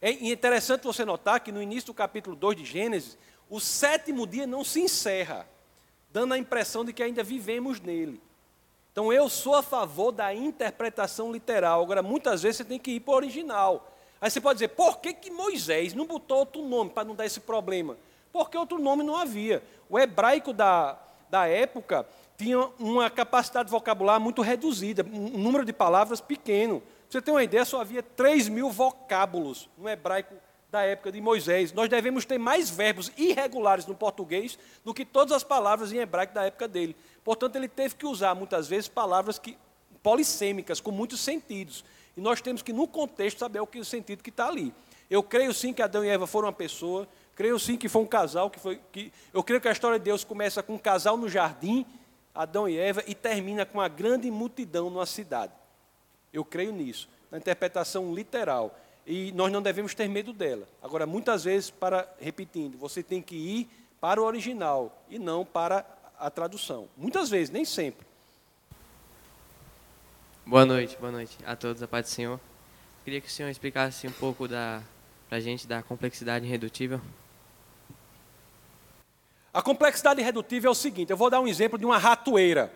É 0.00 0.10
interessante 0.10 0.84
você 0.84 1.04
notar 1.04 1.40
que 1.40 1.50
no 1.50 1.60
início 1.60 1.88
do 1.88 1.94
capítulo 1.94 2.36
2 2.36 2.58
de 2.58 2.64
Gênesis, 2.64 3.18
o 3.50 3.58
sétimo 3.58 4.26
dia 4.26 4.46
não 4.46 4.62
se 4.62 4.80
encerra, 4.80 5.48
dando 6.12 6.34
a 6.34 6.38
impressão 6.38 6.84
de 6.84 6.92
que 6.92 7.02
ainda 7.02 7.22
vivemos 7.22 7.80
nele. 7.80 8.20
Então 8.92 9.12
eu 9.12 9.28
sou 9.28 9.54
a 9.54 9.62
favor 9.62 10.12
da 10.12 10.32
interpretação 10.34 11.32
literal. 11.32 11.82
Agora, 11.82 12.02
muitas 12.02 12.42
vezes 12.42 12.58
você 12.58 12.64
tem 12.64 12.78
que 12.78 12.92
ir 12.92 13.00
para 13.00 13.12
o 13.12 13.16
original. 13.16 13.92
Aí 14.20 14.30
você 14.30 14.40
pode 14.40 14.56
dizer, 14.56 14.68
por 14.68 14.98
que, 14.98 15.12
que 15.12 15.30
Moisés 15.30 15.94
não 15.94 16.06
botou 16.06 16.38
outro 16.38 16.62
nome 16.62 16.90
para 16.90 17.04
não 17.04 17.14
dar 17.14 17.26
esse 17.26 17.40
problema? 17.40 17.96
Porque 18.32 18.56
outro 18.56 18.78
nome 18.78 19.02
não 19.02 19.16
havia. 19.16 19.62
O 19.88 19.98
hebraico 19.98 20.52
da, 20.52 20.98
da 21.30 21.46
época 21.46 22.06
tinha 22.36 22.58
uma 22.78 23.10
capacidade 23.10 23.66
de 23.66 23.70
vocabulário 23.70 24.22
muito 24.22 24.42
reduzida, 24.42 25.04
um 25.04 25.38
número 25.38 25.64
de 25.64 25.72
palavras 25.72 26.20
pequeno. 26.20 26.82
Você 27.08 27.22
ter 27.22 27.30
uma 27.30 27.42
ideia, 27.42 27.64
só 27.64 27.80
havia 27.80 28.02
3 28.02 28.48
mil 28.48 28.70
vocábulos 28.70 29.70
no 29.78 29.88
hebraico 29.88 30.34
da 30.70 30.82
época 30.82 31.10
de 31.10 31.20
Moisés. 31.20 31.72
Nós 31.72 31.88
devemos 31.88 32.26
ter 32.26 32.36
mais 32.36 32.68
verbos 32.68 33.10
irregulares 33.16 33.86
no 33.86 33.94
português 33.94 34.58
do 34.84 34.92
que 34.92 35.04
todas 35.04 35.32
as 35.32 35.42
palavras 35.42 35.90
em 35.90 35.98
hebraico 35.98 36.34
da 36.34 36.44
época 36.44 36.68
dele. 36.68 36.94
Portanto, 37.24 37.56
ele 37.56 37.68
teve 37.68 37.94
que 37.94 38.04
usar 38.04 38.34
muitas 38.34 38.68
vezes 38.68 38.88
palavras 38.88 39.38
que, 39.38 39.56
polissêmicas, 40.02 40.80
com 40.80 40.90
muitos 40.90 41.20
sentidos. 41.20 41.82
E 42.14 42.20
nós 42.20 42.42
temos 42.42 42.60
que, 42.60 42.72
no 42.72 42.86
contexto, 42.86 43.38
saber 43.38 43.60
o 43.60 43.66
que 43.66 43.78
o 43.78 43.84
sentido 43.84 44.22
que 44.22 44.30
está 44.30 44.46
ali. 44.46 44.74
Eu 45.08 45.22
creio 45.22 45.54
sim 45.54 45.72
que 45.72 45.80
Adão 45.80 46.04
e 46.04 46.08
Eva 46.08 46.26
foram 46.26 46.48
uma 46.48 46.52
pessoa, 46.52 47.08
creio 47.34 47.58
sim 47.58 47.78
que 47.78 47.88
foi 47.88 48.02
um 48.02 48.06
casal, 48.06 48.50
que 48.50 48.60
foi. 48.60 48.80
Que, 48.92 49.10
eu 49.32 49.42
creio 49.42 49.62
que 49.62 49.68
a 49.68 49.72
história 49.72 49.98
de 49.98 50.04
Deus 50.04 50.24
começa 50.24 50.62
com 50.62 50.74
um 50.74 50.78
casal 50.78 51.16
no 51.16 51.26
jardim, 51.26 51.86
Adão 52.34 52.68
e 52.68 52.76
Eva, 52.78 53.02
e 53.06 53.14
termina 53.14 53.64
com 53.64 53.78
uma 53.78 53.88
grande 53.88 54.30
multidão 54.30 54.90
numa 54.90 55.06
cidade. 55.06 55.52
Eu 56.32 56.44
creio 56.44 56.72
nisso, 56.72 57.08
na 57.30 57.38
interpretação 57.38 58.14
literal. 58.14 58.78
E 59.06 59.32
nós 59.32 59.50
não 59.50 59.62
devemos 59.62 59.94
ter 59.94 60.08
medo 60.08 60.32
dela. 60.32 60.68
Agora, 60.82 61.06
muitas 61.06 61.44
vezes, 61.44 61.70
para 61.70 62.08
repetindo, 62.20 62.76
você 62.76 63.02
tem 63.02 63.22
que 63.22 63.36
ir 63.36 63.70
para 64.00 64.20
o 64.20 64.24
original 64.24 65.02
e 65.08 65.18
não 65.18 65.44
para 65.44 65.84
a 66.18 66.30
tradução. 66.30 66.88
Muitas 66.96 67.30
vezes, 67.30 67.50
nem 67.50 67.64
sempre. 67.64 68.06
Boa 70.44 70.64
noite, 70.64 70.96
boa 70.98 71.12
noite 71.12 71.36
a 71.44 71.54
todos, 71.56 71.82
a 71.82 71.88
paz 71.88 72.06
do 72.06 72.10
Senhor. 72.10 72.40
Queria 73.04 73.20
que 73.20 73.28
o 73.28 73.30
Senhor 73.30 73.48
explicasse 73.48 74.06
um 74.06 74.12
pouco 74.12 74.46
da 74.46 74.82
para 75.28 75.38
a 75.38 75.40
gente 75.40 75.66
da 75.66 75.82
complexidade 75.82 76.46
irredutível. 76.46 77.00
A 79.52 79.60
complexidade 79.60 80.20
irredutível 80.20 80.70
é 80.70 80.72
o 80.72 80.74
seguinte: 80.74 81.10
eu 81.10 81.16
vou 81.16 81.28
dar 81.28 81.40
um 81.40 81.46
exemplo 81.46 81.78
de 81.78 81.84
uma 81.84 81.98
ratoeira. 81.98 82.72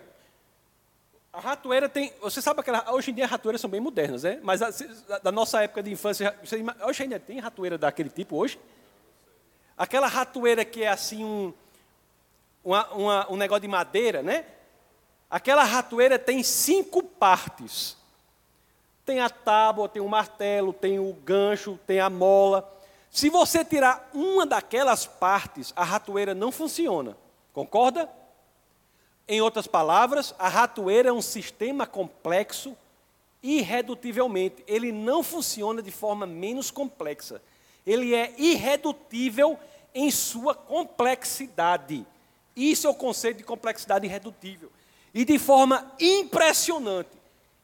A 1.33 1.41
ratoeira 1.41 1.89
tem. 1.89 2.13
Você 2.21 2.43
sabe 2.43 2.63
que 2.63 2.71
Hoje 2.93 3.11
em 3.11 3.15
dia 3.15 3.25
as 3.25 3.31
ratoeiras 3.31 3.61
são 3.61 3.71
bem 3.71 3.81
modernas, 3.81 4.23
né? 4.25 4.39
Mas 4.43 4.61
a, 4.61 5.19
da 5.19 5.33
nossa 5.33 5.63
época 5.63 5.83
de 5.83 5.91
infância. 5.91 6.37
Você, 6.45 6.63
hoje 6.85 7.03
ainda 7.03 7.19
tem 7.19 7.39
ratoeira 7.39 7.79
daquele 7.79 8.11
tipo 8.11 8.37
hoje? 8.37 8.61
Aquela 9.77 10.09
ratoeira 10.09 10.63
que 10.63 10.83
é 10.83 10.89
assim 10.89 11.25
um. 11.25 11.55
Uma, 12.63 12.87
uma, 12.93 13.33
um 13.33 13.37
negócio 13.37 13.63
de 13.63 13.69
madeira, 13.69 14.23
né? 14.23 14.45
Aquela 15.31 15.65
ratoeira 15.65 16.19
tem 16.19 16.43
cinco 16.43 17.03
partes. 17.03 17.97
Tem 19.07 19.21
a 19.21 19.31
tábua, 19.31 19.89
tem 19.89 20.03
o 20.03 20.09
martelo, 20.09 20.73
tem 20.73 20.99
o 20.99 21.15
gancho, 21.15 21.81
tem 21.87 21.99
a 21.99 22.11
mola. 22.11 22.71
Se 23.11 23.31
você 23.31 23.65
tirar 23.65 24.11
uma 24.13 24.45
daquelas 24.45 25.07
partes, 25.07 25.73
a 25.75 25.83
ratoeira 25.83 26.35
não 26.35 26.53
funciona. 26.53 27.17
Concorda? 27.55 28.09
Em 29.27 29.41
outras 29.41 29.67
palavras, 29.67 30.35
a 30.39 30.49
ratoeira 30.49 31.09
é 31.09 31.13
um 31.13 31.23
sistema 31.23 31.87
complexo 31.87 32.77
irredutivelmente. 33.43 34.63
Ele 34.67 34.93
não 34.93 35.23
funciona 35.23 35.83
de 35.83 35.91
forma 35.91 36.27
menos 36.27 36.71
complexa. 36.71 37.41
Ele 37.87 38.15
é 38.15 38.35
irredutível 38.39 39.59
em 39.95 40.11
sua 40.11 40.55
complexidade. 40.55 42.07
Isso 42.55 42.87
é 42.87 42.91
o 42.91 42.95
conceito 42.95 43.39
de 43.39 43.45
complexidade 43.45 44.07
irredutível. 44.07 44.71
E 45.15 45.25
de 45.25 45.39
forma 45.39 45.93
impressionante, 46.01 47.11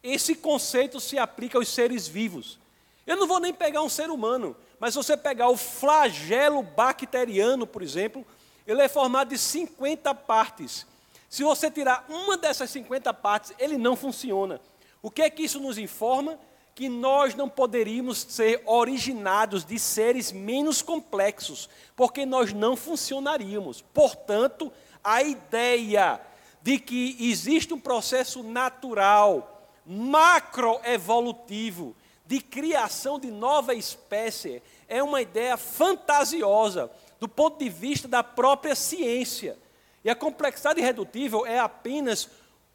esse 0.03 0.35
conceito 0.35 1.01
se 1.01 1.19
aplica 1.19 1.59
aos 1.59 1.69
seres 1.69 2.07
vivos. 2.07 2.59
Eu 3.07 3.17
não 3.17 3.27
vou 3.27 3.41
nem 3.41 3.55
pegar 3.55 3.83
um 3.83 3.89
ser 3.89 4.11
humano, 4.11 4.55
mas 4.79 4.93
se 4.93 4.99
você 4.99 5.17
pegar 5.17 5.49
o 5.49 5.57
flagelo 5.57 6.63
bacteriano, 6.63 7.67
por 7.67 7.83
exemplo, 7.83 8.25
ele 8.67 8.83
é 8.83 8.89
formado 8.89 9.31
de 9.31 9.39
50 9.39 10.15
partes. 10.15 10.87
Se 11.29 11.45
você 11.45 11.71
tirar 11.71 12.07
uma 12.09 12.37
dessas 12.37 12.71
50 12.71 13.13
partes, 13.15 13.53
ele 13.59 13.77
não 13.77 13.95
funciona. 13.95 14.61
O 15.03 15.11
que 15.11 15.23
é 15.23 15.31
que 15.31 15.43
isso 15.43 15.61
nos 15.61 15.79
informa? 15.79 16.39
Que 16.75 16.89
nós 16.89 17.35
não 17.35 17.49
poderíamos 17.49 18.19
ser 18.19 18.63
originados 18.65 19.65
de 19.65 19.79
seres 19.79 20.33
menos 20.33 20.81
complexos, 20.81 21.69
porque 21.95 22.25
nós 22.25 22.53
não 22.53 22.77
funcionaríamos. 22.77 23.83
Portanto, 23.83 24.73
a 25.03 25.23
ideia 25.23 26.21
de 26.63 26.79
que 26.79 27.17
existe 27.21 27.75
um 27.75 27.81
processo 27.81 28.43
natural, 28.43 29.71
macroevolutivo, 29.87 31.95
de 32.27 32.41
criação 32.41 33.19
de 33.19 33.31
nova 33.31 33.75
espécie, 33.75 34.63
é 34.87 35.03
uma 35.03 35.23
ideia 35.23 35.57
fantasiosa 35.57 36.91
do 37.19 37.27
ponto 37.27 37.59
de 37.59 37.71
vista 37.71 38.07
da 38.07 38.23
própria 38.23 38.75
ciência. 38.75 39.57
E 40.05 40.11
a 40.11 40.15
complexidade 40.15 40.81
irredutível 40.81 41.45
é 41.47 41.59
apenas 41.59 42.29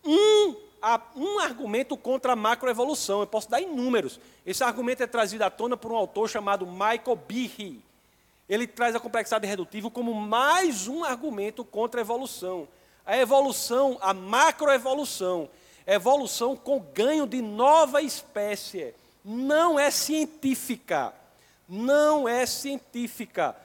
um, 0.03 0.55
um 1.15 1.39
argumento 1.39 1.95
contra 1.95 2.34
a 2.34 2.36
macroevolução. 2.36 3.21
Eu 3.21 3.28
posso 3.28 3.49
dar 3.49 3.61
inúmeros. 3.61 4.19
Esse 4.45 4.63
argumento 4.63 5.03
é 5.03 5.07
trazido 5.07 5.43
à 5.43 5.49
tona 5.49 5.78
por 5.78 5.91
um 5.91 5.95
autor 5.95 6.30
chamado 6.30 6.65
Michael 6.65 7.15
Behe. 7.28 7.82
Ele 8.47 8.67
traz 8.67 8.95
a 8.95 8.99
complexidade 8.99 9.45
irredutível 9.45 9.89
como 9.89 10.13
mais 10.13 10.88
um 10.88 11.03
argumento 11.03 11.63
contra 11.63 12.01
a 12.01 12.03
evolução. 12.03 12.67
A 13.05 13.17
evolução, 13.17 13.97
a 14.01 14.13
macroevolução, 14.13 15.49
evolução 15.88 16.55
com 16.55 16.80
ganho 16.80 17.26
de 17.26 17.41
nova 17.41 18.01
espécie, 18.01 18.93
não 19.24 19.80
é 19.80 19.89
científica. 19.89 21.13
Não 21.67 22.28
é 22.28 22.45
científica. 22.45 23.55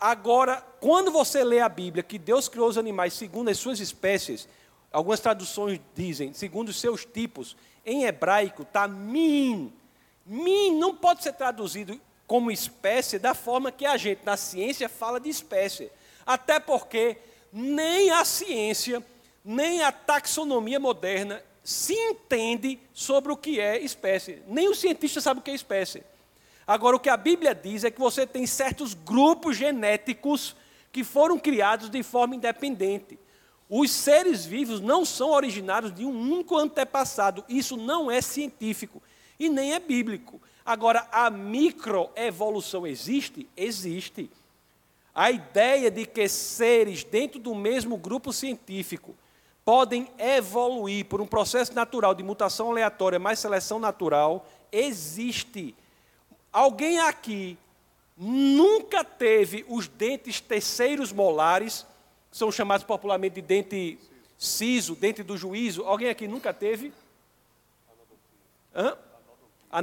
Agora, 0.00 0.64
quando 0.80 1.10
você 1.10 1.44
lê 1.44 1.60
a 1.60 1.68
Bíblia 1.68 2.02
que 2.02 2.18
Deus 2.18 2.48
criou 2.48 2.68
os 2.68 2.78
animais 2.78 3.12
segundo 3.12 3.50
as 3.50 3.58
suas 3.58 3.80
espécies, 3.80 4.48
algumas 4.90 5.20
traduções 5.20 5.78
dizem 5.94 6.32
segundo 6.32 6.70
os 6.70 6.80
seus 6.80 7.04
tipos, 7.04 7.54
em 7.84 8.04
hebraico 8.04 8.62
está 8.62 8.88
min. 8.88 9.70
Min 10.24 10.78
não 10.78 10.96
pode 10.96 11.22
ser 11.22 11.34
traduzido 11.34 12.00
como 12.26 12.50
espécie 12.50 13.18
da 13.18 13.34
forma 13.34 13.70
que 13.70 13.84
a 13.84 13.98
gente 13.98 14.24
na 14.24 14.38
ciência 14.38 14.88
fala 14.88 15.20
de 15.20 15.28
espécie. 15.28 15.90
Até 16.24 16.58
porque 16.58 17.18
nem 17.52 18.10
a 18.10 18.24
ciência, 18.24 19.04
nem 19.44 19.82
a 19.82 19.92
taxonomia 19.92 20.80
moderna 20.80 21.42
se 21.62 21.92
entende 21.92 22.78
sobre 22.94 23.32
o 23.32 23.36
que 23.36 23.60
é 23.60 23.78
espécie. 23.80 24.42
Nem 24.46 24.68
o 24.68 24.74
cientista 24.74 25.20
sabe 25.20 25.40
o 25.40 25.42
que 25.42 25.50
é 25.50 25.54
espécie. 25.54 26.02
Agora, 26.70 26.94
o 26.94 27.00
que 27.00 27.08
a 27.08 27.16
Bíblia 27.16 27.52
diz 27.52 27.82
é 27.82 27.90
que 27.90 27.98
você 27.98 28.24
tem 28.24 28.46
certos 28.46 28.94
grupos 28.94 29.56
genéticos 29.56 30.54
que 30.92 31.02
foram 31.02 31.36
criados 31.36 31.90
de 31.90 32.00
forma 32.00 32.36
independente. 32.36 33.18
Os 33.68 33.90
seres 33.90 34.46
vivos 34.46 34.80
não 34.80 35.04
são 35.04 35.30
originários 35.30 35.92
de 35.92 36.04
um 36.04 36.16
único 36.16 36.56
antepassado. 36.56 37.44
Isso 37.48 37.76
não 37.76 38.08
é 38.08 38.20
científico 38.20 39.02
e 39.36 39.48
nem 39.48 39.72
é 39.72 39.80
bíblico. 39.80 40.40
Agora, 40.64 41.08
a 41.10 41.28
microevolução 41.28 42.86
existe? 42.86 43.48
Existe. 43.56 44.30
A 45.12 45.28
ideia 45.28 45.90
de 45.90 46.06
que 46.06 46.28
seres 46.28 47.02
dentro 47.02 47.40
do 47.40 47.52
mesmo 47.52 47.96
grupo 47.96 48.32
científico 48.32 49.16
podem 49.64 50.06
evoluir 50.16 51.06
por 51.06 51.20
um 51.20 51.26
processo 51.26 51.74
natural 51.74 52.14
de 52.14 52.22
mutação 52.22 52.70
aleatória 52.70 53.18
mais 53.18 53.40
seleção 53.40 53.80
natural 53.80 54.46
existe. 54.70 55.74
Alguém 56.52 56.98
aqui 57.00 57.56
nunca 58.16 59.04
teve 59.04 59.64
os 59.68 59.88
dentes 59.88 60.40
terceiros 60.40 61.12
molares, 61.12 61.86
que 62.30 62.36
são 62.36 62.50
chamados 62.50 62.84
popularmente 62.84 63.36
de 63.36 63.42
dente 63.42 63.98
siso, 64.38 64.94
dente 64.94 65.22
do 65.22 65.36
juízo? 65.36 65.84
Alguém 65.84 66.08
aqui 66.08 66.26
nunca 66.26 66.52
teve? 66.52 66.92
Hã? 68.74 68.96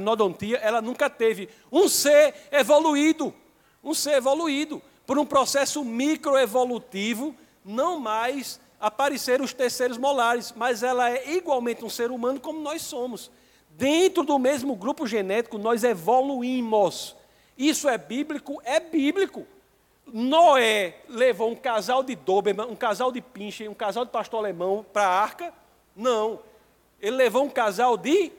Nodontia, 0.00 0.58
ela 0.58 0.82
nunca 0.82 1.08
teve. 1.08 1.48
Um 1.72 1.88
ser 1.88 2.34
evoluído, 2.52 3.34
um 3.82 3.94
ser 3.94 4.14
evoluído, 4.14 4.82
por 5.06 5.18
um 5.18 5.24
processo 5.24 5.82
microevolutivo, 5.82 7.34
não 7.64 7.98
mais 7.98 8.60
apareceram 8.78 9.44
os 9.44 9.54
terceiros 9.54 9.96
molares, 9.96 10.52
mas 10.54 10.82
ela 10.82 11.10
é 11.10 11.32
igualmente 11.32 11.84
um 11.84 11.88
ser 11.88 12.10
humano 12.10 12.38
como 12.38 12.60
nós 12.60 12.82
somos. 12.82 13.30
Dentro 13.78 14.24
do 14.24 14.40
mesmo 14.40 14.74
grupo 14.74 15.06
genético, 15.06 15.56
nós 15.56 15.84
evoluímos. 15.84 17.14
Isso 17.56 17.88
é 17.88 17.96
bíblico? 17.96 18.60
É 18.64 18.80
bíblico. 18.80 19.46
Noé 20.04 20.96
levou 21.08 21.52
um 21.52 21.54
casal 21.54 22.02
de 22.02 22.16
Doberman, 22.16 22.66
um 22.66 22.74
casal 22.74 23.12
de 23.12 23.20
Pinche, 23.20 23.68
um 23.68 23.74
casal 23.74 24.04
de 24.04 24.10
pastor 24.10 24.40
alemão 24.40 24.84
para 24.92 25.06
a 25.06 25.22
arca? 25.22 25.54
Não. 25.94 26.40
Ele 27.00 27.14
levou 27.14 27.44
um 27.44 27.48
casal 27.48 27.96
de 27.96 28.32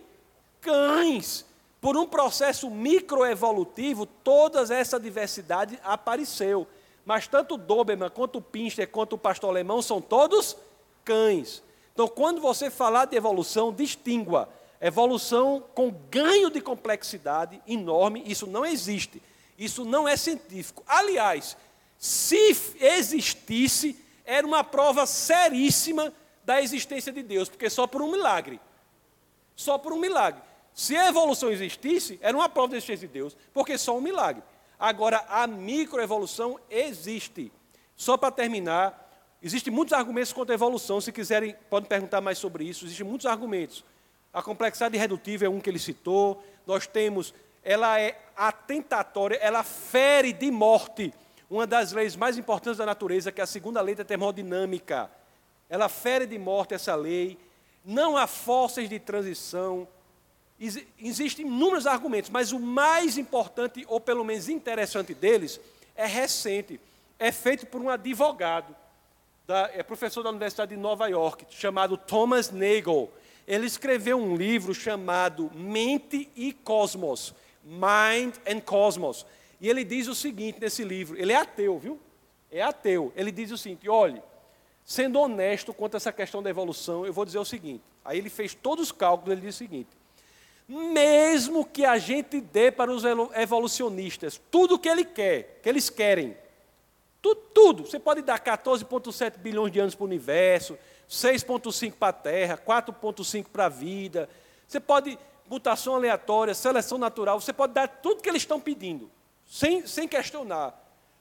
cães. 0.60 1.46
Por 1.80 1.96
um 1.96 2.06
processo 2.06 2.70
microevolutivo, 2.70 4.06
toda 4.06 4.62
essa 4.76 5.00
diversidade 5.00 5.80
apareceu. 5.86 6.68
Mas 7.06 7.30
tanto 7.30 7.54
o 7.54 7.58
Doberman, 7.58 8.10
quanto 8.10 8.40
o 8.40 8.42
Pinster, 8.42 8.90
quanto 8.90 9.14
o 9.14 9.18
pastor 9.18 9.52
alemão 9.52 9.82
são 9.82 10.02
todos 10.02 10.58
cães. 11.06 11.64
Então, 11.94 12.10
quando 12.10 12.42
você 12.42 12.70
falar 12.70 13.06
de 13.06 13.16
evolução, 13.16 13.72
distingua. 13.72 14.50
Evolução 14.82 15.64
com 15.76 15.92
ganho 16.10 16.50
de 16.50 16.62
complexidade 16.62 17.62
enorme, 17.68 18.24
isso 18.26 18.48
não 18.48 18.66
existe. 18.66 19.22
Isso 19.58 19.84
não 19.84 20.08
é 20.08 20.16
científico. 20.16 20.84
Aliás, 20.88 21.58
se 21.98 22.56
existisse, 22.80 23.98
era 24.24 24.48
uma 24.48 24.64
prova 24.64 25.06
seríssima 25.06 26.14
da 26.46 26.62
existência 26.62 27.12
de 27.12 27.22
Deus, 27.22 27.50
porque 27.50 27.70
só 27.70 27.86
por 27.86 28.02
um 28.02 28.10
milagre. 28.10 28.60
Só 29.56 29.78
por 29.78 29.92
um 29.92 30.00
milagre. 30.00 30.42
Se 30.74 30.96
a 30.96 31.10
evolução 31.10 31.52
existisse, 31.52 32.18
era 32.22 32.38
uma 32.38 32.48
prova 32.48 32.70
da 32.70 32.78
existência 32.78 33.06
de 33.06 33.14
Deus, 33.14 33.36
porque 33.54 33.78
só 33.78 33.98
um 33.98 34.02
milagre. 34.02 34.42
Agora, 34.80 35.26
a 35.28 35.46
microevolução 35.46 36.58
existe. 36.70 37.52
Só 37.98 38.16
para 38.16 38.32
terminar, 38.32 39.12
existem 39.44 39.74
muitos 39.74 39.92
argumentos 39.92 40.32
contra 40.32 40.54
a 40.54 40.56
evolução. 40.56 41.02
Se 41.02 41.12
quiserem, 41.12 41.54
podem 41.70 41.90
perguntar 41.90 42.22
mais 42.22 42.38
sobre 42.38 42.64
isso. 42.64 42.86
Existem 42.86 43.06
muitos 43.06 43.26
argumentos. 43.26 43.84
A 44.34 44.42
complexidade 44.42 44.98
redutiva 44.98 45.46
é 45.46 45.50
um 45.50 45.60
que 45.60 45.70
ele 45.70 45.80
citou. 45.80 46.44
Nós 46.66 46.86
temos, 46.86 47.34
ela 47.64 48.00
é 48.00 48.20
atentatória, 48.36 49.38
ela 49.38 49.64
fere 49.64 50.32
de 50.32 50.52
morte 50.52 51.14
uma 51.50 51.66
das 51.66 51.92
leis 51.92 52.16
mais 52.16 52.38
importantes 52.38 52.78
da 52.78 52.86
natureza, 52.86 53.32
que 53.32 53.42
é 53.42 53.44
a 53.44 53.48
segunda 53.48 53.82
lei 53.82 53.96
da 53.96 54.06
termodinâmica. 54.06 55.10
Ela 55.68 55.90
fere 55.90 56.28
de 56.28 56.38
morte 56.38 56.76
essa 56.76 56.96
lei. 56.96 57.40
Não 57.84 58.16
há 58.16 58.28
forças 58.28 58.88
de 58.88 59.00
transição. 59.00 59.88
Existem 61.00 61.48
inúmeros 61.48 61.88
argumentos, 61.88 62.30
mas 62.30 62.52
o 62.52 62.60
mais 62.60 63.18
importante, 63.18 63.84
ou 63.88 64.00
pelo 64.00 64.24
menos 64.24 64.48
interessante 64.48 65.14
deles, 65.14 65.60
é 65.96 66.06
recente. 66.06 66.80
É 67.18 67.32
feito 67.32 67.66
por 67.66 67.82
um 67.82 67.90
advogado, 67.90 68.76
da, 69.48 69.72
é 69.74 69.82
professor 69.82 70.22
da 70.22 70.30
Universidade 70.30 70.76
de 70.76 70.80
Nova 70.80 71.08
York, 71.08 71.46
chamado 71.50 71.98
Thomas 71.98 72.52
Nagel. 72.52 73.12
Ele 73.50 73.66
escreveu 73.66 74.16
um 74.16 74.36
livro 74.36 74.76
chamado 74.76 75.50
Mente 75.56 76.30
e 76.36 76.54
Cosmos, 76.54 77.34
Mind 77.64 78.36
and 78.48 78.60
Cosmos. 78.60 79.26
E 79.60 79.68
ele 79.68 79.84
diz 79.84 80.08
o 80.08 80.14
seguinte 80.14 80.62
nesse 80.62 80.84
livro, 80.84 81.20
ele 81.20 81.34
é 81.34 81.36
ateu, 81.36 81.80
viu? 81.80 82.00
É 82.52 82.62
ateu. 82.62 83.12
Ele 83.16 83.32
diz 83.32 83.50
o 83.50 83.58
seguinte, 83.58 83.90
olhe, 83.90 84.22
sendo 84.86 85.20
honesto 85.20 85.74
quanto 85.74 85.96
a 85.96 85.98
essa 85.98 86.14
questão 86.14 86.44
da 86.44 86.50
evolução, 86.52 87.08
eu 87.08 87.12
vou 87.12 87.26
dizer 87.26 87.40
o 87.40 87.46
seguinte. 87.46 87.84
Aí 88.06 88.20
ele 88.20 88.30
fez 88.30 88.54
todos 88.54 88.86
os 88.86 88.92
cálculos, 88.92 89.32
ele 89.32 89.42
diz 89.48 89.56
o 89.56 89.58
seguinte, 89.58 89.90
mesmo 90.68 91.66
que 91.66 91.86
a 91.86 91.98
gente 91.98 92.40
dê 92.40 92.72
para 92.72 92.92
os 92.92 93.04
evolucionistas 93.36 94.40
tudo 94.52 94.76
o 94.76 94.80
que 94.80 94.88
ele 94.88 95.04
quer, 95.04 95.60
que 95.64 95.68
eles 95.68 95.90
querem, 95.90 96.38
tudo, 97.20 97.42
tudo. 97.52 97.86
Você 97.88 97.98
pode 97.98 98.22
dar 98.22 98.40
14,7 98.40 99.40
bilhões 99.40 99.72
de 99.72 99.80
anos 99.80 99.96
para 99.96 100.04
o 100.04 100.08
universo, 100.08 100.78
6,5 101.10 101.94
para 101.94 102.10
a 102.10 102.14
Terra, 102.14 102.58
4,5 102.58 103.46
para 103.52 103.66
a 103.66 103.70
vida. 103.70 104.30
Você 104.68 104.80
pode, 104.80 105.18
mutação 105.50 105.96
aleatória, 105.96 106.54
seleção 106.54 106.98
natural, 106.98 107.42
você 107.42 107.52
pode 107.52 107.74
dar 107.74 107.88
tudo 107.88 108.22
que 108.22 108.30
eles 108.30 108.44
estão 108.44 108.62
pedindo, 108.62 109.10
sem, 109.46 109.88
sem 109.88 110.08
questionar. 110.08 110.80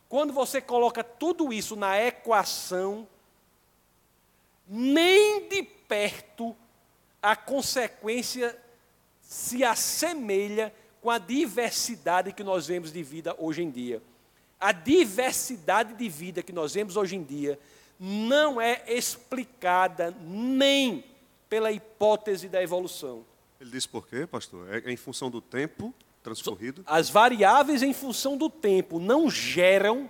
Quando 0.08 0.32
você 0.32 0.60
coloca 0.60 1.02
tudo 1.02 1.52
isso 1.52 1.74
na 1.74 1.98
equação, 2.00 3.08
nem 4.66 5.48
de 5.48 5.62
perto 5.62 6.54
a 7.22 7.34
consequência 7.34 8.56
se 9.22 9.64
assemelha 9.64 10.72
com 11.00 11.10
a 11.10 11.18
diversidade 11.18 12.32
que 12.32 12.44
nós 12.44 12.66
vemos 12.66 12.92
de 12.92 13.02
vida 13.02 13.34
hoje 13.38 13.62
em 13.62 13.70
dia. 13.70 14.02
A 14.60 14.72
diversidade 14.72 15.94
de 15.94 16.08
vida 16.08 16.42
que 16.42 16.52
nós 16.52 16.74
vemos 16.74 16.96
hoje 16.96 17.16
em 17.16 17.22
dia 17.22 17.58
não 17.98 18.60
é 18.60 18.82
explicada 18.86 20.14
nem 20.20 21.04
pela 21.48 21.72
hipótese 21.72 22.48
da 22.48 22.62
evolução. 22.62 23.24
Ele 23.60 23.70
diz 23.70 23.86
por 23.86 24.06
quê, 24.06 24.26
pastor? 24.26 24.68
É 24.72 24.90
em 24.90 24.96
função 24.96 25.30
do 25.30 25.40
tempo 25.40 25.92
transcorrido? 26.22 26.82
As 26.86 27.10
variáveis 27.10 27.82
em 27.82 27.92
função 27.92 28.36
do 28.36 28.48
tempo 28.48 29.00
não 29.00 29.28
geram 29.30 30.08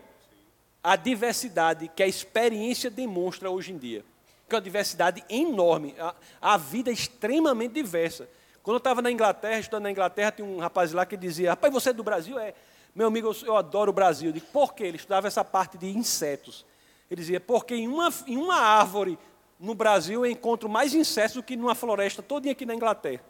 a 0.82 0.96
diversidade 0.96 1.88
que 1.88 2.02
a 2.02 2.06
experiência 2.06 2.90
demonstra 2.90 3.50
hoje 3.50 3.72
em 3.72 3.78
dia. 3.78 4.04
Que 4.48 4.54
é 4.54 4.56
uma 4.56 4.62
diversidade 4.62 5.24
enorme. 5.28 5.94
A, 5.98 6.14
a 6.40 6.56
vida 6.56 6.90
é 6.90 6.92
extremamente 6.92 7.72
diversa. 7.72 8.28
Quando 8.62 8.76
eu 8.76 8.78
estava 8.78 9.00
na 9.00 9.10
Inglaterra, 9.10 9.60
estudando 9.60 9.84
na 9.84 9.90
Inglaterra, 9.90 10.32
tinha 10.32 10.46
um 10.46 10.58
rapaz 10.58 10.92
lá 10.92 11.06
que 11.06 11.16
dizia: 11.16 11.50
Rapaz, 11.50 11.72
você 11.72 11.90
é 11.90 11.92
do 11.92 12.02
Brasil? 12.02 12.38
É. 12.38 12.54
Meu 12.94 13.06
amigo, 13.06 13.28
eu, 13.28 13.46
eu 13.46 13.56
adoro 13.56 13.90
o 13.90 13.94
Brasil. 13.94 14.28
Eu 14.28 14.32
digo: 14.32 14.46
Por 14.46 14.74
quê? 14.74 14.84
Ele 14.84 14.96
estudava 14.96 15.26
essa 15.26 15.44
parte 15.44 15.78
de 15.78 15.88
insetos. 15.88 16.64
Ele 17.10 17.20
dizia: 17.20 17.40
Porque 17.40 17.74
em 17.74 17.88
uma, 17.88 18.12
em 18.26 18.36
uma 18.36 18.56
árvore 18.56 19.18
no 19.58 19.74
Brasil 19.74 20.24
eu 20.24 20.30
encontro 20.30 20.68
mais 20.68 20.94
insetos 20.94 21.34
do 21.34 21.42
que 21.42 21.56
numa 21.56 21.74
floresta 21.74 22.22
todinha 22.22 22.52
aqui 22.52 22.64
na 22.64 22.74
Inglaterra. 22.74 23.22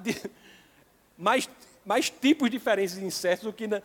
De, 0.00 0.20
mais, 1.16 1.48
mais 1.84 2.10
tipos 2.10 2.50
diferentes 2.50 2.94
de 2.94 3.04
insetos 3.04 3.44
do 3.44 3.52
que 3.52 3.66
na. 3.66 3.82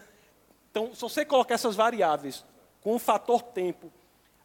Então, 0.71 0.93
se 0.93 1.01
você 1.01 1.25
colocar 1.25 1.55
essas 1.55 1.75
variáveis 1.75 2.45
com 2.81 2.95
o 2.95 2.99
fator 2.99 3.41
tempo, 3.41 3.91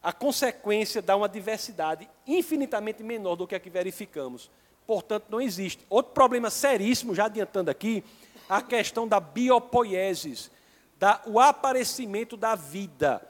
a 0.01 0.11
consequência 0.11 1.01
dá 1.01 1.15
uma 1.15 1.29
diversidade 1.29 2.09
infinitamente 2.25 3.03
menor 3.03 3.35
do 3.35 3.47
que 3.47 3.55
a 3.55 3.59
que 3.59 3.69
verificamos 3.69 4.49
portanto, 4.85 5.25
não 5.29 5.41
existe. 5.41 5.85
Outro 5.89 6.13
problema 6.13 6.49
seríssimo, 6.49 7.15
já 7.15 7.25
adiantando 7.25 7.71
aqui, 7.71 8.03
a 8.47 8.61
questão 8.61 9.07
da 9.07 9.19
biopoiesis, 9.19 10.51
da, 10.97 11.21
o 11.25 11.39
aparecimento 11.39 12.37
da 12.37 12.55
vida. 12.55 13.21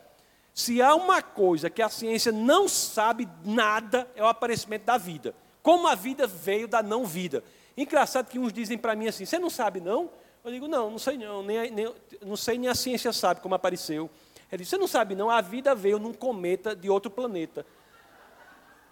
Se 0.55 0.81
há 0.81 0.95
uma 0.95 1.21
coisa 1.21 1.69
que 1.69 1.81
a 1.81 1.89
ciência 1.89 2.31
não 2.31 2.69
sabe 2.69 3.27
nada, 3.43 4.09
é 4.15 4.23
o 4.23 4.27
aparecimento 4.27 4.85
da 4.85 4.97
vida. 4.97 5.35
Como 5.61 5.85
a 5.85 5.95
vida 5.95 6.25
veio 6.25 6.65
da 6.65 6.81
não 6.81 7.03
vida. 7.03 7.43
Engraçado 7.75 8.29
que 8.29 8.39
uns 8.39 8.53
dizem 8.53 8.77
para 8.77 8.95
mim 8.95 9.09
assim: 9.09 9.25
você 9.25 9.37
não 9.37 9.49
sabe 9.49 9.81
não? 9.81 10.09
Eu 10.45 10.51
digo: 10.51 10.65
não, 10.65 10.91
não 10.91 10.97
sei 10.97 11.17
não, 11.17 11.43
nem, 11.43 11.69
nem, 11.69 11.93
não 12.21 12.37
sei 12.37 12.57
nem 12.57 12.69
a 12.69 12.73
ciência 12.73 13.11
sabe 13.11 13.41
como 13.41 13.53
apareceu. 13.53 14.09
Ele 14.49 14.63
disse: 14.63 14.69
você 14.69 14.77
não 14.77 14.87
sabe 14.87 15.13
não, 15.13 15.29
a 15.29 15.41
vida 15.41 15.75
veio 15.75 15.99
num 15.99 16.13
cometa 16.13 16.73
de 16.73 16.89
outro 16.89 17.11
planeta. 17.11 17.65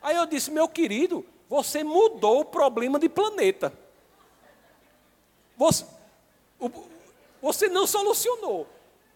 Aí 0.01 0.17
eu 0.17 0.25
disse: 0.25 0.51
meu 0.51 0.67
querido, 0.67 1.25
você 1.47 1.81
mudou 1.81 2.41
o 2.41 2.45
problema 2.45 2.99
de 2.99 3.07
planeta. 3.07 3.71
Você, 5.55 5.85
você 7.41 7.69
não 7.69 7.87
solucionou. 7.87 8.67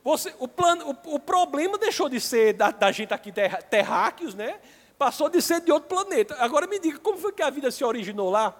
Você, 0.07 0.33
o, 0.39 0.47
plan, 0.47 0.77
o, 0.85 1.15
o, 1.15 1.19
problema 1.19 1.77
deixou 1.77 2.07
de 2.07 2.21
ser 2.21 2.53
da, 2.53 2.71
da 2.71 2.91
gente 2.91 3.13
aqui 3.13 3.33
terráqueos, 3.69 4.33
né? 4.33 4.59
Passou 4.97 5.27
de 5.27 5.41
ser 5.41 5.59
de 5.59 5.71
outro 5.71 5.89
planeta. 5.89 6.35
Agora 6.39 6.65
me 6.65 6.79
diga, 6.79 6.97
como 6.99 7.17
foi 7.17 7.33
que 7.33 7.41
a 7.41 7.49
vida 7.49 7.69
se 7.71 7.83
originou 7.83 8.29
lá? 8.29 8.55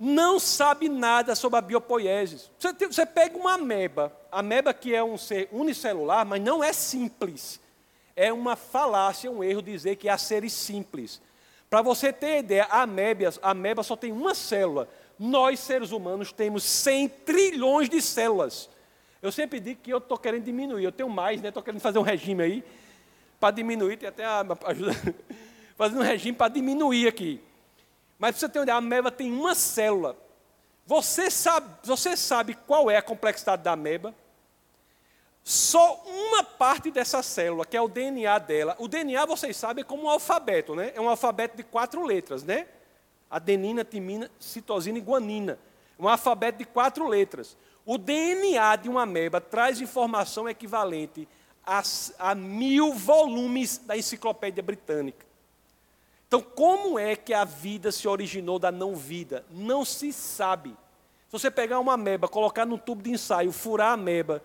Não 0.00 0.40
sabe 0.40 0.88
nada 0.88 1.34
sobre 1.34 1.58
a 1.58 1.62
biopoiesis. 1.62 2.50
Você, 2.58 2.72
você 2.86 3.04
pega 3.04 3.36
uma 3.36 3.54
ameba, 3.54 4.10
a 4.32 4.38
ameba 4.38 4.72
que 4.72 4.94
é 4.94 5.04
um 5.04 5.18
ser 5.18 5.50
unicelular, 5.52 6.24
mas 6.24 6.40
não 6.40 6.64
é 6.64 6.72
simples 6.72 7.60
é 8.18 8.32
uma 8.32 8.56
falácia, 8.56 9.30
um 9.30 9.44
erro 9.44 9.62
dizer 9.62 9.94
que 9.94 10.08
há 10.08 10.18
seres 10.18 10.52
simples. 10.52 11.22
Para 11.70 11.82
você 11.82 12.12
ter 12.12 12.40
ideia, 12.40 12.66
a 12.68 12.82
ameba, 12.82 13.32
a 13.40 13.50
ameba 13.50 13.84
só 13.84 13.94
tem 13.94 14.10
uma 14.10 14.34
célula. 14.34 14.88
Nós, 15.16 15.60
seres 15.60 15.92
humanos, 15.92 16.32
temos 16.32 16.64
100 16.64 17.08
trilhões 17.24 17.88
de 17.88 18.02
células. 18.02 18.68
Eu 19.20 19.32
sempre 19.32 19.60
digo 19.60 19.80
que 19.82 19.90
eu 19.90 19.98
estou 19.98 20.16
querendo 20.16 20.44
diminuir. 20.44 20.84
Eu 20.84 20.92
tenho 20.92 21.08
mais, 21.08 21.40
né? 21.40 21.48
Estou 21.48 21.62
querendo 21.62 21.80
fazer 21.80 21.98
um 21.98 22.02
regime 22.02 22.42
aí 22.42 22.64
para 23.40 23.50
diminuir. 23.50 23.96
Tem 23.96 24.08
até 24.08 24.24
a 24.24 24.44
ajuda. 24.66 24.92
Fazendo 25.76 26.00
um 26.00 26.04
regime 26.04 26.36
para 26.36 26.48
diminuir 26.48 27.06
aqui. 27.06 27.40
Mas 28.18 28.36
você 28.36 28.48
ter 28.48 28.58
uma 28.58 28.64
ideia, 28.64 28.74
a 28.74 28.78
ameba 28.78 29.10
tem 29.10 29.30
uma 29.32 29.54
célula. 29.54 30.16
Você 30.86 31.30
sabe, 31.30 31.68
você 31.84 32.16
sabe 32.16 32.54
qual 32.66 32.90
é 32.90 32.96
a 32.96 33.02
complexidade 33.02 33.62
da 33.62 33.72
ameba? 33.72 34.14
só 35.48 36.04
uma 36.04 36.44
parte 36.44 36.90
dessa 36.90 37.22
célula, 37.22 37.64
que 37.64 37.74
é 37.74 37.80
o 37.80 37.88
DNA 37.88 38.38
dela. 38.38 38.76
O 38.78 38.86
DNA, 38.86 39.24
vocês 39.24 39.56
sabem, 39.56 39.80
é 39.80 39.84
como 39.84 40.02
um 40.02 40.10
alfabeto, 40.10 40.74
né? 40.74 40.92
É 40.94 41.00
um 41.00 41.08
alfabeto 41.08 41.56
de 41.56 41.62
quatro 41.62 42.04
letras, 42.04 42.44
né? 42.44 42.66
Adenina, 43.30 43.82
timina, 43.82 44.30
citosina 44.38 44.98
e 44.98 45.00
guanina. 45.00 45.58
Um 45.98 46.06
alfabeto 46.06 46.58
de 46.58 46.66
quatro 46.66 47.08
letras. 47.08 47.56
O 47.90 47.96
DNA 47.96 48.76
de 48.76 48.88
uma 48.90 49.04
ameba 49.04 49.40
traz 49.40 49.80
informação 49.80 50.46
equivalente 50.46 51.26
a, 51.64 51.82
a 52.18 52.34
mil 52.34 52.92
volumes 52.92 53.78
da 53.78 53.96
enciclopédia 53.96 54.62
britânica. 54.62 55.24
Então, 56.26 56.42
como 56.42 56.98
é 56.98 57.16
que 57.16 57.32
a 57.32 57.46
vida 57.46 57.90
se 57.90 58.06
originou 58.06 58.58
da 58.58 58.70
não 58.70 58.94
vida? 58.94 59.42
Não 59.50 59.86
se 59.86 60.12
sabe. 60.12 60.68
Se 60.68 61.32
você 61.32 61.50
pegar 61.50 61.80
uma 61.80 61.94
ameba, 61.94 62.28
colocar 62.28 62.66
num 62.66 62.76
tubo 62.76 63.02
de 63.02 63.12
ensaio, 63.12 63.50
furar 63.50 63.88
a 63.88 63.92
ameba 63.94 64.44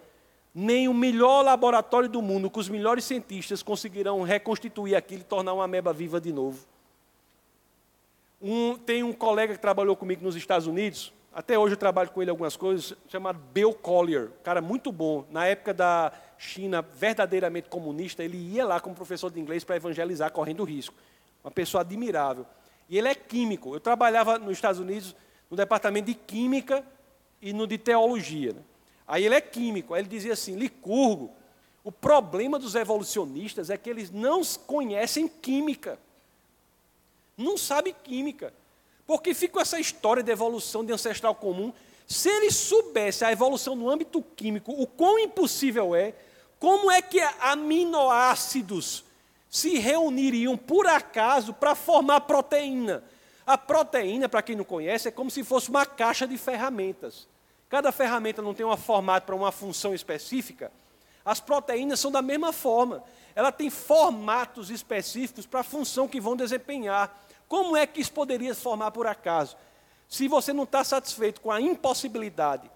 nem 0.55 0.87
o 0.87 0.93
melhor 0.93 1.43
laboratório 1.43 2.07
do 2.07 2.21
mundo, 2.21 2.49
com 2.49 2.61
os 2.61 2.69
melhores 2.69 3.03
cientistas, 3.03 3.61
conseguirão 3.61 4.21
reconstituir 4.21 4.95
aquilo 4.95 5.19
e 5.19 5.25
tornar 5.25 5.53
uma 5.53 5.65
ameba 5.65 5.91
viva 5.91 6.21
de 6.21 6.31
novo. 6.31 6.65
Um, 8.41 8.77
tem 8.77 9.03
um 9.03 9.11
colega 9.11 9.53
que 9.53 9.59
trabalhou 9.59 9.97
comigo 9.97 10.23
nos 10.23 10.37
Estados 10.37 10.65
Unidos, 10.65 11.11
até 11.33 11.57
hoje 11.57 11.73
eu 11.73 11.77
trabalho 11.77 12.11
com 12.11 12.21
ele 12.21 12.29
algumas 12.29 12.55
coisas, 12.55 12.95
chamado 13.07 13.39
Bill 13.51 13.73
Collier, 13.73 14.29
cara 14.43 14.61
muito 14.61 14.91
bom. 14.91 15.25
Na 15.31 15.47
época 15.47 15.73
da 15.73 16.11
China 16.37 16.81
verdadeiramente 16.81 17.69
comunista, 17.69 18.23
ele 18.23 18.37
ia 18.37 18.65
lá 18.65 18.79
como 18.79 18.95
professor 18.95 19.31
de 19.31 19.39
inglês 19.39 19.63
para 19.63 19.75
evangelizar, 19.75 20.31
correndo 20.31 20.63
risco. 20.63 20.95
Uma 21.43 21.49
pessoa 21.49 21.81
admirável. 21.81 22.45
E 22.87 22.97
ele 22.97 23.07
é 23.07 23.15
químico. 23.15 23.73
Eu 23.73 23.79
trabalhava 23.79 24.37
nos 24.37 24.51
Estados 24.51 24.79
Unidos 24.79 25.15
no 25.49 25.57
departamento 25.57 26.07
de 26.07 26.13
química 26.13 26.85
e 27.41 27.51
no 27.51 27.65
de 27.65 27.77
teologia. 27.77 28.53
Né? 28.53 28.61
Aí 29.07 29.25
ele 29.25 29.35
é 29.35 29.41
químico. 29.41 29.93
Aí 29.93 30.01
ele 30.01 30.09
dizia 30.09 30.33
assim: 30.33 30.55
Licurgo, 30.55 31.31
o 31.83 31.91
problema 31.91 32.59
dos 32.59 32.75
evolucionistas 32.75 33.69
é 33.69 33.77
que 33.77 33.89
eles 33.89 34.11
não 34.11 34.41
conhecem 34.67 35.27
química. 35.27 35.97
Não 37.35 37.57
sabem 37.57 37.95
química. 38.03 38.53
Porque 39.05 39.33
fica 39.33 39.61
essa 39.61 39.79
história 39.79 40.23
de 40.23 40.31
evolução 40.31 40.83
de 40.83 40.93
ancestral 40.93 41.35
comum. 41.35 41.73
Se 42.07 42.29
eles 42.29 42.55
soubessem 42.55 43.27
a 43.27 43.31
evolução 43.31 43.75
no 43.75 43.89
âmbito 43.89 44.21
químico, 44.21 44.71
o 44.71 44.87
quão 44.87 45.19
impossível 45.19 45.95
é, 45.95 46.13
como 46.59 46.89
é 46.89 47.01
que 47.01 47.19
aminoácidos 47.39 49.03
se 49.49 49.77
reuniriam 49.77 50.57
por 50.57 50.87
acaso 50.87 51.53
para 51.53 51.75
formar 51.75 52.21
proteína? 52.21 53.03
A 53.45 53.57
proteína, 53.57 54.29
para 54.29 54.41
quem 54.41 54.55
não 54.55 54.63
conhece, 54.63 55.09
é 55.09 55.11
como 55.11 55.29
se 55.29 55.43
fosse 55.43 55.69
uma 55.69 55.85
caixa 55.85 56.25
de 56.25 56.37
ferramentas. 56.37 57.27
Cada 57.69 57.91
ferramenta 57.91 58.41
não 58.41 58.53
tem 58.53 58.65
um 58.65 58.77
formato 58.77 59.25
para 59.25 59.35
uma 59.35 59.51
função 59.51 59.93
específica. 59.93 60.71
As 61.25 61.39
proteínas 61.39 61.99
são 61.99 62.11
da 62.11 62.21
mesma 62.21 62.53
forma. 62.53 63.03
Ela 63.35 63.51
tem 63.51 63.69
formatos 63.69 64.69
específicos 64.69 65.45
para 65.45 65.61
a 65.61 65.63
função 65.63 66.07
que 66.07 66.21
vão 66.21 66.35
desempenhar. 66.35 67.22
Como 67.47 67.75
é 67.75 67.85
que 67.85 68.01
isso 68.01 68.11
poderia 68.11 68.53
se 68.53 68.61
formar 68.61 68.91
por 68.91 69.07
acaso? 69.07 69.55
Se 70.07 70.27
você 70.27 70.53
não 70.53 70.63
está 70.63 70.83
satisfeito 70.83 71.41
com 71.41 71.51
a 71.51 71.59
impossibilidade 71.59 72.69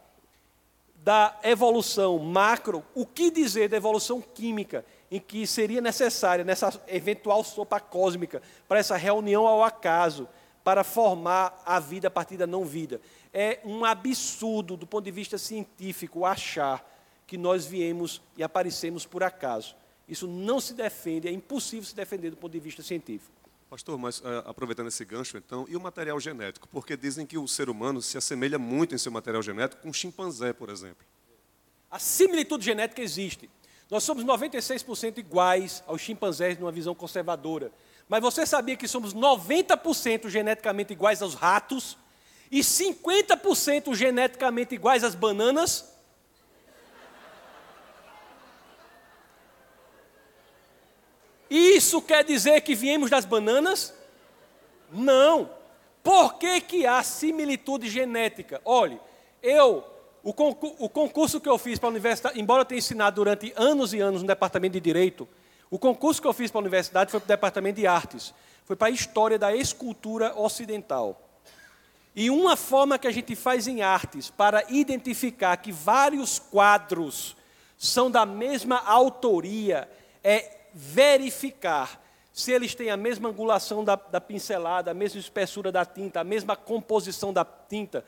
da 0.95 1.39
evolução 1.43 2.19
macro, 2.19 2.83
o 2.93 3.05
que 3.05 3.31
dizer 3.31 3.69
da 3.69 3.77
evolução 3.77 4.21
química, 4.21 4.83
em 5.09 5.19
que 5.19 5.47
seria 5.47 5.79
necessária 5.79 6.43
nessa 6.43 6.81
eventual 6.87 7.43
sopa 7.43 7.79
cósmica, 7.79 8.41
para 8.67 8.79
essa 8.79 8.97
reunião 8.97 9.47
ao 9.47 9.63
acaso, 9.63 10.27
para 10.63 10.83
formar 10.83 11.61
a 11.65 11.79
vida 11.79 12.09
a 12.09 12.11
partir 12.11 12.35
da 12.35 12.45
não 12.45 12.65
vida? 12.65 12.99
É 13.33 13.59
um 13.63 13.85
absurdo, 13.85 14.75
do 14.75 14.85
ponto 14.87 15.05
de 15.05 15.11
vista 15.11 15.37
científico, 15.37 16.25
achar 16.25 16.85
que 17.25 17.37
nós 17.37 17.65
viemos 17.65 18.21
e 18.35 18.43
aparecemos 18.43 19.05
por 19.05 19.23
acaso. 19.23 19.75
Isso 20.09 20.27
não 20.27 20.59
se 20.59 20.73
defende, 20.73 21.27
é 21.27 21.31
impossível 21.31 21.85
se 21.85 21.95
defender 21.95 22.31
do 22.31 22.37
ponto 22.37 22.51
de 22.51 22.59
vista 22.59 22.81
científico. 22.81 23.36
Pastor, 23.69 23.97
mas 23.97 24.19
uh, 24.19 24.43
aproveitando 24.45 24.87
esse 24.87 25.03
gancho 25.03 25.37
então, 25.37 25.65
e 25.67 25.75
o 25.75 25.81
material 25.81 26.17
genético? 26.21 26.67
Porque 26.69 26.95
dizem 26.95 27.25
que 27.25 27.37
o 27.37 27.47
ser 27.47 27.69
humano 27.69 28.01
se 28.01 28.17
assemelha 28.17 28.57
muito 28.57 28.95
em 28.95 28.97
seu 28.97 29.11
material 29.11 29.43
genético 29.43 29.81
com 29.81 29.89
um 29.89 29.93
chimpanzé, 29.93 30.53
por 30.53 30.69
exemplo. 30.69 31.05
A 31.91 31.99
similitude 31.99 32.63
genética 32.63 33.01
existe. 33.01 33.49
Nós 33.89 34.03
somos 34.03 34.23
96% 34.23 35.17
iguais 35.17 35.83
aos 35.85 36.01
chimpanzés 36.01 36.57
numa 36.57 36.71
visão 36.71 36.95
conservadora. 36.95 37.71
Mas 38.07 38.21
você 38.21 38.45
sabia 38.45 38.77
que 38.77 38.87
somos 38.87 39.13
90% 39.13 40.29
geneticamente 40.29 40.93
iguais 40.93 41.21
aos 41.21 41.33
ratos 41.33 41.97
e 42.49 42.59
50% 42.59 43.93
geneticamente 43.93 44.75
iguais 44.75 45.03
às 45.03 45.13
bananas? 45.13 45.96
Isso 51.49 52.01
quer 52.01 52.23
dizer 52.23 52.61
que 52.61 52.75
viemos 52.75 53.09
das 53.09 53.25
bananas? 53.25 53.93
Não. 54.91 55.49
Por 56.03 56.35
que, 56.35 56.61
que 56.61 56.85
há 56.85 57.03
similitude 57.03 57.89
genética? 57.89 58.61
Olhe, 58.63 58.99
eu, 59.41 59.83
o, 60.23 60.33
concurso, 60.33 60.75
o 60.79 60.89
concurso 60.89 61.39
que 61.39 61.49
eu 61.49 61.57
fiz 61.57 61.77
para 61.79 61.89
a 61.89 61.91
universidade, 61.91 62.39
embora 62.39 62.61
eu 62.61 62.65
tenha 62.65 62.79
ensinado 62.79 63.15
durante 63.15 63.53
anos 63.55 63.93
e 63.93 63.99
anos 63.99 64.21
no 64.21 64.27
departamento 64.27 64.73
de 64.73 64.79
Direito, 64.79 65.27
o 65.69 65.77
concurso 65.77 66.21
que 66.21 66.27
eu 66.27 66.33
fiz 66.33 66.49
para 66.49 66.59
a 66.59 66.61
universidade 66.61 67.11
foi 67.11 67.19
para 67.19 67.25
o 67.25 67.27
departamento 67.27 67.79
de 67.79 67.87
Artes, 67.87 68.33
foi 68.63 68.75
para 68.75 68.87
a 68.87 68.91
história 68.91 69.37
da 69.37 69.55
escultura 69.55 70.33
ocidental. 70.37 71.21
E 72.15 72.31
uma 72.31 72.55
forma 72.55 72.97
que 72.97 73.07
a 73.07 73.11
gente 73.11 73.35
faz 73.35 73.67
em 73.67 73.83
artes 73.83 74.31
para 74.31 74.63
identificar 74.69 75.55
que 75.57 75.71
vários 75.71 76.39
quadros 76.39 77.37
são 77.77 78.09
da 78.09 78.25
mesma 78.25 78.79
autoria 78.79 79.87
é 80.23 80.56
verificar 80.77 81.99
se 82.31 82.51
eles 82.51 82.75
têm 82.75 82.91
a 82.91 82.97
mesma 82.97 83.29
angulação 83.29 83.83
da, 83.83 83.95
da, 83.95 84.21
pincelada, 84.21 84.91
a 84.91 84.93
mesma 84.93 85.19
espessura 85.19 85.71
da 85.71 85.83
tinta, 85.83 86.19
a 86.19 86.23
mesma 86.23 86.55
composição 86.55 87.33
da 87.33 87.43
tinta. 87.43 88.05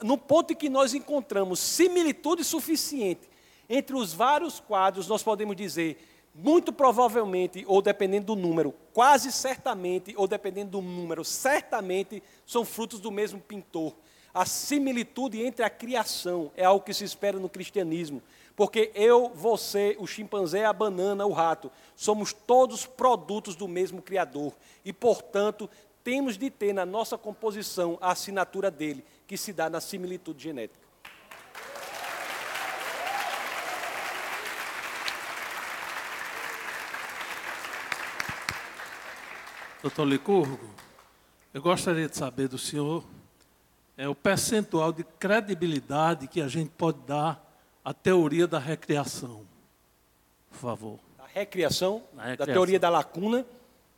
no 0.00 0.16
ponto 0.16 0.52
em 0.52 0.56
que 0.56 0.68
nós 0.68 0.94
encontramos 0.94 1.58
similitude 1.58 2.44
suficiente 2.44 3.28
entre 3.68 3.96
os 3.96 4.14
vários 4.14 4.60
quadros, 4.60 5.08
nós 5.08 5.24
podemos 5.24 5.56
dizer, 5.56 5.98
muito 6.32 6.72
provavelmente, 6.72 7.64
ou 7.66 7.82
dependendo 7.82 8.26
do 8.26 8.40
número, 8.40 8.72
quase 8.92 9.32
certamente, 9.32 10.14
ou 10.16 10.28
dependendo 10.28 10.70
do 10.70 10.80
número, 10.80 11.24
certamente 11.24 12.22
são 12.46 12.64
frutos 12.64 13.00
do 13.00 13.10
mesmo 13.10 13.40
pintor. 13.40 13.96
A 14.32 14.46
similitude 14.46 15.42
entre 15.42 15.64
a 15.64 15.70
criação 15.70 16.52
é 16.56 16.64
algo 16.64 16.84
que 16.84 16.94
se 16.94 17.02
espera 17.02 17.36
no 17.36 17.48
cristianismo. 17.48 18.22
Porque 18.56 18.90
eu, 18.94 19.30
você, 19.34 19.96
o 19.98 20.06
chimpanzé, 20.06 20.64
a 20.64 20.72
banana, 20.72 21.26
o 21.26 21.32
rato, 21.32 21.70
somos 21.96 22.32
todos 22.32 22.86
produtos 22.86 23.56
do 23.56 23.66
mesmo 23.66 24.02
Criador. 24.02 24.52
E, 24.84 24.92
portanto, 24.92 25.68
temos 26.02 26.36
de 26.36 26.50
ter 26.50 26.72
na 26.72 26.86
nossa 26.86 27.16
composição 27.16 27.98
a 28.00 28.12
assinatura 28.12 28.70
dele, 28.70 29.04
que 29.26 29.36
se 29.36 29.52
dá 29.52 29.70
na 29.70 29.80
similitude 29.80 30.42
genética. 30.42 30.90
Doutor 39.82 40.04
Licurgo, 40.04 40.60
eu 41.54 41.62
gostaria 41.62 42.06
de 42.06 42.14
saber 42.14 42.48
do 42.48 42.58
senhor 42.58 43.02
é, 43.96 44.06
o 44.06 44.14
percentual 44.14 44.92
de 44.92 45.02
credibilidade 45.04 46.28
que 46.28 46.40
a 46.42 46.48
gente 46.48 46.70
pode 46.70 46.98
dar 47.06 47.49
a 47.84 47.94
teoria 47.94 48.46
da 48.46 48.58
recriação. 48.58 49.46
Por 50.50 50.58
favor. 50.58 50.98
A 51.18 51.26
recriação, 51.26 52.02
recriação. 52.16 52.46
da 52.46 52.52
teoria 52.52 52.78
da 52.78 52.88
lacuna. 52.88 53.46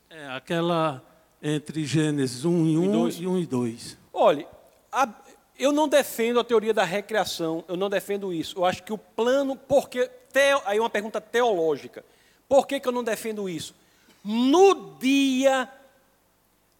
É 0.09 0.27
aquela 0.27 1.03
entre 1.41 1.85
Gênesis 1.85 2.45
1 2.45 2.67
e 2.67 2.77
1 2.77 3.09
e 3.09 3.27
1 3.27 3.37
e 3.39 3.45
2. 3.45 3.97
Olha, 4.13 4.47
a, 4.91 5.09
eu 5.57 5.71
não 5.71 5.87
defendo 5.87 6.39
a 6.39 6.43
teoria 6.43 6.73
da 6.73 6.83
recriação, 6.83 7.65
eu 7.67 7.75
não 7.75 7.89
defendo 7.89 8.31
isso. 8.31 8.57
Eu 8.59 8.65
acho 8.65 8.83
que 8.83 8.93
o 8.93 8.97
plano, 8.97 9.55
porque 9.55 10.09
teo, 10.31 10.61
aí 10.65 10.79
uma 10.79 10.89
pergunta 10.89 11.19
teológica. 11.19 12.05
Por 12.47 12.67
que, 12.67 12.79
que 12.79 12.87
eu 12.87 12.91
não 12.91 13.03
defendo 13.03 13.49
isso? 13.49 13.75
No 14.23 14.97
dia 14.99 15.69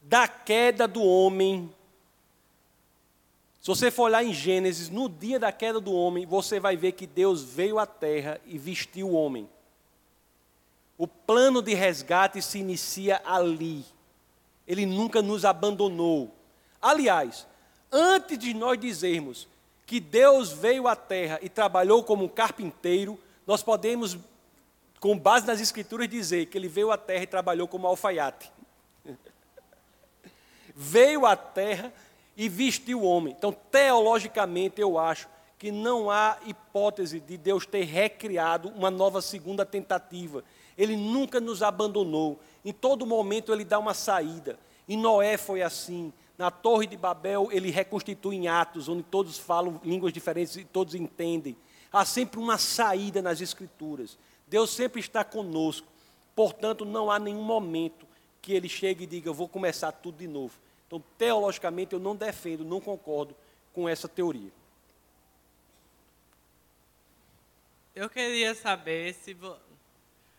da 0.02 0.28
queda 0.28 0.88
do 0.88 1.02
homem, 1.02 1.70
se 3.64 3.68
você 3.70 3.90
for 3.90 4.04
olhar 4.04 4.22
em 4.22 4.34
Gênesis, 4.34 4.90
no 4.90 5.08
dia 5.08 5.40
da 5.40 5.50
queda 5.50 5.80
do 5.80 5.94
homem, 5.94 6.26
você 6.26 6.60
vai 6.60 6.76
ver 6.76 6.92
que 6.92 7.08
Deus 7.08 7.42
veio 7.42 7.80
à 7.80 7.86
terra 7.86 8.38
e 8.46 8.58
vestiu 8.58 9.08
o 9.08 9.14
homem. 9.14 9.50
O 10.98 11.08
plano 11.08 11.62
de 11.62 11.74
resgate 11.74 12.42
se 12.42 12.60
inicia 12.60 13.22
ali. 13.24 13.86
Ele 14.68 14.86
nunca 14.86 15.22
nos 15.22 15.46
abandonou. 15.46 16.30
Aliás, 16.82 17.48
antes 17.90 18.38
de 18.38 18.54
nós 18.54 18.78
dizermos 18.78 19.48
que 19.86 20.02
Deus 20.02 20.52
veio 20.52 20.86
à 20.86 20.94
terra 20.94 21.40
e 21.42 21.48
trabalhou 21.48 22.04
como 22.04 22.26
um 22.26 22.30
carpinteiro, 22.30 23.18
nós 23.48 23.64
podemos, 23.64 24.18
com 25.00 25.18
base 25.18 25.48
nas 25.48 25.62
Escrituras, 25.62 26.10
dizer 26.10 26.48
que 26.48 26.58
ele 26.58 26.68
veio 26.68 26.92
à 26.92 26.98
terra 26.98 27.24
e 27.24 27.28
trabalhou 27.28 27.70
como 27.70 27.88
alfaiate. 27.88 28.52
veio 30.76 31.26
à 31.26 31.38
terra 31.38 31.94
e 32.36 32.50
vestiu 32.50 33.02
o 33.02 33.06
homem. 33.06 33.36
Então, 33.38 33.52
teologicamente, 33.72 34.82
eu 34.82 34.98
acho 34.98 35.28
que 35.58 35.72
não 35.72 36.12
há 36.12 36.38
hipótese 36.46 37.20
de 37.20 37.38
Deus 37.38 37.66
ter 37.66 37.84
recriado 37.84 38.70
uma 38.70 38.92
nova 38.92 39.22
segunda 39.22 39.66
tentativa. 39.66 40.44
Ele 40.78 40.98
nunca 40.98 41.40
nos 41.40 41.64
abandonou. 41.64 42.40
Em 42.66 42.74
todo 42.74 43.06
momento 43.06 43.54
ele 43.54 43.64
dá 43.64 43.80
uma 43.80 43.94
saída. 43.94 44.60
Em 44.90 44.98
Noé 44.98 45.38
foi 45.38 45.62
assim. 45.62 46.12
Na 46.38 46.52
Torre 46.52 46.88
de 46.88 46.98
Babel 46.98 47.48
ele 47.52 47.72
reconstitui 47.72 48.36
em 48.36 48.48
Atos, 48.48 48.90
onde 48.90 49.04
todos 49.04 49.38
falam 49.38 49.80
línguas 49.84 50.12
diferentes 50.12 50.58
e 50.58 50.66
todos 50.66 50.96
entendem. 50.96 51.56
Há 51.94 52.04
sempre 52.04 52.40
uma 52.40 52.58
saída 52.58 53.22
nas 53.22 53.40
Escrituras. 53.40 54.18
Deus 54.48 54.72
sempre 54.72 55.00
está 55.00 55.24
conosco. 55.24 55.88
Portanto, 56.36 56.84
não 56.84 57.10
há 57.10 57.20
nenhum 57.20 57.44
momento 57.44 58.06
que 58.42 58.52
ele 58.52 58.68
chegue 58.68 59.04
e 59.04 59.08
diga: 59.08 59.30
Eu 59.30 59.34
vou 59.34 59.48
começar 59.48 59.92
tudo 59.92 60.18
de 60.18 60.28
novo. 60.28 60.54
Então, 60.94 61.04
teologicamente, 61.18 61.94
eu 61.94 62.00
não 62.00 62.16
defendo, 62.16 62.64
não 62.64 62.80
concordo 62.80 63.36
com 63.74 63.90
essa 63.90 64.08
teoria. 64.08 64.52
Eu 67.96 68.08
queria 68.08 68.54
saber 68.54 69.16
se 69.16 69.34
vo... 69.34 69.58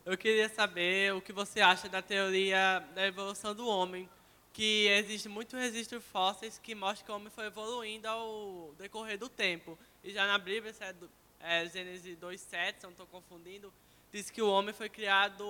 eu 0.05 0.16
queria 0.16 0.48
saber 0.48 1.12
o 1.12 1.20
que 1.20 1.32
você 1.32 1.61
acha 1.61 1.88
da 1.88 2.00
teoria 2.00 2.78
da 2.94 3.05
evolução 3.05 3.52
do 3.52 3.66
homem, 3.66 4.09
que 4.52 4.86
existe 4.86 5.28
muito 5.28 5.57
registro 5.57 6.00
fósseis 6.00 6.57
que 6.57 6.72
mostra 6.72 7.05
que 7.05 7.11
o 7.11 7.16
homem 7.16 7.30
foi 7.30 7.46
evoluindo 7.46 8.07
ao 8.07 8.72
decorrer 8.78 9.18
do 9.18 9.28
tempo. 9.28 9.76
E 10.05 10.12
já 10.12 10.24
na 10.24 10.38
Bíblia, 10.38 10.72
é, 10.78 10.92
do, 10.92 11.11
é 11.40 11.66
Gênesis 11.66 12.16
2,7, 12.16 12.38
se 12.38 12.55
eu 12.55 12.70
não 12.84 12.90
estou 12.90 13.07
confundindo, 13.09 13.74
diz 14.12 14.30
que 14.30 14.40
o 14.40 14.48
homem 14.48 14.72
foi 14.72 14.88
criado 14.88 15.44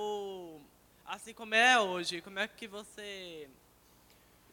assim 1.04 1.34
como 1.34 1.54
é 1.54 1.78
hoje. 1.78 2.22
Como 2.22 2.38
é 2.38 2.48
que 2.48 2.66
você 2.66 3.50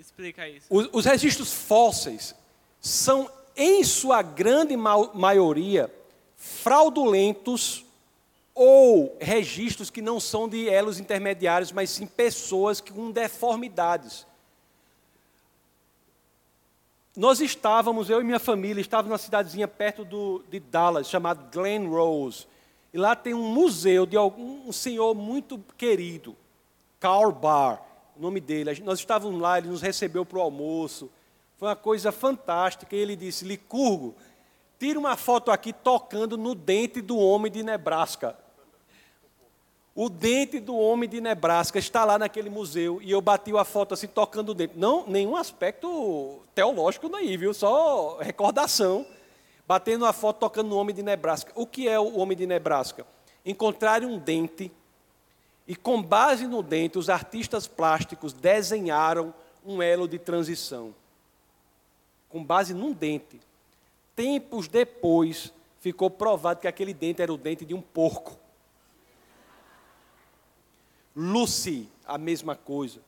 explica 0.02 0.47
isso? 0.47 0.66
Os, 0.70 0.89
os 0.91 1.06
registros 1.06 1.54
fósseis 1.54 2.36
são, 2.80 3.30
em 3.56 3.84
sua 3.84 4.22
grande 4.22 4.76
ma 4.76 5.14
maioria, 5.14 5.93
fraudulentos 6.36 7.86
ou 8.54 9.16
registros 9.20 9.89
que 9.89 10.02
não 10.02 10.20
são 10.20 10.49
de 10.49 10.68
elos 10.68 10.99
intermediários, 10.99 11.72
mas 11.72 11.89
sim 11.89 12.06
pessoas 12.06 12.82
com 12.82 13.12
deformidades. 13.12 14.26
Nós 17.16 17.41
estávamos, 17.41 18.10
eu 18.10 18.22
e 18.22 18.24
minha 18.24 18.39
família, 18.39 18.82
estávamos 18.82 19.10
numa 19.10 19.18
cidadezinha 19.18 19.68
perto 19.68 20.04
do, 20.06 20.43
de 20.49 20.60
Dallas, 20.60 21.10
chamada 21.10 21.43
Glen 21.52 21.88
Rose. 21.88 22.47
E 22.93 22.97
lá 22.97 23.16
tem 23.16 23.34
um 23.34 23.49
museu 23.54 24.06
de 24.06 24.18
algum 24.18 24.68
um 24.68 24.72
senhor 24.72 25.14
muito 25.14 25.60
querido, 25.78 26.36
Carl 26.99 27.32
Barr, 27.32 27.91
nome 28.22 28.40
dele. 28.40 28.82
Nós 28.84 29.00
estávamos 29.00 29.40
lá, 29.40 29.58
ele 29.58 29.68
nos 29.68 29.82
recebeu 29.82 30.26
para 30.26 30.38
o 30.38 30.42
almoço. 30.42 31.10
Foi 31.58 31.68
uma 31.68 31.76
coisa 31.76 32.12
fantástica. 32.12 32.96
E 32.96 33.00
ele 33.00 33.16
disse: 33.16 33.46
Licurgo, 33.46 34.16
tira 34.80 34.98
uma 34.98 35.18
foto 35.18 35.52
aqui 35.52 35.74
tocando 35.74 36.38
no 36.38 36.56
dente 36.56 37.02
do 37.02 37.18
homem 37.18 37.52
de 37.52 37.64
Nebraska. 37.64 38.38
O 39.94 40.10
dente 40.10 40.60
do 40.60 40.76
homem 40.76 41.10
de 41.10 41.20
Nebraska 41.20 41.78
está 41.78 42.06
lá 42.06 42.18
naquele 42.18 42.50
museu 42.50 43.02
e 43.02 43.12
eu 43.12 43.20
bati 43.20 43.56
a 43.56 43.66
foto 43.66 43.94
assim 43.94 44.08
tocando 44.08 44.50
o 44.50 44.54
dente. 44.54 44.74
Não, 44.78 45.06
nenhum 45.06 45.36
aspecto 45.36 46.40
teológico 46.56 47.10
daí, 47.10 47.36
viu? 47.36 47.54
Só 47.54 48.18
recordação. 48.20 49.06
Batendo 49.68 50.06
a 50.06 50.14
foto 50.14 50.40
tocando 50.40 50.70
no 50.70 50.78
homem 50.78 50.96
de 50.96 51.04
Nebraska. 51.04 51.52
O 51.56 51.66
que 51.66 51.88
é 51.88 52.00
o 52.00 52.18
homem 52.18 52.38
de 52.38 52.48
Nebraska? 52.48 53.06
Encontrar 53.46 54.04
um 54.04 54.18
dente 54.18 54.72
e 55.68 55.76
com 55.76 56.01
base 56.01 56.47
no 56.47 56.64
dente 56.64 56.97
os 56.97 57.09
artistas 57.09 57.68
plásticos 57.68 58.34
desenharam 58.34 59.34
um 59.66 59.82
elo 59.82 60.07
de 60.07 60.18
transição. 60.18 60.93
Com 62.30 62.43
base 62.43 62.74
num 62.74 62.93
dente. 62.93 63.39
Tempos 64.16 64.68
depois 64.68 65.53
ficou 65.80 66.09
provado 66.09 66.59
que 66.59 66.68
aquele 66.68 66.93
dente 66.93 67.22
era 67.22 67.34
o 67.34 67.38
dente 67.38 67.66
de 67.66 67.74
um 67.74 67.82
porco. 67.82 68.38
Lucy, 71.16 71.89
a 72.05 72.18
mesma 72.18 72.55
coisa. 72.55 72.99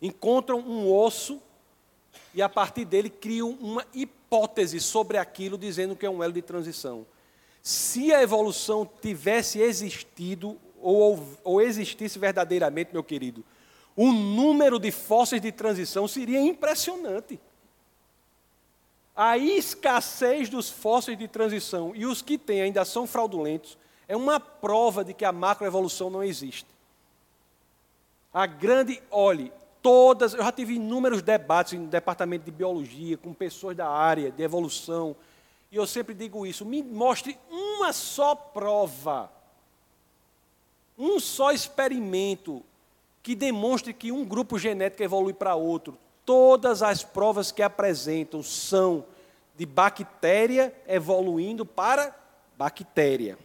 Encontram 0.00 0.58
um 0.58 0.92
osso 0.92 1.40
e 2.32 2.42
a 2.42 2.48
partir 2.48 2.84
dele 2.84 3.10
criam 3.10 3.50
uma 3.60 3.84
hipótese 3.92 4.80
sobre 4.80 5.18
aquilo, 5.18 5.58
dizendo 5.58 5.96
que 5.96 6.06
é 6.06 6.10
um 6.10 6.22
elo 6.22 6.32
de 6.32 6.42
transição. 6.42 7.06
Se 7.62 8.12
a 8.12 8.22
evolução 8.22 8.88
tivesse 9.00 9.60
existido, 9.60 10.58
ou, 10.84 11.26
ou 11.42 11.60
existisse 11.62 12.18
verdadeiramente, 12.18 12.92
meu 12.92 13.02
querido, 13.02 13.42
o 13.96 14.12
número 14.12 14.78
de 14.78 14.90
fósseis 14.90 15.40
de 15.40 15.50
transição 15.50 16.06
seria 16.06 16.40
impressionante. 16.40 17.40
A 19.16 19.38
escassez 19.38 20.48
dos 20.48 20.68
fósseis 20.68 21.16
de 21.16 21.26
transição 21.26 21.92
e 21.94 22.04
os 22.04 22.20
que 22.20 22.36
tem 22.36 22.60
ainda 22.60 22.84
são 22.84 23.06
fraudulentos 23.06 23.78
é 24.06 24.16
uma 24.16 24.38
prova 24.38 25.04
de 25.04 25.14
que 25.14 25.24
a 25.24 25.32
macroevolução 25.32 26.10
não 26.10 26.22
existe. 26.22 26.66
A 28.32 28.44
grande, 28.44 29.00
olhe, 29.10 29.52
todas, 29.80 30.34
eu 30.34 30.42
já 30.42 30.52
tive 30.52 30.74
inúmeros 30.74 31.22
debates 31.22 31.78
no 31.78 31.86
departamento 31.86 32.44
de 32.44 32.50
biologia 32.50 33.16
com 33.16 33.32
pessoas 33.32 33.76
da 33.76 33.88
área 33.88 34.30
de 34.30 34.42
evolução, 34.42 35.16
e 35.70 35.76
eu 35.76 35.86
sempre 35.86 36.12
digo 36.14 36.44
isso: 36.44 36.64
me 36.66 36.82
mostre 36.82 37.38
uma 37.48 37.92
só 37.92 38.34
prova, 38.34 39.30
um 40.98 41.18
só 41.18 41.52
experimento 41.52 42.62
que 43.22 43.34
demonstre 43.34 43.92
que 43.92 44.12
um 44.12 44.24
grupo 44.24 44.58
genético 44.58 45.02
evolui 45.02 45.32
para 45.32 45.54
outro. 45.54 45.98
Todas 46.24 46.82
as 46.82 47.02
provas 47.02 47.50
que 47.50 47.62
apresentam 47.62 48.42
são 48.42 49.04
de 49.56 49.66
bactéria 49.66 50.74
evoluindo 50.86 51.64
para 51.64 52.14
bactéria 52.56 53.38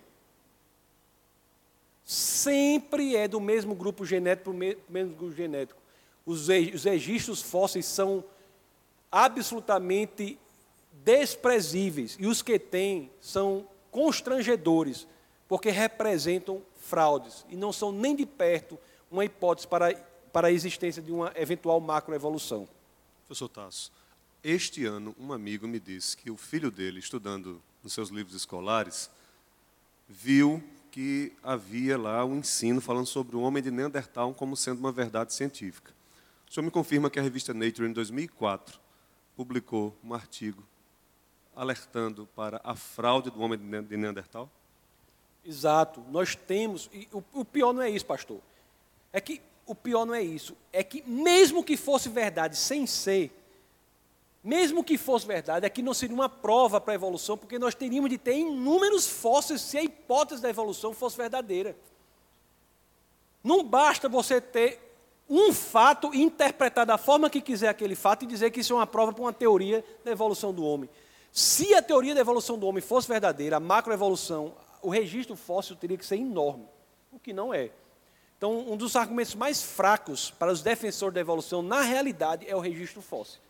sempre 2.10 3.16
é 3.16 3.28
do 3.28 3.39
mesmo 3.39 3.76
grupo 3.76 4.04
genético, 4.04 4.52
mesmo 4.52 5.16
grupo 5.16 5.32
genético. 5.32 5.80
Os 6.26 6.47
registros 6.47 7.39
fósseis 7.39 7.86
são 7.86 8.24
absolutamente 9.12 10.36
desprezíveis 10.91 12.18
e 12.20 12.26
os 12.26 12.41
que 12.41 12.58
têm 12.58 13.12
são 13.22 13.68
constrangedores, 13.91 15.06
porque 15.47 15.70
representam 15.70 16.64
fraudes 16.89 17.45
e 17.47 17.55
não 17.55 17.71
são 17.71 17.91
nem 17.91 18.15
de 18.15 18.25
perto 18.25 18.77
uma 19.11 19.23
hipótese 19.23 19.67
para, 19.67 19.93
para 20.33 20.47
a 20.47 20.51
existência 20.51 21.01
de 21.01 21.11
uma 21.11 21.31
eventual 21.35 21.79
macroevolução. 21.79 22.67
Professor 23.25 23.47
Tasso, 23.47 23.91
este 24.43 24.85
ano 24.85 25.15
um 25.19 25.31
amigo 25.31 25.67
me 25.67 25.79
disse 25.79 26.17
que 26.17 26.31
o 26.31 26.37
filho 26.37 26.71
dele, 26.71 26.99
estudando 26.99 27.61
nos 27.83 27.93
seus 27.93 28.09
livros 28.09 28.35
escolares, 28.35 29.09
viu 30.07 30.63
que 30.91 31.31
havia 31.43 31.97
lá 31.97 32.25
um 32.25 32.37
ensino 32.37 32.81
falando 32.81 33.05
sobre 33.05 33.35
o 33.35 33.41
homem 33.41 33.61
de 33.61 33.69
Neandertal 33.69 34.33
como 34.33 34.57
sendo 34.57 34.79
uma 34.79 34.91
verdade 34.91 35.33
científica. 35.33 35.93
O 36.49 36.53
senhor 36.53 36.65
me 36.65 36.71
confirma 36.71 37.11
que 37.11 37.19
a 37.19 37.21
revista 37.21 37.53
Nature, 37.53 37.87
em 37.87 37.93
2004, 37.93 38.79
publicou 39.35 39.95
um 40.03 40.15
artigo 40.15 40.63
alertando 41.55 42.27
para 42.35 42.59
a 42.63 42.75
fraude 42.75 43.29
do 43.29 43.39
homem 43.41 43.59
de 43.59 43.97
Neandertal? 43.97 44.49
Exato. 45.45 46.03
Nós 46.09 46.35
temos. 46.35 46.89
E 46.93 47.07
o, 47.11 47.23
o 47.33 47.45
pior 47.45 47.73
não 47.73 47.81
é 47.81 47.89
isso, 47.89 48.05
pastor. 48.05 48.39
É 49.11 49.19
que 49.19 49.41
o 49.65 49.75
pior 49.75 50.05
não 50.05 50.13
é 50.13 50.21
isso. 50.21 50.55
É 50.71 50.83
que, 50.83 51.03
mesmo 51.07 51.63
que 51.63 51.77
fosse 51.77 52.09
verdade 52.09 52.55
sem 52.55 52.85
ser, 52.85 53.31
mesmo 54.43 54.83
que 54.83 54.97
fosse 54.97 55.27
verdade, 55.27 55.65
aqui 55.65 55.81
não 55.81 55.93
seria 55.93 56.15
uma 56.15 56.29
prova 56.29 56.79
para 56.79 56.93
a 56.93 56.95
evolução, 56.95 57.37
porque 57.37 57.59
nós 57.59 57.75
teríamos 57.75 58.09
de 58.09 58.17
ter 58.17 58.35
inúmeros 58.35 59.07
fósseis 59.07 59.61
se 59.61 59.77
a 59.77 59.83
hipótese 59.83 60.41
da 60.41 60.49
evolução 60.49 60.93
fosse 60.93 61.17
verdadeira. 61.17 61.75
Não 63.43 63.63
basta 63.63 64.07
você 64.09 64.41
ter 64.41 64.79
um 65.29 65.53
fato 65.53 66.13
e 66.13 66.21
interpretar 66.21 66.85
da 66.85 66.97
forma 66.97 67.29
que 67.29 67.39
quiser 67.39 67.67
aquele 67.67 67.95
fato 67.95 68.23
e 68.23 68.27
dizer 68.27 68.49
que 68.49 68.61
isso 68.61 68.73
é 68.73 68.75
uma 68.75 68.87
prova 68.87 69.13
para 69.13 69.21
uma 69.21 69.33
teoria 69.33 69.85
da 70.03 70.11
evolução 70.11 70.51
do 70.51 70.63
homem. 70.63 70.89
Se 71.31 71.73
a 71.75 71.81
teoria 71.81 72.15
da 72.15 72.21
evolução 72.21 72.57
do 72.57 72.65
homem 72.65 72.81
fosse 72.81 73.07
verdadeira, 73.07 73.57
a 73.57 73.59
macroevolução, 73.59 74.53
o 74.82 74.89
registro 74.89 75.36
fóssil 75.36 75.75
teria 75.75 75.97
que 75.97 76.05
ser 76.05 76.17
enorme, 76.17 76.67
o 77.11 77.19
que 77.19 77.34
não 77.34 77.53
é. 77.53 77.71
Então, 78.38 78.71
um 78.71 78.77
dos 78.77 78.95
argumentos 78.95 79.36
mais 79.36 79.61
fracos 79.61 80.32
para 80.32 80.51
os 80.51 80.61
defensores 80.61 81.13
da 81.13 81.19
evolução, 81.19 81.61
na 81.61 81.82
realidade, 81.82 82.49
é 82.49 82.55
o 82.55 82.59
registro 82.59 83.01
fóssil 83.01 83.41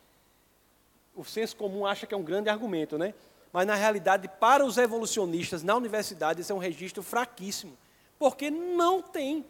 o 1.20 1.24
senso 1.24 1.56
comum 1.56 1.86
acha 1.86 2.06
que 2.06 2.14
é 2.14 2.16
um 2.16 2.22
grande 2.22 2.48
argumento, 2.48 2.96
né? 2.96 3.14
Mas 3.52 3.66
na 3.66 3.74
realidade, 3.74 4.28
para 4.40 4.64
os 4.64 4.78
evolucionistas 4.78 5.62
na 5.62 5.74
universidade, 5.76 6.40
isso 6.40 6.52
é 6.52 6.54
um 6.54 6.58
registro 6.58 7.02
fraquíssimo, 7.02 7.76
porque 8.18 8.50
não 8.50 9.02
tem. 9.02 9.44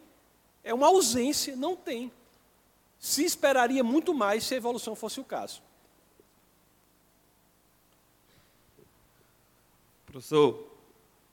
É 0.63 0.73
uma 0.73 0.87
ausência, 0.87 1.55
não 1.55 1.75
tem. 1.75 2.11
Se 2.99 3.23
esperaria 3.23 3.83
muito 3.83 4.13
mais 4.13 4.43
se 4.43 4.53
a 4.53 4.57
evolução 4.57 4.95
fosse 4.95 5.19
o 5.19 5.23
caso. 5.23 5.61
Professor, 10.05 10.70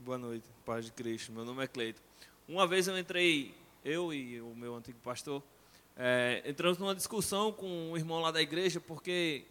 boa 0.09 0.17
noite, 0.17 0.49
paz 0.65 0.87
de 0.87 0.91
Cristo. 0.91 1.31
Meu 1.33 1.45
nome 1.45 1.63
é 1.63 1.67
Cleito. 1.67 2.01
Uma 2.49 2.67
vez 2.67 2.89
eu 2.89 2.99
entrei, 2.99 3.55
eu 3.85 4.11
e 4.11 4.41
o 4.41 4.55
meu 4.55 4.75
antigo 4.75 4.99
pastor, 5.01 5.43
é, 5.95 6.43
entramos 6.47 6.79
numa 6.79 6.95
discussão 6.95 7.53
com 7.53 7.91
um 7.91 7.95
irmão 7.95 8.19
lá 8.19 8.31
da 8.31 8.41
igreja, 8.41 8.81
porque 8.81 9.45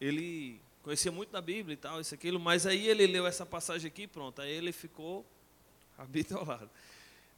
ele 0.00 0.60
conhecia 0.82 1.12
muito 1.12 1.30
da 1.30 1.40
Bíblia 1.40 1.74
e 1.74 1.76
tal, 1.76 2.00
isso, 2.00 2.12
aquilo, 2.12 2.40
mas 2.40 2.66
aí 2.66 2.88
ele 2.88 3.06
leu 3.06 3.24
essa 3.24 3.46
passagem 3.46 3.86
aqui, 3.86 4.08
pronto, 4.08 4.42
aí 4.42 4.50
ele 4.50 4.72
ficou 4.72 5.24
habitolado. 5.96 6.68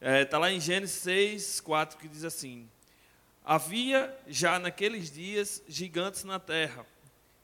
Está 0.00 0.10
é, 0.10 0.24
tá 0.24 0.38
lá 0.38 0.50
em 0.50 0.58
Gênesis 0.58 0.96
6, 1.02 1.60
4, 1.60 1.98
que 1.98 2.08
diz 2.08 2.24
assim: 2.24 2.66
Havia 3.44 4.18
já 4.26 4.58
naqueles 4.58 5.10
dias 5.10 5.62
gigantes 5.68 6.24
na 6.24 6.40
terra, 6.40 6.86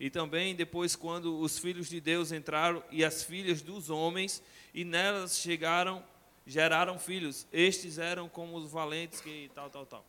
e 0.01 0.09
também 0.09 0.55
depois, 0.55 0.97
quando 0.97 1.39
os 1.39 1.59
filhos 1.59 1.87
de 1.87 2.01
Deus 2.01 2.33
entraram 2.33 2.83
e 2.91 3.05
as 3.05 3.23
filhas 3.23 3.61
dos 3.61 3.91
homens, 3.91 4.43
e 4.75 4.85
nelas 4.85 5.39
chegaram, 5.39 6.03
geraram 6.47 6.99
filhos, 6.99 7.47
estes 7.53 7.99
eram 7.99 8.29
como 8.29 8.57
os 8.57 8.71
valentes 8.71 9.21
que 9.21 9.51
tal, 9.55 9.71
tal, 9.71 9.87
tal. 9.87 10.05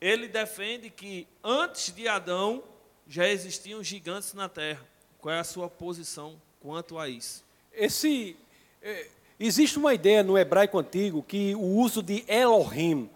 Ele 0.00 0.26
defende 0.26 0.90
que 0.90 1.26
antes 1.42 1.94
de 1.94 2.08
Adão 2.08 2.62
já 3.06 3.28
existiam 3.28 3.82
gigantes 3.82 4.34
na 4.34 4.48
terra. 4.48 4.84
Qual 5.18 5.34
é 5.34 5.38
a 5.38 5.44
sua 5.44 5.68
posição 5.68 6.40
quanto 6.60 6.98
a 6.98 7.08
isso? 7.08 7.44
Esse, 7.72 8.36
é, 8.82 9.06
existe 9.38 9.78
uma 9.78 9.94
ideia 9.94 10.22
no 10.22 10.36
hebraico 10.36 10.78
antigo 10.78 11.22
que 11.22 11.54
o 11.54 11.60
uso 11.60 12.02
de 12.02 12.24
Elohim 12.26 13.08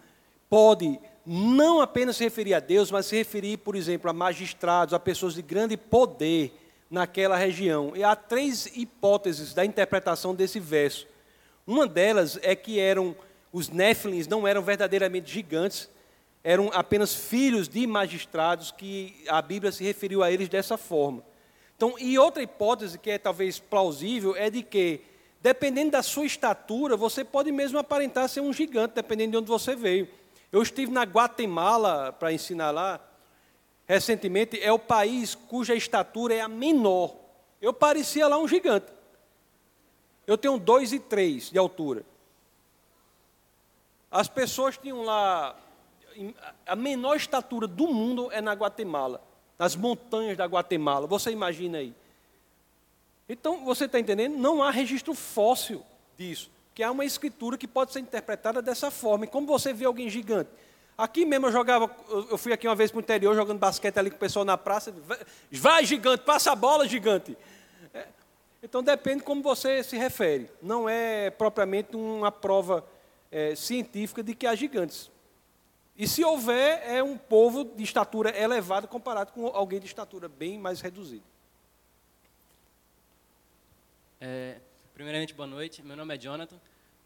pode 0.49 0.99
não 1.27 1.81
apenas 1.81 2.17
se 2.17 2.25
referir 2.25 2.55
a 2.55 2.61
Deus, 2.61 2.91
mas 2.91 3.07
se 3.07 3.17
referir, 3.17 3.57
por 3.59 3.75
exemplo, 3.75 4.09
a 4.09 4.13
magistrados, 4.13 4.95
a 4.95 5.01
pessoas 5.01 5.35
de 5.35 5.43
grande 5.43 5.77
poder 5.77 6.53
naquela 6.91 7.37
região. 7.37 7.93
E 7.95 8.05
há 8.05 8.15
três 8.15 8.67
hipóteses 8.75 9.53
da 9.55 9.65
interpretação 9.65 10.35
desse 10.35 10.61
verso. 10.61 11.07
Uma 11.67 11.87
delas 11.87 12.39
é 12.43 12.55
que 12.55 12.79
eram 12.79 13.17
os 13.53 13.71
Néfilins 13.71 14.27
não 14.27 14.47
eram 14.47 14.63
verdadeiramente 14.63 15.33
gigantes, 15.33 15.89
eram 16.45 16.71
apenas 16.75 17.15
filhos 17.15 17.69
de 17.69 17.87
magistrados 17.87 18.71
que 18.71 19.25
a 19.29 19.41
Bíblia 19.41 19.73
se 19.73 19.83
referiu 19.83 20.23
a 20.23 20.31
eles 20.31 20.49
dessa 20.49 20.77
forma. 20.77 21.23
Então, 21.75 21.95
e 21.99 22.19
outra 22.19 22.43
hipótese 22.43 22.99
que 22.99 23.11
é 23.11 23.19
talvez 23.19 23.59
plausível 23.59 24.37
é 24.37 24.51
de 24.51 24.63
que, 24.63 25.01
dependendo 25.41 25.93
da 25.93 26.03
sua 26.03 26.27
estatura, 26.27 26.97
você 26.97 27.25
pode 27.25 27.51
mesmo 27.51 27.79
aparentar 27.79 28.29
ser 28.29 28.41
um 28.41 28.53
gigante, 28.53 28.95
dependendo 28.95 29.33
de 29.33 29.37
onde 29.39 29.49
você 29.49 29.75
veio. 29.75 30.07
Eu 30.53 30.63
estive 30.63 30.93
na 30.93 31.03
Guatemala 31.03 32.13
para 32.13 32.33
ensinar 32.33 32.71
lá, 32.71 33.01
recentemente, 33.87 34.61
é 34.61 34.73
o 34.73 34.79
país 34.79 35.35
cuja 35.35 35.75
estatura 35.75 36.35
é 36.35 36.41
a 36.41 36.49
menor. 36.49 37.15
Eu 37.61 37.73
parecia 37.73 38.27
lá 38.27 38.39
um 38.39 38.47
gigante. 38.47 38.87
Eu 40.27 40.37
tenho 40.37 40.59
dois 40.59 40.93
e 40.93 40.99
três 40.99 41.51
de 41.51 41.59
altura. 41.59 42.05
As 44.11 44.29
pessoas 44.29 44.77
tinham 44.77 45.03
lá. 45.03 45.57
A 46.67 46.75
menor 46.75 47.17
estatura 47.17 47.67
do 47.67 47.87
mundo 47.89 48.31
é 48.33 48.41
na 48.41 48.53
Guatemala, 48.55 49.23
nas 49.59 49.77
montanhas 49.77 50.37
da 50.37 50.47
Guatemala. 50.47 51.07
Você 51.07 51.31
imagina 51.31 51.79
aí. 51.79 51.95
Então, 53.29 53.65
você 53.65 53.85
está 53.85 53.99
entendendo? 54.01 54.37
Não 54.37 54.63
há 54.63 54.71
registro 54.71 55.15
fóssil 55.15 55.83
disso 56.17 56.51
que 56.77 56.83
há 56.83 56.91
uma 56.91 57.07
escritura 57.07 57.57
que 57.57 57.67
pode 57.67 57.91
ser 57.91 58.01
interpretada 58.01 58.61
dessa 58.61 58.91
forma. 58.91 59.25
E 59.25 59.29
como 59.29 59.47
você 59.47 59.73
vê 59.73 59.87
alguém 59.87 60.11
gigante? 60.11 60.51
Aqui 60.97 61.25
mesmo 61.27 61.47
eu 61.47 61.53
jogava, 61.53 61.95
eu 62.31 62.39
fui 62.39 62.53
aqui 62.53 62.67
uma 62.67 62.75
vez 62.75 62.91
para 62.91 62.99
o 62.99 63.03
interior 63.03 63.35
jogando 63.35 63.59
basquete 63.59 63.99
ali 63.99 64.11
com 64.11 64.17
o 64.17 64.21
pessoal 64.21 64.45
na 64.45 64.57
praça. 64.57 64.95
Vai, 65.51 65.85
gigante, 65.85 66.25
passa 66.25 66.53
a 66.53 66.57
bola, 66.57 66.89
gigante. 66.89 67.37
É, 67.93 68.07
então 68.63 68.83
depende 68.83 69.23
como 69.23 69.43
você 69.43 69.83
se 69.85 69.97
refere. 69.97 70.51
Não 70.63 70.89
é 70.89 71.31
propriamente 71.31 71.95
uma 71.95 72.33
prova 72.33 72.85
é, 73.31 73.55
científica 73.55 74.23
de 74.23 74.35
que 74.35 74.47
há 74.47 74.55
gigantes. 74.55 75.11
E 75.99 76.09
se 76.09 76.25
houver, 76.25 76.83
é 76.87 77.03
um 77.03 77.17
povo 77.17 77.65
de 77.65 77.83
estatura 77.83 78.37
elevada 78.39 78.87
comparado 78.87 79.33
com 79.33 79.47
alguém 79.47 79.81
de 79.81 79.87
estatura 79.87 80.29
bem 80.29 80.59
mais 80.59 80.81
reduzida. 80.81 81.25
É, 84.21 84.57
Primeiramente, 84.97 85.35
boa 85.35 85.47
noite. 85.47 85.83
Meu 85.83 85.95
nome 85.95 86.15
é 86.15 86.19
Jonathan. 86.19 86.57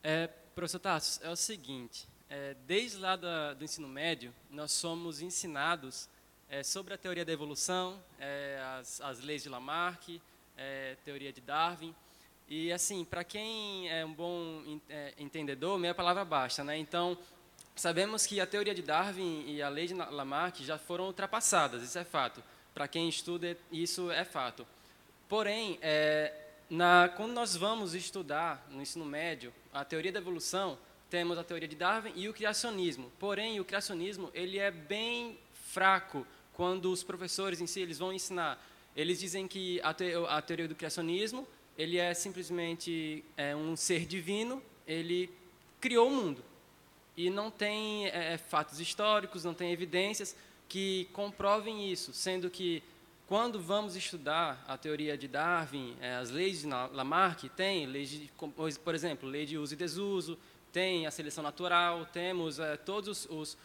É, 0.01 0.29
professor 0.55 0.79
Tassos, 0.79 1.21
é 1.25 1.29
o 1.29 1.35
seguinte: 1.35 2.07
é, 2.31 2.55
desde 2.65 2.97
lá 2.99 3.17
da, 3.17 3.55
do 3.55 3.65
ensino 3.65 3.89
médio, 3.89 4.33
nós 4.49 4.71
somos 4.71 5.21
ensinados 5.21 6.09
é, 6.49 6.63
sobre 6.63 6.95
a 6.95 6.99
teoria 6.99 7.25
da 7.25 7.33
evolução, 7.33 8.01
é, 8.21 8.63
as, 8.79 9.01
as, 9.01 9.21
leis 9.21 9.43
de 9.43 9.49
Lamarck, 9.49 10.21
é, 10.57 10.97
teoria 11.05 11.33
de 11.33 11.41
Darwin. 11.41 11.93
E, 12.49 12.73
assim, 12.73 13.05
para 13.05 13.25
quem 13.25 13.91
é 13.91 14.05
um 14.05 14.13
bom 14.13 14.81
é, 14.89 15.13
entendedor, 15.19 15.77
meia 15.77 15.95
palavra 15.95 16.25
basta. 16.25 16.63
Né? 16.63 16.79
Então, 16.79 17.19
sabemos 17.75 18.27
que 18.27 18.41
a 18.41 18.47
teoria 18.47 18.75
de 18.75 18.83
Darwin 18.83 19.45
e 19.49 19.61
a 19.61 19.69
lei 19.69 19.89
de 19.89 19.95
Lamarck 19.95 20.61
já 20.63 20.79
foram 20.79 21.07
ultrapassadas, 21.07 21.83
isso 21.83 21.99
é 21.99 22.05
fato. 22.05 22.43
Para 22.73 22.87
quem 22.87 23.09
estuda, 23.09 23.57
isso 23.73 24.09
é 24.13 24.25
fato. 24.25 24.65
Porém, 25.29 25.81
é, 25.83 26.33
na, 26.69 27.09
quando 27.17 27.33
nós 27.33 27.57
vamos 27.57 27.93
estudar 27.93 28.65
no 28.71 28.81
ensino 28.81 29.05
médio 29.05 29.53
a 29.73 29.85
teoria 29.85 30.13
da 30.13 30.21
evolução, 30.21 30.79
temos 31.11 31.37
a 31.37 31.45
teoria 31.45 31.69
de 31.69 31.77
Darwin 31.77 32.13
e 32.15 32.29
o 32.29 32.33
criacionismo. 32.33 33.11
Porém, 33.19 33.59
o 33.59 33.65
criacionismo 33.65 34.31
ele 34.33 34.59
é 34.59 34.71
bem 34.71 35.39
fraco 35.53 36.27
quando 36.55 36.91
os 36.91 37.03
professores 37.03 37.61
em 37.61 37.67
si 37.67 37.81
eles 37.81 37.99
vão 37.99 38.13
ensinar. 38.13 38.65
Eles 38.97 39.19
dizem 39.19 39.49
que 39.49 39.81
a, 39.83 39.93
te, 39.93 40.13
a 40.29 40.41
teoria 40.41 40.69
do 40.69 40.75
criacionismo 40.75 41.47
ele 41.77 41.99
é 41.99 42.15
simplesmente 42.15 43.25
é, 43.37 43.57
um 43.57 43.75
ser 43.75 44.07
divino, 44.07 44.63
ele 44.87 45.31
criou 45.81 46.09
o 46.09 46.11
mundo 46.11 46.45
e 47.17 47.29
não 47.31 47.51
tem 47.51 48.07
é, 48.09 48.39
fatos 48.39 48.81
históricos, 48.81 49.45
não 49.45 49.55
tem 49.55 49.73
evidências 49.73 50.37
que 50.69 51.09
comprovem 51.13 51.91
isso, 51.91 52.13
sendo 52.13 52.49
que 52.49 52.83
quando 53.27 53.61
vamos 53.61 53.95
estudar 53.95 54.65
a 54.67 54.77
teoria 54.77 55.17
de 55.17 55.29
Darwin, 55.29 55.97
é, 56.01 56.17
as 56.17 56.31
leis 56.31 56.63
de 56.63 56.67
Lamarck, 56.67 57.49
tem 57.51 57.87
leis 57.87 58.11
de, 58.11 58.31
por 58.85 58.95
exemplo, 58.95 59.29
lei 59.29 59.47
de 59.47 59.57
uso 59.57 59.75
e 59.75 59.77
desuso, 59.77 60.39
tem 60.73 61.07
a 61.07 61.11
seleção 61.11 61.43
natural, 61.43 62.07
temos 62.13 62.59
é, 62.59 62.77
todos 62.77 63.27
os 63.31 63.57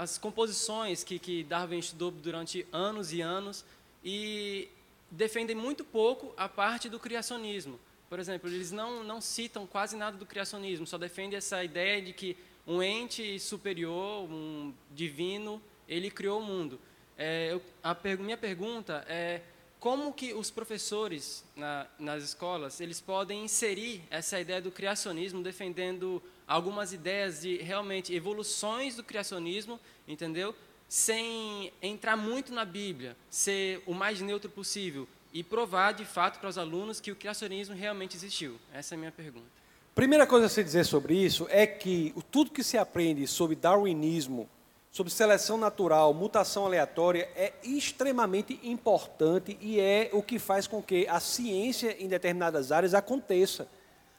as 0.00 0.18
composições 0.18 1.04
que, 1.04 1.16
que 1.16 1.44
Darwin 1.44 1.78
estudou 1.78 2.10
durante 2.10 2.66
anos 2.72 3.12
e 3.12 3.20
anos 3.20 3.64
e 4.04 4.68
defendem 5.10 5.54
muito 5.54 5.84
pouco 5.84 6.34
a 6.36 6.48
parte 6.48 6.88
do 6.88 6.98
criacionismo. 6.98 7.78
Por 8.08 8.18
exemplo, 8.18 8.48
eles 8.48 8.72
não, 8.72 9.04
não 9.04 9.20
citam 9.20 9.66
quase 9.66 9.96
nada 9.96 10.16
do 10.16 10.26
criacionismo, 10.26 10.86
só 10.86 10.98
defendem 10.98 11.36
essa 11.36 11.62
ideia 11.62 12.02
de 12.02 12.12
que 12.12 12.36
um 12.66 12.82
ente 12.82 13.38
superior, 13.38 14.28
um 14.28 14.74
divino, 14.90 15.62
ele 15.88 16.10
criou 16.10 16.40
o 16.40 16.44
mundo. 16.44 16.78
É, 17.16 17.52
eu, 17.52 17.62
a 17.82 17.94
per, 17.94 18.18
minha 18.18 18.36
pergunta 18.36 19.04
é 19.08 19.40
como 19.80 20.12
que 20.12 20.34
os 20.34 20.50
professores 20.50 21.44
na, 21.54 21.86
nas 21.98 22.24
escolas 22.24 22.80
eles 22.80 23.00
podem 23.00 23.44
inserir 23.44 24.02
essa 24.10 24.40
ideia 24.40 24.60
do 24.60 24.70
criacionismo, 24.70 25.42
defendendo 25.42 26.22
algumas 26.46 26.92
ideias 26.92 27.42
de 27.42 27.58
realmente 27.58 28.14
evoluções 28.14 28.96
do 28.96 29.04
criacionismo, 29.04 29.78
entendeu? 30.06 30.54
Sem 30.88 31.72
entrar 31.82 32.16
muito 32.16 32.52
na 32.52 32.64
Bíblia, 32.64 33.16
ser 33.30 33.82
o 33.86 33.92
mais 33.92 34.20
neutro 34.20 34.50
possível 34.50 35.06
e 35.32 35.42
provar 35.42 35.92
de 35.92 36.04
fato 36.04 36.40
para 36.40 36.48
os 36.48 36.56
alunos 36.56 37.00
que 37.00 37.12
o 37.12 37.16
criacionismo 37.16 37.74
realmente 37.74 38.16
existiu. 38.16 38.58
Essa 38.72 38.94
é 38.94 38.96
a 38.96 38.98
minha 38.98 39.12
pergunta. 39.12 39.46
Primeira 39.94 40.26
coisa 40.26 40.46
a 40.46 40.48
se 40.48 40.64
dizer 40.64 40.84
sobre 40.84 41.14
isso 41.14 41.46
é 41.50 41.66
que 41.66 42.14
tudo 42.30 42.50
que 42.50 42.64
se 42.64 42.78
aprende 42.78 43.26
sobre 43.26 43.54
darwinismo 43.54 44.48
sobre 44.90 45.12
seleção 45.12 45.56
natural, 45.56 46.14
mutação 46.14 46.66
aleatória, 46.66 47.30
é 47.36 47.52
extremamente 47.62 48.58
importante 48.62 49.56
e 49.60 49.78
é 49.78 50.10
o 50.12 50.22
que 50.22 50.38
faz 50.38 50.66
com 50.66 50.82
que 50.82 51.06
a 51.06 51.20
ciência 51.20 51.96
em 52.02 52.08
determinadas 52.08 52.72
áreas 52.72 52.94
aconteça. 52.94 53.68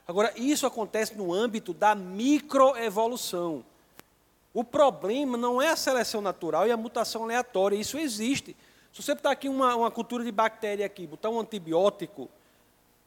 Agora, 0.06 0.32
isso 0.36 0.66
acontece 0.66 1.16
no 1.16 1.32
âmbito 1.32 1.72
da 1.72 1.94
microevolução. 1.94 3.64
O 4.52 4.64
problema 4.64 5.36
não 5.36 5.62
é 5.62 5.68
a 5.68 5.76
seleção 5.76 6.20
natural 6.20 6.66
e 6.66 6.72
a 6.72 6.76
mutação 6.76 7.24
aleatória, 7.24 7.76
isso 7.76 7.98
existe. 7.98 8.56
Se 8.92 9.02
você 9.02 9.14
botar 9.14 9.30
aqui 9.30 9.48
uma, 9.48 9.76
uma 9.76 9.90
cultura 9.90 10.24
de 10.24 10.32
bactéria 10.32 10.84
aqui, 10.84 11.06
botar 11.06 11.30
um 11.30 11.38
antibiótico, 11.38 12.28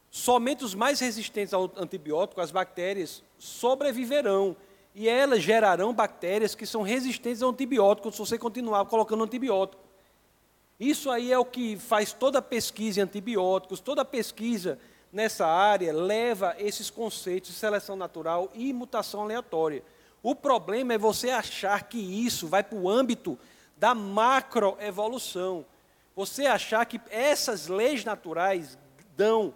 somente 0.10 0.64
os 0.64 0.74
mais 0.74 1.00
resistentes 1.02 1.54
ao 1.54 1.70
antibiótico, 1.76 2.40
as 2.40 2.52
bactérias, 2.52 3.22
sobreviverão 3.38 4.56
e 4.96 5.10
elas 5.10 5.42
gerarão 5.42 5.94
bactérias 5.94 6.56
que 6.56 6.66
são 6.66 6.82
resistentes 6.82 7.42
ao 7.42 7.50
antibiótico 7.50 8.12
se 8.12 8.20
você 8.20 8.38
continuar 8.38 8.86
colocando 8.86 9.24
antibiótico. 9.24 9.82
Isso 10.80 11.10
aí 11.10 11.32
é 11.32 11.38
o 11.38 11.46
que 11.46 11.78
faz 11.78 12.14
toda 12.14 12.40
a 12.40 12.42
pesquisa 12.42 13.00
em 13.00 13.04
antibióticos, 13.04 13.80
toda 13.80 14.02
a 14.02 14.06
pesquisa 14.06 14.78
nessa 15.12 15.46
área 15.48 15.94
leva 15.94 16.56
esses 16.58 16.90
conceitos 16.90 17.52
de 17.52 17.56
seleção 17.58 17.96
natural 17.96 18.52
e 18.54 18.74
mutação 18.74 19.22
aleatória. 19.22 19.84
O 20.22 20.34
problema 20.34 20.94
é 20.94 20.98
você 20.98 21.30
achar 21.30 21.84
que 21.84 21.98
isso 21.98 22.48
vai 22.48 22.64
para 22.64 22.78
o 22.78 22.90
âmbito 22.90 23.38
da 23.78 23.94
macroevolução. 23.94 25.66
Você 26.16 26.46
achar 26.46 26.86
que 26.86 27.00
essas 27.10 27.68
leis 27.68 28.04
naturais 28.04 28.78
dão 29.16 29.54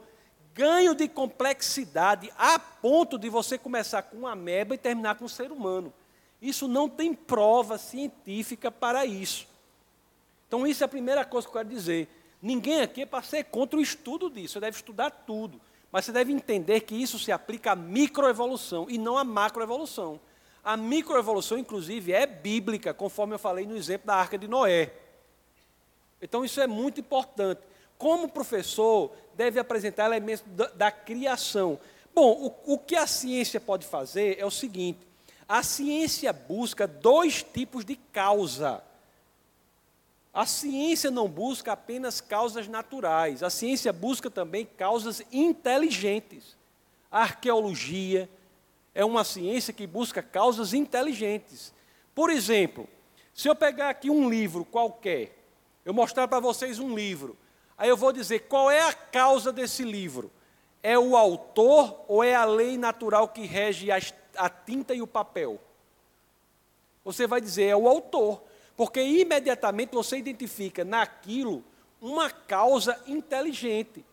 ganho 0.57 0.95
de 0.95 1.07
complexidade 1.07 2.33
a 2.35 2.57
ponto 2.57 3.19
de 3.19 3.29
você 3.29 3.59
começar 3.59 4.01
com 4.01 4.17
uma 4.17 4.31
ameba 4.31 4.73
e 4.73 4.77
terminar 4.77 5.13
com 5.13 5.25
um 5.25 5.29
ser 5.29 5.51
humano. 5.51 5.93
Isso 6.41 6.67
não 6.67 6.89
tem 6.89 7.13
prova 7.13 7.77
científica 7.77 8.71
para 8.71 9.05
isso. 9.05 9.47
Então, 10.47 10.65
isso 10.65 10.83
é 10.83 10.85
a 10.85 10.89
primeira 10.89 11.23
coisa 11.23 11.47
que 11.47 11.51
eu 11.55 11.61
quero 11.61 11.69
dizer. 11.69 12.09
Ninguém 12.41 12.81
aqui 12.81 13.03
é 13.03 13.05
para 13.05 13.21
ser 13.21 13.43
contra 13.43 13.77
o 13.77 13.81
estudo 13.81 14.31
disso, 14.31 14.53
você 14.53 14.59
deve 14.59 14.77
estudar 14.77 15.11
tudo. 15.11 15.61
Mas 15.91 16.05
você 16.05 16.11
deve 16.11 16.33
entender 16.33 16.81
que 16.81 16.95
isso 16.95 17.19
se 17.19 17.31
aplica 17.31 17.73
à 17.73 17.75
microevolução 17.75 18.87
e 18.89 18.97
não 18.97 19.15
à 19.15 19.23
macroevolução. 19.23 20.19
A 20.63 20.75
microevolução, 20.75 21.57
inclusive, 21.57 22.11
é 22.11 22.25
bíblica, 22.25 22.93
conforme 22.95 23.35
eu 23.35 23.39
falei 23.39 23.65
no 23.67 23.77
exemplo 23.77 24.07
da 24.07 24.15
arca 24.15 24.37
de 24.37 24.47
Noé. 24.47 24.91
Então, 26.19 26.43
isso 26.43 26.59
é 26.59 26.65
muito 26.65 26.99
importante. 26.99 27.61
Como 27.97 28.29
professor, 28.29 29.11
deve 29.35 29.59
apresentar 29.59 30.05
elementos 30.05 30.43
da, 30.47 30.67
da 30.67 30.91
criação. 30.91 31.79
Bom, 32.13 32.53
o, 32.65 32.73
o 32.73 32.77
que 32.79 32.95
a 32.95 33.05
ciência 33.05 33.59
pode 33.59 33.85
fazer 33.85 34.37
é 34.39 34.45
o 34.45 34.51
seguinte: 34.51 34.99
a 35.47 35.63
ciência 35.63 36.33
busca 36.33 36.87
dois 36.87 37.43
tipos 37.43 37.85
de 37.85 37.95
causa. 37.95 38.83
A 40.33 40.45
ciência 40.45 41.09
não 41.09 41.27
busca 41.27 41.71
apenas 41.71 42.21
causas 42.21 42.67
naturais, 42.67 43.41
a 43.41 43.49
ciência 43.49 43.91
busca 43.91 44.29
também 44.29 44.65
causas 44.65 45.21
inteligentes. 45.31 46.55
A 47.11 47.21
arqueologia 47.21 48.29
é 48.93 49.03
uma 49.05 49.23
ciência 49.23 49.73
que 49.73 49.87
busca 49.87 50.21
causas 50.21 50.73
inteligentes. 50.73 51.73
Por 52.13 52.29
exemplo, 52.29 52.87
se 53.33 53.47
eu 53.47 53.55
pegar 53.55 53.89
aqui 53.89 54.09
um 54.09 54.29
livro 54.29 54.65
qualquer, 54.65 55.37
eu 55.85 55.93
mostrar 55.93 56.27
para 56.27 56.39
vocês 56.39 56.79
um 56.79 56.93
livro, 56.93 57.37
aí 57.77 57.89
eu 57.89 57.97
vou 57.97 58.11
dizer 58.11 58.47
qual 58.47 58.71
é 58.71 58.81
a 58.81 58.93
causa 58.93 59.51
desse 59.51 59.83
livro. 59.83 60.31
É 60.81 60.97
o 60.97 61.17
autor 61.17 62.03
ou 62.07 62.23
é 62.23 62.35
a 62.35 62.45
lei 62.45 62.77
natural 62.77 63.27
que 63.27 63.45
rege 63.45 63.91
as, 63.91 64.13
a 64.35 64.49
tinta 64.49 64.93
e 64.93 65.01
o 65.01 65.07
papel? 65.07 65.59
Você 67.03 67.27
vai 67.27 67.41
dizer 67.41 67.65
é 67.65 67.75
o 67.75 67.87
autor, 67.87 68.41
porque 68.75 69.01
imediatamente 69.01 69.93
você 69.93 70.17
identifica 70.17 70.83
naquilo 70.83 71.63
uma 72.01 72.29
causa 72.29 73.01
inteligente. 73.07 74.05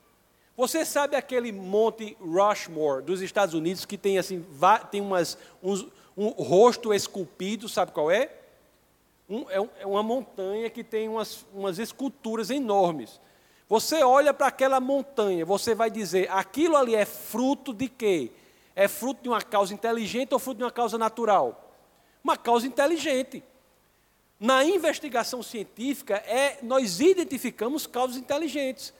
Você 0.57 0.85
sabe 0.85 1.17
aquele 1.17 1.51
Monte 1.51 2.17
Rushmore 2.21 3.03
dos 3.03 3.21
Estados 3.21 3.55
Unidos 3.55 3.85
que 3.85 3.99
tem 3.99 4.19
assim, 4.19 4.45
tem 4.91 5.01
umas, 5.01 5.37
uns, 5.63 5.87
um 6.17 6.29
rosto 6.29 6.95
esculpido, 6.95 7.69
sabe 7.69 7.91
qual 7.91 8.11
é? 8.11 8.31
Um, 9.29 9.51
é, 9.51 9.61
um, 9.61 9.69
é, 9.81 9.87
uma 9.87 10.03
montanha 10.03 10.71
que 10.71 10.85
tem 10.85 11.09
umas, 11.09 11.45
umas 11.53 11.79
esculturas 11.79 12.51
enormes. 12.51 13.21
Você 13.75 14.05
olha 14.05 14.33
para 14.33 14.47
aquela 14.47 14.79
montanha, 14.79 15.45
você 15.45 15.75
vai 15.75 15.91
dizer, 15.91 16.31
aquilo 16.31 16.77
ali 16.77 16.95
é 16.95 17.05
fruto 17.05 17.75
de 17.75 17.89
quê? 17.89 18.31
É 18.73 18.87
fruto 18.87 19.25
de 19.25 19.29
uma 19.29 19.43
causa 19.43 19.75
inteligente 19.75 20.33
ou 20.33 20.39
fruto 20.39 20.59
de 20.59 20.63
uma 20.63 20.71
causa 20.71 20.97
natural? 20.97 21.75
Uma 22.23 22.37
causa 22.37 22.69
inteligente. 22.69 23.43
Na 24.39 24.65
investigação 24.65 25.43
científica, 25.43 26.15
é, 26.19 26.59
nós 26.63 27.01
identificamos 27.01 27.85
causas 27.85 28.17
inteligentes. 28.17 28.95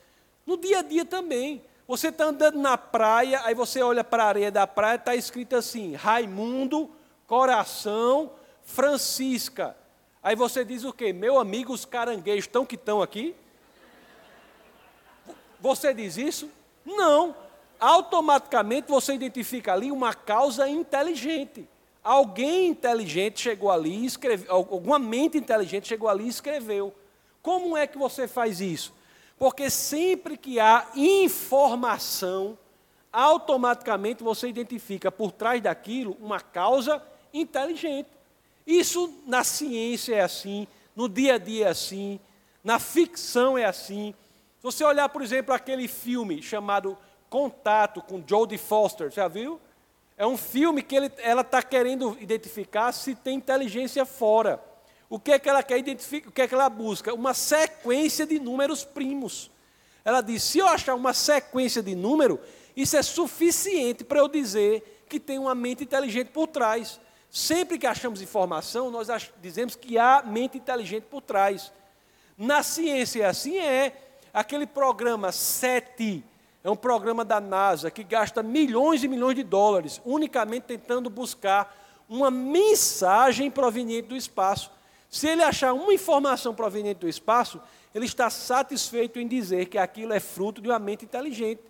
No 0.45 0.57
dia 0.57 0.81
a 0.81 0.83
dia 0.83 1.05
também. 1.05 1.63
Você 1.87 2.09
está 2.09 2.25
andando 2.25 2.59
na 2.59 2.77
praia, 2.77 3.43
aí 3.45 3.55
você 3.55 3.81
olha 3.81 4.03
para 4.03 4.25
a 4.25 4.27
areia 4.27 4.51
da 4.51 4.67
praia, 4.67 4.97
está 4.97 5.15
escrito 5.15 5.55
assim: 5.55 5.95
Raimundo, 5.95 6.91
Coração, 7.29 8.33
Francisca. 8.65 9.77
Aí 10.21 10.35
você 10.35 10.65
diz 10.65 10.83
o 10.83 10.93
quê? 10.93 11.13
Meu 11.13 11.39
amigo, 11.39 11.73
os 11.73 11.85
caranguejos 11.85 12.47
estão 12.47 12.67
que 12.67 12.75
estão 12.75 13.01
aqui? 13.01 13.37
Você 15.65 15.95
diz 15.95 16.19
isso? 16.19 16.51
Não. 16.85 17.35
Automaticamente 17.81 18.87
você 18.87 19.15
identifica 19.15 19.73
ali 19.73 19.91
uma 19.91 20.13
causa 20.13 20.69
inteligente. 20.69 21.67
Alguém 22.03 22.67
inteligente 22.67 23.41
chegou 23.41 23.71
ali 23.71 24.03
e 24.03 24.05
escreveu, 24.05 24.53
alguma 24.53 24.99
mente 24.99 25.39
inteligente 25.39 25.89
chegou 25.89 26.07
ali 26.07 26.25
e 26.25 26.29
escreveu. 26.29 26.95
Como 27.41 27.79
é 27.79 27.87
que 27.87 27.97
você 27.97 28.29
faz 28.29 28.61
isso? 28.61 28.93
Porque 29.39 29.71
sempre 29.71 30.37
que 30.37 30.61
há 30.61 30.87
informação, 30.95 32.59
automaticamente 33.11 34.23
você 34.23 34.49
identifica 34.49 35.11
por 35.11 35.33
trás 35.33 35.63
daquilo 35.63 36.15
uma 36.21 36.41
causa 36.41 37.03
inteligente. 37.33 38.11
Isso 38.67 39.15
na 39.27 39.43
ciência 39.43 40.17
é 40.17 40.21
assim, 40.21 40.69
no 40.95 41.09
dia 41.09 41.37
a 41.37 41.39
dia 41.39 41.65
é 41.65 41.71
assim, 41.71 42.21
na 42.63 42.79
ficção 42.79 43.57
é 43.57 43.65
assim. 43.65 44.15
Se 44.65 44.79
você 44.79 44.85
olhar, 44.85 45.11
por 45.11 45.21
exemplo, 45.21 45.55
aquele 45.55 45.87
filme 45.87 46.41
chamado 46.41 46.97
Contato 47.29 48.01
com 48.01 48.25
Jodie 48.27 48.57
Foster, 48.57 49.11
já 49.11 49.29
viu? 49.29 49.61
É 50.17 50.27
um 50.27 50.39
filme 50.39 50.83
que 50.83 50.97
ele, 50.97 51.13
ela 51.19 51.43
está 51.43 51.63
querendo 51.63 52.17
identificar 52.19 52.91
se 52.93 53.15
tem 53.15 53.37
inteligência 53.37 54.07
fora. 54.07 54.59
O 55.11 55.21
que 55.21 55.33
é 55.33 55.39
que 55.39 55.51
ela 55.51 55.63
quer 55.63 55.77
identificar? 55.77 56.31
O 56.31 56.33
que 56.33 56.41
é 56.41 56.49
que 56.49 56.55
ela 56.55 56.71
busca? 56.71 57.13
Uma 57.13 57.35
sequência 57.35 58.25
de 58.25 58.41
números 58.41 58.87
primos. 58.87 59.51
Ela 60.03 60.23
diz: 60.23 60.43
se 60.43 60.61
eu 60.61 60.67
achar 60.67 60.95
uma 60.95 61.13
sequência 61.13 61.83
de 61.83 61.95
número, 61.95 62.41
isso 62.75 62.97
é 62.97 63.03
suficiente 63.03 64.03
para 64.03 64.21
eu 64.21 64.29
dizer 64.29 65.05
que 65.11 65.21
tem 65.21 65.39
uma 65.39 65.55
mente 65.55 65.85
inteligente 65.85 66.29
por 66.29 66.47
trás. 66.47 66.99
Sempre 67.31 67.79
que 67.79 67.87
achamos 67.87 68.23
informação, 68.23 68.91
nós 68.91 69.09
dizemos 69.43 69.77
que 69.77 69.99
há 69.99 70.23
mente 70.25 70.57
inteligente 70.57 71.05
por 71.05 71.21
trás. 71.21 71.71
Na 72.39 72.63
ciência, 72.63 73.29
assim 73.29 73.59
é. 73.59 74.04
Aquele 74.35 74.67
programa 74.67 75.31
SETI, 75.31 76.25
é 76.65 76.69
um 76.69 76.75
programa 76.75 77.25
da 77.25 77.41
NASA 77.41 77.89
que 77.89 78.03
gasta 78.03 78.43
milhões 78.43 79.05
e 79.05 79.09
milhões 79.09 79.37
de 79.37 79.45
dólares 79.45 80.01
unicamente 80.05 80.67
tentando 80.67 81.09
buscar 81.09 81.73
uma 82.09 82.33
mensagem 82.33 83.49
proveniente 83.49 84.09
do 84.09 84.17
espaço. 84.17 84.73
Se 85.09 85.29
ele 85.29 85.45
achar 85.45 85.73
uma 85.73 85.95
informação 85.95 86.53
proveniente 86.53 86.99
do 86.99 87.09
espaço, 87.09 87.61
ele 87.95 88.07
está 88.07 88.29
satisfeito 88.29 89.21
em 89.21 89.29
dizer 89.29 89.67
que 89.67 89.79
aquilo 89.79 90.13
é 90.13 90.19
fruto 90.19 90.61
de 90.61 90.69
uma 90.69 90.81
mente 90.81 91.05
inteligente. 91.05 91.63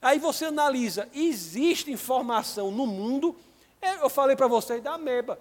Aí 0.00 0.18
você 0.18 0.46
analisa, 0.46 1.08
existe 1.12 1.92
informação 1.92 2.70
no 2.70 2.86
mundo, 2.86 3.36
é, 3.82 4.02
eu 4.02 4.08
falei 4.08 4.34
para 4.34 4.46
vocês 4.46 4.82
da 4.82 4.94
ameba. 4.94 5.38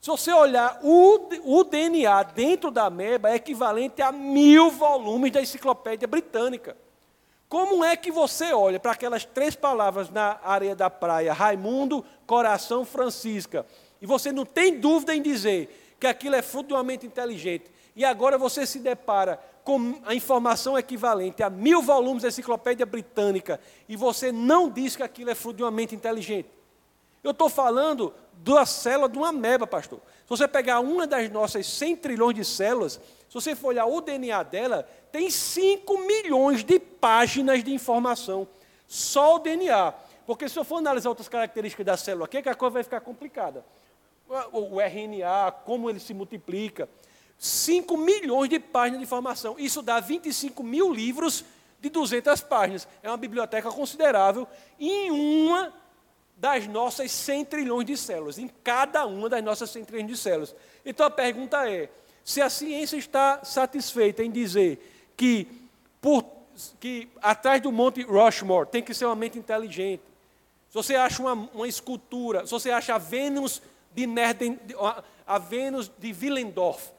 Se 0.00 0.08
você 0.08 0.32
olhar, 0.32 0.78
o, 0.82 1.28
o 1.44 1.64
DNA 1.64 2.22
dentro 2.22 2.70
da 2.70 2.86
ameba 2.86 3.30
é 3.30 3.36
equivalente 3.36 4.00
a 4.02 4.12
mil 4.12 4.70
volumes 4.70 5.32
da 5.32 5.42
enciclopédia 5.42 6.06
britânica. 6.06 6.76
Como 7.48 7.84
é 7.84 7.96
que 7.96 8.10
você 8.10 8.52
olha 8.52 8.80
para 8.80 8.92
aquelas 8.92 9.24
três 9.24 9.54
palavras 9.54 10.10
na 10.10 10.38
areia 10.42 10.74
da 10.74 10.90
praia, 10.90 11.32
Raimundo, 11.32 12.04
coração, 12.26 12.84
Francisca, 12.84 13.64
e 14.02 14.06
você 14.06 14.32
não 14.32 14.44
tem 14.44 14.78
dúvida 14.78 15.14
em 15.14 15.22
dizer 15.22 15.96
que 15.98 16.06
aquilo 16.06 16.34
é 16.34 16.42
fruto 16.42 16.68
de 16.68 16.74
uma 16.74 16.82
mente 16.82 17.06
inteligente, 17.06 17.70
e 17.94 18.04
agora 18.04 18.36
você 18.36 18.66
se 18.66 18.80
depara 18.80 19.40
com 19.64 19.94
a 20.04 20.14
informação 20.14 20.76
equivalente 20.76 21.42
a 21.42 21.48
mil 21.48 21.80
volumes 21.80 22.22
da 22.22 22.28
enciclopédia 22.28 22.84
britânica, 22.84 23.60
e 23.88 23.96
você 23.96 24.32
não 24.32 24.68
diz 24.68 24.96
que 24.96 25.02
aquilo 25.02 25.30
é 25.30 25.34
fruto 25.34 25.58
de 25.58 25.62
uma 25.62 25.70
mente 25.70 25.94
inteligente? 25.94 26.48
Eu 27.22 27.30
estou 27.30 27.48
falando 27.48 28.12
da 28.36 28.66
célula 28.66 29.08
de 29.08 29.18
uma 29.18 29.28
ameba, 29.28 29.66
pastor. 29.66 30.00
Se 30.24 30.28
você 30.28 30.48
pegar 30.48 30.80
uma 30.80 31.06
das 31.06 31.30
nossas 31.30 31.66
100 31.66 31.96
trilhões 31.96 32.34
de 32.34 32.44
células, 32.44 33.00
se 33.28 33.34
você 33.34 33.54
for 33.54 33.68
olhar 33.68 33.86
o 33.86 34.00
DNA 34.00 34.42
dela, 34.42 34.88
tem 35.10 35.30
5 35.30 35.98
milhões 36.06 36.64
de 36.64 36.78
páginas 36.78 37.62
de 37.62 37.72
informação. 37.72 38.46
Só 38.86 39.36
o 39.36 39.38
DNA. 39.38 39.92
Porque 40.26 40.48
se 40.48 40.58
eu 40.58 40.64
for 40.64 40.76
analisar 40.76 41.08
outras 41.08 41.28
características 41.28 41.86
da 41.86 41.96
célula 41.96 42.26
aqui, 42.26 42.36
é 42.36 42.50
a 42.50 42.54
coisa 42.54 42.74
vai 42.74 42.82
ficar 42.82 43.00
complicada. 43.00 43.64
O 44.52 44.80
RNA, 44.80 45.52
como 45.64 45.88
ele 45.88 46.00
se 46.00 46.12
multiplica. 46.12 46.88
5 47.38 47.96
milhões 47.96 48.48
de 48.48 48.58
páginas 48.58 48.98
de 48.98 49.04
informação. 49.04 49.56
Isso 49.58 49.82
dá 49.82 50.00
25 50.00 50.62
mil 50.62 50.92
livros 50.92 51.44
de 51.80 51.88
200 51.88 52.40
páginas. 52.42 52.88
É 53.02 53.08
uma 53.08 53.16
biblioteca 53.16 53.70
considerável 53.70 54.48
em 54.78 55.10
uma 55.10 55.72
das 56.36 56.66
nossas 56.66 57.10
100 57.10 57.44
trilhões 57.46 57.86
de 57.86 57.96
células, 57.96 58.38
em 58.38 58.48
cada 58.62 59.06
uma 59.06 59.28
das 59.28 59.42
nossas 59.42 59.70
100 59.70 59.84
trilhões 59.86 60.08
de 60.08 60.16
células. 60.16 60.54
Então 60.84 61.06
a 61.06 61.10
pergunta 61.10 61.68
é: 61.68 61.88
se 62.22 62.42
a 62.42 62.50
ciência 62.50 62.96
está 62.96 63.42
satisfeita 63.42 64.22
em 64.22 64.30
dizer 64.30 65.12
que, 65.16 65.48
por, 66.00 66.24
que 66.78 67.08
atrás 67.22 67.62
do 67.62 67.72
Monte 67.72 68.02
Rushmore 68.02 68.68
tem 68.68 68.82
que 68.82 68.92
ser 68.92 69.06
uma 69.06 69.16
mente 69.16 69.38
inteligente. 69.38 70.02
Se 70.68 70.74
você 70.74 70.94
acha 70.94 71.22
uma, 71.22 71.32
uma 71.54 71.66
escultura, 71.66 72.44
se 72.44 72.50
você 72.50 72.70
acha 72.70 72.94
a 72.94 72.98
Vênus 72.98 73.62
de 73.94 74.06
Nerden, 74.06 74.58
a 75.26 75.38
Vênus 75.38 75.90
de 75.98 76.12
Willendorf, 76.12 76.90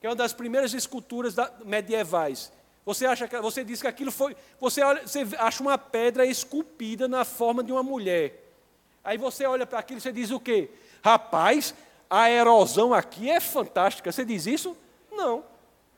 que 0.00 0.06
é 0.06 0.10
uma 0.10 0.16
das 0.16 0.32
primeiras 0.32 0.72
esculturas 0.72 1.34
da, 1.34 1.52
medievais, 1.64 2.50
você 2.84 3.04
acha 3.04 3.28
você 3.42 3.64
diz 3.64 3.82
que 3.82 3.88
aquilo 3.88 4.12
foi, 4.12 4.36
você, 4.60 4.80
olha, 4.80 5.06
você 5.06 5.26
acha 5.38 5.60
uma 5.60 5.76
pedra 5.76 6.24
esculpida 6.24 7.08
na 7.08 7.24
forma 7.24 7.62
de 7.62 7.72
uma 7.72 7.82
mulher. 7.82 8.45
Aí 9.06 9.16
você 9.16 9.46
olha 9.46 9.64
para 9.64 9.78
aquilo 9.78 9.98
e 9.98 10.00
você 10.00 10.10
diz 10.10 10.32
o 10.32 10.40
quê? 10.40 10.68
Rapaz, 11.00 11.72
a 12.10 12.28
erosão 12.28 12.92
aqui 12.92 13.30
é 13.30 13.38
fantástica. 13.38 14.10
Você 14.10 14.24
diz 14.24 14.48
isso? 14.48 14.76
Não. 15.12 15.44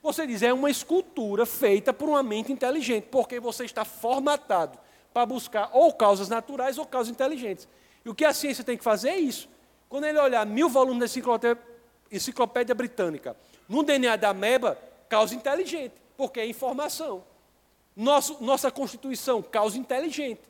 Você 0.02 0.26
diz, 0.26 0.42
é 0.42 0.52
uma 0.52 0.70
escultura 0.70 1.46
feita 1.46 1.90
por 1.90 2.06
uma 2.06 2.22
mente 2.22 2.52
inteligente, 2.52 3.06
porque 3.10 3.40
você 3.40 3.64
está 3.64 3.82
formatado 3.82 4.78
para 5.10 5.24
buscar 5.24 5.70
ou 5.72 5.90
causas 5.94 6.28
naturais 6.28 6.76
ou 6.76 6.84
causas 6.84 7.10
inteligentes. 7.10 7.66
E 8.04 8.10
o 8.10 8.14
que 8.14 8.26
a 8.26 8.34
ciência 8.34 8.62
tem 8.62 8.76
que 8.76 8.84
fazer 8.84 9.08
é 9.08 9.16
isso. 9.16 9.48
Quando 9.88 10.04
ele 10.04 10.18
olhar 10.18 10.44
mil 10.44 10.68
volumes 10.68 10.98
da 10.98 11.06
enciclopédia, 11.06 11.58
enciclopédia 12.12 12.74
britânica, 12.74 13.34
no 13.66 13.82
DNA 13.82 14.16
da 14.16 14.28
ameba, 14.28 14.78
causa 15.08 15.34
inteligente, 15.34 15.94
porque 16.14 16.40
é 16.40 16.46
informação. 16.46 17.24
Nosso, 17.96 18.36
nossa 18.44 18.70
Constituição, 18.70 19.40
causa 19.40 19.78
inteligente. 19.78 20.42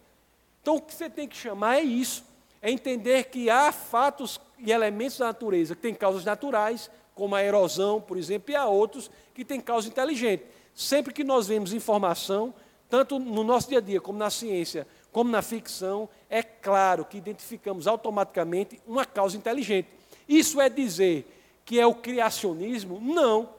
Então, 0.61 0.75
o 0.75 0.83
que 0.83 0.93
você 0.93 1.09
tem 1.09 1.29
que 1.29 1.37
chamar 1.37 1.79
é 1.79 1.83
isso. 1.83 2.27
É 2.61 2.71
entender 2.71 3.25
que 3.25 3.49
há 3.49 3.71
fatos 3.71 4.41
e 4.59 4.73
elementos 4.73 5.19
da 5.19 5.27
natureza 5.27 5.75
que 5.77 5.83
têm 5.83 5.95
causas 5.95 6.25
naturais, 6.25 6.91
como 7.15 7.35
a 7.35 7.43
erosão, 7.43 8.01
por 8.01 8.17
exemplo, 8.17 8.53
e 8.53 8.57
há 8.57 8.67
outros 8.67 9.11
que 9.35 9.45
têm 9.45 9.61
causa 9.61 9.89
inteligente. 9.89 10.45
Sempre 10.75 11.13
que 11.13 11.25
nós 11.25 11.47
vemos 11.47 11.73
informação, 11.73 12.55
tanto 12.89 13.19
no 13.19 13.45
nosso 13.45 13.69
dia 13.69 13.79
a 13.79 13.81
dia, 13.81 14.01
como 14.01 14.19
na 14.19 14.31
ciência, 14.31 14.87
como 15.13 15.31
na 15.31 15.43
ficção, 15.43 16.09
é 16.29 16.43
claro 16.43 17.05
que 17.05 17.19
identificamos 17.19 17.87
automaticamente 17.87 18.81
uma 18.87 19.05
causa 19.05 19.37
inteligente. 19.37 19.89
Isso 20.29 20.61
é 20.61 20.69
dizer 20.69 21.27
que 21.65 21.79
é 21.79 21.87
o 21.87 21.95
criacionismo? 21.95 23.01
Não. 23.01 23.51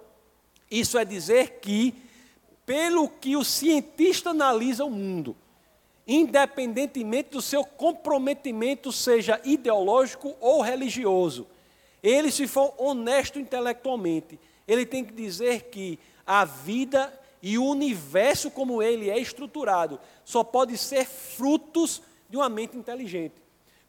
Isso 0.69 0.97
é 0.97 1.05
dizer 1.05 1.59
que, 1.59 1.93
pelo 2.65 3.09
que 3.09 3.35
o 3.35 3.43
cientista 3.43 4.31
analisa 4.31 4.85
o 4.85 4.89
mundo, 4.89 5.35
independentemente 6.09 7.29
do 7.29 7.41
seu 7.41 7.63
comprometimento, 7.63 8.91
seja 8.91 9.39
ideológico 9.45 10.35
ou 10.41 10.61
religioso, 10.61 11.45
Ele, 12.01 12.31
se 12.31 12.47
for 12.47 12.73
honesto 12.77 13.39
intelectualmente, 13.39 14.39
ele 14.69 14.85
tem 14.85 15.03
que 15.03 15.11
dizer 15.11 15.63
que 15.63 15.97
a 16.25 16.45
vida 16.45 17.11
e 17.41 17.57
o 17.57 17.65
universo 17.65 18.51
como 18.51 18.83
ele 18.83 19.09
é 19.09 19.17
estruturado 19.17 19.99
só 20.23 20.43
pode 20.43 20.77
ser 20.77 21.07
frutos 21.07 22.03
de 22.29 22.37
uma 22.37 22.47
mente 22.47 22.77
inteligente. 22.77 23.33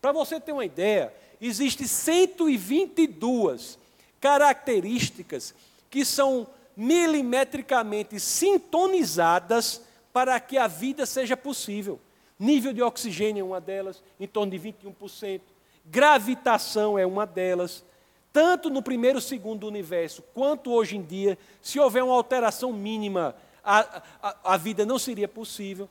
Para 0.01 0.11
você 0.11 0.41
ter 0.41 0.53
uma 0.53 0.65
ideia, 0.65 1.13
existem 1.39 1.87
122 1.87 3.79
características 4.19 5.55
que 5.91 6.03
são 6.03 6.47
milimetricamente 6.75 8.19
sintonizadas 8.19 9.83
para 10.15 10.41
que 10.41 10.57
a 10.57 10.67
vida 10.67 11.05
seja 11.05 11.37
possível. 11.37 12.01
Nível 12.41 12.73
de 12.73 12.83
oxigênio 12.83 13.43
é 13.43 13.45
uma 13.45 13.61
delas, 13.61 14.03
em 14.19 14.27
torno 14.27 14.51
de 14.51 14.59
21%. 14.59 15.43
Gravitação 15.85 16.99
é 16.99 17.05
uma 17.05 17.27
delas. 17.27 17.85
Tanto 18.33 18.71
no 18.71 18.83
primeiro 18.83 19.21
segundo 19.21 19.61
do 19.61 19.67
universo, 19.67 20.25
quanto 20.33 20.73
hoje 20.73 20.97
em 20.97 21.03
dia, 21.03 21.37
se 21.61 21.79
houver 21.79 22.03
uma 22.03 22.15
alteração 22.15 22.73
mínima, 22.73 23.37
a, 23.62 24.03
a, 24.23 24.37
a 24.55 24.57
vida 24.57 24.87
não 24.87 24.99
seria 24.99 25.29
possível. 25.29 25.87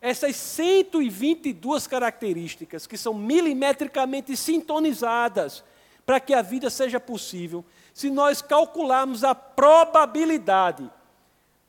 Essas 0.00 0.36
122 0.36 1.86
características, 1.86 2.86
que 2.86 2.96
são 2.96 3.12
milimetricamente 3.12 4.34
sintonizadas 4.38 5.62
para 6.06 6.18
que 6.18 6.32
a 6.32 6.40
vida 6.40 6.70
seja 6.70 6.98
possível, 6.98 7.62
se 7.92 8.08
nós 8.08 8.40
calcularmos 8.40 9.22
a 9.22 9.34
probabilidade 9.34 10.90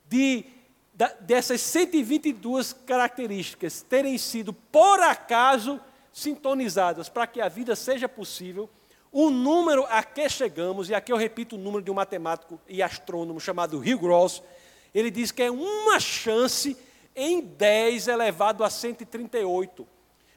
de, 0.08 0.46
dessas 1.22 1.62
122 1.62 2.74
características 2.74 3.82
terem 3.82 4.18
sido, 4.18 4.54
por 4.54 5.00
acaso, 5.00 5.80
sintonizadas 6.14 7.10
para 7.10 7.26
que 7.28 7.42
a 7.42 7.48
vida 7.48 7.76
seja 7.76 8.08
possível, 8.08 8.70
o 9.12 9.30
número 9.30 9.86
a 9.90 10.04
que 10.04 10.30
chegamos, 10.30 10.90
e 10.90 10.96
aqui 10.96 11.12
eu 11.12 11.18
repito 11.18 11.56
o 11.56 11.60
número 11.60 11.84
de 11.84 11.92
um 11.92 11.94
matemático 11.94 12.60
e 12.68 12.82
astrônomo 12.82 13.40
chamado 13.40 13.78
Hugh 13.78 14.00
Gross, 14.00 14.42
ele 14.94 15.12
diz 15.12 15.32
que 15.32 15.44
é 15.44 15.52
uma 15.52 16.00
chance 16.00 16.78
em 17.16 17.42
10 17.42 18.08
elevado 18.08 18.64
a 18.64 18.70
138. 18.70 19.88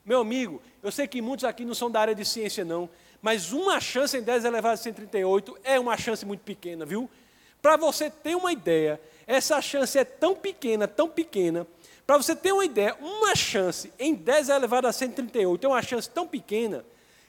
Meu 0.05 0.21
amigo, 0.21 0.61
eu 0.83 0.91
sei 0.91 1.07
que 1.07 1.23
muitos 1.23 1.45
aqui 1.45 1.65
não 1.65 1.75
são 1.75 1.91
da 1.91 2.01
área 2.01 2.15
de 2.15 2.25
ciência, 2.25 2.65
não, 2.65 2.89
mas 3.23 3.53
uma 3.53 3.81
chance 3.81 4.17
em 4.17 4.23
10 4.23 4.45
elevado 4.45 4.75
a 4.75 4.77
138 4.77 5.57
é 5.65 5.79
uma 5.79 5.97
chance 5.97 6.27
muito 6.27 6.41
pequena, 6.41 6.85
viu? 6.85 7.09
Para 7.63 7.77
você 7.77 8.11
ter 8.11 8.35
uma 8.35 8.53
ideia, 8.53 9.01
essa 9.27 9.61
chance 9.61 9.99
é 9.99 10.05
tão 10.05 10.35
pequena, 10.35 10.87
tão 10.87 11.09
pequena, 11.09 11.67
para 12.07 12.17
você 12.17 12.37
ter 12.37 12.53
uma 12.53 12.65
ideia, 12.65 12.97
uma 13.01 13.35
chance 13.35 13.93
em 13.99 14.15
10 14.15 14.51
elevado 14.51 14.87
a 14.87 14.93
138 14.93 15.65
é 15.65 15.69
uma 15.69 15.83
chance 15.83 16.09
tão 16.09 16.27
pequena 16.27 16.85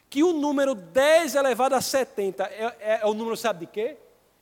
que 0.10 0.24
o 0.24 0.34
número 0.34 0.76
10 0.76 1.36
elevado 1.36 1.76
a 1.76 1.82
70 1.82 2.44
é, 2.44 2.76
é, 2.80 3.00
é 3.02 3.06
o 3.06 3.14
número, 3.14 3.38
sabe 3.38 3.62
de 3.62 3.72
quê? 3.72 3.98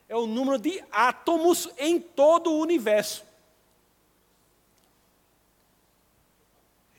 É 0.09 0.15
o 0.15 0.25
número 0.25 0.57
de 0.57 0.83
átomos 0.91 1.69
em 1.77 1.99
todo 1.99 2.51
o 2.51 2.59
universo. 2.59 3.23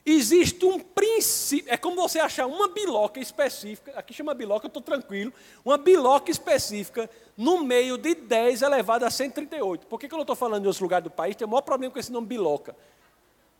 Existe 0.05 0.63
um 0.63 0.79
princípio, 0.79 1.73
é 1.73 1.75
como 1.75 1.95
você 1.95 2.19
achar 2.19 2.45
uma 2.45 2.67
biloca 2.67 3.19
específica, 3.19 3.91
aqui 3.97 4.13
chama 4.13 4.35
biloca, 4.35 4.65
eu 4.65 4.67
estou 4.67 4.81
tranquilo, 4.81 5.33
uma 5.63 5.79
biloca 5.79 6.29
específica 6.29 7.09
no 7.35 7.63
meio 7.63 7.97
de 7.97 8.13
10 8.13 8.61
elevado 8.61 9.03
a 9.03 9.09
138. 9.09 9.87
Por 9.87 9.99
que, 9.99 10.07
que 10.07 10.13
eu 10.13 10.17
não 10.17 10.23
estou 10.23 10.35
falando 10.35 10.63
em 10.63 10.67
outros 10.67 10.79
lugares 10.79 11.03
do 11.05 11.09
país? 11.09 11.35
Tem 11.35 11.47
o 11.47 11.49
maior 11.49 11.63
problema 11.63 11.91
com 11.91 11.97
esse 11.97 12.11
nome 12.11 12.27
biloca. 12.27 12.75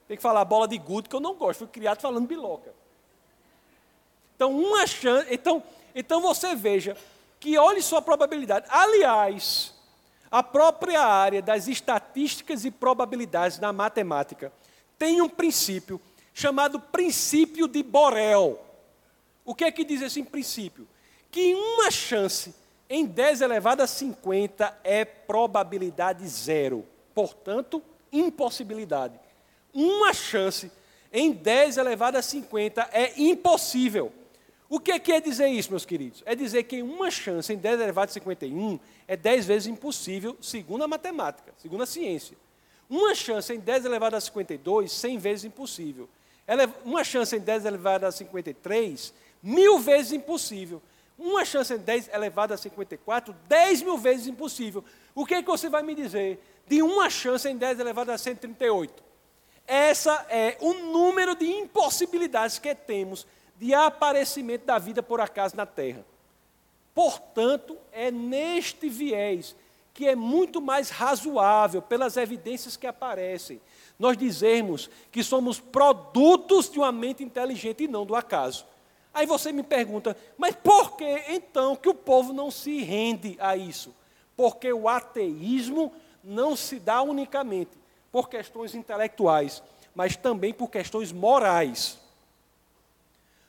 Tem 0.08 0.16
que 0.16 0.22
falar 0.22 0.46
bola 0.46 0.68
de 0.68 0.78
gude, 0.78 1.10
que 1.10 1.16
eu 1.16 1.20
não 1.20 1.34
gosto, 1.34 1.60
fui 1.60 1.68
criado 1.68 2.00
falando 2.00 2.28
biloca. 2.28 2.72
Então, 4.36 4.52
uma 4.56 4.86
chance. 4.86 5.28
Então, 5.32 5.64
então 5.96 6.22
você 6.22 6.54
veja 6.54 6.96
que 7.40 7.58
olhe 7.58 7.82
sua 7.82 8.04
probabilidade. 8.04 8.68
Aliás, 8.70 9.74
a 10.30 10.44
própria 10.44 11.02
área 11.02 11.42
das 11.42 11.68
estatísticas 11.68 12.66
e 12.66 12.72
probabilidades 12.72 13.60
na 13.60 13.74
matemática 13.74 14.54
tem 15.00 15.22
um 15.22 15.30
princípio 15.30 16.00
chamado 16.36 16.82
princípio 16.82 17.66
de 17.66 17.82
Borel. 17.82 18.60
O 19.45 19.56
que 19.56 19.64
é 19.64 19.72
que 19.72 19.86
diz 19.86 20.02
esse 20.02 20.22
princípio? 20.22 20.86
Que 21.32 21.56
uma 21.56 21.90
chance 21.90 22.53
em 22.90 23.06
10 23.06 23.40
elevado 23.40 23.82
a 23.82 23.88
50 23.88 24.80
é 24.84 25.06
probabilidade 25.06 26.28
zero. 26.28 26.86
Portanto, 27.14 27.82
impossibilidade. 28.12 29.18
Uma 29.74 30.14
chance 30.14 30.70
em 31.12 31.32
10 31.32 31.78
elevado 31.78 32.18
a 32.18 32.22
50 32.22 32.90
é 32.91 33.14
impossível. 33.18 34.12
O 34.68 34.78
que 34.78 34.99
quer 34.99 35.22
dizer 35.22 35.48
isso, 35.48 35.70
meus 35.70 35.86
queridos? 35.86 36.22
É 36.26 36.36
dizer 36.36 36.64
que 36.64 36.82
uma 36.82 37.10
chance 37.10 37.53
em 37.53 37.57
10 37.57 37.80
elevado 37.80 38.10
a 38.10 38.14
51 38.14 38.78
é 39.07 39.16
10 39.16 39.45
vezes 39.45 39.68
impossível, 39.68 40.36
segundo 40.41 40.84
a 40.84 40.88
matemática, 40.88 41.53
segundo 41.57 41.84
a 41.84 41.86
ciência. 41.86 42.36
Uma 42.90 43.16
chance 43.16 43.53
em 43.53 43.60
10 43.60 43.86
elevado 43.86 44.18
a 44.18 44.22
52, 44.22 44.91
100 44.91 45.18
vezes 45.18 45.45
impossível. 45.45 46.10
Uma 46.84 47.04
chance 47.04 47.36
em 47.36 47.40
10 47.40 47.66
elevado 47.66 48.06
a 48.06 48.12
53, 48.12 49.14
mil 49.42 49.80
vezes 49.80 50.12
impossível. 50.12 50.82
Uma 51.18 51.46
chance 51.46 51.74
em 51.74 51.78
10 51.78 52.10
elevado 52.10 52.54
a 52.54 52.58
54, 52.58 53.36
10 53.48 53.82
mil 53.82 53.98
vezes 53.98 54.28
impossível. 54.28 54.84
O 55.14 55.26
que, 55.26 55.36
é 55.36 55.42
que 55.42 55.48
você 55.48 55.70
vai 55.70 55.82
me 55.82 55.96
dizer 55.96 56.40
de 56.68 56.82
uma 56.82 57.10
chance 57.10 57.48
em 57.48 57.58
10 57.58 57.80
elevado 57.80 58.12
a 58.12 58.18
138? 58.18 59.04
Essa 59.68 60.26
é 60.30 60.58
o 60.60 60.74
número 60.74 61.36
de 61.36 61.46
impossibilidades 61.46 62.60
que 62.60 62.76
temos 62.76 63.26
de 63.58 63.74
aparecimento 63.74 64.66
da 64.66 64.78
vida 64.78 65.02
por 65.02 65.20
acaso 65.22 65.56
na 65.56 65.66
Terra. 65.66 66.06
Portanto, 66.94 67.78
é 67.92 68.12
neste 68.12 68.90
viés 68.90 69.56
que 69.94 70.08
é 70.08 70.16
muito 70.16 70.62
mais 70.62 70.90
razoável, 70.90 71.82
pelas 71.82 72.18
evidências 72.18 72.76
que 72.76 72.86
aparecem, 72.86 73.62
nós 73.98 74.18
dizermos 74.18 74.90
que 75.12 75.24
somos 75.24 75.60
produtos 75.60 76.70
de 76.70 76.80
uma 76.80 76.92
mente 76.92 77.24
inteligente 77.24 77.84
e 77.84 77.88
não 77.88 78.06
do 78.06 78.16
acaso. 78.16 78.66
Aí 79.14 79.26
você 79.26 79.52
me 79.52 79.64
pergunta, 79.64 80.18
mas 80.38 80.56
por 80.56 80.98
que 80.98 81.24
então 81.30 81.76
que 81.76 81.88
o 81.88 81.94
povo 81.94 82.34
não 82.34 82.52
se 82.52 82.82
rende 82.82 83.38
a 83.40 83.56
isso? 83.56 83.96
Porque 84.36 84.72
o 84.74 84.90
ateísmo 84.90 85.94
não 86.22 86.56
se 86.56 86.80
dá 86.80 87.02
unicamente 87.02 87.72
por 88.12 88.28
questões 88.28 88.76
intelectuais, 88.76 89.64
mas 89.94 90.18
também 90.18 90.54
por 90.54 90.70
questões 90.70 91.14
morais. 91.14 91.98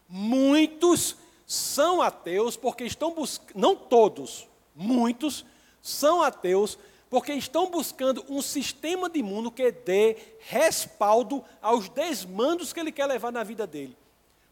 Muitos 0.09 1.17
são 1.47 2.01
ateus 2.01 2.57
porque 2.57 2.85
estão 2.85 3.13
buscando, 3.13 3.59
não 3.59 3.75
todos, 3.75 4.47
muitos 4.75 5.45
são 5.83 6.23
ateus 6.23 6.79
porque 7.09 7.33
estão 7.33 7.71
buscando 7.71 8.25
um 8.29 8.43
sistema 8.43 9.09
de 9.09 9.23
mundo 9.23 9.51
que 9.51 9.71
dê 9.71 10.17
respaldo 10.41 11.45
aos 11.63 11.89
desmandos 11.89 12.73
que 12.73 12.81
ele 12.81 12.91
quer 12.91 13.07
levar 13.07 13.33
na 13.33 13.45
vida 13.45 13.67
dele. 13.67 13.97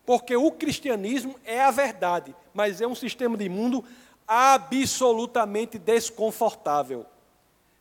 Porque 0.06 0.36
o 0.36 0.50
cristianismo 0.50 1.34
é 1.44 1.60
a 1.60 1.70
verdade, 1.70 2.34
mas 2.52 2.80
é 2.80 2.86
um 2.86 2.94
sistema 2.94 3.36
de 3.36 3.48
mundo 3.48 3.84
absolutamente 4.26 5.78
desconfortável. 5.78 7.04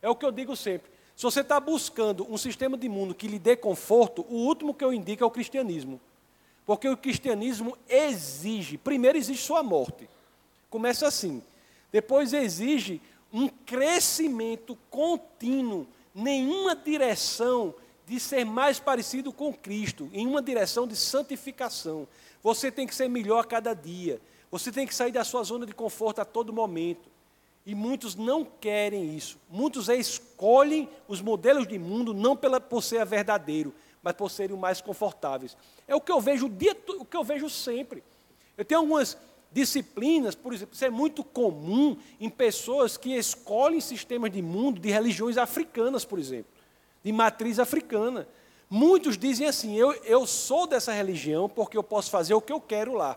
É 0.02 0.08
o 0.08 0.16
que 0.16 0.26
eu 0.26 0.32
digo 0.32 0.56
sempre. 0.56 0.90
Se 1.16 1.22
você 1.22 1.40
está 1.40 1.60
buscando 1.60 2.26
um 2.28 2.36
sistema 2.36 2.76
de 2.76 2.88
mundo 2.88 3.14
que 3.14 3.28
lhe 3.28 3.38
dê 3.38 3.56
conforto, 3.56 4.26
o 4.28 4.34
último 4.34 4.74
que 4.74 4.84
eu 4.84 4.92
indico 4.92 5.22
é 5.22 5.26
o 5.26 5.30
cristianismo. 5.30 6.00
Porque 6.66 6.88
o 6.88 6.96
cristianismo 6.96 7.76
exige, 7.88 8.76
primeiro 8.76 9.16
exige 9.16 9.40
sua 9.40 9.62
morte. 9.62 10.08
Começa 10.68 11.06
assim. 11.06 11.42
Depois 11.92 12.32
exige 12.32 13.00
um 13.34 13.48
crescimento 13.48 14.78
contínuo, 14.88 15.88
nenhuma 16.14 16.76
direção 16.76 17.74
de 18.06 18.20
ser 18.20 18.44
mais 18.44 18.78
parecido 18.78 19.32
com 19.32 19.52
Cristo, 19.52 20.08
em 20.12 20.24
uma 20.24 20.40
direção 20.40 20.86
de 20.86 20.94
santificação. 20.94 22.06
Você 22.44 22.70
tem 22.70 22.86
que 22.86 22.94
ser 22.94 23.08
melhor 23.08 23.40
a 23.40 23.44
cada 23.44 23.74
dia. 23.74 24.20
Você 24.52 24.70
tem 24.70 24.86
que 24.86 24.94
sair 24.94 25.10
da 25.10 25.24
sua 25.24 25.42
zona 25.42 25.66
de 25.66 25.74
conforto 25.74 26.20
a 26.20 26.24
todo 26.24 26.52
momento. 26.52 27.10
E 27.66 27.74
muitos 27.74 28.14
não 28.14 28.44
querem 28.44 29.16
isso. 29.16 29.36
Muitos 29.50 29.88
escolhem 29.88 30.88
os 31.08 31.20
modelos 31.20 31.66
de 31.66 31.76
mundo 31.78 32.14
não 32.14 32.36
pela, 32.36 32.60
por 32.60 32.82
ser 32.82 33.04
verdadeiro, 33.04 33.74
mas 34.00 34.12
por 34.12 34.30
serem 34.30 34.56
mais 34.56 34.80
confortáveis. 34.80 35.56
É 35.88 35.96
o 35.96 36.00
que 36.00 36.12
eu 36.12 36.20
vejo 36.20 36.46
o, 36.46 36.50
dia, 36.50 36.76
o 37.00 37.04
que 37.04 37.16
eu 37.16 37.24
vejo 37.24 37.50
sempre. 37.50 38.04
Eu 38.56 38.64
tenho 38.64 38.82
algumas 38.82 39.18
disciplinas, 39.54 40.34
por 40.34 40.52
exemplo, 40.52 40.74
isso 40.74 40.84
é 40.84 40.90
muito 40.90 41.22
comum 41.22 41.96
em 42.18 42.28
pessoas 42.28 42.96
que 42.96 43.14
escolhem 43.14 43.80
sistemas 43.80 44.32
de 44.32 44.42
mundo 44.42 44.80
de 44.80 44.90
religiões 44.90 45.38
africanas, 45.38 46.04
por 46.04 46.18
exemplo, 46.18 46.50
de 47.04 47.12
matriz 47.12 47.60
africana. 47.60 48.26
Muitos 48.68 49.16
dizem 49.16 49.46
assim: 49.46 49.76
eu, 49.76 49.92
eu 50.02 50.26
sou 50.26 50.66
dessa 50.66 50.92
religião 50.92 51.48
porque 51.48 51.76
eu 51.76 51.84
posso 51.84 52.10
fazer 52.10 52.34
o 52.34 52.40
que 52.40 52.52
eu 52.52 52.60
quero 52.60 52.94
lá. 52.94 53.16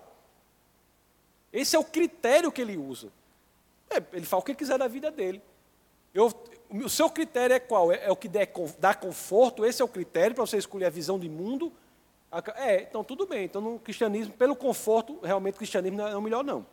Esse 1.51 1.75
é 1.75 1.79
o 1.79 1.83
critério 1.83 2.51
que 2.51 2.61
ele 2.61 2.77
usa. 2.77 3.11
É, 3.89 3.97
ele 4.13 4.25
faz 4.25 4.43
o 4.43 4.45
que 4.45 4.53
quiser 4.53 4.77
da 4.77 4.87
vida 4.87 5.09
dele. 5.09 5.41
Eu, 6.13 6.31
o 6.69 6.87
seu 6.87 7.09
critério 7.09 7.55
é 7.55 7.59
qual? 7.59 7.91
É, 7.91 8.05
é 8.05 8.11
o 8.11 8.15
que 8.15 8.29
dá 8.77 8.93
conforto? 8.93 9.65
Esse 9.65 9.81
é 9.81 9.85
o 9.85 9.87
critério 9.87 10.35
para 10.35 10.45
você 10.45 10.57
escolher 10.57 10.85
a 10.85 10.91
visão 10.91 11.17
de 11.17 11.27
mundo? 11.27 11.73
É, 12.55 12.81
então 12.83 13.03
tudo 13.03 13.25
bem. 13.25 13.45
Então 13.45 13.61
no 13.61 13.79
cristianismo, 13.79 14.33
pelo 14.33 14.55
conforto, 14.55 15.19
realmente 15.23 15.55
o 15.55 15.57
cristianismo 15.57 15.97
não 15.97 16.07
é 16.07 16.17
o 16.17 16.21
melhor, 16.21 16.43
não. 16.43 16.65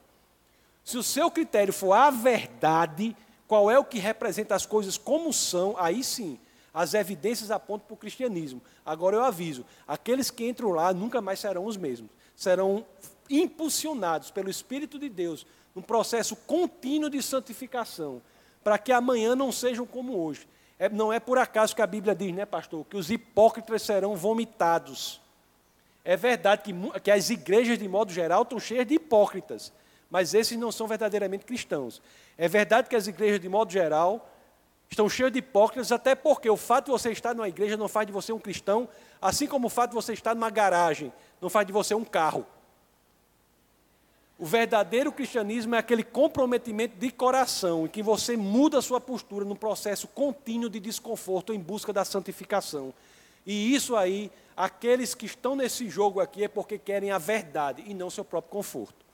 Se 0.83 0.99
o 0.99 1.03
seu 1.03 1.31
critério 1.31 1.73
for 1.73 1.93
a 1.93 2.11
verdade, 2.11 3.17
qual 3.47 3.71
é 3.71 3.79
o 3.79 3.85
que 3.85 3.99
representa 3.99 4.55
as 4.55 4.67
coisas 4.67 4.99
como 4.99 5.33
são, 5.33 5.75
aí 5.79 6.05
sim, 6.05 6.39
as 6.75 6.93
evidências 6.93 7.51
apontam 7.51 7.87
para 7.87 7.95
o 7.95 7.99
cristianismo. 7.99 8.61
Agora 8.85 9.17
eu 9.17 9.23
aviso: 9.23 9.65
aqueles 9.87 10.31
que 10.31 10.47
entram 10.47 10.71
lá 10.71 10.93
nunca 10.93 11.21
mais 11.21 11.39
serão 11.39 11.65
os 11.65 11.77
mesmos. 11.77 12.11
Serão 12.35 12.85
impulsionados 13.31 14.31
pelo 14.31 14.51
Espírito 14.51 14.99
de 14.99 15.09
Deus 15.09 15.47
num 15.75 15.83
processo 15.83 16.37
contínuo 16.37 17.09
de 17.09 17.23
santificação, 17.23 18.21
para 18.63 18.77
que 18.77 18.93
amanhã 18.93 19.35
não 19.35 19.51
sejam 19.51 19.87
como 19.87 20.17
hoje. 20.19 20.49
É, 20.79 20.89
não 20.89 21.13
é 21.13 21.21
por 21.21 21.39
acaso 21.39 21.75
que 21.75 21.83
a 21.83 21.87
Bíblia 21.87 22.15
diz, 22.15 22.33
né, 22.35 22.45
pastor, 22.45 22.85
que 22.85 22.97
os 22.97 23.11
hipócritas 23.11 23.83
serão 23.83 24.17
vomitados. 24.17 25.21
É 26.05 26.17
verdade 26.17 26.63
que, 26.63 27.01
que 27.01 27.11
as 27.11 27.31
igrejas, 27.31 27.79
de 27.79 27.89
modo 27.89 28.13
geral, 28.13 28.43
estão 28.43 28.61
cheias 28.61 28.87
de 28.87 28.95
hipócritas, 28.95 29.73
mas 30.11 30.35
esses 30.35 30.59
não 30.59 30.71
são 30.71 30.87
verdadeiramente 30.87 31.47
cristãos. 31.47 32.03
É 32.37 32.47
verdade 32.47 32.89
que 32.89 32.97
as 32.97 33.07
igrejas, 33.07 33.41
de 33.41 33.49
modo 33.49 33.73
geral, 33.73 34.31
estão 34.91 35.09
cheias 35.09 35.33
de 35.33 35.39
hipócritas, 35.39 35.91
até 35.91 36.15
porque 36.15 36.49
o 36.49 36.57
fato 36.57 36.87
de 36.87 36.91
você 36.91 37.11
estar 37.11 37.35
numa 37.35 37.49
igreja 37.49 37.77
não 37.77 37.89
faz 37.89 38.07
de 38.07 38.13
você 38.13 38.33
um 38.33 38.39
cristão, 38.39 38.89
assim 39.21 39.47
como 39.47 39.69
o 39.69 39.71
fato 39.71 39.91
de 39.91 39.97
você 39.97 40.13
estar 40.13 40.35
numa 40.35 40.51
garagem 40.51 41.13
não 41.41 41.49
faz 41.49 41.67
de 41.67 41.73
você 41.73 41.95
um 41.95 42.05
carro. 42.05 42.47
O 44.39 44.45
verdadeiro 44.45 45.13
cristianismo 45.13 45.75
é 45.75 45.79
aquele 45.79 46.03
comprometimento 46.03 46.97
de 46.99 47.11
coração, 47.11 47.87
em 47.87 47.89
que 47.89 48.03
você 48.03 48.37
muda 48.37 48.79
a 48.79 48.83
sua 48.83 49.01
postura 49.01 49.45
num 49.45 49.55
processo 49.55 50.09
contínuo 50.09 50.69
de 50.69 50.81
desconforto 50.81 51.53
em 51.53 51.59
busca 51.59 51.93
da 51.93 52.05
santificação. 52.05 52.93
E 53.47 53.75
isso 53.75 53.95
aí, 53.95 54.31
aqueles 54.57 55.15
que 55.15 55.27
estão 55.27 55.55
nesse 55.55 55.89
jogo 55.91 56.21
aqui 56.21 56.45
é 56.45 56.49
porque 56.49 56.79
querem 56.79 57.11
a 57.11 57.19
verdade 57.19 57.83
e 57.87 57.93
não 57.93 58.09
seu 58.09 58.25
próprio 58.25 58.51
conforto. 58.51 59.05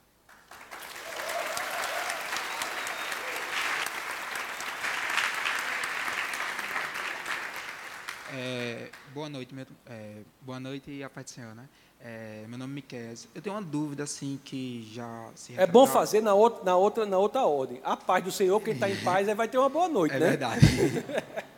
É, 8.32 8.90
boa 9.12 9.28
noite, 9.28 9.52
meu, 9.52 9.66
é, 9.86 10.18
boa 10.40 10.60
noite 10.60 10.88
e 10.88 11.02
a 11.02 11.10
paz 11.10 11.26
do 11.26 11.30
Senhor, 11.30 11.52
né? 11.52 11.68
É, 12.00 12.44
meu 12.46 12.56
nome 12.56 12.72
é 12.72 12.74
Miquel. 12.76 13.14
Eu 13.34 13.42
tenho 13.42 13.56
uma 13.56 13.62
dúvida 13.62 14.04
assim 14.04 14.40
que 14.44 14.88
já 14.92 15.30
se 15.34 15.58
É 15.58 15.66
bom 15.66 15.86
fazer 15.86 16.22
na 16.22 16.32
outra, 16.32 16.64
na 16.64 16.76
outra, 16.76 17.04
na 17.04 17.18
outra 17.18 17.44
ordem. 17.44 17.80
A 17.82 17.96
paz 17.96 18.22
do 18.22 18.30
Senhor, 18.30 18.60
quem 18.60 18.74
está 18.74 18.88
em 18.88 18.96
paz, 19.02 19.26
vai 19.36 19.48
ter 19.48 19.58
uma 19.58 19.68
boa 19.68 19.88
noite, 19.88 20.14
é 20.14 20.18
né? 20.20 20.28
Verdade. 20.28 20.60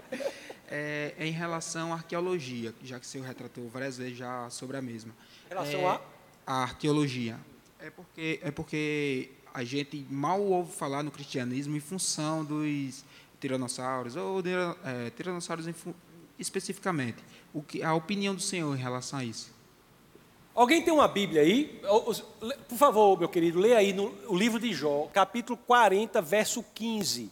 é, 0.73 1.15
em 1.19 1.31
relação 1.31 1.93
à 1.93 1.97
arqueologia, 1.97 2.74
já 2.82 2.99
que 2.99 3.05
o 3.05 3.09
senhor 3.09 3.27
retratou 3.27 3.69
várias 3.69 3.99
vezes 3.99 4.16
já 4.16 4.49
sobre 4.49 4.78
a 4.78 4.82
mesma. 4.82 5.12
Em 5.44 5.49
relação 5.51 5.81
é, 5.81 5.86
a? 5.86 6.01
A 6.47 6.62
arqueologia. 6.62 7.39
É 7.78 7.90
porque, 7.90 8.40
é 8.43 8.51
porque 8.51 9.31
a 9.53 9.62
gente 9.62 10.07
mal 10.09 10.40
ouve 10.40 10.73
falar 10.73 11.03
no 11.03 11.11
cristianismo 11.11 11.77
em 11.77 11.81
função 11.81 12.43
dos 12.43 13.05
tiranossauros, 13.39 14.16
ou 14.16 14.40
de, 14.40 14.51
é, 14.82 15.11
tiranossauros 15.11 15.69
especificamente. 16.39 17.19
O 17.53 17.62
que, 17.62 17.82
a 17.82 17.93
opinião 17.93 18.35
do 18.35 18.40
senhor 18.40 18.74
em 18.74 18.81
relação 18.81 19.19
a 19.19 19.24
isso? 19.24 19.53
Alguém 20.55 20.82
tem 20.82 20.93
uma 20.93 21.09
Bíblia 21.09 21.43
aí? 21.43 21.82
Por 22.66 22.78
favor, 22.78 23.19
meu 23.19 23.28
querido, 23.28 23.59
leia 23.59 23.77
aí 23.77 23.93
no 23.93 24.15
o 24.27 24.35
livro 24.35 24.59
de 24.59 24.73
Jó, 24.73 25.09
capítulo 25.12 25.59
40, 25.66 26.23
verso 26.23 26.65
15. 26.74 27.31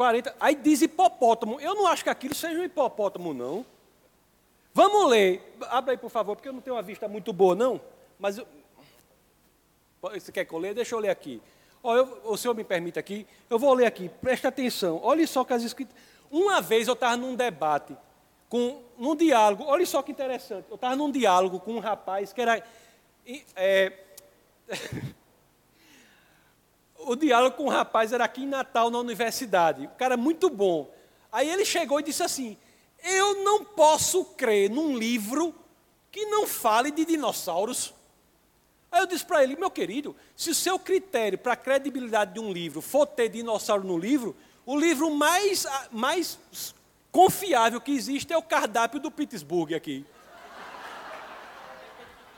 40, 0.00 0.34
aí 0.40 0.54
diz 0.54 0.80
hipopótamo. 0.80 1.60
Eu 1.60 1.74
não 1.74 1.86
acho 1.86 2.02
que 2.02 2.08
aquilo 2.08 2.34
seja 2.34 2.58
um 2.58 2.64
hipopótamo, 2.64 3.34
não. 3.34 3.66
Vamos 4.72 5.10
ler. 5.10 5.54
Abra 5.68 5.92
aí, 5.92 5.98
por 5.98 6.08
favor, 6.08 6.34
porque 6.34 6.48
eu 6.48 6.54
não 6.54 6.62
tenho 6.62 6.74
uma 6.74 6.80
vista 6.80 7.06
muito 7.06 7.34
boa, 7.34 7.54
não. 7.54 7.78
Mas 8.18 8.38
eu... 8.38 8.46
você 10.00 10.32
quer 10.32 10.46
que 10.46 10.54
eu 10.54 10.58
leia? 10.58 10.72
Deixa 10.72 10.94
eu 10.94 10.98
ler 10.98 11.10
aqui. 11.10 11.42
Oh, 11.82 11.94
eu, 11.94 12.18
o 12.24 12.34
senhor 12.38 12.54
me 12.54 12.64
permite 12.64 12.98
aqui? 12.98 13.26
Eu 13.50 13.58
vou 13.58 13.74
ler 13.74 13.84
aqui. 13.84 14.08
Presta 14.08 14.48
atenção. 14.48 14.98
Olha 15.02 15.26
só 15.26 15.44
que 15.44 15.52
as 15.52 15.62
escritas. 15.62 15.94
Uma 16.30 16.62
vez 16.62 16.88
eu 16.88 16.94
estava 16.94 17.18
num 17.18 17.36
debate 17.36 17.94
com, 18.48 18.80
num 18.96 19.14
diálogo, 19.14 19.64
olha 19.64 19.84
só 19.84 20.00
que 20.00 20.12
interessante, 20.12 20.64
eu 20.70 20.76
estava 20.76 20.96
num 20.96 21.10
diálogo 21.10 21.60
com 21.60 21.72
um 21.72 21.78
rapaz 21.78 22.32
que 22.32 22.40
era. 22.40 22.64
É, 23.54 23.92
o 27.06 27.16
diálogo 27.16 27.56
com 27.56 27.64
um 27.64 27.68
rapaz 27.68 28.12
era 28.12 28.24
aqui 28.24 28.42
em 28.42 28.46
Natal, 28.46 28.90
na 28.90 28.98
universidade. 28.98 29.86
O 29.86 29.90
cara 29.90 30.16
muito 30.16 30.48
bom. 30.50 30.92
Aí 31.32 31.48
ele 31.48 31.64
chegou 31.64 32.00
e 32.00 32.02
disse 32.02 32.22
assim: 32.22 32.56
Eu 33.02 33.42
não 33.42 33.64
posso 33.64 34.24
crer 34.24 34.70
num 34.70 34.96
livro 34.96 35.54
que 36.10 36.26
não 36.26 36.46
fale 36.46 36.90
de 36.90 37.04
dinossauros. 37.04 37.94
Aí 38.90 39.00
eu 39.00 39.06
disse 39.06 39.24
para 39.24 39.42
ele: 39.42 39.56
Meu 39.56 39.70
querido, 39.70 40.14
se 40.36 40.50
o 40.50 40.54
seu 40.54 40.78
critério 40.78 41.38
para 41.38 41.52
a 41.52 41.56
credibilidade 41.56 42.34
de 42.34 42.40
um 42.40 42.52
livro 42.52 42.80
for 42.80 43.06
ter 43.06 43.28
dinossauro 43.28 43.84
no 43.84 43.98
livro, 43.98 44.36
o 44.66 44.78
livro 44.78 45.10
mais, 45.10 45.66
mais 45.90 46.38
confiável 47.10 47.80
que 47.80 47.92
existe 47.92 48.32
é 48.32 48.36
o 48.36 48.42
cardápio 48.42 49.00
do 49.00 49.10
Pittsburgh 49.10 49.74
aqui. 49.74 50.04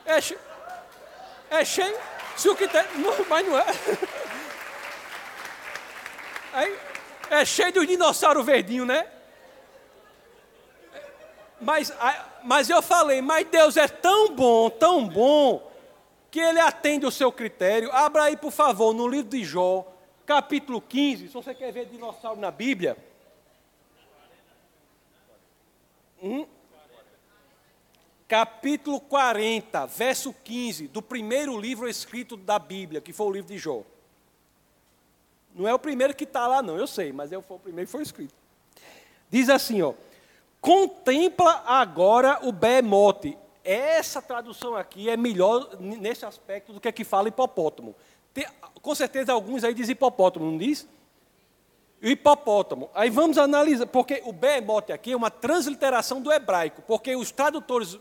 É, 0.05 0.19
che... 0.19 0.37
é 1.49 1.63
cheio. 1.63 1.97
Se 2.35 2.49
o 2.49 2.55
tem. 2.55 2.67
Não, 2.97 3.13
mas 3.29 3.47
não 3.47 3.57
é. 3.57 3.65
É, 6.53 7.39
é 7.41 7.45
cheio 7.45 7.71
de 7.71 7.85
dinossauro 7.87 8.43
verdinho, 8.43 8.85
né? 8.85 9.09
Mas, 11.59 11.93
mas 12.43 12.69
eu 12.69 12.81
falei, 12.81 13.21
mas 13.21 13.47
Deus 13.47 13.77
é 13.77 13.87
tão 13.87 14.35
bom, 14.35 14.69
tão 14.69 15.07
bom, 15.07 15.71
que 16.29 16.39
Ele 16.39 16.59
atende 16.59 17.05
o 17.05 17.11
seu 17.11 17.31
critério. 17.31 17.91
Abra 17.91 18.23
aí, 18.23 18.37
por 18.37 18.51
favor, 18.51 18.93
no 18.93 19.07
livro 19.07 19.29
de 19.29 19.43
Jó, 19.43 19.87
capítulo 20.25 20.81
15. 20.81 21.27
Se 21.27 21.33
você 21.33 21.55
quer 21.55 21.71
ver 21.71 21.85
dinossauro 21.85 22.39
na 22.39 22.51
Bíblia. 22.51 22.97
Hum? 26.21 26.45
Capítulo 28.27 28.99
40, 28.99 29.85
verso 29.85 30.33
15, 30.43 30.87
do 30.87 31.01
primeiro 31.01 31.57
livro 31.59 31.87
escrito 31.87 32.35
da 32.35 32.57
Bíblia, 32.57 32.99
que 32.99 33.13
foi 33.13 33.27
o 33.27 33.31
livro 33.31 33.47
de 33.49 33.57
Jó. 33.57 33.83
Não 35.55 35.67
é 35.67 35.73
o 35.73 35.79
primeiro 35.79 36.15
que 36.15 36.23
está 36.23 36.47
lá, 36.47 36.61
não, 36.61 36.77
eu 36.77 36.87
sei, 36.87 37.11
mas 37.11 37.31
é 37.31 37.37
o 37.37 37.41
primeiro 37.41 37.87
que 37.87 37.91
foi 37.91 38.03
escrito. 38.03 38.33
Diz 39.29 39.49
assim, 39.49 39.81
ó. 39.81 39.93
Contempla 40.59 41.63
agora 41.65 42.39
o 42.43 42.51
behemote. 42.51 43.37
Essa 43.63 44.21
tradução 44.21 44.75
aqui 44.75 45.09
é 45.09 45.17
melhor 45.17 45.77
nesse 45.79 46.25
aspecto 46.25 46.73
do 46.73 46.79
que 46.79 46.87
a 46.87 46.91
que 46.91 47.03
fala 47.03 47.27
hipopótamo. 47.27 47.95
Tem, 48.33 48.45
com 48.81 48.95
certeza 48.95 49.31
alguns 49.31 49.63
aí 49.63 49.73
dizem 49.73 49.93
hipopótamo, 49.93 50.45
não 50.45 50.57
diz? 50.57 50.87
o 52.03 52.07
hipopótamo. 52.07 52.89
Aí 52.93 53.09
vamos 53.09 53.37
analisar, 53.37 53.85
porque 53.85 54.21
o 54.25 54.33
behemote 54.33 54.91
aqui 54.91 55.13
é 55.13 55.15
uma 55.15 55.31
transliteração 55.31 56.21
do 56.21 56.31
hebraico, 56.31 56.81
porque 56.81 57.15
os 57.15 57.31
tradutores, 57.31 57.97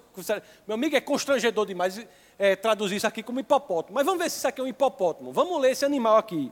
meu 0.66 0.74
amigo, 0.74 0.96
é 0.96 1.00
constrangedor 1.00 1.64
demais 1.64 2.04
é, 2.36 2.56
traduzir 2.56 2.96
isso 2.96 3.06
aqui 3.06 3.22
como 3.22 3.38
hipopótamo. 3.38 3.94
Mas 3.94 4.04
vamos 4.04 4.20
ver 4.20 4.28
se 4.28 4.38
isso 4.38 4.48
aqui 4.48 4.60
é 4.60 4.64
um 4.64 4.66
hipopótamo. 4.66 5.32
Vamos 5.32 5.60
ler 5.60 5.70
esse 5.70 5.84
animal 5.84 6.16
aqui. 6.16 6.50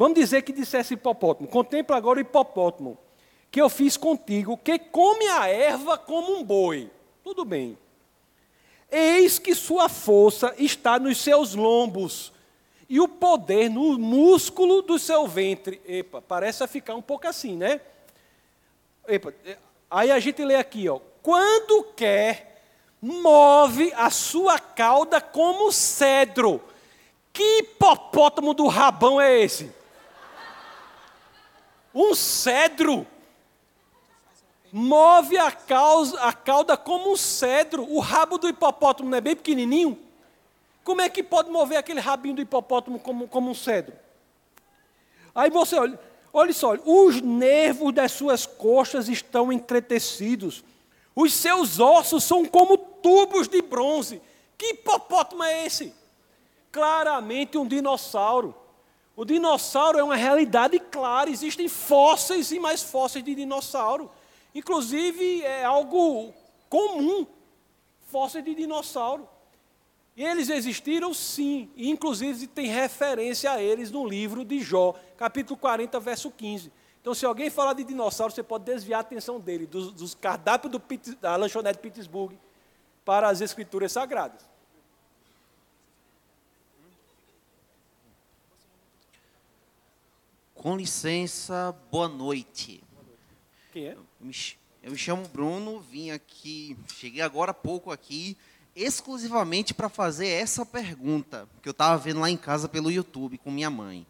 Vamos 0.00 0.14
dizer 0.14 0.40
que 0.40 0.50
dissesse 0.50 0.94
hipopótamo. 0.94 1.46
Contempla 1.46 1.94
agora 1.94 2.18
o 2.18 2.22
hipopótamo, 2.22 2.96
que 3.50 3.60
eu 3.60 3.68
fiz 3.68 3.98
contigo, 3.98 4.56
que 4.56 4.78
come 4.78 5.26
a 5.28 5.46
erva 5.46 5.98
como 5.98 6.38
um 6.38 6.42
boi. 6.42 6.90
Tudo 7.22 7.44
bem. 7.44 7.76
Eis 8.90 9.38
que 9.38 9.54
sua 9.54 9.90
força 9.90 10.54
está 10.56 10.98
nos 10.98 11.18
seus 11.18 11.54
lombos 11.54 12.32
e 12.88 12.98
o 12.98 13.06
poder 13.06 13.68
no 13.68 13.98
músculo 13.98 14.80
do 14.80 14.98
seu 14.98 15.28
ventre. 15.28 15.82
Epa, 15.86 16.22
parece 16.22 16.66
ficar 16.66 16.94
um 16.94 17.02
pouco 17.02 17.28
assim, 17.28 17.54
né? 17.54 17.78
Epa, 19.06 19.34
aí 19.90 20.10
a 20.10 20.18
gente 20.18 20.42
lê 20.42 20.54
aqui, 20.54 20.88
ó. 20.88 20.98
Quando 21.22 21.84
quer, 21.94 22.62
move 23.02 23.92
a 23.94 24.08
sua 24.08 24.58
cauda 24.58 25.20
como 25.20 25.70
cedro. 25.70 26.58
Que 27.34 27.58
hipopótamo 27.58 28.54
do 28.54 28.66
rabão 28.66 29.20
é 29.20 29.38
esse? 29.42 29.78
Um 31.94 32.14
cedro. 32.14 33.06
Move 34.72 35.36
a, 35.36 35.50
causa, 35.50 36.20
a 36.20 36.32
cauda 36.32 36.76
como 36.76 37.12
um 37.12 37.16
cedro. 37.16 37.82
O 37.90 37.98
rabo 37.98 38.38
do 38.38 38.48
hipopótamo 38.48 39.10
não 39.10 39.18
é 39.18 39.20
bem 39.20 39.34
pequenininho? 39.34 39.98
Como 40.84 41.00
é 41.00 41.08
que 41.08 41.22
pode 41.22 41.50
mover 41.50 41.78
aquele 41.78 42.00
rabinho 42.00 42.36
do 42.36 42.42
hipopótamo 42.42 42.98
como, 42.98 43.28
como 43.28 43.50
um 43.50 43.54
cedro? 43.54 43.94
Aí 45.34 45.50
você 45.50 45.76
olha, 45.76 45.98
olha 46.32 46.52
só, 46.52 46.74
os 46.84 47.20
nervos 47.20 47.94
das 47.94 48.12
suas 48.12 48.46
coxas 48.46 49.08
estão 49.08 49.52
entretecidos, 49.52 50.64
os 51.14 51.34
seus 51.34 51.78
ossos 51.78 52.24
são 52.24 52.44
como 52.44 52.76
tubos 52.76 53.48
de 53.48 53.60
bronze. 53.60 54.22
Que 54.56 54.70
hipopótamo 54.70 55.42
é 55.42 55.66
esse? 55.66 55.94
Claramente 56.72 57.58
um 57.58 57.66
dinossauro. 57.66 58.54
O 59.20 59.24
dinossauro 59.26 59.98
é 59.98 60.02
uma 60.02 60.16
realidade 60.16 60.80
clara, 60.80 61.28
existem 61.28 61.68
fósseis 61.68 62.50
e 62.52 62.58
mais 62.58 62.82
fósseis 62.82 63.22
de 63.22 63.34
dinossauro. 63.34 64.10
Inclusive 64.54 65.42
é 65.42 65.62
algo 65.62 66.32
comum, 66.70 67.26
fósseis 68.06 68.42
de 68.42 68.54
dinossauro. 68.54 69.28
E 70.16 70.24
eles 70.24 70.48
existiram 70.48 71.12
sim, 71.12 71.70
e 71.76 71.90
inclusive 71.90 72.46
tem 72.46 72.68
referência 72.68 73.52
a 73.52 73.62
eles 73.62 73.90
no 73.90 74.08
livro 74.08 74.42
de 74.42 74.58
Jó, 74.60 74.94
capítulo 75.18 75.58
40, 75.58 76.00
verso 76.00 76.30
15. 76.30 76.72
Então, 77.02 77.12
se 77.12 77.26
alguém 77.26 77.50
falar 77.50 77.74
de 77.74 77.84
dinossauro, 77.84 78.32
você 78.32 78.42
pode 78.42 78.64
desviar 78.64 79.00
a 79.00 79.02
atenção 79.02 79.38
dele, 79.38 79.66
dos, 79.66 79.92
dos 79.92 80.14
cardápios 80.14 80.72
do, 80.72 80.82
da 81.20 81.36
lanchonete 81.36 81.78
Pittsburgh, 81.78 82.32
para 83.04 83.28
as 83.28 83.42
escrituras 83.42 83.92
sagradas. 83.92 84.49
Com 90.60 90.76
licença, 90.76 91.74
boa 91.90 92.06
noite. 92.06 92.82
Quem 93.72 93.86
é? 93.86 93.96
Eu 94.82 94.90
me, 94.90 94.98
chamo 94.98 95.26
Bruno, 95.26 95.80
vim 95.80 96.10
aqui, 96.10 96.76
cheguei 96.86 97.22
agora 97.22 97.52
há 97.52 97.54
pouco 97.54 97.90
aqui, 97.90 98.36
exclusivamente 98.76 99.72
para 99.72 99.88
fazer 99.88 100.26
essa 100.26 100.66
pergunta, 100.66 101.48
que 101.62 101.68
eu 101.70 101.70
estava 101.70 101.96
vendo 101.96 102.20
lá 102.20 102.28
em 102.28 102.36
casa 102.36 102.68
pelo 102.68 102.90
YouTube 102.90 103.38
com 103.38 103.50
minha 103.50 103.70
mãe. 103.70 104.06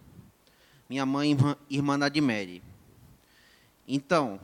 Minha 0.89 1.07
mãe, 1.07 1.31
irmã, 1.31 1.57
irmã 1.71 1.97
Nadimere. 1.97 2.61
Então, 3.87 4.41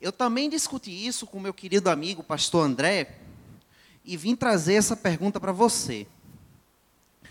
eu 0.00 0.10
também 0.10 0.48
discuti 0.48 1.06
isso 1.06 1.26
com 1.26 1.38
meu 1.38 1.52
querido 1.52 1.90
amigo, 1.90 2.24
pastor 2.24 2.64
André, 2.64 3.18
e 4.02 4.16
vim 4.16 4.34
trazer 4.34 4.76
essa 4.76 4.96
pergunta 4.96 5.38
para 5.38 5.52
você. 5.52 6.06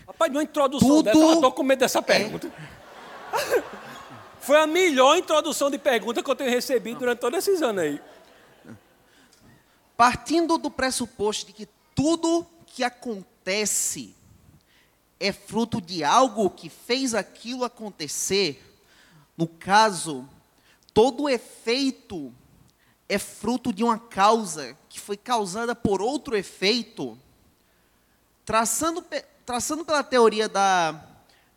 Rapaz, 0.06 0.30
uma 0.30 0.44
introdução 0.44 0.88
Tudo 0.88 1.02
dessa, 1.02 1.18
eu 1.18 1.34
estou 1.34 1.50
com 1.50 1.64
medo 1.64 1.80
dessa 1.80 2.00
pergunta. 2.00 2.46
É... 2.46 2.79
Foi 4.40 4.56
a 4.56 4.66
melhor 4.66 5.16
introdução 5.16 5.70
de 5.70 5.78
pergunta 5.78 6.22
que 6.22 6.30
eu 6.30 6.36
tenho 6.36 6.50
recebido 6.50 7.00
durante 7.00 7.18
todos 7.18 7.38
esses 7.38 7.62
anos 7.62 7.82
aí. 7.82 8.00
Partindo 9.96 10.56
do 10.56 10.70
pressuposto 10.70 11.46
de 11.46 11.52
que 11.52 11.68
tudo 11.94 12.46
que 12.66 12.82
acontece 12.82 14.14
é 15.18 15.32
fruto 15.32 15.80
de 15.80 16.02
algo 16.02 16.48
que 16.48 16.70
fez 16.70 17.14
aquilo 17.14 17.64
acontecer, 17.64 18.66
no 19.36 19.46
caso, 19.46 20.26
todo 20.94 21.28
efeito 21.28 22.32
é 23.08 23.18
fruto 23.18 23.72
de 23.72 23.84
uma 23.84 23.98
causa 23.98 24.76
que 24.88 24.98
foi 24.98 25.16
causada 25.16 25.74
por 25.74 26.00
outro 26.00 26.36
efeito, 26.36 27.18
traçando, 28.44 29.04
traçando 29.44 29.84
pela 29.84 30.02
teoria 30.02 30.48
da 30.48 31.09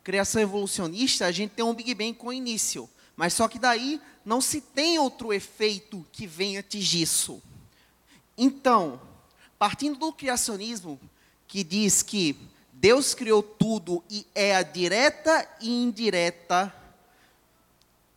criação 0.04 0.42
evolucionista, 0.42 1.24
a 1.24 1.32
gente 1.32 1.52
tem 1.52 1.64
um 1.64 1.74
Big 1.74 1.94
Bang 1.94 2.12
com 2.12 2.32
início. 2.32 2.88
Mas 3.16 3.32
só 3.32 3.48
que 3.48 3.58
daí 3.58 4.00
não 4.24 4.40
se 4.40 4.60
tem 4.60 4.98
outro 4.98 5.32
efeito 5.32 6.04
que 6.12 6.26
venha 6.26 6.60
antes 6.60 6.86
disso. 6.86 7.42
Então, 8.36 9.00
partindo 9.58 9.98
do 9.98 10.12
criacionismo, 10.12 11.00
que 11.48 11.64
diz 11.64 12.02
que 12.02 12.36
Deus 12.72 13.14
criou 13.14 13.42
tudo 13.42 14.04
e 14.10 14.26
é 14.34 14.54
a 14.54 14.62
direta 14.62 15.48
e 15.60 15.70
indireta 15.70 16.74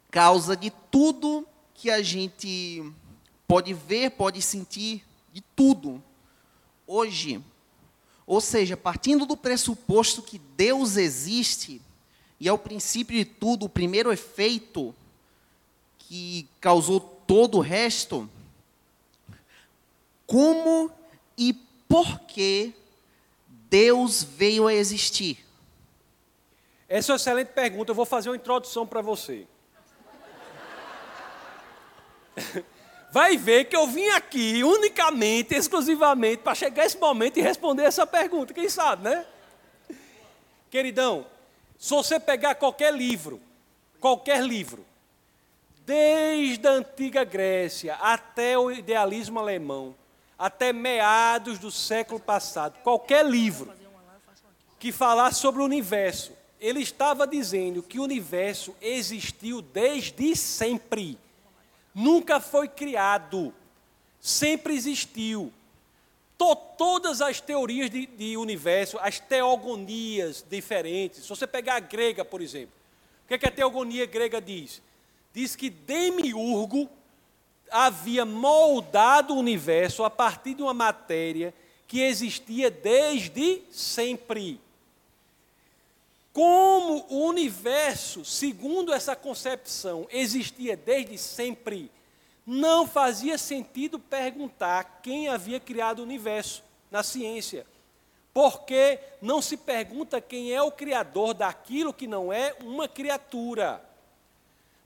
causa 0.09 0.57
de 0.57 0.71
tudo 0.91 1.47
que 1.73 1.89
a 1.91 2.01
gente 2.01 2.83
pode 3.47 3.73
ver, 3.73 4.11
pode 4.11 4.41
sentir, 4.41 5.05
de 5.31 5.41
tudo. 5.55 6.03
Hoje, 6.87 7.43
ou 8.27 8.41
seja, 8.41 8.75
partindo 8.75 9.25
do 9.25 9.37
pressuposto 9.37 10.21
que 10.21 10.37
Deus 10.37 10.97
existe, 10.97 11.81
e 12.37 12.47
é 12.47 12.51
o 12.51 12.57
princípio 12.57 13.17
de 13.17 13.23
tudo, 13.23 13.65
o 13.65 13.69
primeiro 13.69 14.11
efeito 14.11 14.93
que 15.97 16.45
causou 16.59 16.99
todo 16.99 17.57
o 17.57 17.61
resto, 17.61 18.29
como 20.25 20.91
e 21.37 21.53
por 21.87 22.19
que 22.19 22.73
Deus 23.47 24.23
veio 24.23 24.67
a 24.67 24.73
existir? 24.73 25.45
Essa 26.89 27.11
é 27.11 27.13
uma 27.13 27.17
excelente 27.17 27.49
pergunta. 27.53 27.91
Eu 27.91 27.95
vou 27.95 28.05
fazer 28.05 28.29
uma 28.29 28.35
introdução 28.35 28.85
para 28.85 29.01
você. 29.01 29.47
Vai 33.11 33.37
ver 33.37 33.65
que 33.65 33.75
eu 33.75 33.87
vim 33.87 34.07
aqui 34.09 34.63
unicamente, 34.63 35.55
exclusivamente, 35.55 36.43
para 36.43 36.55
chegar 36.55 36.85
esse 36.85 36.97
momento 36.97 37.37
e 37.37 37.41
responder 37.41 37.83
essa 37.83 38.05
pergunta. 38.05 38.53
Quem 38.53 38.69
sabe, 38.69 39.03
né? 39.03 39.25
Queridão, 40.69 41.25
se 41.77 41.89
você 41.89 42.19
pegar 42.19 42.55
qualquer 42.55 42.93
livro, 42.93 43.41
qualquer 43.99 44.43
livro, 44.43 44.85
desde 45.85 46.67
a 46.67 46.71
antiga 46.71 47.23
Grécia 47.23 47.95
até 47.95 48.57
o 48.57 48.69
idealismo 48.69 49.39
alemão, 49.39 49.95
até 50.37 50.73
meados 50.73 51.57
do 51.57 51.71
século 51.71 52.19
passado, 52.19 52.77
qualquer 52.83 53.25
livro 53.25 53.73
que 54.77 54.91
falasse 54.91 55.39
sobre 55.39 55.61
o 55.61 55.65
universo, 55.65 56.33
ele 56.59 56.81
estava 56.81 57.25
dizendo 57.25 57.81
que 57.81 57.99
o 57.99 58.03
universo 58.03 58.75
existiu 58.81 59.61
desde 59.61 60.35
sempre 60.35 61.17
nunca 61.97 62.39
foi 62.39 62.67
criado, 62.67 63.51
sempre 64.21 64.75
existiu. 64.75 65.51
To, 66.37 66.55
todas 66.55 67.19
as 67.21 67.41
teorias 67.41 67.89
de, 67.89 68.05
de, 68.05 68.37
universo, 68.37 68.99
as 69.01 69.19
teogonias 69.19 70.45
diferentes, 70.47 71.23
se 71.23 71.29
você 71.29 71.47
pegar 71.47 71.77
a 71.77 71.79
grega, 71.79 72.23
por 72.23 72.39
exemplo, 72.39 72.75
o 73.25 73.27
que, 73.27 73.33
é 73.33 73.37
que 73.39 73.47
a 73.47 73.51
teogonia 73.51 74.05
grega 74.05 74.39
diz? 74.39 74.79
Diz 75.33 75.55
que 75.55 75.71
Demiurgo 75.71 76.87
havia 77.71 78.23
moldado 78.23 79.33
o 79.33 79.39
universo 79.39 80.03
a 80.03 80.09
partir 80.09 80.53
de 80.53 80.61
uma 80.61 80.75
matéria 80.75 81.51
que 81.87 82.01
existia 82.01 82.69
desde 82.69 83.63
sempre. 83.71 84.61
Como 86.37 87.03
o 87.09 87.25
universo, 87.25 88.23
segundo 88.23 88.93
essa 88.93 89.15
concepção, 89.15 90.07
existia 90.11 90.77
desde 90.77 91.17
sempre, 91.17 91.91
não 92.45 92.85
fazia 92.85 93.39
sentido 93.39 93.97
perguntar 93.97 94.99
quem 95.01 95.29
havia 95.29 95.59
criado 95.59 95.97
o 95.97 96.03
universo 96.03 96.63
na 96.91 97.01
ciência. 97.01 97.65
Porque 98.35 98.99
não 99.19 99.41
se 99.41 99.57
pergunta 99.57 100.21
quem 100.21 100.53
é 100.53 100.61
o 100.61 100.71
criador 100.71 101.33
daquilo 101.33 101.91
que 101.91 102.05
não 102.05 102.31
é 102.31 102.55
uma 102.63 102.87
criatura. 102.87 103.83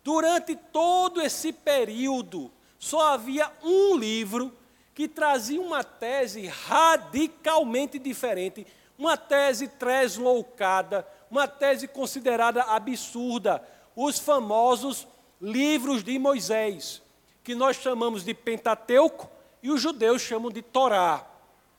Durante 0.05 0.55
todo 0.55 1.21
esse 1.21 1.51
período, 1.51 2.49
só 2.79 3.15
havia 3.15 3.51
um 3.61 3.97
livro 3.97 4.57
que 4.95 5.05
trazia 5.05 5.59
uma 5.59 5.83
tese 5.83 6.47
radicalmente 6.47 7.99
diferente, 7.99 8.65
uma 8.97 9.17
tese 9.17 9.67
tresloucada, 9.67 11.05
uma 11.31 11.47
tese 11.47 11.87
considerada 11.87 12.61
absurda, 12.63 13.65
os 13.95 14.19
famosos 14.19 15.07
livros 15.39 16.03
de 16.03 16.19
Moisés, 16.19 17.01
que 17.41 17.55
nós 17.55 17.77
chamamos 17.77 18.23
de 18.25 18.33
Pentateuco 18.33 19.31
e 19.63 19.71
os 19.71 19.81
judeus 19.81 20.21
chamam 20.21 20.51
de 20.51 20.61
Torá. 20.61 21.25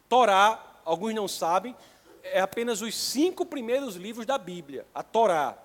Torá, 0.08 0.80
alguns 0.84 1.14
não 1.14 1.28
sabem, 1.28 1.76
é 2.24 2.40
apenas 2.40 2.80
os 2.80 2.96
cinco 2.96 3.44
primeiros 3.44 3.96
livros 3.96 4.24
da 4.24 4.38
Bíblia, 4.38 4.86
a 4.94 5.02
Torá. 5.02 5.56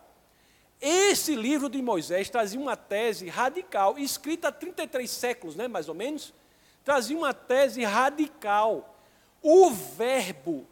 Esse 0.81 1.34
livro 1.34 1.69
de 1.69 1.81
Moisés 1.81 2.30
trazia 2.30 2.59
uma 2.59 2.76
tese 2.76 3.30
radical, 3.30 3.97
escrita 3.97 4.49
há 4.49 4.51
33 4.51 5.09
séculos, 5.09 5.55
né, 5.55 5.68
mais 5.68 5.88
ou 5.88 5.95
menos, 5.95 6.34
trazia 6.84 7.18
uma 7.18 7.34
tese 7.34 7.84
radical. 7.84 8.95
O 9.41 9.72
verbo 9.72 10.68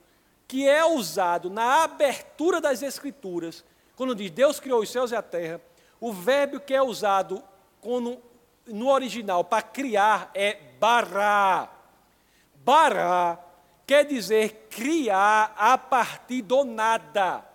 que 0.48 0.68
é 0.68 0.86
usado 0.86 1.50
na 1.50 1.84
abertura 1.84 2.62
das 2.62 2.82
Escrituras, 2.82 3.64
quando 3.96 4.16
diz 4.16 4.30
Deus 4.32 4.60
criou 4.60 4.82
os 4.82 4.92
céus 4.92 5.12
e 5.12 5.16
a 5.16 5.22
terra, 5.22 5.62
o 6.00 6.12
verbo 6.12 6.60
que 6.60 6.74
é 6.74 6.82
usado 6.82 7.44
quando, 7.82 8.18
no 8.68 8.90
original 8.90 9.44
para 9.44 9.62
criar 9.62 10.30
é 10.34 10.56
bará. 10.80 11.70
Bará 12.56 13.40
quer 13.86 14.06
dizer 14.06 14.68
criar 14.70 15.54
a 15.58 15.78
partir 15.78 16.42
do 16.42 16.64
nada. 16.64 17.46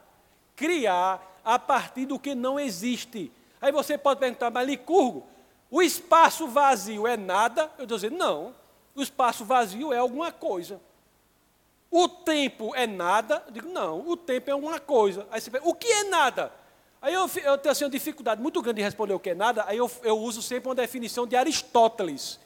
Criar 0.56 1.40
a 1.44 1.58
partir 1.58 2.06
do 2.06 2.18
que 2.18 2.34
não 2.34 2.58
existe. 2.58 3.32
Aí 3.60 3.72
você 3.72 3.98
pode 3.98 4.20
perguntar, 4.20 4.50
mas 4.50 4.66
Licurgo, 4.66 5.26
o 5.70 5.82
espaço 5.82 6.46
vazio 6.48 7.06
é 7.06 7.16
nada? 7.16 7.70
Eu 7.78 7.86
vou 7.86 7.96
dizer, 7.96 8.10
não. 8.10 8.54
O 8.94 9.02
espaço 9.02 9.44
vazio 9.44 9.92
é 9.92 9.98
alguma 9.98 10.32
coisa. 10.32 10.80
O 11.90 12.08
tempo 12.08 12.74
é 12.74 12.86
nada? 12.86 13.42
Eu 13.46 13.52
digo, 13.52 13.68
não, 13.68 14.08
o 14.08 14.16
tempo 14.16 14.50
é 14.50 14.54
uma 14.54 14.78
coisa. 14.78 15.26
Aí 15.30 15.40
você 15.40 15.50
o 15.62 15.74
que 15.74 15.88
é 15.88 16.04
nada? 16.04 16.52
Aí 17.02 17.14
eu, 17.14 17.28
eu 17.42 17.56
tenho 17.56 17.72
assim, 17.72 17.84
uma 17.84 17.90
dificuldade 17.90 18.42
muito 18.42 18.60
grande 18.60 18.76
de 18.76 18.82
responder 18.82 19.14
o 19.14 19.18
que 19.18 19.30
é 19.30 19.34
nada, 19.34 19.64
aí 19.66 19.78
eu, 19.78 19.90
eu 20.02 20.18
uso 20.18 20.42
sempre 20.42 20.68
uma 20.68 20.74
definição 20.74 21.26
de 21.26 21.34
Aristóteles. 21.34 22.38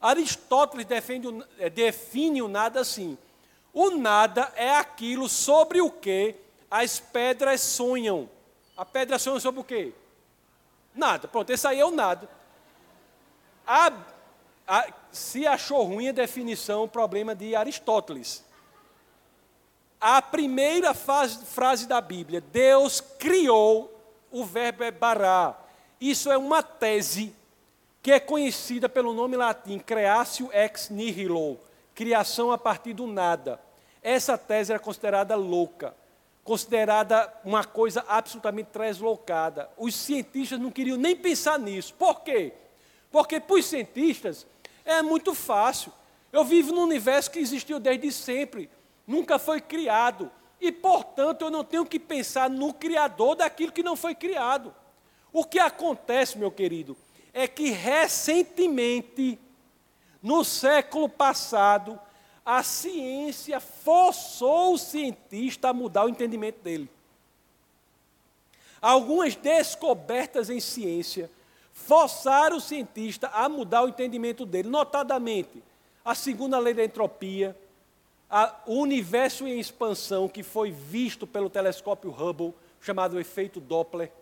Aristóteles 0.00 0.86
defende, 0.86 1.26
é, 1.58 1.68
define 1.68 2.40
o 2.40 2.48
nada 2.48 2.80
assim. 2.80 3.18
O 3.74 3.90
nada 3.90 4.52
é 4.54 4.70
aquilo 4.76 5.28
sobre 5.28 5.80
o 5.80 5.90
que 5.90 6.36
as 6.70 7.00
pedras 7.00 7.60
sonham. 7.60 8.28
A 8.76 8.84
pedra 8.84 9.18
sonha 9.18 9.40
sobre 9.40 9.60
o 9.60 9.64
quê? 9.64 9.92
Nada. 10.94 11.26
Pronto, 11.26 11.50
esse 11.50 11.66
aí 11.66 11.80
é 11.80 11.84
o 11.84 11.90
nada. 11.90 12.28
A, 13.66 13.92
a, 14.66 14.92
se 15.10 15.46
achou 15.46 15.82
ruim 15.82 16.08
a 16.08 16.12
definição, 16.12 16.84
o 16.84 16.88
problema 16.88 17.34
de 17.34 17.56
Aristóteles. 17.56 18.44
A 20.00 20.22
primeira 20.22 20.94
fase, 20.94 21.44
frase 21.44 21.86
da 21.86 22.00
Bíblia, 22.00 22.40
Deus 22.40 23.00
criou, 23.00 23.92
o 24.30 24.44
verbo 24.44 24.84
é 24.84 24.90
bará. 24.92 25.58
Isso 26.00 26.30
é 26.30 26.38
uma 26.38 26.62
tese 26.62 27.34
que 28.00 28.12
é 28.12 28.20
conhecida 28.20 28.88
pelo 28.88 29.12
nome 29.12 29.36
latim 29.36 29.78
creatio 29.78 30.50
ex 30.52 30.88
nihilo, 30.88 31.58
criação 31.94 32.52
a 32.52 32.58
partir 32.58 32.92
do 32.92 33.08
nada. 33.08 33.60
Essa 34.00 34.38
tese 34.38 34.72
era 34.72 34.78
considerada 34.78 35.34
louca, 35.34 35.92
considerada 36.44 37.32
uma 37.44 37.64
coisa 37.64 38.04
absolutamente 38.06 38.70
translocada. 38.70 39.68
Os 39.76 39.96
cientistas 39.96 40.60
não 40.60 40.70
queriam 40.70 40.96
nem 40.96 41.16
pensar 41.16 41.58
nisso. 41.58 41.92
Por 41.94 42.20
quê? 42.20 42.52
Porque 43.10 43.40
para 43.40 43.56
os 43.56 43.66
cientistas 43.66 44.46
é 44.84 45.02
muito 45.02 45.34
fácil. 45.34 45.92
Eu 46.32 46.44
vivo 46.44 46.72
num 46.72 46.82
universo 46.82 47.30
que 47.30 47.40
existiu 47.40 47.80
desde 47.80 48.12
sempre, 48.12 48.70
nunca 49.08 49.38
foi 49.38 49.60
criado. 49.60 50.30
E, 50.60 50.70
portanto, 50.70 51.42
eu 51.42 51.50
não 51.50 51.64
tenho 51.64 51.86
que 51.86 51.98
pensar 51.98 52.50
no 52.50 52.74
Criador 52.74 53.36
daquilo 53.36 53.72
que 53.72 53.82
não 53.82 53.96
foi 53.96 54.14
criado. 54.14 54.74
O 55.32 55.44
que 55.44 55.58
acontece, 55.58 56.36
meu 56.36 56.50
querido, 56.50 56.96
é 57.32 57.48
que 57.48 57.70
recentemente, 57.70 59.38
no 60.22 60.44
século 60.44 61.08
passado, 61.08 61.98
a 62.44 62.62
ciência 62.62 63.60
forçou 63.60 64.74
o 64.74 64.78
cientista 64.78 65.70
a 65.70 65.72
mudar 65.72 66.04
o 66.04 66.08
entendimento 66.08 66.62
dele. 66.62 66.90
Algumas 68.80 69.34
descobertas 69.34 70.50
em 70.50 70.60
ciência 70.60 71.30
forçaram 71.72 72.56
o 72.56 72.60
cientista 72.60 73.28
a 73.28 73.48
mudar 73.48 73.84
o 73.84 73.88
entendimento 73.88 74.44
dele, 74.44 74.68
notadamente 74.68 75.62
a 76.04 76.14
segunda 76.14 76.58
lei 76.58 76.72
da 76.72 76.84
entropia, 76.84 77.56
o 78.66 78.74
universo 78.74 79.46
em 79.46 79.58
expansão 79.58 80.28
que 80.28 80.42
foi 80.42 80.70
visto 80.70 81.26
pelo 81.26 81.48
telescópio 81.48 82.10
Hubble, 82.10 82.54
chamado 82.80 83.18
efeito 83.18 83.60
Doppler, 83.60 84.12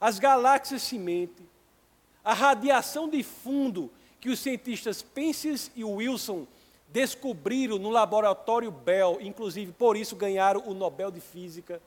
as 0.00 0.18
galáxias 0.18 0.82
semente, 0.82 1.42
a 2.24 2.34
radiação 2.34 3.08
de 3.08 3.22
fundo 3.22 3.90
que 4.20 4.28
os 4.28 4.38
cientistas 4.38 5.02
Pences 5.02 5.70
e 5.74 5.82
Wilson 5.82 6.46
descobriram 6.88 7.78
no 7.78 7.90
laboratório 7.90 8.70
Bell, 8.70 9.18
inclusive 9.20 9.72
por 9.72 9.96
isso 9.96 10.16
ganharam 10.16 10.62
o 10.66 10.74
Nobel 10.74 11.10
de 11.10 11.20
Física. 11.20 11.80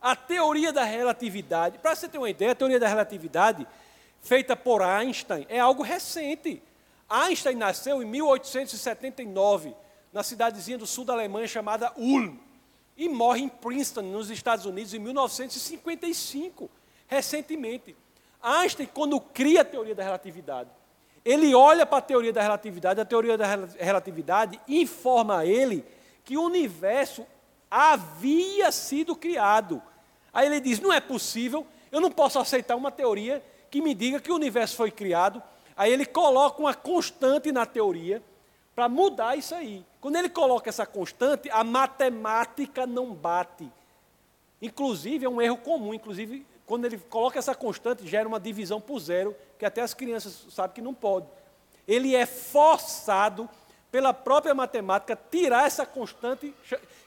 A 0.00 0.14
teoria 0.14 0.72
da 0.72 0.84
relatividade, 0.84 1.78
para 1.78 1.94
você 1.94 2.08
ter 2.08 2.18
uma 2.18 2.30
ideia, 2.30 2.52
a 2.52 2.54
teoria 2.54 2.78
da 2.78 2.88
relatividade, 2.88 3.66
feita 4.20 4.54
por 4.54 4.82
Einstein, 4.82 5.46
é 5.48 5.58
algo 5.58 5.82
recente. 5.82 6.62
Einstein 7.08 7.56
nasceu 7.56 8.02
em 8.02 8.06
1879, 8.06 9.74
na 10.16 10.22
cidadezinha 10.22 10.78
do 10.78 10.86
sul 10.86 11.04
da 11.04 11.12
Alemanha 11.12 11.46
chamada 11.46 11.92
Ulm, 11.94 12.38
e 12.96 13.06
morre 13.06 13.42
em 13.42 13.50
Princeton, 13.50 14.00
nos 14.00 14.30
Estados 14.30 14.64
Unidos, 14.64 14.94
em 14.94 14.98
1955, 14.98 16.70
recentemente. 17.06 17.94
Einstein, 18.42 18.86
quando 18.86 19.20
cria 19.20 19.60
a 19.60 19.64
teoria 19.64 19.94
da 19.94 20.02
relatividade, 20.02 20.70
ele 21.22 21.54
olha 21.54 21.84
para 21.84 21.98
a 21.98 22.00
teoria 22.00 22.32
da 22.32 22.40
relatividade, 22.40 22.98
a 22.98 23.04
teoria 23.04 23.36
da 23.36 23.44
relatividade 23.78 24.58
informa 24.66 25.40
a 25.40 25.46
ele 25.46 25.84
que 26.24 26.38
o 26.38 26.44
universo 26.44 27.26
havia 27.70 28.72
sido 28.72 29.14
criado. 29.14 29.82
Aí 30.32 30.46
ele 30.46 30.60
diz: 30.60 30.80
não 30.80 30.90
é 30.90 31.00
possível, 31.00 31.66
eu 31.92 32.00
não 32.00 32.10
posso 32.10 32.38
aceitar 32.38 32.74
uma 32.74 32.90
teoria 32.90 33.44
que 33.70 33.82
me 33.82 33.92
diga 33.92 34.18
que 34.18 34.32
o 34.32 34.36
universo 34.36 34.76
foi 34.76 34.90
criado. 34.90 35.42
Aí 35.76 35.92
ele 35.92 36.06
coloca 36.06 36.58
uma 36.58 36.72
constante 36.72 37.52
na 37.52 37.66
teoria 37.66 38.22
para 38.76 38.90
mudar 38.90 39.36
isso 39.36 39.54
aí. 39.54 39.82
Quando 40.02 40.16
ele 40.16 40.28
coloca 40.28 40.68
essa 40.68 40.84
constante, 40.84 41.48
a 41.50 41.64
matemática 41.64 42.86
não 42.86 43.14
bate. 43.14 43.72
Inclusive, 44.60 45.24
é 45.24 45.28
um 45.28 45.40
erro 45.40 45.56
comum. 45.56 45.94
Inclusive, 45.94 46.46
quando 46.66 46.84
ele 46.84 46.98
coloca 46.98 47.38
essa 47.38 47.54
constante, 47.54 48.06
gera 48.06 48.28
uma 48.28 48.38
divisão 48.38 48.78
por 48.78 48.98
zero, 48.98 49.34
que 49.58 49.64
até 49.64 49.80
as 49.80 49.94
crianças 49.94 50.44
sabem 50.50 50.74
que 50.74 50.82
não 50.82 50.92
pode. 50.92 51.26
Ele 51.88 52.14
é 52.14 52.26
forçado 52.26 53.48
pela 53.90 54.12
própria 54.12 54.54
matemática 54.54 55.18
tirar 55.30 55.66
essa 55.66 55.86
constante, 55.86 56.54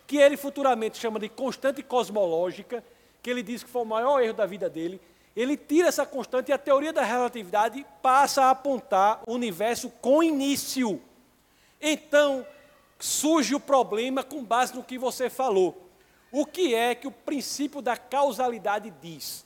que 0.08 0.18
ele 0.18 0.38
futuramente 0.38 0.98
chama 0.98 1.20
de 1.20 1.30
constante 1.30 1.84
cosmológica, 1.84 2.84
que 3.22 3.30
ele 3.30 3.44
diz 3.44 3.64
que 3.64 3.70
foi 3.70 3.84
o 3.84 3.86
maior 3.86 4.24
erro 4.24 4.34
da 4.34 4.48
vida 4.48 4.68
dele. 4.68 5.00
Ele 5.36 5.56
tira 5.56 5.88
essa 5.90 6.04
constante 6.04 6.50
e 6.50 6.52
a 6.52 6.58
teoria 6.58 6.91
da 6.91 7.04
relatividade 7.04 7.86
passa 8.02 8.46
a 8.46 8.50
apontar 8.50 9.22
o 9.28 9.34
universo 9.34 9.91
com 10.02 10.24
início. 10.24 11.00
Então, 11.81 12.45
surge 12.99 13.56
o 13.56 13.60
problema 13.60 14.23
com 14.23 14.43
base 14.43 14.76
no 14.76 14.84
que 14.84 14.97
você 14.97 15.30
falou. 15.30 15.89
O 16.31 16.45
que 16.45 16.76
é 16.76 16.93
que 16.93 17.07
o 17.07 17.11
princípio 17.11 17.81
da 17.81 17.97
causalidade 17.97 18.93
diz? 19.01 19.45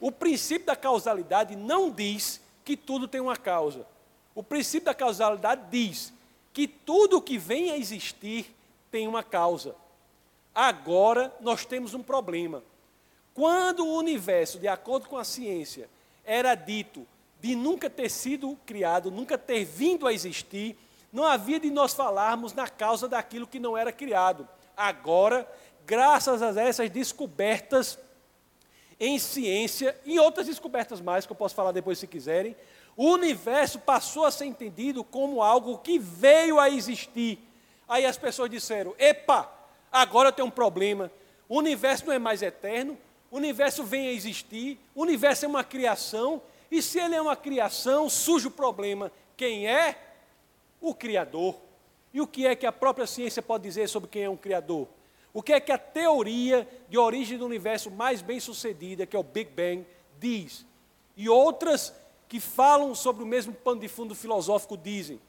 O 0.00 0.10
princípio 0.10 0.66
da 0.66 0.76
causalidade 0.76 1.54
não 1.54 1.90
diz 1.90 2.40
que 2.64 2.76
tudo 2.76 3.06
tem 3.06 3.20
uma 3.20 3.36
causa. 3.36 3.86
O 4.34 4.42
princípio 4.42 4.86
da 4.86 4.94
causalidade 4.94 5.62
diz 5.70 6.12
que 6.52 6.66
tudo 6.66 7.22
que 7.22 7.38
vem 7.38 7.70
a 7.70 7.76
existir 7.76 8.54
tem 8.90 9.06
uma 9.06 9.22
causa. 9.22 9.74
Agora 10.54 11.32
nós 11.40 11.64
temos 11.64 11.94
um 11.94 12.02
problema. 12.02 12.62
Quando 13.34 13.86
o 13.86 13.96
universo, 13.96 14.58
de 14.58 14.66
acordo 14.66 15.08
com 15.08 15.16
a 15.16 15.24
ciência, 15.24 15.88
era 16.24 16.54
dito 16.54 17.06
de 17.40 17.54
nunca 17.54 17.88
ter 17.88 18.10
sido 18.10 18.58
criado, 18.66 19.10
nunca 19.10 19.38
ter 19.38 19.64
vindo 19.64 20.06
a 20.06 20.12
existir, 20.12 20.76
não 21.12 21.24
havia 21.24 21.58
de 21.58 21.70
nós 21.70 21.94
falarmos 21.94 22.52
na 22.52 22.68
causa 22.68 23.08
daquilo 23.08 23.46
que 23.46 23.58
não 23.58 23.76
era 23.76 23.92
criado. 23.92 24.48
Agora, 24.76 25.50
graças 25.86 26.42
a 26.42 26.60
essas 26.60 26.90
descobertas 26.90 27.98
em 29.00 29.18
ciência 29.18 29.96
e 30.04 30.18
outras 30.18 30.46
descobertas 30.46 31.00
mais 31.00 31.24
que 31.24 31.32
eu 31.32 31.36
posso 31.36 31.54
falar 31.54 31.72
depois 31.72 31.98
se 31.98 32.06
quiserem, 32.06 32.56
o 32.96 33.12
universo 33.12 33.78
passou 33.78 34.24
a 34.24 34.30
ser 34.30 34.46
entendido 34.46 35.04
como 35.04 35.42
algo 35.42 35.78
que 35.78 35.98
veio 35.98 36.58
a 36.58 36.68
existir. 36.68 37.38
Aí 37.88 38.04
as 38.04 38.18
pessoas 38.18 38.50
disseram: 38.50 38.94
"Epa, 38.98 39.50
agora 39.90 40.32
tem 40.32 40.44
um 40.44 40.50
problema. 40.50 41.10
O 41.48 41.56
universo 41.58 42.06
não 42.06 42.12
é 42.12 42.18
mais 42.18 42.42
eterno, 42.42 42.98
o 43.30 43.36
universo 43.36 43.84
vem 43.84 44.08
a 44.08 44.12
existir, 44.12 44.78
o 44.94 45.02
universo 45.02 45.44
é 45.44 45.48
uma 45.48 45.64
criação, 45.64 46.42
e 46.70 46.82
se 46.82 46.98
ele 46.98 47.14
é 47.14 47.22
uma 47.22 47.36
criação, 47.36 48.08
surge 48.10 48.48
o 48.48 48.50
problema. 48.50 49.10
Quem 49.36 49.66
é? 49.66 49.96
O 50.80 50.94
Criador. 50.94 51.56
E 52.12 52.20
o 52.20 52.26
que 52.26 52.46
é 52.46 52.56
que 52.56 52.66
a 52.66 52.72
própria 52.72 53.06
ciência 53.06 53.42
pode 53.42 53.64
dizer 53.64 53.88
sobre 53.88 54.08
quem 54.08 54.24
é 54.24 54.30
um 54.30 54.36
Criador? 54.36 54.88
O 55.32 55.42
que 55.42 55.52
é 55.52 55.60
que 55.60 55.70
a 55.70 55.78
teoria 55.78 56.66
de 56.88 56.96
origem 56.96 57.38
do 57.38 57.44
universo 57.44 57.90
mais 57.90 58.22
bem 58.22 58.40
sucedida, 58.40 59.06
que 59.06 59.14
é 59.14 59.18
o 59.18 59.22
Big 59.22 59.50
Bang, 59.50 59.86
diz? 60.18 60.64
E 61.16 61.28
outras 61.28 61.94
que 62.28 62.40
falam 62.40 62.94
sobre 62.94 63.22
o 63.22 63.26
mesmo 63.26 63.52
pano 63.52 63.80
de 63.80 63.88
fundo 63.88 64.14
filosófico 64.14 64.76
dizem 64.76 65.20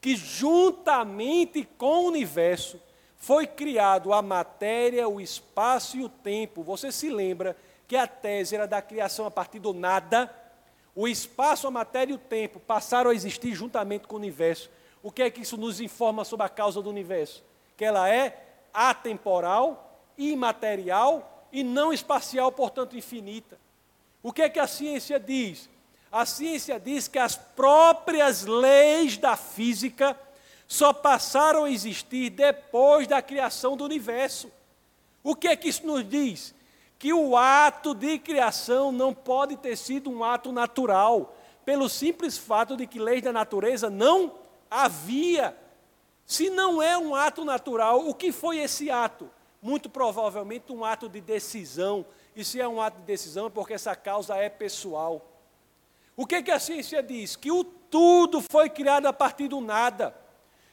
que 0.00 0.16
juntamente 0.16 1.68
com 1.76 2.04
o 2.04 2.06
universo 2.06 2.80
foi 3.16 3.46
criado 3.46 4.12
a 4.12 4.22
matéria, 4.22 5.08
o 5.08 5.20
espaço 5.20 5.96
e 5.96 6.04
o 6.04 6.08
tempo. 6.08 6.62
Você 6.62 6.92
se 6.92 7.10
lembra 7.10 7.56
que 7.86 7.96
a 7.96 8.06
tese 8.06 8.54
era 8.54 8.66
da 8.66 8.80
criação 8.80 9.26
a 9.26 9.30
partir 9.30 9.58
do 9.58 9.74
nada? 9.74 10.32
O 10.94 11.08
espaço, 11.08 11.66
a 11.66 11.70
matéria 11.70 12.12
e 12.12 12.16
o 12.16 12.18
tempo 12.18 12.60
passaram 12.60 13.10
a 13.10 13.14
existir 13.14 13.54
juntamente 13.54 14.06
com 14.06 14.14
o 14.14 14.18
universo. 14.18 14.70
O 15.02 15.10
que 15.10 15.22
é 15.22 15.30
que 15.30 15.42
isso 15.42 15.56
nos 15.56 15.80
informa 15.80 16.24
sobre 16.24 16.46
a 16.46 16.48
causa 16.48 16.82
do 16.82 16.90
universo? 16.90 17.42
Que 17.76 17.84
ela 17.84 18.08
é 18.08 18.44
atemporal, 18.72 20.00
imaterial 20.16 21.46
e 21.52 21.62
não 21.62 21.92
espacial, 21.92 22.50
portanto 22.52 22.96
infinita. 22.96 23.58
O 24.22 24.32
que 24.32 24.42
é 24.42 24.48
que 24.48 24.58
a 24.58 24.66
ciência 24.66 25.18
diz? 25.18 25.68
A 26.10 26.26
ciência 26.26 26.80
diz 26.80 27.06
que 27.06 27.18
as 27.18 27.36
próprias 27.36 28.44
leis 28.44 29.16
da 29.16 29.36
física 29.36 30.18
só 30.66 30.92
passaram 30.92 31.64
a 31.64 31.70
existir 31.70 32.30
depois 32.30 33.06
da 33.06 33.22
criação 33.22 33.76
do 33.76 33.84
universo. 33.84 34.50
O 35.22 35.34
que 35.34 35.48
é 35.48 35.56
que 35.56 35.68
isso 35.68 35.86
nos 35.86 36.06
diz? 36.08 36.54
Que 36.98 37.12
o 37.12 37.36
ato 37.36 37.94
de 37.94 38.18
criação 38.18 38.90
não 38.90 39.14
pode 39.14 39.56
ter 39.56 39.76
sido 39.76 40.10
um 40.10 40.24
ato 40.24 40.50
natural, 40.52 41.34
pelo 41.64 41.88
simples 41.88 42.36
fato 42.36 42.76
de 42.76 42.86
que 42.86 42.98
leis 42.98 43.22
da 43.22 43.32
natureza 43.32 43.88
não 43.88 44.32
havia. 44.70 45.56
Se 46.26 46.50
não 46.50 46.82
é 46.82 46.96
um 46.98 47.14
ato 47.14 47.44
natural, 47.44 48.06
o 48.06 48.14
que 48.14 48.32
foi 48.32 48.58
esse 48.58 48.90
ato? 48.90 49.30
Muito 49.62 49.88
provavelmente 49.88 50.72
um 50.72 50.84
ato 50.84 51.08
de 51.08 51.20
decisão. 51.20 52.04
E 52.36 52.44
se 52.44 52.60
é 52.60 52.68
um 52.68 52.80
ato 52.80 52.98
de 52.98 53.04
decisão, 53.04 53.46
é 53.46 53.50
porque 53.50 53.74
essa 53.74 53.96
causa 53.96 54.36
é 54.36 54.48
pessoal. 54.48 55.26
O 56.16 56.26
que, 56.26 56.42
que 56.42 56.50
a 56.50 56.58
ciência 56.58 57.02
diz? 57.02 57.36
Que 57.36 57.50
o 57.50 57.64
tudo 57.64 58.42
foi 58.50 58.68
criado 58.68 59.06
a 59.06 59.12
partir 59.12 59.48
do 59.48 59.60
nada. 59.60 60.14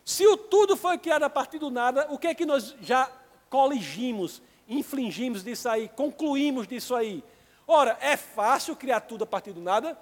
Se 0.03 0.25
o 0.27 0.37
tudo 0.37 0.77
foi 0.77 0.97
criado 0.97 1.23
a 1.23 1.29
partir 1.29 1.57
do 1.57 1.71
nada, 1.71 2.07
o 2.11 2.17
que 2.17 2.27
é 2.27 2.35
que 2.35 2.45
nós 2.45 2.75
já 2.81 3.09
coligimos, 3.49 4.41
infligimos 4.67 5.43
disso 5.43 5.67
aí, 5.69 5.89
concluímos 5.89 6.67
disso 6.67 6.93
aí? 6.93 7.23
Ora, 7.67 7.97
é 7.99 8.15
fácil 8.15 8.75
criar 8.75 9.01
tudo 9.01 9.23
a 9.23 9.27
partir 9.27 9.53
do 9.53 9.61
nada? 9.61 9.97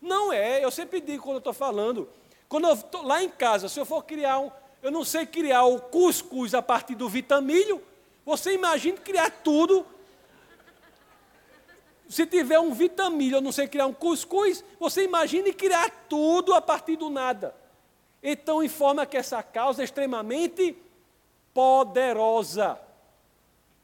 Não 0.00 0.32
é, 0.32 0.64
eu 0.64 0.70
sempre 0.70 1.00
digo 1.00 1.22
quando 1.22 1.36
eu 1.36 1.38
estou 1.38 1.52
falando, 1.52 2.08
quando 2.50 2.66
eu 2.66 2.74
estou 2.74 3.02
lá 3.02 3.22
em 3.22 3.28
casa, 3.28 3.68
se 3.68 3.78
eu 3.78 3.86
for 3.86 4.02
criar 4.02 4.40
um, 4.40 4.50
eu 4.82 4.90
não 4.90 5.04
sei 5.04 5.24
criar 5.24 5.62
o 5.66 5.78
cuscuz 5.80 6.52
a 6.52 6.60
partir 6.60 6.96
do 6.96 7.08
vitamilho. 7.08 7.80
Você 8.26 8.52
imagina 8.52 8.98
criar 8.98 9.30
tudo. 9.30 9.86
Se 12.08 12.26
tiver 12.26 12.58
um 12.58 12.74
vitamilho, 12.74 13.36
eu 13.36 13.40
não 13.40 13.52
sei 13.52 13.68
criar 13.68 13.86
um 13.86 13.92
cuscuz, 13.92 14.64
você 14.80 15.04
imagine 15.04 15.52
criar 15.52 15.88
tudo 16.08 16.52
a 16.52 16.60
partir 16.60 16.96
do 16.96 17.08
nada. 17.08 17.54
Então 18.20 18.64
informa 18.64 19.06
que 19.06 19.16
essa 19.16 19.40
causa 19.44 19.82
é 19.82 19.84
extremamente 19.84 20.76
poderosa. 21.54 22.80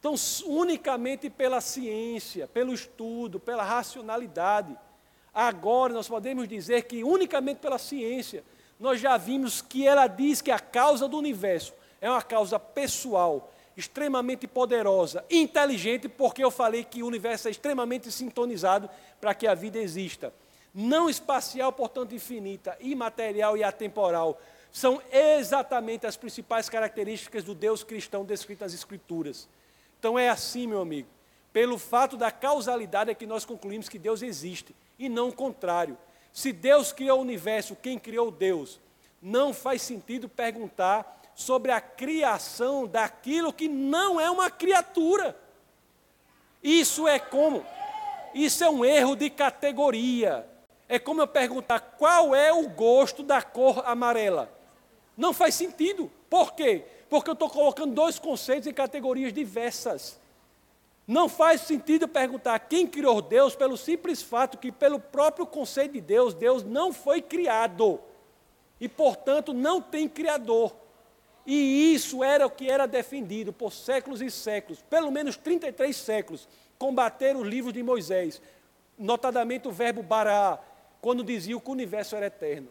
Então, 0.00 0.14
unicamente 0.44 1.30
pela 1.30 1.60
ciência, 1.60 2.48
pelo 2.48 2.74
estudo, 2.74 3.38
pela 3.38 3.62
racionalidade. 3.62 4.76
Agora 5.32 5.92
nós 5.92 6.08
podemos 6.08 6.48
dizer 6.48 6.82
que 6.82 7.04
unicamente 7.04 7.60
pela 7.60 7.78
ciência, 7.78 8.42
nós 8.78 9.00
já 9.00 9.16
vimos 9.16 9.62
que 9.62 9.86
ela 9.86 10.06
diz 10.06 10.42
que 10.42 10.50
a 10.50 10.58
causa 10.58 11.08
do 11.08 11.16
universo 11.16 11.72
é 12.00 12.10
uma 12.10 12.22
causa 12.22 12.58
pessoal, 12.58 13.52
extremamente 13.76 14.46
poderosa, 14.46 15.24
inteligente, 15.30 16.08
porque 16.08 16.42
eu 16.42 16.50
falei 16.50 16.84
que 16.84 17.02
o 17.02 17.06
universo 17.06 17.48
é 17.48 17.50
extremamente 17.50 18.10
sintonizado 18.10 18.88
para 19.20 19.34
que 19.34 19.46
a 19.46 19.54
vida 19.54 19.78
exista. 19.78 20.32
Não 20.74 21.08
espacial, 21.08 21.72
portanto 21.72 22.14
infinita, 22.14 22.76
imaterial 22.80 23.56
e 23.56 23.64
atemporal. 23.64 24.40
São 24.70 25.00
exatamente 25.10 26.06
as 26.06 26.16
principais 26.16 26.68
características 26.68 27.42
do 27.42 27.54
Deus 27.54 27.82
cristão 27.82 28.24
descritas 28.24 28.72
nas 28.72 28.80
Escrituras. 28.80 29.48
Então 29.98 30.18
é 30.18 30.28
assim, 30.28 30.66
meu 30.66 30.82
amigo. 30.82 31.08
Pelo 31.50 31.78
fato 31.78 32.18
da 32.18 32.30
causalidade 32.30 33.10
é 33.10 33.14
que 33.14 33.24
nós 33.24 33.46
concluímos 33.46 33.88
que 33.88 33.98
Deus 33.98 34.20
existe, 34.20 34.76
e 34.98 35.08
não 35.08 35.30
o 35.30 35.32
contrário. 35.32 35.96
Se 36.36 36.52
Deus 36.52 36.92
criou 36.92 37.18
o 37.18 37.22
universo, 37.22 37.74
quem 37.74 37.98
criou 37.98 38.30
Deus? 38.30 38.78
Não 39.22 39.54
faz 39.54 39.80
sentido 39.80 40.28
perguntar 40.28 41.22
sobre 41.34 41.72
a 41.72 41.80
criação 41.80 42.86
daquilo 42.86 43.54
que 43.54 43.66
não 43.66 44.20
é 44.20 44.30
uma 44.30 44.50
criatura. 44.50 45.34
Isso 46.62 47.08
é 47.08 47.18
como? 47.18 47.64
Isso 48.34 48.62
é 48.62 48.68
um 48.68 48.84
erro 48.84 49.16
de 49.16 49.30
categoria. 49.30 50.46
É 50.86 50.98
como 50.98 51.22
eu 51.22 51.26
perguntar 51.26 51.80
qual 51.80 52.34
é 52.34 52.52
o 52.52 52.68
gosto 52.68 53.22
da 53.22 53.40
cor 53.40 53.82
amarela. 53.86 54.52
Não 55.16 55.32
faz 55.32 55.54
sentido. 55.54 56.12
Por 56.28 56.52
quê? 56.52 56.84
Porque 57.08 57.30
eu 57.30 57.32
estou 57.34 57.48
colocando 57.48 57.94
dois 57.94 58.18
conceitos 58.18 58.66
em 58.66 58.74
categorias 58.74 59.32
diversas. 59.32 60.20
Não 61.06 61.28
faz 61.28 61.60
sentido 61.60 62.08
perguntar 62.08 62.58
quem 62.58 62.86
criou 62.86 63.22
Deus 63.22 63.54
pelo 63.54 63.76
simples 63.76 64.22
fato 64.22 64.58
que, 64.58 64.72
pelo 64.72 64.98
próprio 64.98 65.46
conceito 65.46 65.92
de 65.92 66.00
Deus, 66.00 66.34
Deus 66.34 66.64
não 66.64 66.92
foi 66.92 67.22
criado. 67.22 68.00
E, 68.80 68.88
portanto, 68.88 69.54
não 69.54 69.80
tem 69.80 70.08
criador. 70.08 70.74
E 71.46 71.94
isso 71.94 72.24
era 72.24 72.44
o 72.44 72.50
que 72.50 72.68
era 72.68 72.86
defendido 72.86 73.52
por 73.52 73.72
séculos 73.72 74.20
e 74.20 74.28
séculos, 74.28 74.82
pelo 74.90 75.12
menos 75.12 75.36
33 75.36 75.96
séculos, 75.96 76.48
combater 76.76 77.36
os 77.36 77.46
livros 77.46 77.72
de 77.72 77.84
Moisés, 77.84 78.42
notadamente 78.98 79.68
o 79.68 79.72
verbo 79.72 80.02
bará, 80.02 80.58
quando 81.00 81.22
dizia 81.22 81.58
que 81.60 81.68
o 81.68 81.72
universo 81.72 82.16
era 82.16 82.26
eterno. 82.26 82.68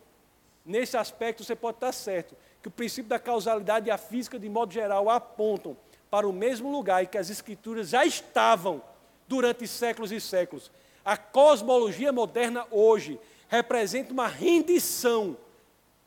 Nesse 0.66 0.98
aspecto, 0.98 1.42
você 1.42 1.56
pode 1.56 1.78
estar 1.78 1.94
certo, 1.94 2.36
que 2.62 2.68
o 2.68 2.72
princípio 2.72 3.08
da 3.08 3.18
causalidade 3.18 3.88
e 3.88 3.92
a 3.92 3.98
física, 3.98 4.38
de 4.38 4.50
modo 4.50 4.74
geral, 4.74 5.10
apontam 5.10 5.78
para 6.16 6.30
o 6.30 6.32
mesmo 6.32 6.72
lugar 6.72 7.04
em 7.04 7.08
que 7.08 7.18
as 7.18 7.30
Escrituras 7.30 7.90
já 7.90 8.06
estavam 8.06 8.82
durante 9.28 9.68
séculos 9.68 10.14
e 10.14 10.22
séculos. 10.22 10.72
A 11.04 11.18
cosmologia 11.18 12.10
moderna 12.14 12.66
hoje 12.72 13.20
representa 13.50 14.14
uma 14.14 14.26
rendição 14.26 15.36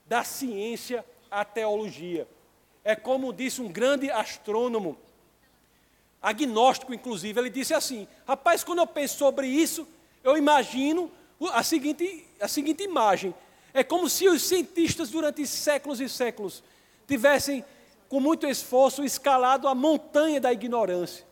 da 0.06 0.24
ciência 0.24 1.04
à 1.30 1.44
teologia. 1.44 2.26
É 2.82 2.96
como 2.96 3.34
disse 3.34 3.60
um 3.60 3.68
grande 3.70 4.10
astrônomo, 4.10 4.96
agnóstico 6.22 6.94
inclusive, 6.94 7.38
ele 7.38 7.50
disse 7.50 7.74
assim: 7.74 8.08
rapaz, 8.26 8.64
quando 8.64 8.78
eu 8.78 8.86
penso 8.86 9.18
sobre 9.18 9.46
isso, 9.46 9.86
eu 10.24 10.38
imagino 10.38 11.12
a 11.52 11.62
seguinte, 11.62 12.26
a 12.40 12.48
seguinte 12.48 12.82
imagem. 12.82 13.34
É 13.74 13.84
como 13.84 14.08
se 14.08 14.26
os 14.26 14.40
cientistas, 14.40 15.10
durante 15.10 15.46
séculos 15.46 16.00
e 16.00 16.08
séculos, 16.08 16.64
tivessem 17.06 17.62
com 18.08 18.20
muito 18.20 18.46
esforço, 18.46 19.04
escalado 19.04 19.68
a 19.68 19.74
montanha 19.74 20.40
da 20.40 20.52
ignorância, 20.52 21.26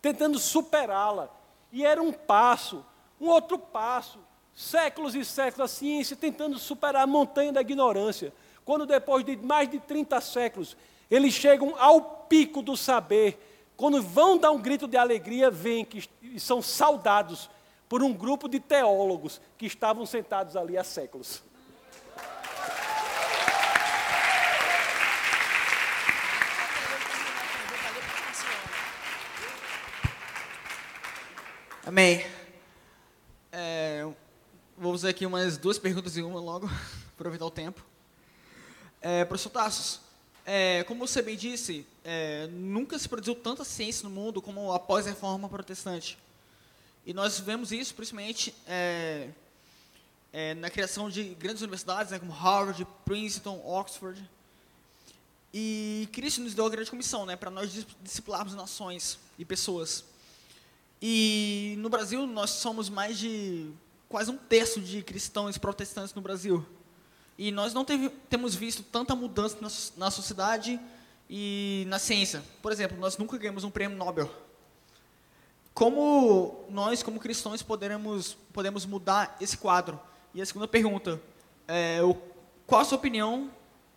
tentando 0.00 0.38
superá-la. 0.38 1.28
E 1.70 1.84
era 1.84 2.02
um 2.02 2.12
passo, 2.12 2.84
um 3.20 3.28
outro 3.28 3.58
passo, 3.58 4.18
séculos 4.54 5.14
e 5.14 5.24
séculos 5.24 5.70
a 5.70 5.74
ciência 5.74 6.16
tentando 6.16 6.58
superar 6.58 7.02
a 7.02 7.06
montanha 7.06 7.52
da 7.52 7.60
ignorância. 7.60 8.32
Quando 8.64 8.86
depois 8.86 9.24
de 9.24 9.36
mais 9.36 9.70
de 9.70 9.78
30 9.78 10.20
séculos, 10.20 10.76
eles 11.10 11.34
chegam 11.34 11.74
ao 11.78 12.00
pico 12.00 12.62
do 12.62 12.76
saber, 12.76 13.38
quando 13.76 14.02
vão 14.02 14.38
dar 14.38 14.50
um 14.50 14.60
grito 14.60 14.86
de 14.86 14.96
alegria, 14.96 15.50
veem 15.50 15.84
que 15.84 16.08
são 16.38 16.62
saudados 16.62 17.50
por 17.88 18.02
um 18.02 18.12
grupo 18.12 18.48
de 18.48 18.60
teólogos 18.60 19.40
que 19.58 19.66
estavam 19.66 20.06
sentados 20.06 20.56
ali 20.56 20.78
há 20.78 20.84
séculos. 20.84 21.42
Amém. 31.84 32.24
É, 33.50 34.06
vou 34.78 34.92
fazer 34.92 35.08
aqui 35.08 35.26
umas 35.26 35.56
duas 35.56 35.80
perguntas 35.80 36.16
em 36.16 36.22
uma 36.22 36.38
logo, 36.38 36.70
aproveitar 37.12 37.44
o 37.44 37.50
tempo. 37.50 37.84
É, 39.00 39.24
professor 39.24 39.50
Tassos, 39.50 40.00
é, 40.46 40.84
como 40.84 41.04
você 41.04 41.20
bem 41.20 41.36
disse, 41.36 41.84
é, 42.04 42.46
nunca 42.52 42.96
se 43.00 43.08
produziu 43.08 43.34
tanta 43.34 43.64
ciência 43.64 44.08
no 44.08 44.14
mundo 44.14 44.40
como 44.40 44.72
após 44.72 45.08
a 45.08 45.10
reforma 45.10 45.48
protestante. 45.48 46.16
E 47.04 47.12
nós 47.12 47.40
vemos 47.40 47.72
isso 47.72 47.96
principalmente 47.96 48.54
é, 48.64 49.30
é, 50.32 50.54
na 50.54 50.70
criação 50.70 51.10
de 51.10 51.34
grandes 51.34 51.62
universidades, 51.62 52.12
né, 52.12 52.20
como 52.20 52.30
Harvard, 52.30 52.86
Princeton, 53.04 53.60
Oxford. 53.66 54.22
E 55.52 56.08
Cristo 56.12 56.42
nos 56.42 56.54
deu 56.54 56.64
a 56.64 56.70
grande 56.70 56.88
comissão 56.88 57.26
né, 57.26 57.34
para 57.34 57.50
nós 57.50 57.84
discipularmos 58.00 58.54
nações 58.54 59.18
e 59.36 59.44
pessoas. 59.44 60.11
E 61.04 61.74
no 61.78 61.88
Brasil 61.88 62.28
nós 62.28 62.50
somos 62.50 62.88
mais 62.88 63.18
de 63.18 63.68
quase 64.08 64.30
um 64.30 64.36
terço 64.36 64.80
de 64.80 65.02
cristãos 65.02 65.58
protestantes 65.58 66.14
no 66.14 66.22
Brasil. 66.22 66.64
E 67.36 67.50
nós 67.50 67.74
não 67.74 67.84
teve, 67.84 68.08
temos 68.30 68.54
visto 68.54 68.84
tanta 68.84 69.16
mudança 69.16 69.56
na, 69.60 69.68
na 69.96 70.10
sociedade 70.12 70.78
e 71.28 71.84
na 71.88 71.98
ciência. 71.98 72.40
Por 72.62 72.70
exemplo, 72.70 72.96
nós 72.98 73.18
nunca 73.18 73.36
ganhamos 73.36 73.64
um 73.64 73.70
prêmio 73.70 73.98
Nobel. 73.98 74.30
Como 75.74 76.66
nós, 76.68 77.02
como 77.02 77.18
cristãos, 77.18 77.62
poderemos, 77.62 78.36
podemos 78.52 78.86
mudar 78.86 79.36
esse 79.40 79.56
quadro? 79.56 79.98
E 80.32 80.40
a 80.40 80.46
segunda 80.46 80.68
pergunta, 80.68 81.20
é, 81.66 82.00
o, 82.02 82.14
qual 82.64 82.82
a 82.82 82.84
sua 82.84 82.98
opinião, 82.98 83.50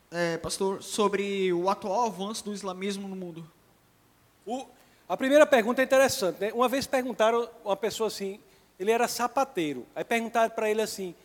é, 0.10 0.38
pastor, 0.38 0.82
sobre 0.82 1.54
o 1.54 1.70
atual 1.70 2.08
avanço 2.08 2.46
do 2.46 2.54
islamismo 2.54 3.08
no 3.08 3.16
mundo? 3.16 3.48
O, 4.44 4.66
a 5.08 5.16
primeira 5.16 5.46
pergunta 5.46 5.82
é 5.82 5.86
interessante. 5.86 6.40
Né? 6.42 6.54
Uma 6.54 6.68
vez 6.68 6.88
perguntaram 6.88 7.48
uma 7.64 7.76
pessoa 7.76 8.08
assim, 8.08 8.40
ele 8.80 8.92
era 8.92 9.08
sapateiro. 9.08 9.86
Aí 9.96 10.04
perguntaram 10.04 10.50
para 10.50 10.70
ele 10.70 10.82
assim: 10.82 11.16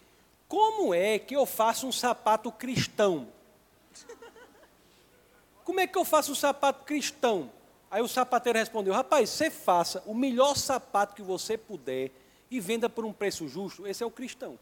como 0.47 0.93
é 0.93 1.19
que 1.19 1.35
eu 1.35 1.47
faço 1.47 1.86
um 1.86 1.93
sapato 1.93 2.51
cristão? 2.52 3.28
Como 5.65 5.78
é 5.78 5.86
que 5.86 5.97
eu 5.97 6.05
faço 6.05 6.32
um 6.32 6.35
sapato 6.35 6.85
cristão? 6.85 7.51
Aí 7.90 8.02
o 8.02 8.09
sapateiro 8.09 8.59
respondeu: 8.59 8.93
rapaz, 8.93 9.31
você 9.31 9.51
faça 9.51 10.02
o 10.07 10.15
melhor 10.15 10.57
sapato 10.57 11.15
que 11.15 11.23
você 11.23 11.57
puder 11.57 12.11
e 12.51 12.61
venda 12.61 12.89
por 12.89 13.05
um 13.05 13.12
preço 13.12 13.48
justo. 13.48 13.86
Esse 13.86 14.02
é 14.02 14.07
o 14.07 14.11
cristão. 14.11 14.59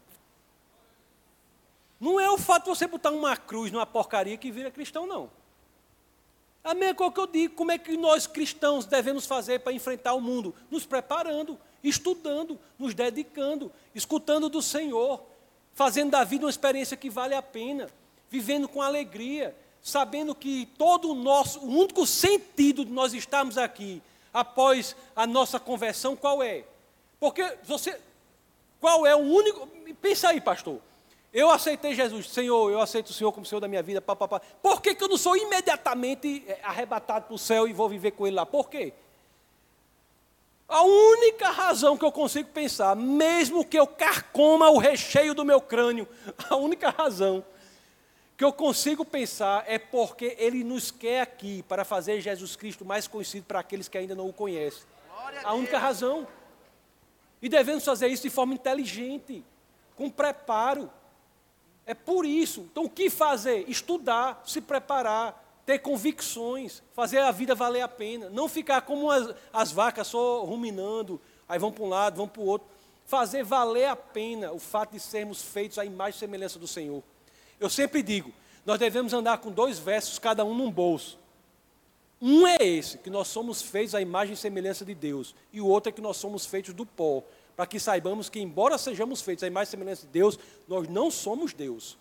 Não 1.99 2.19
é 2.19 2.29
o 2.29 2.37
fato 2.37 2.63
de 2.63 2.69
você 2.69 2.87
botar 2.87 3.11
uma 3.11 3.35
cruz 3.35 3.71
numa 3.71 3.85
porcaria 3.85 4.37
que 4.37 4.51
vira 4.51 4.71
cristão, 4.71 5.05
não. 5.05 5.29
A 6.63 6.73
mesma 6.73 6.95
coisa 6.95 7.13
que 7.13 7.19
eu 7.19 7.27
digo, 7.27 7.55
como 7.55 7.71
é 7.71 7.77
que 7.77 7.95
nós 7.95 8.27
cristãos 8.27 8.85
devemos 8.85 9.25
fazer 9.25 9.59
para 9.59 9.71
enfrentar 9.71 10.13
o 10.13 10.21
mundo? 10.21 10.53
Nos 10.69 10.85
preparando, 10.85 11.57
estudando, 11.83 12.59
nos 12.77 12.93
dedicando, 12.93 13.71
escutando 13.95 14.49
do 14.49 14.61
Senhor, 14.61 15.23
fazendo 15.73 16.11
da 16.11 16.23
vida 16.23 16.45
uma 16.45 16.49
experiência 16.49 16.97
que 16.97 17.09
vale 17.09 17.33
a 17.33 17.41
pena, 17.41 17.89
vivendo 18.29 18.67
com 18.67 18.81
alegria, 18.81 19.55
sabendo 19.81 20.35
que 20.35 20.67
todo 20.77 21.11
o 21.11 21.15
nosso, 21.15 21.59
o 21.59 21.69
único 21.69 22.05
sentido 22.05 22.83
de 22.83 22.91
nós 22.91 23.13
estarmos 23.13 23.57
aqui 23.57 24.01
após 24.33 24.95
a 25.15 25.25
nossa 25.25 25.59
conversão, 25.59 26.15
qual 26.15 26.43
é? 26.43 26.65
Porque 27.19 27.57
você, 27.63 27.99
qual 28.79 29.05
é 29.05 29.15
o 29.15 29.19
único, 29.19 29.67
pensa 30.01 30.29
aí, 30.29 30.41
pastor, 30.41 30.79
eu 31.33 31.49
aceitei 31.51 31.93
Jesus, 31.93 32.29
Senhor, 32.29 32.71
eu 32.71 32.81
aceito 32.81 33.09
o 33.09 33.13
Senhor 33.13 33.31
como 33.31 33.45
Senhor 33.45 33.61
da 33.61 33.67
minha 33.67 33.83
vida, 33.83 34.01
papapá. 34.01 34.41
Por 34.61 34.81
que, 34.81 34.95
que 34.95 35.03
eu 35.03 35.07
não 35.07 35.17
sou 35.17 35.37
imediatamente 35.37 36.43
eh, 36.47 36.59
arrebatado 36.63 37.25
para 37.25 37.35
o 37.35 37.37
céu 37.37 37.67
e 37.67 37.73
vou 37.73 37.87
viver 37.87 38.11
com 38.11 38.25
Ele 38.25 38.35
lá? 38.35 38.45
Por 38.45 38.69
quê? 38.69 38.93
A 40.67 40.83
única 40.83 41.49
razão 41.49 41.97
que 41.97 42.05
eu 42.05 42.11
consigo 42.11 42.49
pensar, 42.49 42.95
mesmo 42.95 43.65
que 43.65 43.77
eu 43.77 43.87
carcoma 43.87 44.69
o 44.69 44.77
recheio 44.77 45.33
do 45.33 45.43
meu 45.43 45.59
crânio, 45.59 46.07
a 46.49 46.55
única 46.55 46.89
razão 46.91 47.43
que 48.37 48.45
eu 48.45 48.53
consigo 48.53 49.03
pensar 49.03 49.65
é 49.67 49.77
porque 49.77 50.35
ele 50.39 50.63
nos 50.63 50.91
quer 50.91 51.21
aqui 51.21 51.61
para 51.63 51.83
fazer 51.83 52.21
Jesus 52.21 52.55
Cristo 52.55 52.85
mais 52.85 53.07
conhecido 53.07 53.45
para 53.45 53.59
aqueles 53.59 53.87
que 53.87 53.97
ainda 53.97 54.15
não 54.15 54.29
o 54.29 54.33
conhecem. 54.33 54.83
A 55.43 55.53
única 55.53 55.77
razão. 55.77 56.27
E 57.41 57.49
devemos 57.49 57.83
fazer 57.83 58.07
isso 58.07 58.23
de 58.23 58.29
forma 58.29 58.53
inteligente, 58.53 59.43
com 59.95 60.09
preparo. 60.09 60.89
É 61.89 61.95
por 61.95 62.23
isso. 62.23 62.67
Então, 62.71 62.83
o 62.83 62.89
que 62.89 63.09
fazer? 63.09 63.67
Estudar, 63.67 64.43
se 64.45 64.61
preparar, 64.61 65.43
ter 65.65 65.79
convicções, 65.79 66.83
fazer 66.93 67.17
a 67.17 67.31
vida 67.31 67.55
valer 67.55 67.81
a 67.81 67.87
pena. 67.87 68.29
Não 68.29 68.47
ficar 68.47 68.81
como 68.81 69.09
as, 69.09 69.33
as 69.51 69.71
vacas 69.71 70.05
só 70.05 70.43
ruminando, 70.43 71.19
aí 71.47 71.57
vão 71.57 71.71
para 71.71 71.83
um 71.83 71.89
lado, 71.89 72.17
vão 72.17 72.27
para 72.27 72.43
o 72.43 72.45
outro. 72.45 72.67
Fazer 73.07 73.43
valer 73.43 73.85
a 73.85 73.95
pena 73.95 74.51
o 74.51 74.59
fato 74.59 74.91
de 74.91 74.99
sermos 74.99 75.41
feitos 75.41 75.79
à 75.79 75.83
imagem 75.83 76.15
e 76.15 76.19
semelhança 76.19 76.59
do 76.59 76.67
Senhor. 76.67 77.01
Eu 77.59 77.71
sempre 77.71 78.03
digo, 78.03 78.31
nós 78.63 78.77
devemos 78.77 79.11
andar 79.11 79.39
com 79.39 79.49
dois 79.49 79.79
versos, 79.79 80.19
cada 80.19 80.45
um 80.45 80.53
num 80.53 80.69
bolso. 80.69 81.17
Um 82.21 82.45
é 82.45 82.57
esse, 82.59 82.99
que 82.99 83.09
nós 83.09 83.29
somos 83.29 83.63
feitos 83.63 83.95
à 83.95 84.01
imagem 84.01 84.35
e 84.35 84.37
semelhança 84.37 84.85
de 84.85 84.93
Deus, 84.93 85.33
e 85.51 85.59
o 85.59 85.65
outro 85.65 85.89
é 85.89 85.91
que 85.91 86.01
nós 86.01 86.17
somos 86.17 86.45
feitos 86.45 86.71
do 86.71 86.85
pó, 86.85 87.23
para 87.59 87.67
que 87.67 87.77
saibamos 87.77 88.29
que, 88.29 88.39
embora 88.39 88.77
sejamos 88.77 89.19
feitos 89.19 89.43
à 89.43 89.47
imagem 89.47 89.67
e 89.67 89.71
semelhança 89.71 90.05
de 90.05 90.13
Deus, 90.13 90.39
nós 90.65 90.87
não 90.87 91.11
somos 91.11 91.51
Deus, 91.51 91.97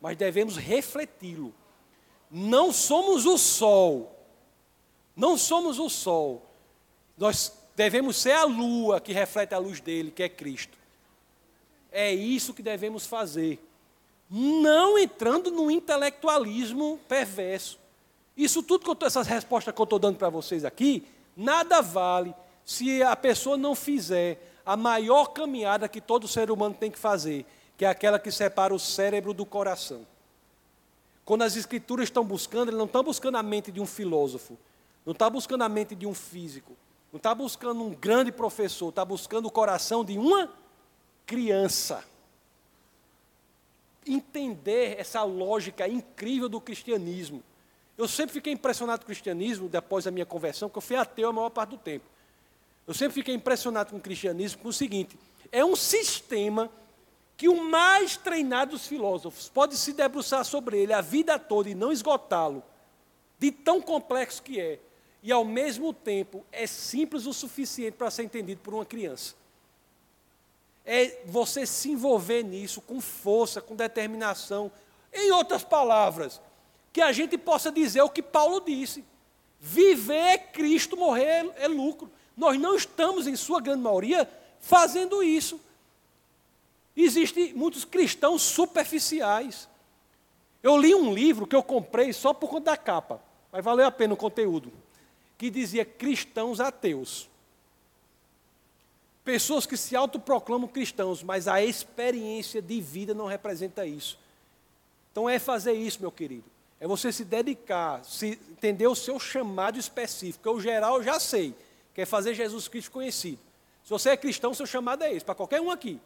mas 0.00 0.16
devemos 0.16 0.56
refleti-lo. 0.56 1.54
Não 2.28 2.72
somos 2.72 3.24
o 3.24 3.38
sol, 3.38 4.18
não 5.14 5.38
somos 5.38 5.78
o 5.78 5.88
sol, 5.88 6.44
nós 7.16 7.56
devemos 7.76 8.16
ser 8.16 8.32
a 8.32 8.42
lua 8.42 9.00
que 9.00 9.12
reflete 9.12 9.54
a 9.54 9.58
luz 9.58 9.80
dele, 9.80 10.10
que 10.10 10.24
é 10.24 10.28
Cristo. 10.28 10.76
É 11.92 12.12
isso 12.12 12.52
que 12.52 12.60
devemos 12.60 13.06
fazer, 13.06 13.64
não 14.28 14.98
entrando 14.98 15.52
no 15.52 15.70
intelectualismo 15.70 16.98
perverso. 17.06 17.78
Isso 18.36 18.60
tudo, 18.60 19.06
essas 19.06 19.28
respostas 19.28 19.72
que 19.72 19.80
eu 19.80 19.84
estou 19.84 20.00
dando 20.00 20.18
para 20.18 20.30
vocês 20.30 20.64
aqui, 20.64 21.06
nada 21.36 21.80
vale 21.80 22.34
se 22.68 23.02
a 23.02 23.16
pessoa 23.16 23.56
não 23.56 23.74
fizer 23.74 24.52
a 24.64 24.76
maior 24.76 25.28
caminhada 25.28 25.88
que 25.88 26.02
todo 26.02 26.28
ser 26.28 26.50
humano 26.50 26.76
tem 26.78 26.90
que 26.90 26.98
fazer, 26.98 27.46
que 27.78 27.84
é 27.86 27.88
aquela 27.88 28.18
que 28.18 28.30
separa 28.30 28.74
o 28.74 28.78
cérebro 28.78 29.32
do 29.32 29.46
coração. 29.46 30.06
Quando 31.24 31.44
as 31.44 31.56
escrituras 31.56 32.08
estão 32.08 32.22
buscando, 32.22 32.68
ele 32.68 32.76
não 32.76 32.84
está 32.84 33.02
buscando 33.02 33.38
a 33.38 33.42
mente 33.42 33.72
de 33.72 33.80
um 33.80 33.86
filósofo, 33.86 34.58
não 35.06 35.14
está 35.14 35.30
buscando 35.30 35.64
a 35.64 35.68
mente 35.68 35.94
de 35.94 36.06
um 36.06 36.12
físico, 36.12 36.76
não 37.10 37.16
está 37.16 37.34
buscando 37.34 37.82
um 37.82 37.88
grande 37.94 38.30
professor, 38.30 38.90
está 38.90 39.02
buscando 39.02 39.46
o 39.46 39.50
coração 39.50 40.04
de 40.04 40.18
uma 40.18 40.52
criança. 41.24 42.04
Entender 44.06 45.00
essa 45.00 45.22
lógica 45.22 45.88
incrível 45.88 46.50
do 46.50 46.60
cristianismo. 46.60 47.42
Eu 47.96 48.06
sempre 48.06 48.34
fiquei 48.34 48.52
impressionado 48.52 49.00
com 49.00 49.04
o 49.04 49.06
cristianismo, 49.06 49.70
depois 49.70 50.04
da 50.04 50.10
minha 50.10 50.26
conversão, 50.26 50.68
porque 50.68 50.76
eu 50.76 50.82
fui 50.82 50.96
ateu 50.96 51.30
a 51.30 51.32
maior 51.32 51.48
parte 51.48 51.70
do 51.70 51.78
tempo. 51.78 52.04
Eu 52.88 52.94
sempre 52.94 53.12
fiquei 53.12 53.34
impressionado 53.34 53.90
com 53.90 53.98
o 53.98 54.00
cristianismo 54.00 54.62
com 54.62 54.68
o 54.68 54.72
seguinte: 54.72 55.18
é 55.52 55.62
um 55.62 55.76
sistema 55.76 56.70
que 57.36 57.46
o 57.46 57.62
mais 57.62 58.16
treinado 58.16 58.70
dos 58.70 58.86
filósofos 58.86 59.50
pode 59.50 59.76
se 59.76 59.92
debruçar 59.92 60.42
sobre 60.42 60.80
ele 60.80 60.94
a 60.94 61.02
vida 61.02 61.38
toda 61.38 61.68
e 61.68 61.74
não 61.74 61.92
esgotá-lo, 61.92 62.62
de 63.38 63.52
tão 63.52 63.82
complexo 63.82 64.42
que 64.42 64.58
é, 64.58 64.80
e 65.22 65.30
ao 65.30 65.44
mesmo 65.44 65.92
tempo 65.92 66.44
é 66.50 66.66
simples 66.66 67.26
o 67.26 67.34
suficiente 67.34 67.92
para 67.92 68.10
ser 68.10 68.22
entendido 68.22 68.62
por 68.62 68.72
uma 68.72 68.86
criança. 68.86 69.34
É 70.82 71.20
você 71.26 71.66
se 71.66 71.90
envolver 71.90 72.42
nisso 72.42 72.80
com 72.80 73.02
força, 73.02 73.60
com 73.60 73.76
determinação. 73.76 74.72
Em 75.12 75.30
outras 75.30 75.62
palavras, 75.62 76.40
que 76.90 77.02
a 77.02 77.12
gente 77.12 77.36
possa 77.36 77.70
dizer 77.70 78.00
o 78.00 78.08
que 78.08 78.22
Paulo 78.22 78.60
disse: 78.60 79.04
viver 79.60 80.14
é 80.14 80.38
Cristo, 80.38 80.96
morrer 80.96 81.52
é 81.56 81.68
lucro. 81.68 82.10
Nós 82.38 82.56
não 82.56 82.76
estamos, 82.76 83.26
em 83.26 83.34
sua 83.34 83.60
grande 83.60 83.82
maioria, 83.82 84.30
fazendo 84.60 85.24
isso. 85.24 85.60
Existem 86.96 87.52
muitos 87.52 87.84
cristãos 87.84 88.42
superficiais. 88.42 89.68
Eu 90.62 90.78
li 90.78 90.94
um 90.94 91.12
livro 91.12 91.48
que 91.48 91.56
eu 91.56 91.62
comprei 91.64 92.12
só 92.12 92.32
por 92.32 92.48
conta 92.48 92.70
da 92.70 92.76
capa, 92.76 93.20
mas 93.50 93.64
valeu 93.64 93.84
a 93.86 93.90
pena 93.90 94.14
o 94.14 94.16
conteúdo, 94.16 94.72
que 95.36 95.50
dizia 95.50 95.84
cristãos 95.84 96.60
ateus. 96.60 97.28
Pessoas 99.24 99.66
que 99.66 99.76
se 99.76 99.96
autoproclamam 99.96 100.68
cristãos, 100.68 101.24
mas 101.24 101.48
a 101.48 101.60
experiência 101.62 102.62
de 102.62 102.80
vida 102.80 103.14
não 103.14 103.26
representa 103.26 103.84
isso. 103.84 104.16
Então 105.10 105.28
é 105.28 105.40
fazer 105.40 105.72
isso, 105.72 106.00
meu 106.00 106.12
querido. 106.12 106.44
É 106.78 106.86
você 106.86 107.12
se 107.12 107.24
dedicar, 107.24 108.04
se 108.04 108.38
entender 108.52 108.86
o 108.86 108.94
seu 108.94 109.18
chamado 109.18 109.76
específico. 109.76 110.48
O 110.50 110.60
geral 110.60 110.98
eu 110.98 111.02
já 111.02 111.18
sei, 111.18 111.52
que 111.98 112.02
é 112.02 112.06
fazer 112.06 112.32
Jesus 112.32 112.68
Cristo 112.68 112.92
conhecido. 112.92 113.40
Se 113.82 113.90
você 113.90 114.10
é 114.10 114.16
cristão, 114.16 114.54
seu 114.54 114.66
chamado 114.66 115.02
é 115.02 115.12
esse, 115.12 115.24
para 115.24 115.34
qualquer 115.34 115.60
um 115.60 115.68
aqui. 115.68 116.00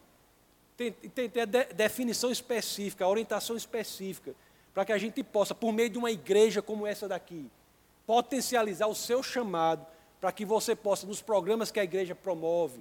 Tem, 0.74 0.90
tem, 0.90 1.28
tem 1.28 1.42
a 1.42 1.44
de, 1.44 1.64
definição 1.64 2.30
específica, 2.30 3.04
a 3.04 3.08
orientação 3.10 3.58
específica, 3.58 4.34
para 4.72 4.86
que 4.86 4.92
a 4.94 4.96
gente 4.96 5.22
possa, 5.22 5.54
por 5.54 5.70
meio 5.70 5.90
de 5.90 5.98
uma 5.98 6.10
igreja 6.10 6.62
como 6.62 6.86
essa 6.86 7.06
daqui, 7.06 7.50
potencializar 8.06 8.86
o 8.86 8.94
seu 8.94 9.22
chamado, 9.22 9.84
para 10.18 10.32
que 10.32 10.46
você 10.46 10.74
possa, 10.74 11.06
nos 11.06 11.20
programas 11.20 11.70
que 11.70 11.78
a 11.78 11.84
igreja 11.84 12.14
promove, 12.14 12.80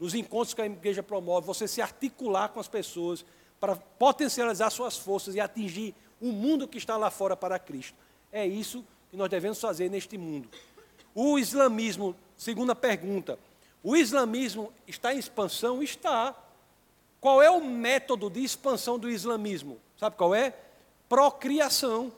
nos 0.00 0.14
encontros 0.14 0.54
que 0.54 0.62
a 0.62 0.66
igreja 0.66 1.02
promove, 1.02 1.46
você 1.46 1.68
se 1.68 1.82
articular 1.82 2.48
com 2.48 2.58
as 2.58 2.68
pessoas 2.68 3.22
para 3.60 3.76
potencializar 3.76 4.70
suas 4.70 4.96
forças 4.96 5.34
e 5.34 5.40
atingir 5.40 5.94
o 6.18 6.32
mundo 6.32 6.66
que 6.66 6.78
está 6.78 6.96
lá 6.96 7.10
fora 7.10 7.36
para 7.36 7.58
Cristo. 7.58 7.98
É 8.32 8.46
isso 8.46 8.82
que 9.10 9.16
nós 9.18 9.28
devemos 9.28 9.60
fazer 9.60 9.90
neste 9.90 10.16
mundo. 10.16 10.48
O 11.18 11.38
islamismo, 11.38 12.14
segunda 12.36 12.74
pergunta, 12.74 13.38
o 13.82 13.96
islamismo 13.96 14.70
está 14.86 15.14
em 15.14 15.18
expansão? 15.18 15.82
Está. 15.82 16.36
Qual 17.18 17.42
é 17.42 17.50
o 17.50 17.64
método 17.64 18.28
de 18.28 18.44
expansão 18.44 18.98
do 18.98 19.08
islamismo? 19.08 19.78
Sabe 19.98 20.14
qual 20.14 20.34
é? 20.34 20.54
Procriação. 21.08 22.12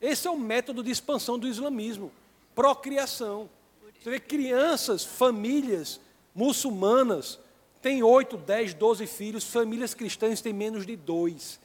Esse 0.00 0.28
é 0.28 0.30
o 0.30 0.38
método 0.38 0.84
de 0.84 0.92
expansão 0.92 1.36
do 1.36 1.48
islamismo. 1.48 2.12
Procriação. 2.54 3.50
Você 4.00 4.08
vê 4.08 4.20
crianças, 4.20 5.04
famílias 5.04 6.00
muçulmanas 6.32 7.40
têm 7.82 8.04
8, 8.04 8.36
10, 8.36 8.74
12 8.74 9.06
filhos, 9.08 9.42
famílias 9.42 9.94
cristãs 9.94 10.40
têm 10.40 10.52
menos 10.52 10.86
de 10.86 10.94
dois. 10.94 11.58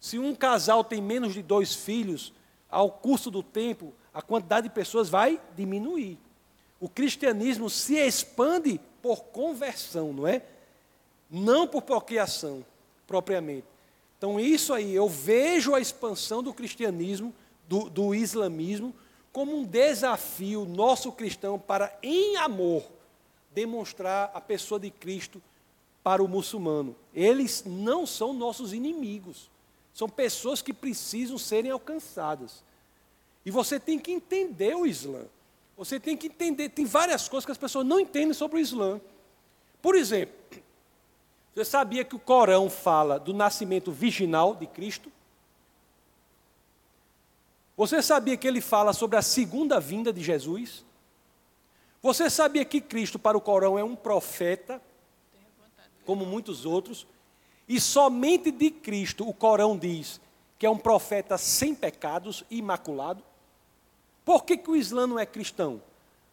Se 0.00 0.18
um 0.18 0.34
casal 0.34 0.82
tem 0.82 1.02
menos 1.02 1.34
de 1.34 1.42
dois 1.42 1.74
filhos, 1.74 2.32
ao 2.70 2.90
curso 2.90 3.30
do 3.30 3.42
tempo, 3.42 3.94
a 4.18 4.22
quantidade 4.22 4.66
de 4.66 4.74
pessoas 4.74 5.08
vai 5.08 5.40
diminuir. 5.54 6.18
O 6.80 6.88
cristianismo 6.88 7.70
se 7.70 7.94
expande 7.94 8.80
por 9.00 9.22
conversão, 9.26 10.12
não 10.12 10.26
é? 10.26 10.42
Não 11.30 11.68
por 11.68 11.82
procriação, 11.82 12.66
propriamente. 13.06 13.64
Então, 14.16 14.40
isso 14.40 14.74
aí, 14.74 14.92
eu 14.92 15.08
vejo 15.08 15.72
a 15.72 15.80
expansão 15.80 16.42
do 16.42 16.52
cristianismo, 16.52 17.32
do, 17.68 17.88
do 17.88 18.12
islamismo, 18.12 18.92
como 19.32 19.56
um 19.56 19.64
desafio 19.64 20.64
nosso 20.64 21.12
cristão 21.12 21.56
para, 21.56 21.96
em 22.02 22.36
amor, 22.38 22.82
demonstrar 23.54 24.32
a 24.34 24.40
pessoa 24.40 24.80
de 24.80 24.90
Cristo 24.90 25.40
para 26.02 26.24
o 26.24 26.26
muçulmano. 26.26 26.96
Eles 27.14 27.62
não 27.64 28.04
são 28.04 28.32
nossos 28.32 28.72
inimigos. 28.72 29.48
São 29.94 30.08
pessoas 30.08 30.60
que 30.60 30.74
precisam 30.74 31.38
serem 31.38 31.70
alcançadas. 31.70 32.66
E 33.48 33.50
você 33.50 33.80
tem 33.80 33.98
que 33.98 34.12
entender 34.12 34.76
o 34.76 34.86
Islã. 34.86 35.22
Você 35.74 35.98
tem 35.98 36.14
que 36.14 36.26
entender, 36.26 36.68
tem 36.68 36.84
várias 36.84 37.30
coisas 37.30 37.46
que 37.46 37.52
as 37.52 37.56
pessoas 37.56 37.86
não 37.86 37.98
entendem 37.98 38.34
sobre 38.34 38.58
o 38.58 38.60
Islã. 38.60 39.00
Por 39.80 39.94
exemplo, 39.94 40.36
você 41.54 41.64
sabia 41.64 42.04
que 42.04 42.14
o 42.14 42.18
Corão 42.18 42.68
fala 42.68 43.18
do 43.18 43.32
nascimento 43.32 43.90
virginal 43.90 44.54
de 44.54 44.66
Cristo? 44.66 45.10
Você 47.74 48.02
sabia 48.02 48.36
que 48.36 48.46
ele 48.46 48.60
fala 48.60 48.92
sobre 48.92 49.16
a 49.16 49.22
segunda 49.22 49.80
vinda 49.80 50.12
de 50.12 50.22
Jesus? 50.22 50.84
Você 52.02 52.28
sabia 52.28 52.66
que 52.66 52.82
Cristo, 52.82 53.18
para 53.18 53.38
o 53.38 53.40
Corão, 53.40 53.78
é 53.78 53.82
um 53.82 53.96
profeta, 53.96 54.78
como 56.04 56.26
muitos 56.26 56.66
outros? 56.66 57.06
E 57.66 57.80
somente 57.80 58.50
de 58.50 58.70
Cristo 58.70 59.26
o 59.26 59.32
Corão 59.32 59.74
diz 59.74 60.20
que 60.58 60.66
é 60.66 60.70
um 60.70 60.76
profeta 60.76 61.38
sem 61.38 61.74
pecados, 61.74 62.44
imaculado. 62.50 63.24
Por 64.28 64.44
que, 64.44 64.58
que 64.58 64.70
o 64.70 64.76
Islã 64.76 65.06
não 65.06 65.18
é 65.18 65.24
cristão? 65.24 65.80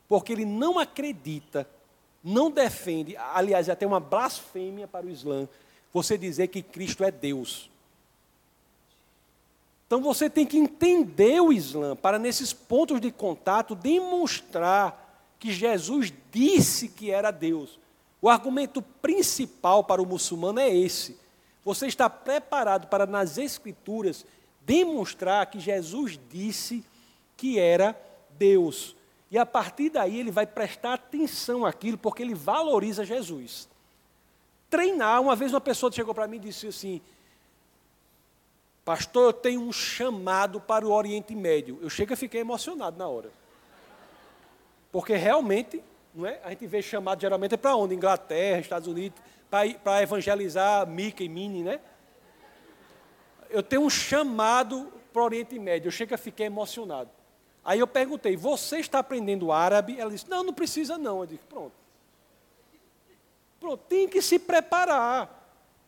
Porque 0.06 0.34
ele 0.34 0.44
não 0.44 0.78
acredita, 0.78 1.66
não 2.22 2.52
defende, 2.52 3.16
aliás, 3.16 3.70
é 3.70 3.72
até 3.72 3.88
uma 3.88 4.02
blasfêmia 4.02 4.86
para 4.86 5.06
o 5.06 5.10
Islã, 5.10 5.48
você 5.94 6.18
dizer 6.18 6.50
que 6.50 6.62
Cristo 6.62 7.06
é 7.06 7.10
Deus. 7.10 7.70
Então 9.88 10.02
você 10.02 10.30
tem 10.30 10.46
que 10.46 10.58
entender 10.58 11.40
o 11.40 11.54
Islã 11.54 11.96
para, 11.96 12.20
nesses 12.20 12.52
pontos 12.52 13.00
de 13.00 13.12
contato, 13.12 13.74
demonstrar 13.74 15.34
que 15.40 15.54
Jesus 15.54 16.12
disse 16.34 16.90
que 16.90 17.12
era 17.12 17.32
Deus. 17.32 17.80
O 18.22 18.28
argumento 18.28 18.82
principal 18.82 19.86
para 19.86 20.02
o 20.02 20.06
muçulmano 20.06 20.60
é 20.60 20.68
esse. 20.68 21.18
Você 21.64 21.88
está 21.88 22.10
preparado 22.10 22.88
para, 22.88 23.06
nas 23.06 23.38
Escrituras, 23.38 24.26
demonstrar 24.66 25.46
que 25.46 25.62
Jesus 25.62 26.20
disse 26.30 26.84
que 27.46 27.60
era 27.60 27.96
Deus. 28.32 28.96
E 29.30 29.38
a 29.38 29.46
partir 29.46 29.90
daí 29.92 30.20
ele 30.20 30.32
vai 30.32 30.48
prestar 30.48 30.94
atenção 30.94 31.64
àquilo, 31.64 31.96
porque 31.96 32.24
ele 32.24 32.34
valoriza 32.34 33.06
Jesus. 33.06 33.70
Treinar, 34.68 35.22
uma 35.22 35.36
vez 35.36 35.54
uma 35.54 35.62
pessoa 35.62 35.92
chegou 35.92 36.14
para 36.14 36.28
mim 36.28 36.38
e 36.38 36.40
disse 36.40 36.68
assim: 36.68 37.00
Pastor, 38.84 39.26
eu 39.26 39.34
tenho 39.34 39.62
um 39.62 39.72
chamado 39.72 40.60
para 40.60 40.88
o 40.88 40.92
Oriente 40.92 41.36
Médio. 41.36 41.78
Eu 41.82 41.90
chego 41.90 42.14
e 42.14 42.16
fiquei 42.16 42.42
emocionado 42.42 42.98
na 42.98 43.08
hora. 43.08 43.30
Porque 44.92 45.16
realmente, 45.16 45.84
não 46.16 46.26
é? 46.26 46.42
A 46.44 46.50
gente 46.50 46.66
vê 46.66 46.82
chamado 46.82 47.22
geralmente 47.22 47.54
é 47.54 47.58
para 47.58 47.76
onde? 47.76 47.94
Inglaterra, 47.94 48.60
Estados 48.60 48.88
Unidos, 48.88 49.22
para 49.84 50.02
evangelizar 50.02 50.88
Mickey 50.88 51.26
e 51.26 51.30
Minnie, 51.30 51.64
né? 51.64 51.80
Eu 53.52 53.62
tenho 53.62 53.84
um 53.84 53.90
chamado 53.90 54.92
para 55.14 55.22
o 55.22 55.26
Oriente 55.26 55.60
Médio. 55.60 55.90
Eu 55.90 55.92
chego 55.92 56.16
e 56.16 56.18
fiquei 56.18 56.48
emocionado. 56.48 57.12
Aí 57.66 57.80
eu 57.80 57.88
perguntei, 57.88 58.38
você 58.38 58.78
está 58.78 59.00
aprendendo 59.00 59.52
árabe? 59.52 60.00
Ela 60.00 60.12
disse, 60.12 60.30
não, 60.30 60.44
não 60.44 60.54
precisa 60.54 61.00
não. 61.00 61.22
Eu 61.22 61.26
disse, 61.26 61.44
pronto. 61.50 61.74
Pronto, 63.60 63.84
tem 63.90 64.08
que 64.08 64.22
se 64.22 64.38
preparar. 64.38 65.44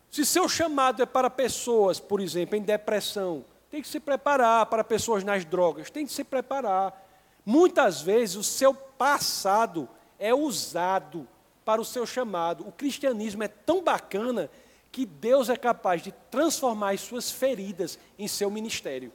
Se 0.10 0.26
seu 0.26 0.49
chamado 0.49 1.04
é 1.04 1.06
para 1.06 1.30
pessoas, 1.30 1.99
por 1.99 2.20
exemplo, 2.20 2.56
em 2.56 2.62
depressão, 2.64 3.45
tem 3.70 3.82
que 3.82 3.88
se 3.88 3.99
preparar 3.99 4.66
para 4.66 4.84
pessoas 4.84 5.24
nas 5.24 5.45
drogas, 5.45 5.91
tem 5.91 6.06
que 6.06 6.12
se 6.12 6.24
preparar. 6.24 7.06
Muitas 7.45 8.02
vezes 8.02 8.36
o 8.36 8.44
seu 8.44 8.74
passado 8.74 9.88
é 10.18 10.34
usado 10.34 11.28
para 11.64 11.80
o 11.80 11.86
seu 11.86 12.08
chamado. 12.08 12.68
O 12.68 12.72
cristianismo 12.72 13.44
é 13.44 13.48
tão 13.48 13.84
bacana 13.84 14.49
que 14.91 15.06
Deus 15.06 15.49
é 15.49 15.56
capaz 15.56 16.02
de 16.02 16.12
transformar 16.32 16.91
as 16.91 17.02
suas 17.02 17.30
feridas 17.30 17.99
em 18.18 18.28
seu 18.28 18.49
ministério. 18.49 19.12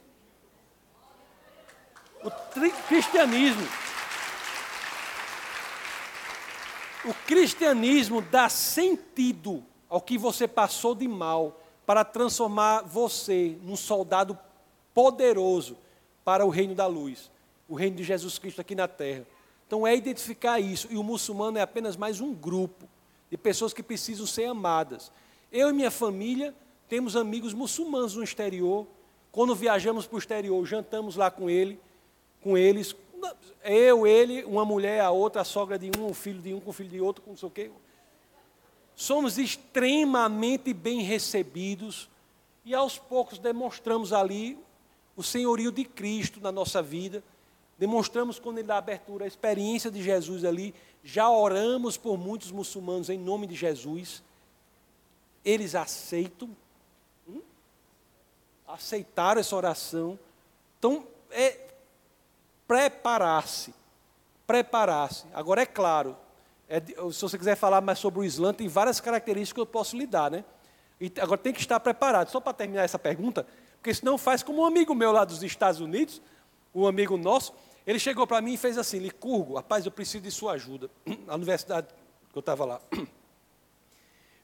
O 2.23 2.31
cristianismo 2.87 3.67
o 7.05 7.13
cristianismo 7.27 8.21
dá 8.21 8.47
sentido 8.47 9.63
ao 9.89 9.99
que 9.99 10.17
você 10.17 10.47
passou 10.47 10.95
de 10.95 11.07
mal 11.07 11.59
para 11.85 12.05
transformar 12.05 12.81
você 12.83 13.57
num 13.61 13.75
soldado 13.75 14.37
poderoso 14.93 15.77
para 16.23 16.45
o 16.45 16.49
reino 16.49 16.73
da 16.73 16.87
luz, 16.87 17.29
o 17.67 17.75
reino 17.75 17.97
de 17.97 18.03
Jesus 18.03 18.37
Cristo 18.37 18.61
aqui 18.61 18.73
na 18.73 18.87
terra. 18.87 19.25
Então 19.67 19.85
é 19.85 19.95
identificar 19.95 20.59
isso. 20.59 20.87
E 20.89 20.95
o 20.95 21.03
muçulmano 21.03 21.57
é 21.57 21.61
apenas 21.61 21.97
mais 21.97 22.21
um 22.21 22.33
grupo 22.33 22.87
de 23.29 23.37
pessoas 23.37 23.73
que 23.73 23.83
precisam 23.83 24.25
ser 24.25 24.45
amadas. 24.45 25.11
Eu 25.51 25.69
e 25.69 25.73
minha 25.73 25.91
família 25.91 26.55
temos 26.87 27.15
amigos 27.15 27.53
muçulmanos 27.53 28.15
no 28.15 28.23
exterior. 28.23 28.87
Quando 29.31 29.55
viajamos 29.55 30.05
para 30.05 30.15
o 30.15 30.19
exterior, 30.19 30.65
jantamos 30.65 31.15
lá 31.15 31.29
com 31.29 31.49
ele, 31.49 31.79
com 32.43 32.57
eles. 32.57 32.95
Eu, 33.63 34.05
ele, 34.05 34.43
uma 34.43 34.65
mulher, 34.65 34.99
a 35.01 35.11
outra, 35.11 35.41
a 35.41 35.45
sogra 35.45 35.79
de 35.79 35.89
um, 35.97 36.07
o 36.07 36.13
filho 36.13 36.41
de 36.41 36.53
um, 36.53 36.59
com 36.59 36.69
o 36.69 36.73
filho 36.73 36.89
de 36.89 36.99
outro, 36.99 37.21
com 37.23 37.31
não 37.31 37.37
sei 37.37 37.47
o 37.47 37.51
quê 37.51 37.71
somos 38.95 39.37
extremamente 39.37 40.73
bem 40.73 41.01
recebidos 41.01 42.09
e 42.65 42.73
aos 42.73 42.97
poucos 42.97 43.39
demonstramos 43.39 44.13
ali 44.13 44.57
o 45.15 45.23
senhorio 45.23 45.71
de 45.71 45.83
Cristo 45.83 46.39
na 46.39 46.51
nossa 46.51 46.81
vida. 46.81 47.23
Demonstramos 47.77 48.39
quando 48.39 48.59
ele 48.59 48.67
dá 48.67 48.77
abertura 48.77 49.25
a 49.25 49.27
experiência 49.27 49.91
de 49.91 50.01
Jesus 50.01 50.45
ali. 50.45 50.73
Já 51.03 51.29
oramos 51.29 51.97
por 51.97 52.17
muitos 52.17 52.51
muçulmanos 52.51 53.09
em 53.09 53.17
nome 53.17 53.47
de 53.47 53.55
Jesus. 53.55 54.23
Eles 55.43 55.75
aceitam. 55.75 56.49
Hum? 57.27 57.41
Aceitaram 58.67 59.41
essa 59.41 59.55
oração. 59.55 60.17
Então, 60.79 61.05
é 61.31 61.62
preparar-se. 62.67 63.73
Preparar-se. 64.45 65.25
Agora, 65.33 65.61
é 65.61 65.65
claro, 65.65 66.17
é, 66.67 66.81
se 67.11 67.21
você 67.21 67.37
quiser 67.37 67.55
falar 67.55 67.81
mais 67.81 67.99
sobre 67.99 68.19
o 68.19 68.23
Islã, 68.23 68.53
tem 68.53 68.67
várias 68.67 68.99
características 68.99 69.53
que 69.53 69.59
eu 69.61 69.65
posso 69.65 69.97
lhe 69.97 70.07
dar, 70.07 70.31
né? 70.31 70.43
E 70.99 71.11
agora 71.19 71.37
tem 71.37 71.53
que 71.53 71.59
estar 71.59 71.79
preparado. 71.79 72.29
Só 72.29 72.39
para 72.39 72.53
terminar 72.53 72.83
essa 72.83 72.97
pergunta, 72.97 73.45
porque 73.75 73.93
senão 73.93 74.17
faz 74.17 74.41
como 74.41 74.61
um 74.61 74.65
amigo 74.65 74.95
meu 74.95 75.11
lá 75.11 75.25
dos 75.25 75.43
Estados 75.43 75.79
Unidos, 75.79 76.21
um 76.73 76.87
amigo 76.87 77.17
nosso, 77.17 77.53
ele 77.85 77.99
chegou 77.99 78.25
para 78.25 78.41
mim 78.41 78.53
e 78.53 78.57
fez 78.57 78.77
assim, 78.77 78.99
Licurgo, 78.99 79.55
rapaz, 79.55 79.85
eu 79.85 79.91
preciso 79.91 80.23
de 80.23 80.31
sua 80.31 80.53
ajuda. 80.53 80.89
Na 81.27 81.35
universidade 81.35 81.87
que 82.31 82.37
eu 82.37 82.39
estava 82.39 82.65
lá. 82.65 82.81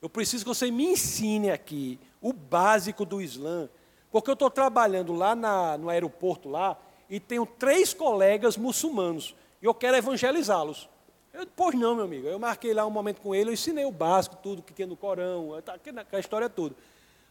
Eu 0.01 0.07
preciso 0.07 0.45
que 0.45 0.47
você 0.47 0.71
me 0.71 0.85
ensine 0.85 1.51
aqui 1.51 1.99
o 2.21 2.31
básico 2.31 3.03
do 3.03 3.21
Islã, 3.21 3.67
porque 4.09 4.29
eu 4.29 4.33
estou 4.33 4.49
trabalhando 4.49 5.11
lá 5.11 5.35
na, 5.35 5.77
no 5.77 5.89
aeroporto 5.89 6.47
lá 6.47 6.77
e 7.09 7.19
tenho 7.19 7.45
três 7.45 7.93
colegas 7.93 8.55
muçulmanos 8.55 9.35
e 9.61 9.65
eu 9.65 9.73
quero 9.73 9.97
evangelizá-los. 9.97 10.89
Eu, 11.33 11.45
pois 11.55 11.75
não, 11.75 11.95
meu 11.95 12.05
amigo. 12.05 12.27
Eu 12.27 12.39
marquei 12.39 12.73
lá 12.73 12.85
um 12.85 12.89
momento 12.89 13.21
com 13.21 13.35
ele, 13.35 13.49
eu 13.49 13.53
ensinei 13.53 13.85
o 13.85 13.91
básico, 13.91 14.35
tudo 14.37 14.61
que 14.61 14.73
tinha 14.73 14.87
no 14.87 14.95
Corão, 14.95 15.61
tá, 15.63 15.77
a 16.11 16.19
história 16.19 16.49
toda. 16.49 16.75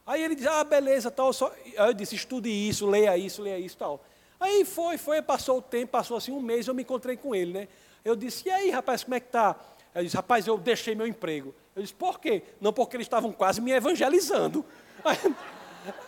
Aí 0.05 0.23
ele 0.23 0.35
disse, 0.35 0.47
ah, 0.47 0.63
beleza, 0.63 1.11
tal. 1.11 1.31
Só... 1.33 1.51
Aí 1.77 1.89
eu 1.89 1.93
disse, 1.93 2.15
estude 2.15 2.49
isso, 2.49 2.87
leia 2.87 3.17
isso, 3.17 3.41
leia 3.41 3.59
isso, 3.59 3.77
tal. 3.77 4.03
Aí 4.39 4.63
foi, 4.63 4.97
foi, 4.97 5.21
passou 5.21 5.57
o 5.57 5.61
tempo, 5.61 5.91
passou 5.91 6.17
assim 6.17 6.31
um 6.31 6.41
mês, 6.41 6.67
eu 6.67 6.73
me 6.73 6.81
encontrei 6.81 7.17
com 7.17 7.35
ele, 7.35 7.53
né? 7.53 7.67
Eu 8.05 8.15
disse, 8.15 8.47
e 8.47 8.51
aí, 8.51 8.69
rapaz, 8.69 9.03
como 9.03 9.15
é 9.15 9.19
que 9.19 9.27
tá? 9.27 9.55
Ele 9.93 10.05
disse, 10.05 10.15
rapaz, 10.15 10.47
eu 10.47 10.57
deixei 10.57 10.95
meu 10.95 11.05
emprego. 11.05 11.53
Eu 11.75 11.81
disse, 11.81 11.93
por 11.93 12.19
quê? 12.19 12.43
Não, 12.61 12.71
porque 12.71 12.95
eles 12.95 13.05
estavam 13.05 13.31
quase 13.31 13.59
me 13.59 13.71
evangelizando. 13.71 14.65
Aí, 15.03 15.17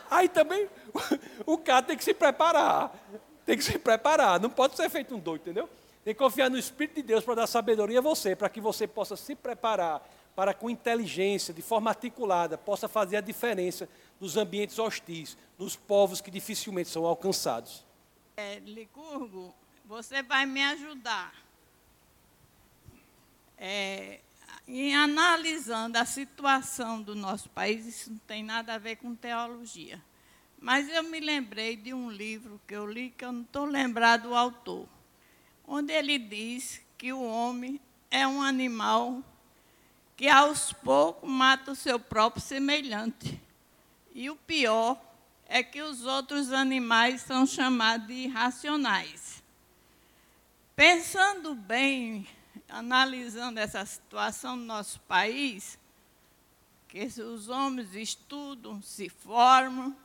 aí 0.10 0.27
também, 0.27 0.68
o 1.45 1.57
cara 1.57 1.81
tem 1.81 1.95
que 1.95 2.03
se 2.03 2.14
preparar. 2.14 2.93
Tem 3.46 3.58
que 3.58 3.64
se 3.64 3.78
preparar, 3.80 4.40
não 4.40 4.50
pode 4.50 4.76
ser 4.76 4.90
feito 4.90 5.16
um 5.16 5.20
doido, 5.20 5.42
entendeu? 5.42 5.70
Tem 6.04 6.14
que 6.14 6.20
confiar 6.20 6.50
no 6.50 6.58
Espírito 6.58 6.96
de 6.96 7.04
Deus 7.04 7.24
para 7.24 7.36
dar 7.36 7.48
sabedoria 7.48 8.00
a 8.00 8.02
você, 8.02 8.36
para 8.36 8.50
que 8.50 8.60
você 8.60 8.88
possa 8.88 9.16
se 9.16 9.36
preparar 9.36 10.02
para, 10.36 10.54
com 10.54 10.70
inteligência, 10.70 11.54
de 11.54 11.62
forma 11.62 11.90
articulada, 11.90 12.58
possa 12.58 12.88
fazer 12.88 13.18
a 13.18 13.22
diferença 13.22 13.88
nos 14.20 14.38
ambientes 14.38 14.80
hostis, 14.80 15.38
nos 15.58 15.76
povos 15.76 16.22
que 16.22 16.32
dificilmente 16.32 16.90
são 16.90 17.06
alcançados. 17.06 17.86
É, 18.38 18.60
Licurgo, 18.60 19.54
você 19.86 20.24
vai 20.24 20.46
me 20.46 20.64
ajudar. 20.64 21.34
É, 23.58 24.22
em 24.68 24.96
analisando 24.96 25.98
a 25.98 26.06
situação 26.06 27.02
do 27.02 27.14
nosso 27.14 27.50
país, 27.50 27.86
isso 27.86 28.12
não 28.12 28.18
tem 28.20 28.44
nada 28.44 28.76
a 28.76 28.78
ver 28.78 28.96
com 28.96 29.14
teologia. 29.14 30.02
Mas 30.62 30.88
eu 30.88 31.04
me 31.04 31.20
lembrei 31.20 31.76
de 31.76 31.94
um 31.94 32.10
livro 32.10 32.62
que 32.66 32.74
eu 32.74 32.86
li 32.86 33.10
que 33.10 33.26
eu 33.26 33.34
não 33.34 33.42
estou 33.42 33.66
lembrado 33.66 34.30
do 34.30 34.36
autor 34.36 34.88
onde 35.74 35.94
ele 35.94 36.20
diz 36.20 36.82
que 36.98 37.14
o 37.14 37.24
homem 37.24 37.80
é 38.10 38.28
um 38.28 38.42
animal 38.42 39.24
que 40.18 40.28
aos 40.28 40.74
poucos 40.74 41.30
mata 41.30 41.72
o 41.72 41.76
seu 41.76 41.98
próprio 41.98 42.44
semelhante. 42.44 43.42
E 44.14 44.30
o 44.30 44.36
pior 44.36 45.02
é 45.46 45.64
que 45.64 45.82
os 45.82 46.06
outros 46.06 46.52
animais 46.52 47.22
são 47.22 47.46
chamados 47.46 48.06
de 48.08 48.14
irracionais. 48.14 49.42
Pensando 50.76 51.56
bem, 51.56 52.28
analisando 52.68 53.58
essa 53.58 53.86
situação 53.86 54.58
no 54.58 54.66
nosso 54.66 55.00
país, 55.02 55.80
que 56.90 57.06
os 57.06 57.48
homens 57.48 57.96
estudam, 57.96 58.82
se 58.82 59.08
formam 59.08 59.96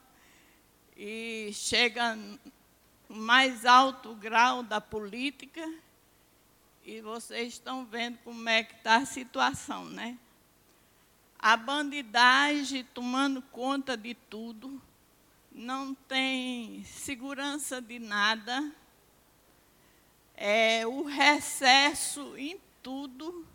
e 0.97 1.51
chegam 1.53 2.39
mais 3.07 3.65
alto 3.65 4.15
grau 4.15 4.63
da 4.63 4.81
política 4.81 5.63
e 6.83 7.01
vocês 7.01 7.53
estão 7.53 7.85
vendo 7.85 8.17
como 8.23 8.49
é 8.49 8.63
que 8.63 8.73
está 8.73 8.95
a 8.95 9.05
situação, 9.05 9.85
né? 9.85 10.17
A 11.37 11.55
bandidagem 11.55 12.83
tomando 12.95 13.43
conta 13.43 13.95
de 13.95 14.15
tudo, 14.15 14.81
não 15.51 15.93
tem 15.93 16.83
segurança 16.85 17.79
de 17.79 17.99
nada, 17.99 18.71
é 20.35 20.87
o 20.87 21.03
recesso 21.03 22.35
em 22.37 22.59
tudo. 22.81 23.45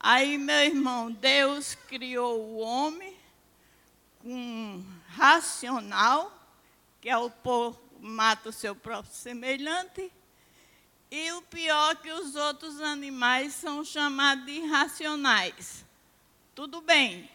Aí, 0.00 0.36
meu 0.36 0.56
irmão, 0.56 1.12
Deus 1.12 1.74
criou 1.74 2.40
o 2.40 2.58
homem 2.58 3.16
com 4.20 4.84
racional, 5.16 6.32
que 7.00 7.08
é 7.08 7.16
o 7.16 7.30
povo 7.30 7.80
mata 8.00 8.50
o 8.50 8.52
seu 8.52 8.74
próprio 8.74 9.14
semelhante. 9.14 10.12
E 11.10 11.32
o 11.32 11.42
pior 11.42 11.96
que 11.96 12.12
os 12.12 12.34
outros 12.34 12.80
animais 12.80 13.54
são 13.54 13.84
chamados 13.84 14.44
de 14.46 14.52
irracionais. 14.52 15.84
Tudo 16.54 16.80
bem. 16.80 17.30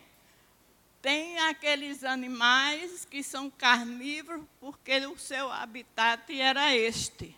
Tem 1.01 1.39
aqueles 1.39 2.03
animais 2.03 3.05
que 3.05 3.23
são 3.23 3.49
carnívoros 3.49 4.45
porque 4.59 5.05
o 5.05 5.17
seu 5.17 5.49
habitat 5.49 6.37
era 6.37 6.75
este. 6.75 7.35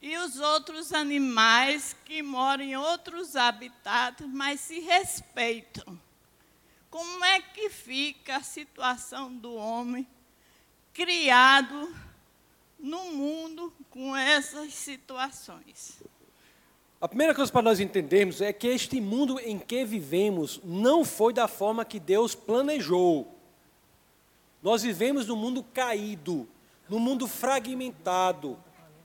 E 0.00 0.16
os 0.18 0.38
outros 0.38 0.92
animais 0.92 1.96
que 2.04 2.22
moram 2.22 2.62
em 2.62 2.76
outros 2.76 3.34
habitats, 3.34 4.26
mas 4.28 4.60
se 4.60 4.78
respeitam. 4.78 6.00
Como 6.90 7.24
é 7.24 7.40
que 7.40 7.68
fica 7.70 8.36
a 8.36 8.42
situação 8.42 9.32
do 9.32 9.54
homem 9.54 10.06
criado 10.92 11.94
no 12.78 13.12
mundo 13.12 13.72
com 13.90 14.16
essas 14.16 14.72
situações? 14.74 16.02
A 16.98 17.06
primeira 17.06 17.34
coisa 17.34 17.52
para 17.52 17.62
nós 17.62 17.78
entendermos 17.78 18.40
é 18.40 18.52
que 18.52 18.66
este 18.66 19.00
mundo 19.00 19.38
em 19.40 19.58
que 19.58 19.84
vivemos 19.84 20.60
não 20.64 21.04
foi 21.04 21.32
da 21.32 21.46
forma 21.46 21.84
que 21.84 22.00
Deus 22.00 22.34
planejou. 22.34 23.34
Nós 24.62 24.82
vivemos 24.82 25.26
num 25.26 25.36
mundo 25.36 25.62
caído, 25.62 26.48
num 26.88 26.98
mundo 26.98 27.28
fragmentado. 27.28 28.58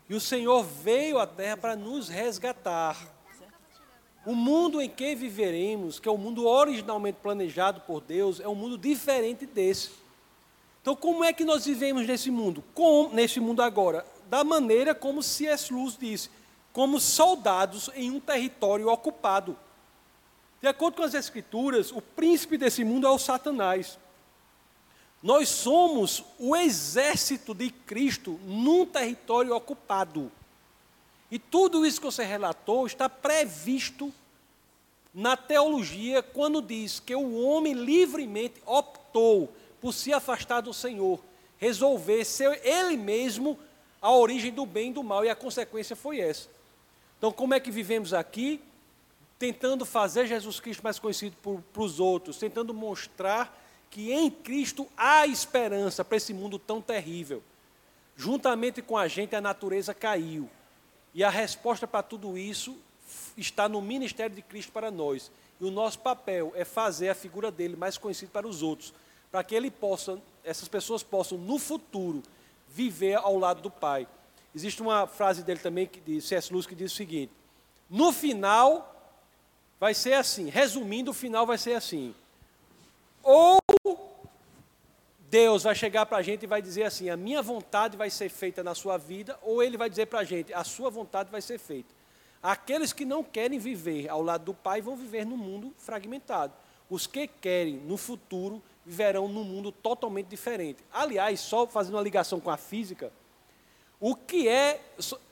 E 0.08 0.16
o 0.16 0.22
Senhor 0.22 0.64
veio 0.64 1.20
à 1.20 1.28
terra 1.28 1.58
para 1.58 1.76
nos 1.76 2.08
resgatar. 2.08 2.98
O 4.26 4.36
mundo 4.36 4.80
em 4.80 4.90
que 4.90 5.16
viveremos, 5.16 6.00
que 6.00 6.08
é 6.08 6.12
o 6.12 6.18
mundo 6.18 6.46
originalmente 6.46 7.18
planejado 7.22 7.82
por 7.82 8.02
Deus, 8.02 8.40
é 8.40 8.48
um 8.48 8.54
mundo 8.54 8.78
diferente 8.78 9.46
desse. 9.46 9.92
Então, 10.82 10.96
como 10.96 11.24
é 11.24 11.34
que 11.34 11.44
nós 11.44 11.66
vivemos 11.66 12.06
nesse 12.06 12.30
mundo? 12.30 12.64
Com, 12.74 13.10
nesse 13.10 13.40
mundo 13.40 13.62
agora? 13.62 14.06
Da 14.30 14.44
maneira 14.44 14.94
como 14.94 15.24
C.S. 15.24 15.74
Lewis 15.74 15.98
disse, 16.00 16.30
como 16.72 17.00
soldados 17.00 17.90
em 17.96 18.12
um 18.12 18.20
território 18.20 18.88
ocupado. 18.90 19.58
De 20.62 20.68
acordo 20.68 20.98
com 20.98 21.04
as 21.04 21.16
Escrituras, 21.16 21.92
o 21.92 22.02
príncipe 22.02 22.58
desse 22.58 22.84
mundo 22.84 23.08
é 23.08 23.10
o 23.10 23.18
Satanás. 23.18 23.98
Nós 25.22 25.50
somos 25.50 26.24
o 26.40 26.56
exército 26.56 27.54
de 27.54 27.70
Cristo 27.70 28.40
num 28.46 28.86
território 28.86 29.56
ocupado. 29.56 30.32
E 31.32 31.40
tudo 31.40 31.86
isso 31.86 32.02
que 32.02 32.06
você 32.06 32.26
relatou 32.26 32.86
está 32.86 33.08
previsto 33.08 34.14
na 35.14 35.38
teologia 35.38 36.22
quando 36.22 36.62
diz 36.62 37.00
que 37.00 37.16
o 37.16 37.42
homem 37.42 37.74
livremente 37.74 38.62
optou 38.66 39.52
por 39.80 39.94
se 39.94 40.14
afastar 40.14 40.62
do 40.62 40.74
Senhor, 40.74 41.20
resolver 41.58 42.26
ser 42.26 42.60
ele 42.64 42.98
mesmo 42.98 43.58
a 44.02 44.12
origem 44.12 44.52
do 44.52 44.66
bem 44.66 44.90
e 44.90 44.94
do 44.94 45.04
mal, 45.04 45.24
e 45.24 45.30
a 45.30 45.36
consequência 45.36 45.96
foi 45.96 46.20
essa. 46.20 46.50
Então, 47.18 47.32
como 47.32 47.54
é 47.54 47.60
que 47.60 47.72
vivemos 47.72 48.14
aqui? 48.14 48.60
Tentando 49.38 49.86
fazer 49.86 50.28
Jesus 50.28 50.60
Cristo 50.60 50.84
mais 50.84 51.00
conhecido 51.00 51.36
para 51.72 51.82
os 51.82 52.00
outros, 52.00 52.38
tentando 52.38 52.74
mostrar 52.74 53.58
que 53.90 54.12
em 54.12 54.30
Cristo 54.30 54.88
há 54.98 55.28
esperança 55.28 56.04
para 56.04 56.18
esse 56.18 56.34
mundo 56.34 56.58
tão 56.58 56.82
terrível. 56.82 57.44
Juntamente 58.18 58.82
com 58.82 58.98
a 58.98 59.08
gente, 59.08 59.36
a 59.36 59.42
natureza 59.42 59.94
caiu. 59.94 60.50
E 61.14 61.24
a 61.24 61.30
resposta 61.30 61.88
para 61.88 62.04
tudo 62.04 62.38
isso 62.38 62.78
está 63.38 63.68
no 63.68 63.82
ministério 63.82 64.36
de 64.36 64.42
Cristo 64.42 64.72
para 64.72 64.90
nós. 64.90 65.32
E 65.60 65.66
o 65.66 65.72
nosso 65.72 66.00
papel 66.00 66.52
é 66.56 66.66
fazer 66.66 67.10
a 67.10 67.16
figura 67.16 67.52
dele 67.52 67.76
mais 67.76 67.98
conhecida 67.98 68.32
para 68.32 68.48
os 68.48 68.64
outros, 68.64 68.94
para 69.32 69.44
que 69.44 69.54
ele 69.54 69.70
possa, 69.70 70.20
essas 70.44 70.68
pessoas 70.68 71.04
possam 71.04 71.38
no 71.38 71.60
futuro 71.60 72.24
viver 72.68 73.16
ao 73.16 73.38
lado 73.38 73.62
do 73.62 73.70
Pai. 73.70 74.08
Existe 74.56 74.82
uma 74.82 75.08
frase 75.08 75.44
dele 75.44 75.60
também, 75.60 75.90
de 76.06 76.22
C.S. 76.22 76.52
Lewis, 76.52 76.66
que 76.66 76.76
diz 76.76 76.92
o 76.92 76.96
seguinte: 76.96 77.32
No 77.90 78.12
final, 78.12 78.88
vai 79.80 79.94
ser 79.94 80.14
assim. 80.14 80.50
Resumindo, 80.50 81.12
o 81.12 81.14
final 81.14 81.46
vai 81.46 81.58
ser 81.58 81.74
assim. 81.74 82.14
Ou 83.24 83.60
Deus 85.32 85.64
vai 85.64 85.74
chegar 85.74 86.06
para 86.06 86.18
a 86.18 86.22
gente 86.22 86.44
e 86.44 86.48
vai 86.48 86.62
dizer 86.62 86.84
assim: 86.84 87.10
A 87.10 87.16
minha 87.16 87.42
vontade 87.42 87.96
vai 87.96 88.10
ser 88.10 88.28
feita 88.28 88.62
na 88.62 88.76
sua 88.76 88.98
vida, 88.98 89.40
ou 89.42 89.64
Ele 89.64 89.78
vai 89.78 89.90
dizer 89.90 90.08
para 90.08 90.20
a 90.20 90.24
gente: 90.26 90.54
A 90.54 90.66
sua 90.66 90.90
vontade 90.90 91.32
vai 91.32 91.42
ser 91.42 91.58
feita. 91.58 91.90
Aqueles 92.44 92.92
que 92.92 93.06
não 93.06 93.24
querem 93.24 93.58
viver 93.58 94.10
ao 94.10 94.22
lado 94.22 94.44
do 94.44 94.54
Pai 94.54 94.82
vão 94.82 94.98
viver 94.98 95.26
num 95.26 95.38
mundo 95.38 95.74
fragmentado. 95.78 96.52
Os 96.90 97.08
que 97.08 97.28
querem, 97.28 97.78
no 97.78 97.96
futuro, 97.96 98.62
viverão 98.86 99.30
num 99.30 99.46
mundo 99.46 99.72
totalmente 99.72 100.28
diferente. 100.28 100.84
Aliás, 100.92 101.40
só 101.40 101.66
fazendo 101.66 101.94
uma 101.94 102.02
ligação 102.02 102.42
com 102.42 102.50
a 102.50 102.58
física, 102.58 103.10
o 104.02 104.14
que 104.16 104.50
é. 104.50 104.82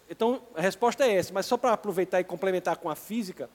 Então, 0.09 0.41
a 0.55 0.61
resposta 0.61 1.05
é 1.05 1.13
essa, 1.13 1.33
mas 1.33 1.45
só 1.45 1.57
para 1.57 1.73
aproveitar 1.73 2.21
e 2.21 2.23
complementar 2.23 2.77
com 2.77 2.89
a 2.89 2.95
física, 2.95 3.49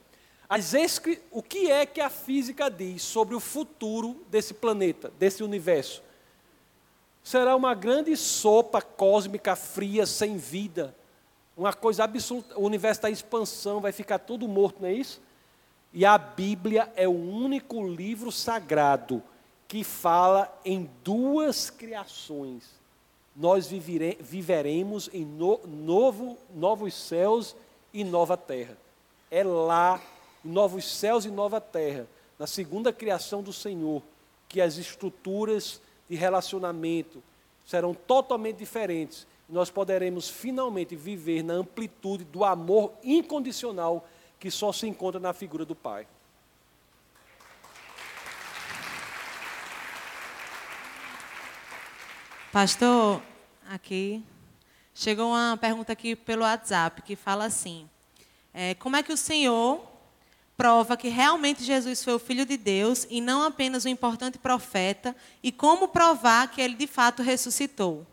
o 1.31 1.41
que 1.41 1.71
é 1.71 1.87
que 1.87 1.99
a 1.99 2.09
física 2.09 2.69
diz 2.69 3.01
sobre 3.01 3.33
o 3.33 3.39
futuro 3.39 4.23
desse 4.29 4.53
planeta, 4.53 5.11
desse 5.17 5.43
universo? 5.43 6.04
Será 7.25 7.57
uma 7.57 7.73
grande 7.73 8.15
sopa 8.15 8.81
cósmica 8.81 9.53
fria, 9.57 10.05
sem 10.05 10.37
vida. 10.37 10.95
Uma 11.57 11.73
coisa 11.73 12.05
absoluta. 12.05 12.57
O 12.57 12.63
universo 12.63 12.99
está 12.99 13.09
em 13.09 13.13
expansão, 13.13 13.81
vai 13.81 13.91
ficar 13.91 14.19
tudo 14.19 14.47
morto, 14.47 14.81
não 14.81 14.87
é 14.87 14.93
isso? 14.93 15.21
E 15.91 16.05
a 16.05 16.17
Bíblia 16.17 16.89
é 16.95 17.05
o 17.07 17.11
único 17.11 17.85
livro 17.85 18.31
sagrado 18.31 19.21
que 19.67 19.83
fala 19.83 20.57
em 20.63 20.89
duas 21.03 21.69
criações 21.69 22.75
nós 23.35 23.67
vivere, 23.67 24.17
viveremos 24.21 25.09
em 25.11 25.25
no, 25.25 25.59
novo, 25.67 26.37
novos 26.53 26.93
céus 26.93 27.55
e 27.93 28.03
nova 28.03 28.37
terra. 28.37 28.77
É 29.29 29.43
lá, 29.43 30.01
novos 30.43 30.89
céus 30.89 31.25
e 31.25 31.29
nova 31.29 31.59
terra, 31.59 32.07
na 32.39 32.47
segunda 32.47 32.93
criação 32.93 33.43
do 33.43 33.51
Senhor, 33.51 34.01
que 34.47 34.61
as 34.61 34.77
estruturas 34.77 35.81
de 36.09 36.15
relacionamento 36.15 37.23
serão 37.65 37.93
totalmente 37.93 38.57
diferentes. 38.57 39.27
Nós 39.49 39.69
poderemos 39.69 40.29
finalmente 40.29 40.95
viver 40.95 41.43
na 41.43 41.53
amplitude 41.53 42.23
do 42.23 42.43
amor 42.43 42.93
incondicional 43.03 44.07
que 44.39 44.51
só 44.51 44.71
se 44.71 44.87
encontra 44.87 45.19
na 45.19 45.33
figura 45.33 45.65
do 45.65 45.75
Pai. 45.75 46.07
Pastor, 52.51 53.21
aqui 53.69 54.23
chegou 54.93 55.27
uma 55.27 55.57
pergunta 55.57 55.91
aqui 55.91 56.15
pelo 56.15 56.43
WhatsApp 56.43 57.01
que 57.01 57.15
fala 57.15 57.45
assim: 57.45 57.89
é, 58.53 58.73
como 58.75 58.95
é 58.95 59.03
que 59.03 59.11
o 59.11 59.17
Senhor 59.17 59.94
prova 60.57 60.97
que 60.97 61.09
realmente 61.09 61.63
Jesus 61.63 62.03
foi 62.03 62.13
o 62.13 62.19
Filho 62.19 62.45
de 62.45 62.57
Deus 62.57 63.05
e 63.09 63.21
não 63.21 63.43
apenas 63.43 63.85
um 63.85 63.89
importante 63.89 64.37
profeta? 64.37 65.15
E 65.43 65.51
como 65.51 65.87
provar 65.87 66.49
que 66.51 66.61
ele 66.61 66.75
de 66.75 66.87
fato 66.87 67.21
ressuscitou? 67.21 68.05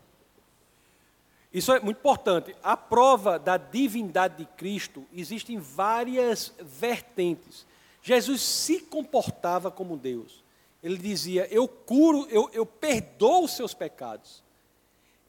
Isso 1.53 1.71
é 1.71 1.79
muito 1.79 1.97
importante. 1.97 2.55
A 2.63 2.75
prova 2.75 3.37
da 3.37 3.57
divindade 3.57 4.37
de 4.37 4.45
Cristo 4.57 5.05
existem 5.13 5.59
várias 5.59 6.51
vertentes. 6.59 7.65
Jesus 8.01 8.41
se 8.41 8.79
comportava 8.79 9.69
como 9.69 9.95
Deus. 9.95 10.43
Ele 10.81 10.97
dizia: 10.97 11.47
Eu 11.51 11.67
curo, 11.67 12.27
eu, 12.29 12.49
eu 12.51 12.65
perdoo 12.65 13.45
os 13.45 13.51
seus 13.51 13.73
pecados. 13.73 14.43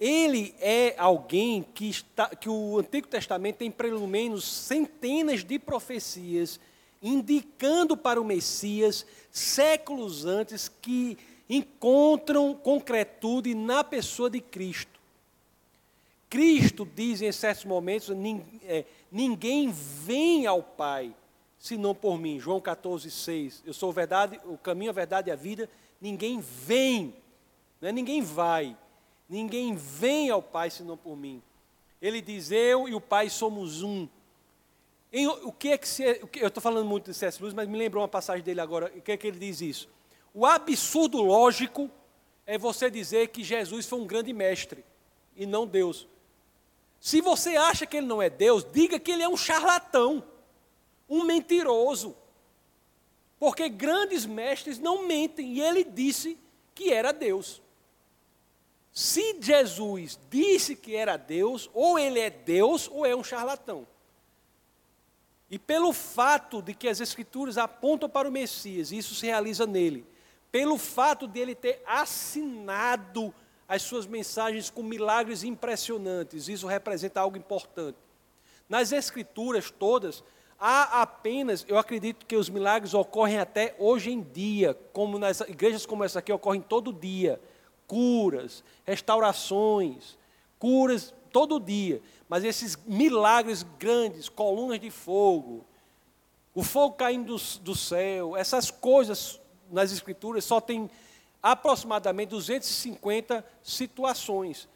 Ele 0.00 0.54
é 0.58 0.94
alguém 0.98 1.62
que, 1.62 1.88
está, 1.88 2.28
que 2.28 2.48
o 2.48 2.78
Antigo 2.78 3.06
Testamento 3.06 3.56
tem 3.56 3.70
pelo 3.70 4.08
menos 4.08 4.44
centenas 4.44 5.44
de 5.44 5.58
profecias 5.58 6.58
indicando 7.04 7.96
para 7.98 8.18
o 8.20 8.24
Messias 8.24 9.06
séculos 9.30 10.24
antes 10.24 10.68
que 10.68 11.18
encontram 11.48 12.54
concretude 12.54 13.54
na 13.54 13.84
pessoa 13.84 14.30
de 14.30 14.40
Cristo. 14.40 14.98
Cristo 16.30 16.88
diz 16.96 17.20
em 17.20 17.30
certos 17.30 17.66
momentos: 17.66 18.08
é, 18.64 18.86
ninguém 19.12 19.70
vem 19.70 20.46
ao 20.46 20.62
Pai 20.62 21.14
senão 21.58 21.94
por 21.94 22.18
mim. 22.18 22.40
João 22.40 22.60
14, 22.60 23.10
6. 23.10 23.62
Eu 23.66 23.74
sou 23.74 23.92
verdade, 23.92 24.40
o 24.44 24.56
caminho, 24.56 24.90
a 24.90 24.94
verdade 24.94 25.28
e 25.28 25.32
a 25.32 25.36
vida. 25.36 25.68
Ninguém 26.00 26.40
vem, 26.40 27.14
não 27.80 27.88
é 27.88 27.92
ninguém 27.92 28.22
vai. 28.22 28.76
Ninguém 29.28 29.74
vem 29.74 30.30
ao 30.30 30.42
Pai 30.42 30.70
senão 30.70 30.96
por 30.96 31.16
mim. 31.16 31.42
Ele 32.00 32.20
diz: 32.20 32.50
Eu 32.50 32.88
e 32.88 32.94
o 32.94 33.00
Pai 33.00 33.28
somos 33.28 33.82
um. 33.82 34.08
Em, 35.16 35.28
o 35.28 35.52
que 35.52 35.68
é 35.68 35.78
que 35.78 35.86
se, 35.86 36.02
eu 36.34 36.48
estou 36.48 36.60
falando 36.60 36.84
muito 36.84 37.12
de 37.12 37.16
C.S. 37.16 37.40
Lewis, 37.40 37.54
mas 37.54 37.68
me 37.68 37.78
lembrou 37.78 38.02
uma 38.02 38.08
passagem 38.08 38.42
dele 38.42 38.60
agora. 38.60 38.92
O 38.96 39.00
que 39.00 39.12
é 39.12 39.16
que 39.16 39.28
ele 39.28 39.38
diz 39.38 39.60
isso? 39.60 39.88
O 40.34 40.44
absurdo 40.44 41.22
lógico 41.22 41.88
é 42.44 42.58
você 42.58 42.90
dizer 42.90 43.28
que 43.28 43.44
Jesus 43.44 43.86
foi 43.86 44.00
um 44.00 44.06
grande 44.08 44.32
mestre 44.32 44.84
e 45.36 45.46
não 45.46 45.68
Deus. 45.68 46.08
Se 46.98 47.20
você 47.20 47.56
acha 47.56 47.86
que 47.86 47.96
ele 47.96 48.08
não 48.08 48.20
é 48.20 48.28
Deus, 48.28 48.66
diga 48.72 48.98
que 48.98 49.12
ele 49.12 49.22
é 49.22 49.28
um 49.28 49.36
charlatão 49.36 50.24
um 51.08 51.22
mentiroso. 51.22 52.16
Porque 53.38 53.68
grandes 53.68 54.26
mestres 54.26 54.80
não 54.80 55.06
mentem, 55.06 55.52
e 55.52 55.60
ele 55.60 55.84
disse 55.84 56.36
que 56.74 56.92
era 56.92 57.12
Deus. 57.12 57.62
Se 58.92 59.36
Jesus 59.40 60.18
disse 60.28 60.74
que 60.74 60.96
era 60.96 61.16
Deus, 61.16 61.70
ou 61.72 61.98
ele 61.98 62.18
é 62.18 62.30
Deus 62.30 62.88
ou 62.88 63.06
é 63.06 63.14
um 63.14 63.22
charlatão. 63.22 63.86
E 65.54 65.58
pelo 65.58 65.92
fato 65.92 66.60
de 66.60 66.74
que 66.74 66.88
as 66.88 66.98
Escrituras 66.98 67.56
apontam 67.56 68.08
para 68.08 68.28
o 68.28 68.32
Messias, 68.32 68.90
e 68.90 68.98
isso 68.98 69.14
se 69.14 69.24
realiza 69.24 69.64
nele, 69.64 70.04
pelo 70.50 70.76
fato 70.76 71.28
de 71.28 71.38
ele 71.38 71.54
ter 71.54 71.80
assinado 71.86 73.32
as 73.68 73.82
suas 73.82 74.04
mensagens 74.04 74.68
com 74.68 74.82
milagres 74.82 75.44
impressionantes, 75.44 76.48
isso 76.48 76.66
representa 76.66 77.20
algo 77.20 77.36
importante. 77.36 77.96
Nas 78.68 78.90
Escrituras 78.90 79.70
todas, 79.70 80.24
Há 80.58 81.02
apenas, 81.02 81.64
eu 81.68 81.78
acredito 81.78 82.26
que 82.26 82.36
os 82.36 82.48
milagres 82.48 82.92
ocorrem 82.92 83.38
até 83.38 83.76
hoje 83.78 84.10
em 84.10 84.22
dia, 84.22 84.76
como 84.92 85.20
nas 85.20 85.40
igrejas 85.40 85.86
como 85.86 86.02
essa 86.02 86.18
aqui 86.18 86.32
ocorrem 86.32 86.62
todo 86.62 86.92
dia. 86.92 87.40
Curas, 87.86 88.64
restaurações, 88.84 90.18
curas 90.58 91.14
todo 91.30 91.60
dia. 91.60 92.00
Mas 92.28 92.44
esses 92.44 92.76
milagres 92.86 93.64
grandes, 93.78 94.28
colunas 94.28 94.80
de 94.80 94.90
fogo, 94.90 95.64
o 96.54 96.62
fogo 96.62 96.94
caindo 96.94 97.36
do, 97.36 97.58
do 97.60 97.74
céu, 97.74 98.36
essas 98.36 98.70
coisas 98.70 99.40
nas 99.70 99.92
escrituras 99.92 100.44
só 100.44 100.60
tem 100.60 100.88
aproximadamente 101.42 102.30
250 102.30 103.44
situações. 103.62 104.68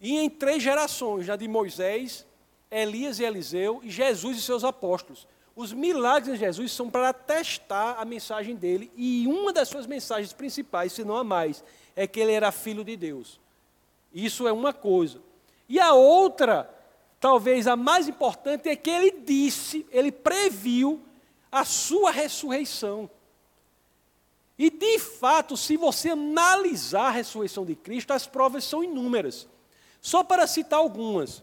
E 0.00 0.16
em 0.18 0.30
três 0.30 0.62
gerações, 0.62 1.26
já 1.26 1.36
de 1.36 1.46
Moisés, 1.46 2.26
Elias 2.70 3.18
e 3.18 3.24
Eliseu, 3.24 3.80
e 3.82 3.90
Jesus 3.90 4.38
e 4.38 4.42
seus 4.42 4.64
apóstolos. 4.64 5.26
Os 5.54 5.72
milagres 5.72 6.34
de 6.34 6.40
Jesus 6.40 6.72
são 6.72 6.88
para 6.88 7.12
testar 7.12 7.96
a 7.98 8.04
mensagem 8.04 8.54
dele, 8.54 8.90
e 8.96 9.26
uma 9.26 9.52
das 9.52 9.68
suas 9.68 9.86
mensagens 9.86 10.32
principais, 10.32 10.92
se 10.92 11.04
não 11.04 11.16
a 11.16 11.24
mais, 11.24 11.62
é 11.94 12.06
que 12.06 12.20
ele 12.20 12.32
era 12.32 12.52
filho 12.52 12.84
de 12.84 12.96
Deus. 12.96 13.38
Isso 14.14 14.48
é 14.48 14.52
uma 14.52 14.72
coisa. 14.72 15.20
E 15.70 15.78
a 15.78 15.92
outra, 15.92 16.68
talvez 17.20 17.68
a 17.68 17.76
mais 17.76 18.08
importante, 18.08 18.68
é 18.68 18.74
que 18.74 18.90
ele 18.90 19.12
disse, 19.12 19.86
ele 19.92 20.10
previu 20.10 21.00
a 21.50 21.64
sua 21.64 22.10
ressurreição. 22.10 23.08
E 24.58 24.68
de 24.68 24.98
fato, 24.98 25.56
se 25.56 25.76
você 25.76 26.10
analisar 26.10 27.06
a 27.06 27.10
ressurreição 27.10 27.64
de 27.64 27.76
Cristo, 27.76 28.12
as 28.12 28.26
provas 28.26 28.64
são 28.64 28.82
inúmeras. 28.82 29.46
Só 30.00 30.24
para 30.24 30.44
citar 30.48 30.80
algumas. 30.80 31.40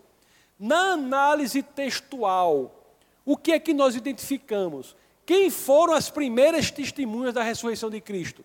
Na 0.59 0.91
análise 0.91 1.63
textual, 1.63 2.75
o 3.23 3.37
que 3.37 3.53
é 3.53 3.59
que 3.59 3.73
nós 3.73 3.95
identificamos? 3.95 4.93
Quem 5.25 5.49
foram 5.49 5.93
as 5.93 6.09
primeiras 6.09 6.69
testemunhas 6.69 7.33
da 7.33 7.43
ressurreição 7.43 7.89
de 7.89 8.01
Cristo? 8.01 8.43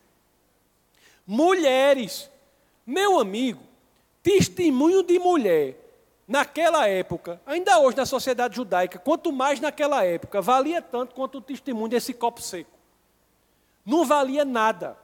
Mulheres. 1.26 2.30
Meu 2.86 3.18
amigo, 3.18 3.71
testemunho 4.22 5.02
de 5.02 5.18
mulher 5.18 5.76
naquela 6.26 6.88
época, 6.88 7.40
ainda 7.44 7.78
hoje 7.80 7.96
na 7.96 8.06
sociedade 8.06 8.56
judaica, 8.56 8.98
quanto 8.98 9.32
mais 9.32 9.60
naquela 9.60 10.04
época, 10.04 10.40
valia 10.40 10.80
tanto 10.80 11.14
quanto 11.14 11.38
o 11.38 11.42
testemunho 11.42 11.88
desse 11.88 12.14
copo 12.14 12.40
seco. 12.40 12.70
Não 13.84 14.04
valia 14.04 14.44
nada. 14.44 14.96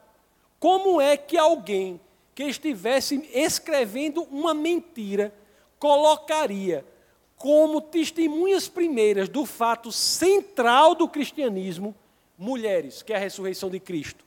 Como 0.59 1.01
é 1.01 1.16
que 1.16 1.36
alguém 1.36 2.01
que 2.35 2.45
estivesse 2.45 3.28
escrevendo 3.35 4.23
uma 4.31 4.55
mentira 4.55 5.35
colocaria 5.78 6.85
como 7.36 7.81
testemunhas 7.81 8.69
primeiras 8.69 9.28
do 9.28 9.45
fato 9.45 9.93
central 9.93 10.95
do 10.95 11.09
cristianismo, 11.09 11.95
mulheres, 12.36 13.03
que 13.03 13.12
é 13.12 13.16
a 13.16 13.19
ressurreição 13.19 13.70
de 13.70 13.78
Cristo. 13.78 14.24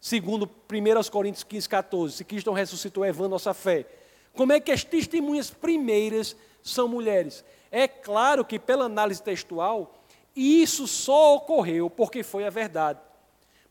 Segundo 0.00 0.48
1 0.70 1.10
Coríntios 1.10 1.44
15, 1.44 1.68
14, 1.68 2.16
se 2.16 2.24
Cristo 2.24 2.46
não 2.46 2.54
ressuscitou, 2.54 3.04
é 3.04 3.12
vã 3.12 3.28
nossa 3.28 3.52
fé. 3.52 3.86
Como 4.34 4.52
é 4.52 4.60
que 4.60 4.72
as 4.72 4.84
testemunhas 4.84 5.50
primeiras 5.50 6.36
são 6.62 6.88
mulheres? 6.88 7.44
É 7.70 7.86
claro 7.86 8.44
que, 8.44 8.58
pela 8.58 8.86
análise 8.86 9.22
textual, 9.22 10.00
isso 10.34 10.86
só 10.86 11.36
ocorreu 11.36 11.90
porque 11.90 12.22
foi 12.22 12.46
a 12.46 12.50
verdade. 12.50 12.98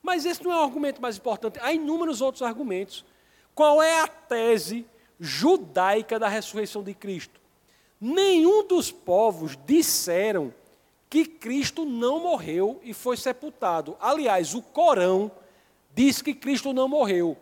Mas 0.01 0.25
esse 0.25 0.43
não 0.43 0.51
é 0.51 0.57
o 0.57 0.63
argumento 0.63 1.01
mais 1.01 1.17
importante. 1.17 1.59
Há 1.61 1.73
inúmeros 1.73 2.21
outros 2.21 2.41
argumentos. 2.41 3.05
Qual 3.53 3.81
é 3.81 4.01
a 4.01 4.07
tese 4.07 4.85
judaica 5.19 6.17
da 6.17 6.27
ressurreição 6.27 6.81
de 6.81 6.93
Cristo? 6.93 7.39
Nenhum 7.99 8.65
dos 8.65 8.91
povos 8.91 9.57
disseram 9.65 10.53
que 11.09 11.25
Cristo 11.25 11.83
não 11.83 12.21
morreu 12.21 12.79
e 12.83 12.93
foi 12.93 13.17
sepultado. 13.17 13.97
Aliás, 13.99 14.53
o 14.53 14.61
Corão 14.61 15.31
diz 15.93 16.21
que 16.21 16.33
Cristo 16.33 16.71
não 16.71 16.87
morreu. 16.87 17.35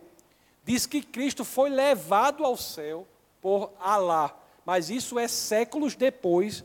Diz 0.68 0.84
que 0.84 1.00
Cristo 1.00 1.46
foi 1.46 1.70
levado 1.70 2.44
ao 2.44 2.54
céu 2.54 3.08
por 3.40 3.72
Alá. 3.80 4.38
Mas 4.66 4.90
isso 4.90 5.18
é 5.18 5.26
séculos 5.26 5.96
depois 5.96 6.62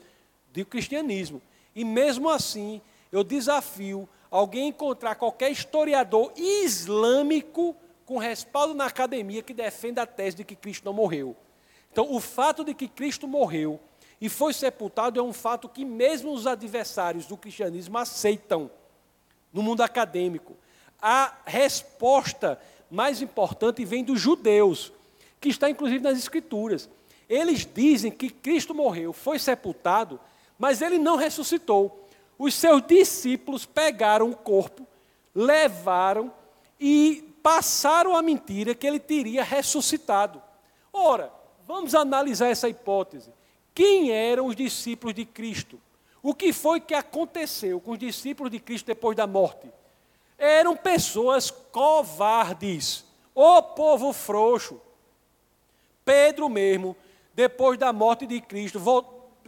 do 0.52 0.66
cristianismo. 0.66 1.42
E 1.74 1.86
mesmo 1.86 2.30
assim, 2.30 2.82
eu 3.14 3.24
desafio 3.24 4.10
alguém 4.30 4.68
encontrar 4.68 5.16
qualquer 5.16 5.54
historiador 5.54 6.34
islâmico 6.36 7.78
com 8.06 8.18
respaldo 8.18 8.74
na 8.74 8.88
academia 8.88 9.42
que 9.42 9.54
defenda 9.54 10.02
a 10.02 10.06
tese 10.06 10.36
de 10.36 10.44
que 10.44 10.58
Cristo 10.58 10.84
não 10.84 10.92
morreu. 10.92 11.34
Então, 11.90 12.14
o 12.14 12.20
fato 12.20 12.66
de 12.66 12.74
que 12.74 12.90
Cristo 12.90 13.26
morreu 13.26 13.80
e 14.20 14.28
foi 14.28 14.52
sepultado 14.52 15.18
é 15.18 15.24
um 15.24 15.32
fato 15.32 15.70
que 15.70 15.86
mesmo 15.86 16.34
os 16.34 16.46
adversários 16.46 17.26
do 17.26 17.38
cristianismo 17.38 17.98
aceitam 17.98 18.70
no 19.54 19.64
mundo 19.64 19.82
acadêmico. 19.82 20.58
A 21.02 21.38
resposta 21.46 22.60
mais 22.94 23.22
importante 23.22 23.84
vem 23.84 24.04
dos 24.04 24.20
judeus, 24.20 24.92
que 25.42 25.50
está 25.50 25.70
inclusive 25.70 26.04
nas 26.04 26.18
escrituras. 26.18 26.90
Eles 27.28 27.66
dizem 27.66 28.12
que 28.12 28.30
Cristo 28.30 28.74
morreu, 28.74 29.12
foi 29.12 29.40
sepultado, 29.40 30.20
mas 30.58 30.82
ele 30.82 30.98
não 30.98 31.16
ressuscitou. 31.16 32.08
Os 32.38 32.54
seus 32.54 32.82
discípulos 32.86 33.66
pegaram 33.66 34.30
o 34.30 34.36
corpo, 34.36 34.86
levaram 35.34 36.32
e 36.80 37.36
passaram 37.42 38.16
a 38.16 38.22
mentira 38.22 38.74
que 38.76 38.88
ele 38.88 39.00
teria 39.00 39.44
ressuscitado. 39.44 40.42
Ora, 40.92 41.32
Vamos 41.66 41.96
analisar 41.96 42.50
essa 42.50 42.68
hipótese. 42.68 43.32
Quem 43.74 44.12
eram 44.12 44.48
os 44.48 44.56
discípulos 44.56 45.16
de 45.16 45.26
Cristo? 45.26 45.80
O 46.22 46.34
que 46.34 46.54
foi 46.54 46.80
que 46.80 46.94
aconteceu 46.94 47.80
com 47.80 47.92
os 47.92 48.00
discípulos 48.00 48.52
de 48.52 48.60
Cristo 48.60 48.86
depois 48.86 49.16
da 49.16 49.26
morte? 49.26 49.70
Eram 50.38 50.76
pessoas 50.76 51.50
covardes, 51.50 53.06
o 53.34 53.62
povo 53.62 54.12
frouxo. 54.14 54.80
Pedro 56.04 56.50
mesmo, 56.50 56.96
depois 57.34 57.78
da 57.78 57.94
morte 57.94 58.26
de 58.26 58.42
Cristo, 58.42 58.80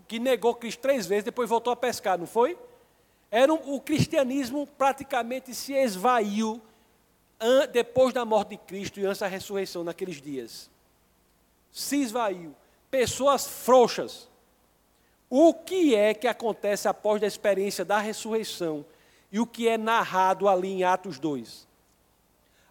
que 0.07 0.19
negou 0.19 0.55
Cristo 0.55 0.79
três 0.79 1.05
vezes, 1.05 1.25
depois 1.25 1.49
voltou 1.49 1.73
a 1.73 1.75
pescar, 1.75 2.17
não 2.17 2.27
foi? 2.27 2.57
Era 3.29 3.53
um, 3.53 3.75
o 3.75 3.81
cristianismo 3.81 4.65
praticamente 4.77 5.53
se 5.53 5.73
esvaiu 5.73 6.61
depois 7.71 8.13
da 8.13 8.23
morte 8.23 8.49
de 8.51 8.57
Cristo 8.57 8.99
e 8.99 9.05
antes 9.05 9.19
da 9.19 9.27
ressurreição 9.27 9.83
naqueles 9.83 10.21
dias 10.21 10.69
se 11.75 11.97
esvaiu. 11.97 12.55
Pessoas 12.89 13.45
frouxas. 13.45 14.29
O 15.29 15.53
que 15.53 15.93
é 15.93 16.13
que 16.13 16.25
acontece 16.25 16.87
após 16.87 17.21
a 17.21 17.27
experiência 17.27 17.83
da 17.83 17.99
ressurreição 17.99 18.85
e 19.35 19.39
o 19.41 19.45
que 19.45 19.67
é 19.67 19.77
narrado 19.77 20.47
ali 20.47 20.69
em 20.69 20.85
Atos 20.85 21.19
2? 21.19 21.67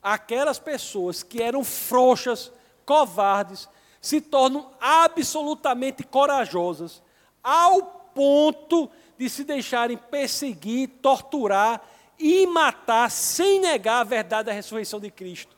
Aquelas 0.03 0.59
pessoas 0.59 1.23
que 1.23 1.43
eram 1.43 1.63
frouxas, 1.63 2.51
covardes, 2.87 3.69
se 4.01 4.19
tornam 4.19 4.71
absolutamente 4.81 6.03
corajosas, 6.03 7.03
ao 7.43 7.83
ponto 8.15 8.89
de 9.19 9.29
se 9.29 9.45
deixarem 9.45 9.99
perseguir, 9.99 10.89
torturar 11.03 11.87
e 12.19 12.47
matar 12.47 13.11
sem 13.11 13.61
negar 13.61 14.01
a 14.01 14.05
verdade 14.05 14.47
da 14.47 14.53
ressurreição 14.53 14.99
de 14.99 15.11
Cristo. 15.11 15.55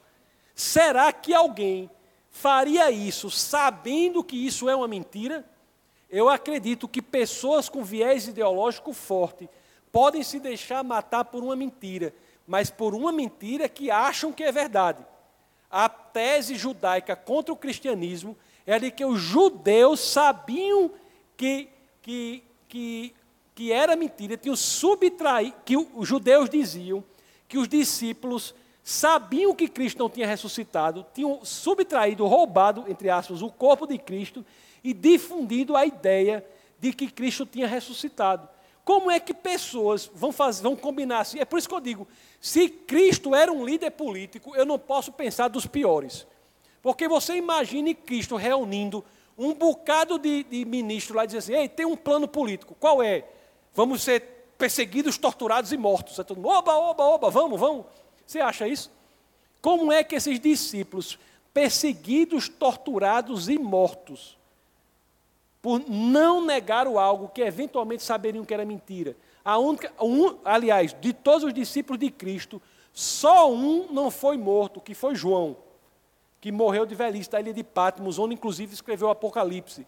Será 0.56 1.12
que 1.12 1.32
alguém 1.32 1.88
faria 2.32 2.90
isso 2.90 3.30
sabendo 3.30 4.24
que 4.24 4.44
isso 4.44 4.68
é 4.68 4.74
uma 4.74 4.88
mentira? 4.88 5.48
Eu 6.10 6.28
acredito 6.28 6.88
que 6.88 7.00
pessoas 7.00 7.68
com 7.68 7.84
viés 7.84 8.26
ideológico 8.26 8.92
forte 8.92 9.48
podem 9.96 10.22
se 10.22 10.38
deixar 10.38 10.84
matar 10.84 11.24
por 11.24 11.42
uma 11.42 11.56
mentira, 11.56 12.14
mas 12.46 12.68
por 12.68 12.94
uma 12.94 13.10
mentira 13.10 13.66
que 13.66 13.90
acham 13.90 14.30
que 14.30 14.44
é 14.44 14.52
verdade. 14.52 15.02
A 15.70 15.88
tese 15.88 16.54
judaica 16.54 17.16
contra 17.16 17.50
o 17.50 17.56
cristianismo 17.56 18.36
é 18.66 18.78
de 18.78 18.90
que 18.90 19.06
os 19.06 19.18
judeus 19.18 20.00
sabiam 20.00 20.90
que, 21.34 21.70
que, 22.02 22.42
que, 22.68 23.14
que 23.54 23.72
era 23.72 23.96
mentira, 23.96 24.36
tinham 24.36 24.54
subtraído, 24.54 25.56
que 25.64 25.78
os 25.78 26.06
judeus 26.06 26.50
diziam 26.50 27.02
que 27.48 27.56
os 27.56 27.66
discípulos 27.66 28.54
sabiam 28.84 29.54
que 29.54 29.66
Cristo 29.66 29.98
não 29.98 30.10
tinha 30.10 30.26
ressuscitado, 30.26 31.06
tinham 31.14 31.42
subtraído, 31.42 32.26
roubado, 32.26 32.84
entre 32.86 33.08
aspas, 33.08 33.40
o 33.40 33.50
corpo 33.50 33.86
de 33.86 33.96
Cristo 33.96 34.44
e 34.84 34.92
difundido 34.92 35.74
a 35.74 35.86
ideia 35.86 36.44
de 36.78 36.92
que 36.92 37.10
Cristo 37.10 37.46
tinha 37.46 37.66
ressuscitado. 37.66 38.46
Como 38.86 39.10
é 39.10 39.18
que 39.18 39.34
pessoas 39.34 40.08
vão, 40.14 40.30
fazer, 40.30 40.62
vão 40.62 40.76
combinar 40.76 41.18
assim? 41.18 41.40
É 41.40 41.44
por 41.44 41.58
isso 41.58 41.68
que 41.68 41.74
eu 41.74 41.80
digo: 41.80 42.06
se 42.40 42.68
Cristo 42.68 43.34
era 43.34 43.52
um 43.52 43.64
líder 43.64 43.90
político, 43.90 44.54
eu 44.54 44.64
não 44.64 44.78
posso 44.78 45.10
pensar 45.10 45.48
dos 45.48 45.66
piores. 45.66 46.24
Porque 46.80 47.08
você 47.08 47.34
imagine 47.34 47.96
Cristo 47.96 48.36
reunindo 48.36 49.04
um 49.36 49.52
bocado 49.52 50.20
de, 50.20 50.44
de 50.44 50.64
ministros 50.64 51.16
lá 51.16 51.24
e 51.24 51.26
dizer 51.26 51.38
assim: 51.38 51.54
ei, 51.54 51.68
tem 51.68 51.84
um 51.84 51.96
plano 51.96 52.28
político, 52.28 52.76
qual 52.78 53.02
é? 53.02 53.24
Vamos 53.74 54.02
ser 54.02 54.20
perseguidos, 54.56 55.18
torturados 55.18 55.72
e 55.72 55.76
mortos. 55.76 56.16
É 56.20 56.22
todo 56.22 56.36
mundo, 56.36 56.50
oba, 56.50 56.76
oba, 56.76 57.02
oba, 57.02 57.28
vamos, 57.28 57.58
vamos. 57.58 57.86
Você 58.24 58.38
acha 58.38 58.68
isso? 58.68 58.88
Como 59.60 59.90
é 59.90 60.04
que 60.04 60.14
esses 60.14 60.38
discípulos, 60.38 61.18
perseguidos, 61.52 62.48
torturados 62.48 63.48
e 63.48 63.58
mortos, 63.58 64.35
por 65.66 65.80
não 65.80 66.46
negar 66.46 66.86
o 66.86 66.96
algo 66.96 67.28
que 67.28 67.42
eventualmente 67.42 68.00
saberiam 68.00 68.44
que 68.44 68.54
era 68.54 68.64
mentira, 68.64 69.16
A 69.44 69.58
única, 69.58 69.92
um, 70.00 70.38
aliás, 70.44 70.94
de 71.00 71.12
todos 71.12 71.42
os 71.42 71.52
discípulos 71.52 71.98
de 71.98 72.08
Cristo, 72.08 72.62
só 72.92 73.52
um 73.52 73.88
não 73.90 74.08
foi 74.08 74.36
morto, 74.36 74.80
que 74.80 74.94
foi 74.94 75.16
João, 75.16 75.56
que 76.40 76.52
morreu 76.52 76.86
de 76.86 76.94
velhice 76.94 77.28
da 77.28 77.40
ilha 77.40 77.52
de 77.52 77.64
Patmos, 77.64 78.16
onde 78.16 78.34
inclusive 78.34 78.74
escreveu 78.74 79.08
o 79.08 79.10
Apocalipse. 79.10 79.84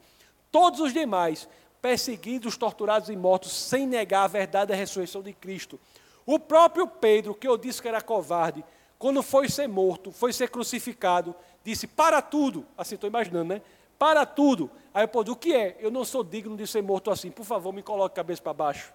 Todos 0.51 0.81
os 0.81 0.93
demais, 0.93 1.49
perseguidos, 1.81 2.57
torturados 2.57 3.09
e 3.09 3.15
mortos, 3.15 3.53
sem 3.53 3.87
negar 3.87 4.25
a 4.25 4.27
verdade 4.27 4.71
da 4.71 4.75
ressurreição 4.75 5.23
de 5.23 5.33
Cristo. 5.33 5.79
O 6.27 6.41
próprio 6.41 6.89
Pedro, 6.89 7.37
que 7.37 7.47
eu 7.47 7.57
disse 7.57 7.81
que 7.81 7.87
era 7.87 8.03
covarde, 8.03 8.65
quando 8.99 9.23
foi 9.23 9.49
ser 9.49 9.69
morto, 9.69 10.11
foi 10.11 10.33
ser 10.33 10.51
crucificado, 10.51 11.37
disse: 11.63 11.87
Para 11.87 12.21
tudo. 12.21 12.67
Assim, 12.77 12.97
estou 12.97 13.07
imaginando, 13.07 13.55
né? 13.55 13.63
Para 13.99 14.25
tudo. 14.25 14.71
Aí 14.95 15.05
eu 15.05 15.09
pôde, 15.09 15.31
o 15.31 15.37
que 15.37 15.55
é? 15.55 15.77
Eu 15.81 15.91
não 15.91 16.05
sou 16.05 16.23
digno 16.23 16.57
de 16.57 16.67
ser 16.67 16.83
morto 16.83 17.11
assim. 17.11 17.31
Por 17.31 17.45
favor, 17.45 17.73
me 17.73 17.83
coloque 17.83 18.15
cabeça 18.15 18.41
para 18.41 18.53
baixo. 18.53 18.93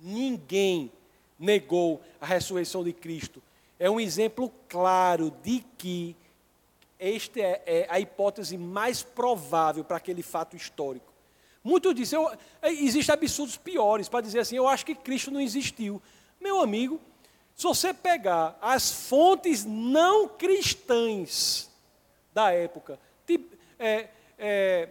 Ninguém 0.00 0.90
negou 1.38 2.00
a 2.20 2.26
ressurreição 2.26 2.82
de 2.82 2.92
Cristo. 2.92 3.42
É 3.78 3.90
um 3.90 4.00
exemplo 4.00 4.52
claro 4.68 5.32
de 5.42 5.64
que 5.76 6.16
esta 6.98 7.40
é, 7.40 7.62
é 7.66 7.86
a 7.90 7.98
hipótese 7.98 8.56
mais 8.56 9.02
provável 9.02 9.84
para 9.84 9.96
aquele 9.96 10.22
fato 10.22 10.56
histórico. 10.56 11.12
Muitos 11.64 11.94
dizem, 11.94 12.18
é, 12.60 12.70
existem 12.70 13.12
absurdos 13.12 13.56
piores 13.56 14.08
para 14.08 14.20
dizer 14.20 14.40
assim, 14.40 14.56
eu 14.56 14.68
acho 14.68 14.86
que 14.86 14.94
Cristo 14.94 15.30
não 15.30 15.40
existiu. 15.40 16.00
Meu 16.40 16.60
amigo, 16.60 17.00
se 17.54 17.64
você 17.64 17.92
pegar 17.92 18.58
as 18.60 18.90
fontes 18.90 19.64
não 19.64 20.28
cristãs 20.28 21.70
da 22.32 22.50
época, 22.52 22.98
é, 23.82 24.08
é, 24.38 24.88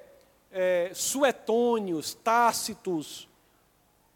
é, 0.51 0.91
Suetônios, 0.93 2.13
Tácitos, 2.13 3.27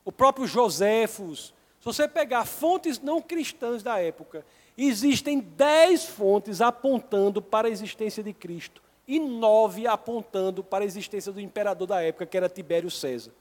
o 0.04 0.12
próprio 0.12 0.46
Joséfos, 0.46 1.54
se 1.80 1.86
você 1.86 2.08
pegar 2.08 2.46
fontes 2.46 3.00
não 3.00 3.22
cristãs 3.22 3.82
da 3.82 4.00
época, 4.00 4.46
existem 4.78 5.40
dez 5.40 6.06
fontes 6.06 6.60
apontando 6.60 7.42
para 7.42 7.68
a 7.68 7.72
existência 7.72 8.22
de 8.22 8.34
Cristo 8.34 8.82
e 9.08 9.18
nove 9.20 9.88
apontando 9.88 10.64
para 10.64 10.84
a 10.84 10.88
existência 10.88 11.32
do 11.32 11.40
imperador 11.40 11.88
da 11.88 12.02
época, 12.02 12.26
que 12.26 12.36
era 12.36 12.50
Tibério 12.50 12.92
César. 12.92 13.32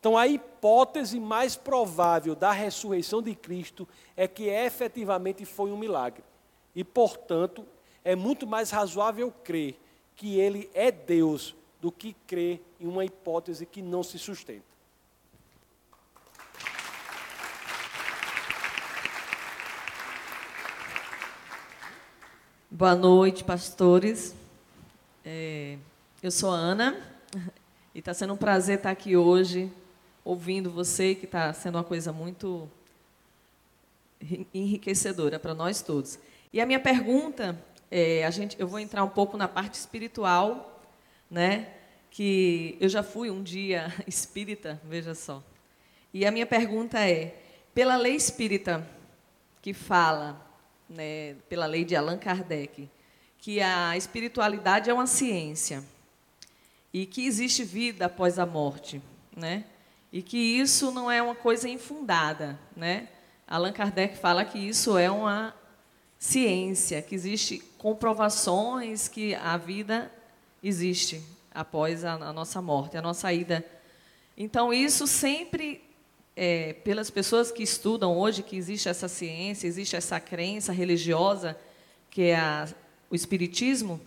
Então, 0.00 0.16
a 0.16 0.26
hipótese 0.26 1.18
mais 1.18 1.56
provável 1.56 2.34
da 2.34 2.52
ressurreição 2.52 3.22
de 3.22 3.34
Cristo 3.34 3.88
é 4.16 4.28
que 4.28 4.44
efetivamente 4.44 5.44
foi 5.44 5.70
um 5.72 5.78
milagre. 5.78 6.22
E, 6.74 6.84
portanto, 6.84 7.66
é 8.04 8.14
muito 8.14 8.46
mais 8.46 8.70
razoável 8.70 9.32
crer 9.42 9.78
que 10.16 10.38
ele 10.38 10.70
é 10.74 10.90
Deus 10.90 11.54
do 11.80 11.90
que 11.92 12.14
crer 12.26 12.60
em 12.80 12.86
uma 12.86 13.04
hipótese 13.04 13.66
que 13.66 13.82
não 13.82 14.02
se 14.02 14.18
sustenta. 14.18 14.74
Boa 22.70 22.94
noite, 22.94 23.44
pastores. 23.44 24.34
É, 25.24 25.78
eu 26.22 26.30
sou 26.30 26.50
a 26.50 26.56
Ana 26.56 27.00
e 27.94 28.00
está 28.00 28.12
sendo 28.12 28.32
um 28.32 28.36
prazer 28.36 28.78
estar 28.78 28.90
aqui 28.90 29.16
hoje 29.16 29.70
ouvindo 30.24 30.70
você, 30.70 31.14
que 31.14 31.24
está 31.24 31.52
sendo 31.52 31.76
uma 31.76 31.84
coisa 31.84 32.12
muito 32.12 32.68
enriquecedora 34.52 35.38
para 35.38 35.54
nós 35.54 35.82
todos. 35.82 36.18
E 36.52 36.60
a 36.60 36.66
minha 36.66 36.80
pergunta, 36.80 37.56
é, 37.96 38.24
a 38.24 38.30
gente, 38.30 38.56
eu 38.58 38.66
vou 38.66 38.80
entrar 38.80 39.04
um 39.04 39.08
pouco 39.08 39.36
na 39.36 39.46
parte 39.46 39.74
espiritual, 39.74 40.82
né? 41.30 41.68
Que 42.10 42.76
eu 42.80 42.88
já 42.88 43.04
fui 43.04 43.30
um 43.30 43.40
dia 43.40 43.86
espírita, 44.04 44.80
veja 44.82 45.14
só. 45.14 45.40
E 46.12 46.26
a 46.26 46.32
minha 46.32 46.44
pergunta 46.44 46.98
é: 46.98 47.40
pela 47.72 47.94
lei 47.94 48.16
espírita 48.16 48.84
que 49.62 49.72
fala, 49.72 50.44
né, 50.88 51.34
pela 51.48 51.66
lei 51.66 51.84
de 51.84 51.94
Allan 51.94 52.18
Kardec, 52.18 52.88
que 53.38 53.60
a 53.60 53.96
espiritualidade 53.96 54.90
é 54.90 54.92
uma 54.92 55.06
ciência 55.06 55.84
e 56.92 57.06
que 57.06 57.24
existe 57.24 57.62
vida 57.62 58.06
após 58.06 58.40
a 58.40 58.44
morte, 58.44 59.00
né? 59.36 59.64
e 60.12 60.22
que 60.22 60.38
isso 60.38 60.92
não 60.92 61.10
é 61.10 61.20
uma 61.20 61.34
coisa 61.34 61.68
infundada. 61.68 62.58
Né? 62.76 63.08
Allan 63.48 63.72
Kardec 63.72 64.16
fala 64.16 64.44
que 64.44 64.58
isso 64.58 64.96
é 64.96 65.10
uma 65.10 65.52
ciência, 66.20 67.02
que 67.02 67.14
existe 67.14 67.62
comprovações 67.84 69.08
que 69.08 69.34
a 69.34 69.58
vida 69.58 70.10
existe 70.62 71.22
após 71.52 72.02
a, 72.02 72.14
a 72.14 72.32
nossa 72.32 72.62
morte, 72.62 72.96
a 72.96 73.02
nossa 73.02 73.30
ida. 73.30 73.62
Então, 74.38 74.72
isso 74.72 75.06
sempre, 75.06 75.84
é, 76.34 76.72
pelas 76.72 77.10
pessoas 77.10 77.52
que 77.52 77.62
estudam 77.62 78.16
hoje, 78.16 78.42
que 78.42 78.56
existe 78.56 78.88
essa 78.88 79.06
ciência, 79.06 79.66
existe 79.66 79.96
essa 79.96 80.18
crença 80.18 80.72
religiosa, 80.72 81.58
que 82.08 82.22
é 82.22 82.36
a, 82.36 82.66
o 83.10 83.14
Espiritismo, 83.14 84.00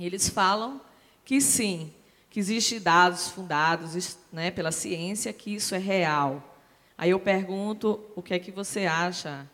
eles 0.00 0.28
falam 0.28 0.80
que 1.24 1.40
sim, 1.40 1.92
que 2.28 2.40
existem 2.40 2.80
dados 2.80 3.28
fundados 3.28 4.18
né, 4.32 4.50
pela 4.50 4.72
ciência 4.72 5.32
que 5.32 5.54
isso 5.54 5.76
é 5.76 5.78
real. 5.78 6.58
Aí 6.98 7.10
eu 7.10 7.20
pergunto 7.20 8.00
o 8.16 8.20
que 8.20 8.34
é 8.34 8.38
que 8.40 8.50
você 8.50 8.84
acha, 8.84 9.48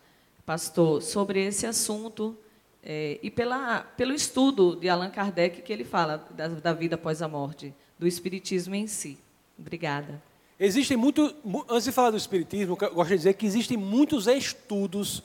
pastor, 0.46 1.02
sobre 1.02 1.44
esse 1.44 1.66
assunto 1.66 2.34
é, 2.82 3.18
e 3.22 3.30
pela, 3.30 3.80
pelo 3.80 4.12
estudo 4.12 4.76
de 4.76 4.88
Allan 4.88 5.10
Kardec 5.10 5.62
que 5.62 5.72
ele 5.72 5.84
fala 5.84 6.26
da, 6.30 6.48
da 6.48 6.72
vida 6.72 6.96
após 6.96 7.22
a 7.22 7.28
morte, 7.28 7.74
do 7.98 8.06
espiritismo 8.06 8.74
em 8.74 8.86
si. 8.86 9.18
Obrigada. 9.58 10.22
Existem 10.58 10.96
muito, 10.96 11.34
antes 11.68 11.84
de 11.84 11.92
falar 11.92 12.10
do 12.10 12.16
espiritismo, 12.16 12.76
eu 12.80 12.94
gosto 12.94 13.10
de 13.10 13.16
dizer 13.16 13.34
que 13.34 13.46
existem 13.46 13.76
muitos 13.76 14.26
estudos 14.26 15.22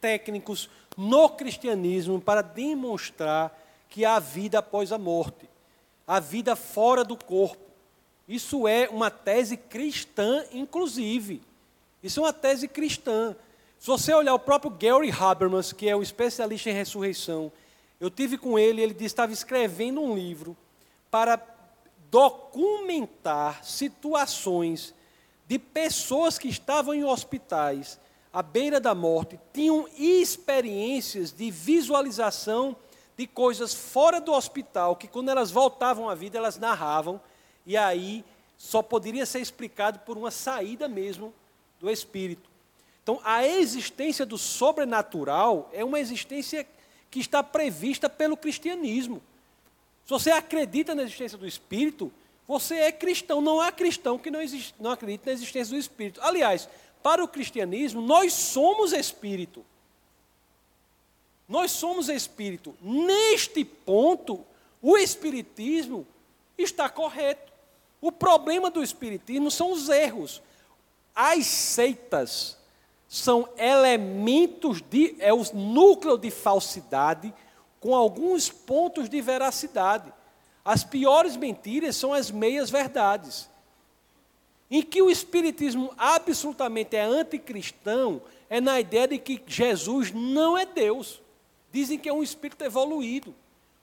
técnicos 0.00 0.68
no 0.96 1.28
cristianismo 1.28 2.20
para 2.20 2.42
demonstrar 2.42 3.56
que 3.88 4.04
há 4.04 4.18
vida 4.18 4.58
após 4.58 4.92
a 4.92 4.98
morte 4.98 5.50
a 6.10 6.18
vida 6.18 6.56
fora 6.56 7.04
do 7.04 7.16
corpo. 7.16 7.70
Isso 8.26 8.66
é 8.66 8.88
uma 8.88 9.12
tese 9.12 9.56
cristã, 9.56 10.44
inclusive. 10.52 11.40
Isso 12.02 12.18
é 12.18 12.24
uma 12.24 12.32
tese 12.32 12.66
cristã. 12.66 13.36
Se 13.80 13.86
você 13.86 14.12
olhar 14.12 14.34
o 14.34 14.38
próprio 14.38 14.70
Gary 14.70 15.10
Habermas, 15.10 15.72
que 15.72 15.88
é 15.88 15.96
o 15.96 16.02
especialista 16.02 16.68
em 16.68 16.74
ressurreição, 16.74 17.50
eu 17.98 18.10
tive 18.10 18.36
com 18.36 18.58
ele, 18.58 18.82
ele 18.82 18.92
disse 18.92 19.06
estava 19.06 19.32
escrevendo 19.32 20.02
um 20.02 20.14
livro 20.14 20.54
para 21.10 21.40
documentar 22.10 23.64
situações 23.64 24.94
de 25.48 25.58
pessoas 25.58 26.38
que 26.38 26.46
estavam 26.46 26.92
em 26.92 27.04
hospitais 27.04 27.98
à 28.30 28.42
beira 28.42 28.78
da 28.78 28.94
morte, 28.94 29.40
tinham 29.50 29.88
experiências 29.96 31.32
de 31.32 31.50
visualização 31.50 32.76
de 33.16 33.26
coisas 33.26 33.72
fora 33.72 34.20
do 34.20 34.34
hospital 34.34 34.94
que, 34.94 35.08
quando 35.08 35.30
elas 35.30 35.50
voltavam 35.50 36.06
à 36.06 36.14
vida, 36.14 36.36
elas 36.36 36.58
narravam, 36.58 37.18
e 37.64 37.78
aí 37.78 38.26
só 38.58 38.82
poderia 38.82 39.24
ser 39.24 39.40
explicado 39.40 40.00
por 40.00 40.18
uma 40.18 40.30
saída 40.30 40.86
mesmo 40.86 41.32
do 41.80 41.88
espírito. 41.88 42.49
Então, 43.10 43.20
a 43.24 43.44
existência 43.44 44.24
do 44.24 44.38
sobrenatural 44.38 45.68
é 45.72 45.84
uma 45.84 45.98
existência 45.98 46.64
que 47.10 47.18
está 47.18 47.42
prevista 47.42 48.08
pelo 48.08 48.36
cristianismo. 48.36 49.20
Se 50.04 50.10
você 50.10 50.30
acredita 50.30 50.94
na 50.94 51.02
existência 51.02 51.36
do 51.36 51.44
espírito, 51.44 52.12
você 52.46 52.76
é 52.76 52.92
cristão. 52.92 53.40
Não 53.40 53.60
há 53.60 53.72
cristão 53.72 54.16
que 54.16 54.30
não, 54.30 54.40
existe, 54.40 54.76
não 54.78 54.92
acredite 54.92 55.26
na 55.26 55.32
existência 55.32 55.74
do 55.74 55.80
espírito. 55.80 56.20
Aliás, 56.22 56.68
para 57.02 57.24
o 57.24 57.26
cristianismo, 57.26 58.00
nós 58.00 58.32
somos 58.32 58.92
espírito. 58.92 59.66
Nós 61.48 61.72
somos 61.72 62.08
espírito. 62.08 62.76
Neste 62.80 63.64
ponto, 63.64 64.46
o 64.80 64.96
espiritismo 64.96 66.06
está 66.56 66.88
correto. 66.88 67.52
O 68.00 68.12
problema 68.12 68.70
do 68.70 68.84
espiritismo 68.84 69.50
são 69.50 69.72
os 69.72 69.88
erros. 69.88 70.40
As 71.12 71.44
seitas 71.44 72.59
são 73.12 73.48
elementos 73.58 74.80
de 74.80 75.16
é 75.18 75.34
o 75.34 75.42
núcleo 75.52 76.16
de 76.16 76.30
falsidade 76.30 77.34
com 77.80 77.92
alguns 77.92 78.48
pontos 78.48 79.08
de 79.08 79.20
veracidade. 79.20 80.12
As 80.64 80.84
piores 80.84 81.36
mentiras 81.36 81.96
são 81.96 82.14
as 82.14 82.30
meias 82.30 82.70
verdades. 82.70 83.50
Em 84.70 84.80
que 84.80 85.02
o 85.02 85.10
espiritismo 85.10 85.92
absolutamente 85.98 86.94
é 86.94 87.02
anticristão 87.02 88.22
é 88.48 88.60
na 88.60 88.78
ideia 88.78 89.08
de 89.08 89.18
que 89.18 89.42
Jesus 89.44 90.12
não 90.12 90.56
é 90.56 90.64
Deus. 90.64 91.20
Dizem 91.72 91.98
que 91.98 92.08
é 92.08 92.12
um 92.12 92.22
espírito 92.22 92.62
evoluído. 92.62 93.34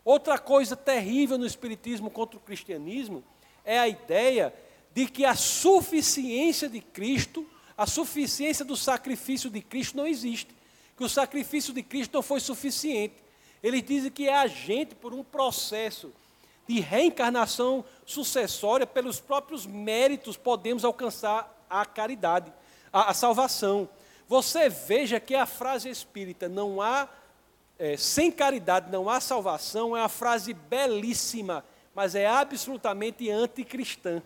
Outra 0.06 0.40
coisa 0.40 0.74
terrível 0.74 1.38
no 1.38 1.46
espiritismo 1.46 2.10
contra 2.10 2.38
o 2.38 2.42
cristianismo 2.42 3.22
é 3.66 3.78
a 3.78 3.90
ideia 3.90 4.54
de 4.96 5.06
que 5.06 5.26
a 5.26 5.36
suficiência 5.36 6.70
de 6.70 6.80
Cristo, 6.80 7.46
a 7.78 7.86
suficiência 7.86 8.66
do 8.66 8.76
sacrifício 8.76 9.50
de 9.50 9.62
Cristo 9.62 9.96
não 9.96 10.08
existe. 10.08 10.56
Que 10.98 11.04
o 11.04 11.10
sacrifício 11.10 11.74
de 11.74 11.84
Cristo 11.84 12.14
não 12.14 12.24
foi 12.24 12.40
suficiente. 12.40 13.16
Eles 13.62 13.84
dizem 13.84 14.10
que 14.10 14.28
é 14.28 14.36
a 14.36 14.48
gente, 14.48 14.96
por 14.96 15.14
um 15.14 15.24
processo 15.24 16.12
de 16.68 16.80
reencarnação 16.80 17.86
sucessória, 18.06 18.88
pelos 18.88 19.20
próprios 19.20 19.66
méritos, 19.66 20.36
podemos 20.36 20.84
alcançar 20.84 21.66
a 21.70 21.86
caridade, 21.86 22.52
a, 22.92 23.12
a 23.12 23.14
salvação. 23.14 23.88
Você 24.28 24.70
veja 24.70 25.20
que 25.20 25.36
a 25.36 25.46
frase 25.46 25.88
espírita, 25.88 26.50
não 26.50 26.82
há, 26.82 27.08
é, 27.80 27.96
sem 27.96 28.32
caridade 28.32 28.92
não 28.92 29.10
há 29.10 29.22
salvação, 29.22 29.96
é 29.96 30.02
uma 30.02 30.10
frase 30.10 30.54
belíssima, 30.54 31.64
mas 31.96 32.16
é 32.16 32.26
absolutamente 32.26 33.30
anticristã. 33.30 34.22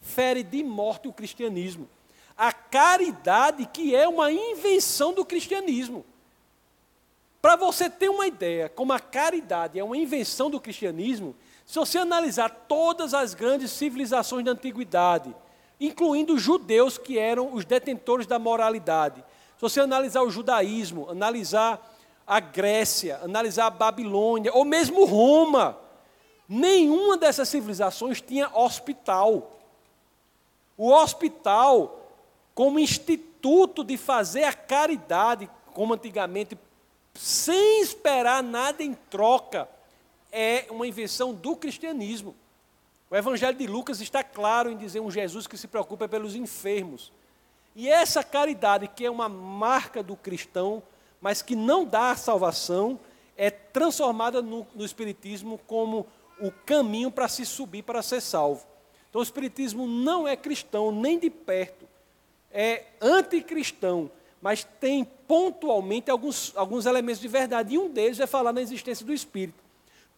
Fere 0.00 0.42
de 0.42 0.62
morte 0.62 1.08
o 1.08 1.12
cristianismo. 1.12 1.88
A 2.36 2.52
caridade 2.52 3.66
que 3.66 3.94
é 3.94 4.08
uma 4.08 4.32
invenção 4.32 5.12
do 5.12 5.24
cristianismo. 5.24 6.04
Para 7.40 7.56
você 7.56 7.90
ter 7.90 8.08
uma 8.08 8.26
ideia, 8.26 8.68
como 8.68 8.92
a 8.92 8.98
caridade 8.98 9.78
é 9.78 9.84
uma 9.84 9.96
invenção 9.96 10.48
do 10.48 10.58
cristianismo, 10.58 11.36
se 11.66 11.78
você 11.78 11.98
analisar 11.98 12.48
todas 12.66 13.14
as 13.14 13.34
grandes 13.34 13.70
civilizações 13.70 14.44
da 14.44 14.52
antiguidade, 14.52 15.34
incluindo 15.80 16.34
os 16.34 16.42
judeus 16.42 16.98
que 16.98 17.18
eram 17.18 17.52
os 17.52 17.64
detentores 17.64 18.26
da 18.26 18.38
moralidade. 18.38 19.22
Se 19.56 19.60
você 19.60 19.80
analisar 19.80 20.22
o 20.22 20.30
judaísmo, 20.30 21.10
analisar 21.10 21.94
a 22.26 22.40
Grécia, 22.40 23.20
analisar 23.22 23.66
a 23.66 23.70
Babilônia, 23.70 24.52
ou 24.54 24.64
mesmo 24.64 25.04
Roma, 25.04 25.78
nenhuma 26.48 27.16
dessas 27.16 27.48
civilizações 27.48 28.20
tinha 28.20 28.50
hospital. 28.54 29.52
O 30.76 30.90
hospital, 30.90 32.03
como 32.54 32.78
instituto 32.78 33.82
de 33.82 33.96
fazer 33.96 34.44
a 34.44 34.52
caridade, 34.52 35.50
como 35.72 35.94
antigamente, 35.94 36.56
sem 37.14 37.82
esperar 37.82 38.42
nada 38.42 38.82
em 38.82 38.94
troca, 39.10 39.68
é 40.30 40.66
uma 40.70 40.86
invenção 40.86 41.32
do 41.32 41.56
cristianismo. 41.56 42.34
O 43.10 43.16
Evangelho 43.16 43.56
de 43.56 43.66
Lucas 43.66 44.00
está 44.00 44.24
claro 44.24 44.70
em 44.70 44.76
dizer 44.76 45.00
um 45.00 45.10
Jesus 45.10 45.46
que 45.46 45.56
se 45.56 45.68
preocupa 45.68 46.08
pelos 46.08 46.34
enfermos. 46.34 47.12
E 47.76 47.88
essa 47.88 48.22
caridade, 48.22 48.88
que 48.88 49.04
é 49.04 49.10
uma 49.10 49.28
marca 49.28 50.02
do 50.02 50.16
cristão, 50.16 50.82
mas 51.20 51.42
que 51.42 51.56
não 51.56 51.84
dá 51.84 52.14
salvação, 52.16 52.98
é 53.36 53.50
transformada 53.50 54.40
no, 54.40 54.66
no 54.74 54.84
Espiritismo 54.84 55.58
como 55.66 56.06
o 56.40 56.50
caminho 56.50 57.10
para 57.10 57.28
se 57.28 57.44
subir 57.44 57.82
para 57.82 58.02
ser 58.02 58.20
salvo. 58.20 58.66
Então, 59.08 59.20
o 59.20 59.24
Espiritismo 59.24 59.86
não 59.86 60.26
é 60.26 60.36
cristão, 60.36 60.90
nem 60.90 61.18
de 61.18 61.30
perto. 61.30 61.83
É 62.56 62.84
anticristão, 63.00 64.10
mas 64.40 64.62
tem 64.62 65.04
pontualmente 65.04 66.10
alguns, 66.10 66.52
alguns 66.56 66.86
elementos 66.86 67.20
de 67.20 67.26
verdade. 67.28 67.74
E 67.74 67.78
um 67.78 67.90
deles 67.90 68.20
é 68.20 68.26
falar 68.26 68.52
na 68.52 68.62
existência 68.62 69.04
do 69.04 69.12
Espírito. 69.12 69.62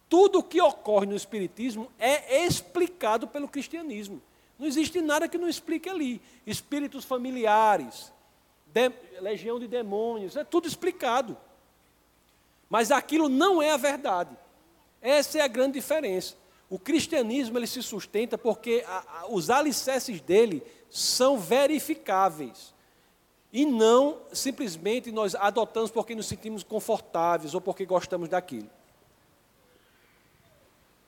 Tudo 0.08 0.40
o 0.40 0.42
que 0.42 0.60
ocorre 0.60 1.06
no 1.06 1.16
Espiritismo 1.16 1.90
é 1.98 2.44
explicado 2.44 3.26
pelo 3.26 3.48
cristianismo. 3.48 4.20
Não 4.58 4.66
existe 4.66 5.00
nada 5.00 5.28
que 5.28 5.38
não 5.38 5.48
explique 5.48 5.88
ali. 5.88 6.20
Espíritos 6.46 7.04
familiares, 7.04 8.12
de, 8.66 8.92
legião 9.20 9.58
de 9.58 9.66
demônios, 9.66 10.36
é 10.36 10.44
tudo 10.44 10.68
explicado. 10.68 11.36
Mas 12.68 12.90
aquilo 12.90 13.28
não 13.28 13.62
é 13.62 13.70
a 13.70 13.76
verdade. 13.76 14.36
Essa 15.00 15.38
é 15.38 15.40
a 15.40 15.48
grande 15.48 15.74
diferença. 15.74 16.34
O 16.68 16.78
cristianismo 16.78 17.58
ele 17.58 17.66
se 17.66 17.82
sustenta 17.82 18.36
porque 18.36 18.84
a, 18.86 19.20
a, 19.20 19.26
os 19.28 19.50
alicerces 19.50 20.20
dele 20.20 20.62
são 20.96 21.38
verificáveis. 21.38 22.74
E 23.52 23.64
não 23.66 24.18
simplesmente 24.32 25.12
nós 25.12 25.34
adotamos 25.34 25.90
porque 25.90 26.14
nos 26.14 26.26
sentimos 26.26 26.62
confortáveis 26.62 27.54
ou 27.54 27.60
porque 27.60 27.84
gostamos 27.84 28.28
daquilo. 28.28 28.68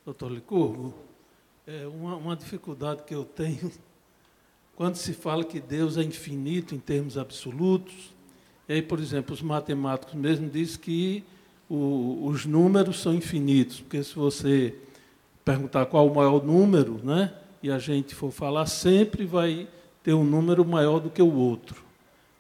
Doutor 0.05 0.31
Licurgo, 0.31 0.94
é 1.66 1.86
uma, 1.86 2.16
uma 2.16 2.36
dificuldade 2.36 3.02
que 3.02 3.15
eu 3.15 3.24
tenho 3.24 3.73
quando 4.77 4.97
se 4.97 5.12
fala 5.15 5.43
que 5.43 5.59
Deus 5.59 5.97
é 5.97 6.02
infinito 6.02 6.74
em 6.74 6.78
termos 6.78 7.16
absolutos. 7.16 8.15
E 8.69 8.74
aí, 8.74 8.82
por 8.82 9.01
exemplo, 9.01 9.35
os 9.35 9.40
matemáticos 9.40 10.15
mesmo 10.15 10.51
dizem 10.51 10.78
que 10.81 11.24
o, 11.69 12.27
os 12.27 12.44
números 12.44 13.01
são 13.01 13.15
infinitos, 13.15 13.81
porque 13.81 14.02
se 14.05 14.15
você 14.15 14.78
perguntar 15.44 15.86
qual 15.86 16.06
o 16.06 16.15
maior 16.15 16.44
número, 16.44 17.01
né, 17.02 17.35
e 17.62 17.70
a 17.70 17.78
gente 17.78 18.15
for 18.15 18.31
falar, 18.31 18.66
sempre 18.66 19.24
vai 19.24 19.66
ter 20.09 20.14
um 20.14 20.24
número 20.24 20.64
maior 20.64 21.01
do 21.01 21.10
que 21.10 21.20
o 21.20 21.35
outro. 21.35 21.85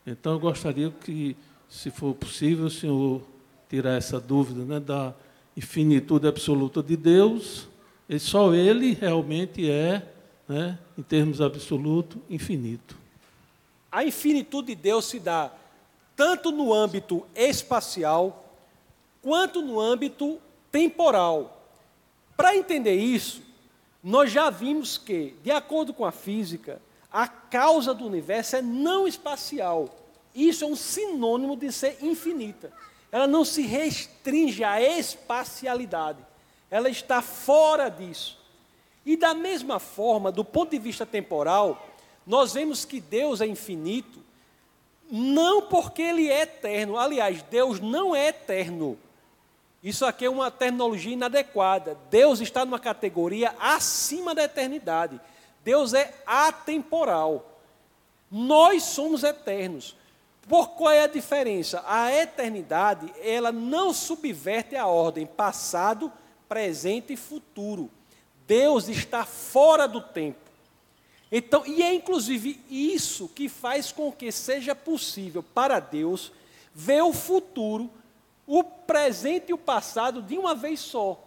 Então, 0.06 0.32
eu 0.32 0.40
gostaria 0.40 0.90
que, 0.90 1.36
se 1.68 1.90
for 1.90 2.14
possível, 2.14 2.64
o 2.64 2.70
senhor 2.70 3.20
tirar 3.68 3.92
essa 3.98 4.18
dúvida 4.18 4.64
né, 4.64 4.80
da 4.80 5.12
infinitude 5.54 6.26
absoluta 6.26 6.82
de 6.82 6.96
Deus, 6.96 7.68
e 8.08 8.18
só 8.18 8.54
Ele 8.54 8.94
realmente 8.94 9.70
é, 9.70 10.02
né, 10.48 10.78
em 10.96 11.02
termos 11.02 11.42
absolutos, 11.42 12.16
infinito. 12.30 12.96
A 13.92 14.02
infinitude 14.02 14.68
de 14.68 14.74
Deus 14.74 15.04
se 15.04 15.20
dá 15.20 15.52
tanto 16.16 16.50
no 16.50 16.72
âmbito 16.72 17.26
espacial, 17.36 18.50
quanto 19.20 19.60
no 19.60 19.78
âmbito 19.78 20.38
temporal. 20.72 21.70
Para 22.34 22.56
entender 22.56 22.94
isso, 22.94 23.42
nós 24.02 24.32
já 24.32 24.48
vimos 24.48 24.96
que, 24.96 25.34
de 25.44 25.50
acordo 25.50 25.92
com 25.92 26.06
a 26.06 26.10
física, 26.10 26.80
a 27.12 27.26
causa 27.26 27.94
do 27.94 28.06
universo 28.06 28.56
é 28.56 28.62
não 28.62 29.06
espacial. 29.06 29.94
Isso 30.34 30.64
é 30.64 30.66
um 30.66 30.76
sinônimo 30.76 31.56
de 31.56 31.72
ser 31.72 31.98
infinita 32.02 32.72
ela 33.10 33.26
não 33.26 33.44
se 33.44 33.62
restringe 33.62 34.62
à 34.62 34.80
espacialidade, 34.80 36.18
ela 36.70 36.88
está 36.88 37.22
fora 37.22 37.88
disso. 37.88 38.38
E 39.04 39.16
da 39.16 39.32
mesma 39.32 39.78
forma, 39.78 40.30
do 40.30 40.44
ponto 40.44 40.70
de 40.70 40.78
vista 40.78 41.06
temporal, 41.06 41.88
nós 42.26 42.52
vemos 42.52 42.84
que 42.84 43.00
Deus 43.00 43.40
é 43.40 43.46
infinito, 43.46 44.22
não 45.10 45.62
porque 45.62 46.02
Ele 46.02 46.28
é 46.28 46.42
eterno. 46.42 46.98
Aliás, 46.98 47.40
Deus 47.42 47.80
não 47.80 48.14
é 48.14 48.28
eterno. 48.28 48.98
Isso 49.82 50.04
aqui 50.04 50.26
é 50.26 50.30
uma 50.30 50.50
terminologia 50.50 51.14
inadequada. 51.14 51.96
Deus 52.10 52.40
está 52.40 52.66
numa 52.66 52.78
categoria 52.78 53.54
acima 53.58 54.34
da 54.34 54.44
eternidade. 54.44 55.18
Deus 55.64 55.94
é 55.94 56.14
atemporal. 56.26 57.60
Nós 58.30 58.82
somos 58.84 59.22
eternos. 59.22 59.96
Por 60.48 60.70
qual 60.70 60.90
é 60.90 61.02
a 61.02 61.06
diferença? 61.06 61.84
A 61.86 62.12
eternidade, 62.12 63.12
ela 63.22 63.52
não 63.52 63.92
subverte 63.92 64.76
a 64.76 64.86
ordem 64.86 65.26
passado, 65.26 66.10
presente 66.48 67.12
e 67.12 67.16
futuro. 67.16 67.90
Deus 68.46 68.88
está 68.88 69.26
fora 69.26 69.86
do 69.86 70.00
tempo. 70.00 70.48
Então, 71.30 71.66
e 71.66 71.82
é 71.82 71.92
inclusive 71.92 72.58
isso 72.70 73.28
que 73.28 73.48
faz 73.48 73.92
com 73.92 74.10
que 74.10 74.32
seja 74.32 74.74
possível 74.74 75.42
para 75.42 75.78
Deus 75.78 76.32
ver 76.74 77.02
o 77.02 77.12
futuro, 77.12 77.90
o 78.46 78.64
presente 78.64 79.50
e 79.50 79.52
o 79.52 79.58
passado 79.58 80.22
de 80.22 80.38
uma 80.38 80.54
vez 80.54 80.80
só. 80.80 81.22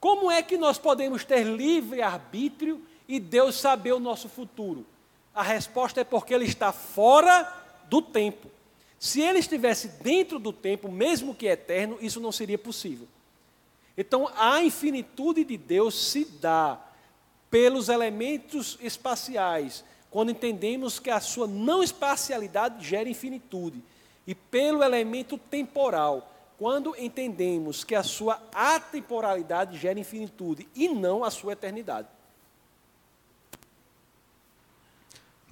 Como 0.00 0.30
é 0.30 0.42
que 0.42 0.56
nós 0.56 0.78
podemos 0.78 1.24
ter 1.24 1.44
livre 1.44 2.00
arbítrio 2.00 2.82
e 3.12 3.20
Deus 3.20 3.56
saber 3.56 3.92
o 3.92 4.00
nosso 4.00 4.26
futuro? 4.26 4.86
A 5.34 5.42
resposta 5.42 6.00
é 6.00 6.04
porque 6.04 6.32
ele 6.32 6.46
está 6.46 6.72
fora 6.72 7.46
do 7.86 8.00
tempo. 8.00 8.50
Se 8.98 9.20
ele 9.20 9.38
estivesse 9.38 9.88
dentro 10.02 10.38
do 10.38 10.50
tempo, 10.50 10.90
mesmo 10.90 11.34
que 11.34 11.46
eterno, 11.46 11.98
isso 12.00 12.22
não 12.22 12.32
seria 12.32 12.56
possível. 12.56 13.06
Então, 13.98 14.30
a 14.34 14.64
infinitude 14.64 15.44
de 15.44 15.58
Deus 15.58 15.94
se 16.10 16.24
dá 16.24 16.80
pelos 17.50 17.90
elementos 17.90 18.78
espaciais, 18.80 19.84
quando 20.10 20.30
entendemos 20.30 20.98
que 20.98 21.10
a 21.10 21.20
sua 21.20 21.46
não 21.46 21.82
espacialidade 21.82 22.82
gera 22.82 23.10
infinitude, 23.10 23.84
e 24.26 24.34
pelo 24.34 24.82
elemento 24.82 25.36
temporal, 25.36 26.32
quando 26.58 26.96
entendemos 26.96 27.84
que 27.84 27.94
a 27.94 28.02
sua 28.02 28.42
atemporalidade 28.54 29.76
gera 29.76 30.00
infinitude 30.00 30.66
e 30.74 30.88
não 30.88 31.22
a 31.22 31.30
sua 31.30 31.52
eternidade. 31.52 32.08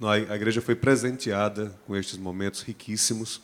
A 0.03 0.35
igreja 0.35 0.61
foi 0.61 0.73
presenteada 0.73 1.71
com 1.85 1.95
estes 1.95 2.17
momentos 2.17 2.63
riquíssimos. 2.63 3.39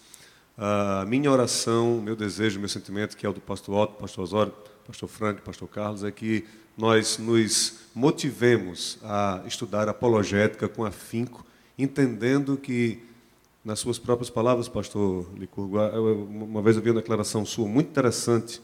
A 0.57 1.05
minha 1.07 1.31
oração, 1.31 2.01
meu 2.01 2.15
desejo, 2.15 2.59
meu 2.59 2.67
sentimento, 2.67 3.15
que 3.15 3.27
é 3.27 3.29
o 3.29 3.33
do 3.33 3.39
pastor 3.39 3.75
Otto, 3.75 3.93
pastor 3.99 4.23
Osório, 4.23 4.53
pastor 4.87 5.07
Frank, 5.07 5.41
pastor 5.43 5.67
Carlos, 5.67 6.03
é 6.03 6.09
que 6.09 6.45
nós 6.75 7.19
nos 7.19 7.81
motivemos 7.93 8.97
a 9.03 9.43
estudar 9.45 9.87
apologética 9.87 10.67
com 10.67 10.83
afinco, 10.83 11.45
entendendo 11.77 12.57
que, 12.57 13.03
nas 13.63 13.77
suas 13.77 13.99
próprias 13.99 14.31
palavras, 14.31 14.67
pastor 14.67 15.27
Licurgo, 15.37 15.77
uma 16.27 16.63
vez 16.63 16.75
eu 16.75 16.81
vi 16.81 16.89
uma 16.89 17.01
declaração 17.01 17.45
sua 17.45 17.67
muito 17.67 17.89
interessante. 17.91 18.59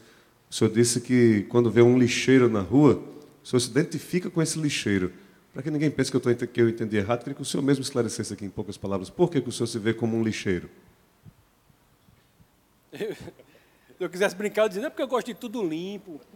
O 0.50 0.54
senhor 0.54 0.72
disse 0.72 1.00
que 1.00 1.46
quando 1.48 1.70
vê 1.70 1.80
um 1.80 1.96
lixeiro 1.96 2.48
na 2.48 2.60
rua, 2.60 3.00
o 3.40 3.46
senhor 3.46 3.60
se 3.60 3.70
identifica 3.70 4.28
com 4.28 4.42
esse 4.42 4.58
lixeiro. 4.58 5.12
Para 5.54 5.62
que 5.62 5.70
ninguém 5.70 5.88
pense 5.88 6.10
que 6.10 6.16
eu, 6.16 6.20
tô, 6.20 6.34
que 6.34 6.60
eu 6.60 6.68
entendi 6.68 6.96
errado, 6.96 7.20
queria 7.20 7.36
que 7.36 7.42
o 7.42 7.44
senhor 7.44 7.62
mesmo 7.62 7.82
esclarecesse 7.82 8.34
aqui 8.34 8.44
em 8.44 8.50
poucas 8.50 8.76
palavras. 8.76 9.08
Por 9.08 9.30
que, 9.30 9.40
que 9.40 9.48
o 9.48 9.52
senhor 9.52 9.68
se 9.68 9.78
vê 9.78 9.94
como 9.94 10.16
um 10.16 10.22
lixeiro? 10.22 10.68
Se 13.96 14.02
eu 14.02 14.10
quisesse 14.10 14.34
brincar, 14.34 14.62
eu 14.62 14.68
dizia, 14.68 14.86
é 14.88 14.90
porque 14.90 15.02
eu 15.02 15.06
gosto 15.06 15.28
de 15.28 15.34
tudo 15.34 15.62
limpo. 15.62 16.20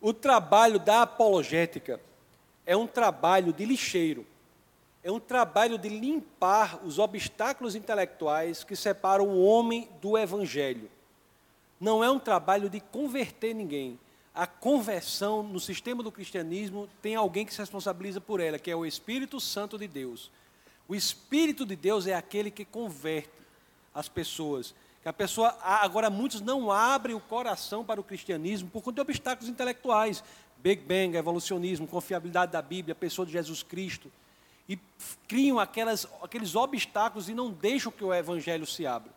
O 0.00 0.12
trabalho 0.12 0.78
da 0.78 1.02
apologética 1.02 1.98
é 2.66 2.76
um 2.76 2.86
trabalho 2.86 3.52
de 3.52 3.64
lixeiro. 3.64 4.26
É 5.02 5.10
um 5.10 5.18
trabalho 5.18 5.78
de 5.78 5.88
limpar 5.88 6.84
os 6.84 6.98
obstáculos 6.98 7.74
intelectuais 7.74 8.62
que 8.62 8.76
separam 8.76 9.26
o 9.26 9.42
homem 9.42 9.88
do 10.02 10.18
evangelho. 10.18 10.90
Não 11.80 12.02
é 12.02 12.10
um 12.10 12.18
trabalho 12.18 12.70
de 12.70 12.80
converter 12.80 13.54
ninguém. 13.54 13.98
A 14.34 14.46
conversão 14.46 15.42
no 15.42 15.60
sistema 15.60 16.02
do 16.02 16.10
cristianismo 16.10 16.88
tem 17.00 17.14
alguém 17.14 17.46
que 17.46 17.52
se 17.52 17.60
responsabiliza 17.60 18.20
por 18.20 18.40
ela, 18.40 18.58
que 18.58 18.70
é 18.70 18.76
o 18.76 18.84
Espírito 18.84 19.38
Santo 19.40 19.78
de 19.78 19.86
Deus. 19.86 20.30
O 20.88 20.94
Espírito 20.94 21.64
de 21.64 21.76
Deus 21.76 22.06
é 22.06 22.14
aquele 22.14 22.50
que 22.50 22.64
converte 22.64 23.30
as 23.94 24.08
pessoas. 24.08 24.74
A 25.04 25.12
pessoa, 25.12 25.56
agora 25.62 26.08
muitos 26.08 26.40
não 26.40 26.72
abrem 26.72 27.14
o 27.14 27.20
coração 27.20 27.84
para 27.84 28.00
o 28.00 28.04
cristianismo 28.04 28.70
por 28.70 28.82
conta 28.82 28.96
de 28.96 29.00
obstáculos 29.02 29.50
intelectuais. 29.50 30.24
Big 30.58 30.82
Bang, 30.82 31.14
evolucionismo, 31.14 31.86
confiabilidade 31.86 32.50
da 32.50 32.62
Bíblia, 32.62 32.94
pessoa 32.94 33.26
de 33.26 33.32
Jesus 33.32 33.62
Cristo. 33.62 34.10
E 34.66 34.78
criam 35.28 35.58
aquelas, 35.58 36.08
aqueles 36.22 36.54
obstáculos 36.54 37.28
e 37.28 37.34
não 37.34 37.50
deixam 37.50 37.92
que 37.92 38.02
o 38.02 38.14
evangelho 38.14 38.66
se 38.66 38.86
abra. 38.86 39.12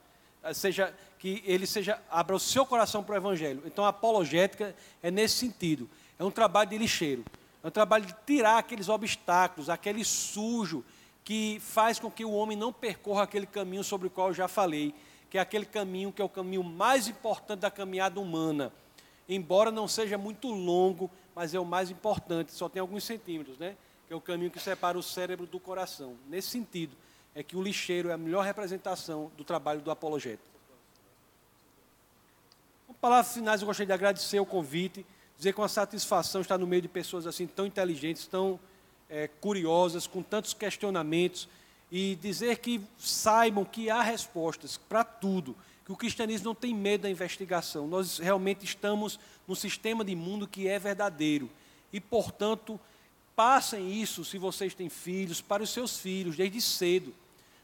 Seja 0.53 0.93
que 1.19 1.43
ele 1.45 1.65
seja 1.65 2.01
abra 2.09 2.35
o 2.35 2.39
seu 2.39 2.65
coração 2.65 3.03
para 3.03 3.13
o 3.13 3.17
evangelho. 3.17 3.63
Então 3.65 3.83
a 3.85 3.89
apologética 3.89 4.75
é 5.01 5.11
nesse 5.11 5.35
sentido. 5.35 5.89
É 6.17 6.23
um 6.23 6.31
trabalho 6.31 6.69
de 6.69 6.77
lixeiro. 6.77 7.25
É 7.63 7.67
um 7.67 7.71
trabalho 7.71 8.05
de 8.05 8.15
tirar 8.25 8.57
aqueles 8.57 8.87
obstáculos, 8.87 9.69
aquele 9.69 10.05
sujo 10.05 10.85
que 11.23 11.59
faz 11.59 11.99
com 11.99 12.09
que 12.09 12.23
o 12.23 12.31
homem 12.31 12.57
não 12.57 12.71
percorra 12.71 13.23
aquele 13.23 13.45
caminho 13.45 13.83
sobre 13.83 14.07
o 14.07 14.09
qual 14.09 14.29
eu 14.29 14.33
já 14.33 14.47
falei, 14.47 14.93
que 15.29 15.37
é 15.37 15.41
aquele 15.41 15.65
caminho 15.65 16.11
que 16.11 16.21
é 16.21 16.25
o 16.25 16.29
caminho 16.29 16.63
mais 16.63 17.07
importante 17.09 17.59
da 17.59 17.69
caminhada 17.69 18.19
humana. 18.19 18.71
Embora 19.27 19.69
não 19.69 19.87
seja 19.87 20.17
muito 20.17 20.47
longo, 20.47 21.11
mas 21.35 21.53
é 21.53 21.59
o 21.59 21.65
mais 21.65 21.91
importante, 21.91 22.53
só 22.53 22.69
tem 22.69 22.79
alguns 22.79 23.03
centímetros, 23.03 23.57
né? 23.57 23.75
Que 24.07 24.13
é 24.13 24.15
o 24.15 24.21
caminho 24.21 24.49
que 24.49 24.59
separa 24.59 24.97
o 24.97 25.03
cérebro 25.03 25.45
do 25.45 25.59
coração. 25.59 26.15
Nesse 26.29 26.47
sentido, 26.47 26.95
é 27.37 27.43
que 27.43 27.55
o 27.55 27.61
lixeiro 27.61 28.09
é 28.09 28.13
a 28.13 28.17
melhor 28.17 28.43
representação 28.43 29.31
do 29.37 29.43
trabalho 29.43 29.79
do 29.79 29.91
apologeta. 29.91 30.41
Com 32.87 32.95
palavras 32.95 33.31
finais, 33.31 33.61
eu 33.61 33.67
gostaria 33.67 33.85
de 33.85 33.93
agradecer 33.93 34.39
o 34.39 34.45
convite, 34.45 35.05
dizer 35.37 35.53
com 35.53 35.61
a 35.61 35.67
satisfação 35.67 36.41
estar 36.41 36.57
no 36.57 36.65
meio 36.65 36.81
de 36.81 36.87
pessoas 36.87 37.27
assim 37.27 37.45
tão 37.45 37.67
inteligentes, 37.67 38.25
tão 38.25 38.59
é, 39.07 39.27
curiosas, 39.27 40.07
com 40.07 40.23
tantos 40.23 40.55
questionamentos, 40.55 41.47
e 41.91 42.15
dizer 42.15 42.57
que 42.57 42.81
saibam 42.97 43.63
que 43.63 43.87
há 43.87 44.01
respostas 44.01 44.75
para 44.75 45.03
tudo, 45.03 45.55
que 45.85 45.91
o 45.91 45.95
cristianismo 45.95 46.45
não 46.45 46.55
tem 46.55 46.73
medo 46.73 47.01
da 47.01 47.09
investigação. 47.09 47.87
Nós 47.87 48.17
realmente 48.17 48.65
estamos 48.65 49.19
num 49.47 49.53
sistema 49.53 50.03
de 50.03 50.15
mundo 50.15 50.47
que 50.47 50.67
é 50.67 50.79
verdadeiro. 50.79 51.51
E, 51.93 52.01
portanto, 52.01 52.79
passem 53.35 53.93
isso, 53.93 54.25
se 54.25 54.39
vocês 54.39 54.73
têm 54.73 54.89
filhos, 54.89 55.39
para 55.39 55.61
os 55.61 55.69
seus 55.69 55.99
filhos, 55.99 56.35
desde 56.35 56.59
cedo, 56.59 57.13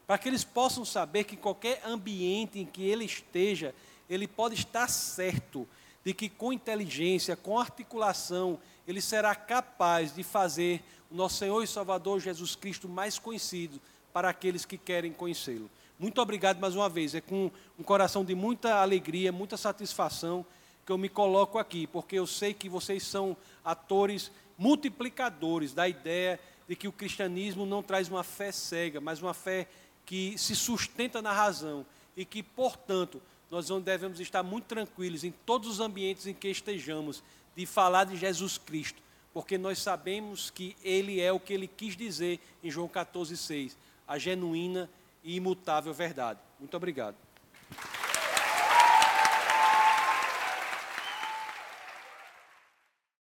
para 0.06 0.18
que 0.18 0.28
eles 0.28 0.44
possam 0.44 0.84
saber 0.84 1.24
que 1.24 1.38
qualquer 1.38 1.82
ambiente 1.86 2.60
em 2.60 2.66
que 2.66 2.84
ele 2.84 3.06
esteja, 3.06 3.74
ele 4.10 4.28
pode 4.28 4.56
estar 4.56 4.88
certo 4.88 5.68
de 6.04 6.14
que 6.14 6.28
com 6.28 6.52
inteligência, 6.52 7.36
com 7.36 7.58
articulação, 7.58 8.60
ele 8.88 9.02
será 9.02 9.34
capaz 9.34 10.14
de 10.14 10.24
fazer 10.24 10.84
o 11.10 11.16
nosso 11.16 11.38
Senhor 11.38 11.64
e 11.64 11.68
Salvador 11.68 12.20
Jesus 12.20 12.56
Cristo 12.56 12.90
mais 12.90 13.18
conhecido 13.18 13.80
para 14.12 14.30
aqueles 14.30 14.66
que 14.66 14.78
querem 14.78 15.14
conhecê-lo. 15.14 15.70
Muito 15.98 16.22
obrigado 16.22 16.60
mais 16.60 16.76
uma 16.76 16.90
vez. 16.90 17.16
É 17.16 17.22
com 17.22 17.50
um 17.80 17.84
coração 17.84 18.26
de 18.26 18.36
muita 18.36 18.82
alegria, 18.82 19.32
muita 19.32 19.56
satisfação 19.56 20.46
que 20.86 20.92
eu 20.92 20.98
me 20.98 21.08
coloco 21.08 21.58
aqui, 21.58 21.88
porque 21.88 22.18
eu 22.20 22.28
sei 22.28 22.54
que 22.54 22.68
vocês 22.68 23.04
são 23.04 23.38
atores 23.64 24.30
multiplicadores 24.58 25.74
da 25.74 25.88
ideia 25.88 26.40
de 26.68 26.76
que 26.76 26.88
o 26.88 26.92
cristianismo 26.92 27.66
não 27.66 27.82
traz 27.82 28.10
uma 28.10 28.24
fé 28.24 28.52
cega, 28.52 29.00
mas 29.00 29.22
uma 29.22 29.34
fé 29.34 29.68
que 30.06 30.38
se 30.38 30.56
sustenta 30.56 31.22
na 31.22 31.32
razão 31.32 31.86
e 32.16 32.26
que, 32.26 32.44
portanto, 32.44 33.22
nós 33.50 33.70
devemos 33.84 34.20
estar 34.20 34.44
muito 34.44 34.66
tranquilos 34.66 35.24
em 35.24 35.32
todos 35.46 35.70
os 35.70 35.80
ambientes 35.80 36.26
em 36.26 36.34
que 36.34 36.48
estejamos 36.48 37.24
de 37.56 37.66
falar 37.66 38.06
de 38.06 38.18
Jesus 38.18 38.58
Cristo, 38.58 39.02
porque 39.34 39.58
nós 39.58 39.80
sabemos 39.80 40.50
que 40.50 40.76
Ele 40.84 41.22
é 41.22 41.32
o 41.32 41.40
que 41.40 41.54
Ele 41.54 41.68
quis 41.68 41.96
dizer 41.96 42.40
em 42.64 42.72
João 42.72 42.90
14,6, 42.90 43.76
a 44.08 44.18
genuína 44.18 44.90
e 45.24 45.36
imutável 45.36 45.94
verdade. 45.94 46.40
Muito 46.60 46.76
obrigado. 46.76 47.16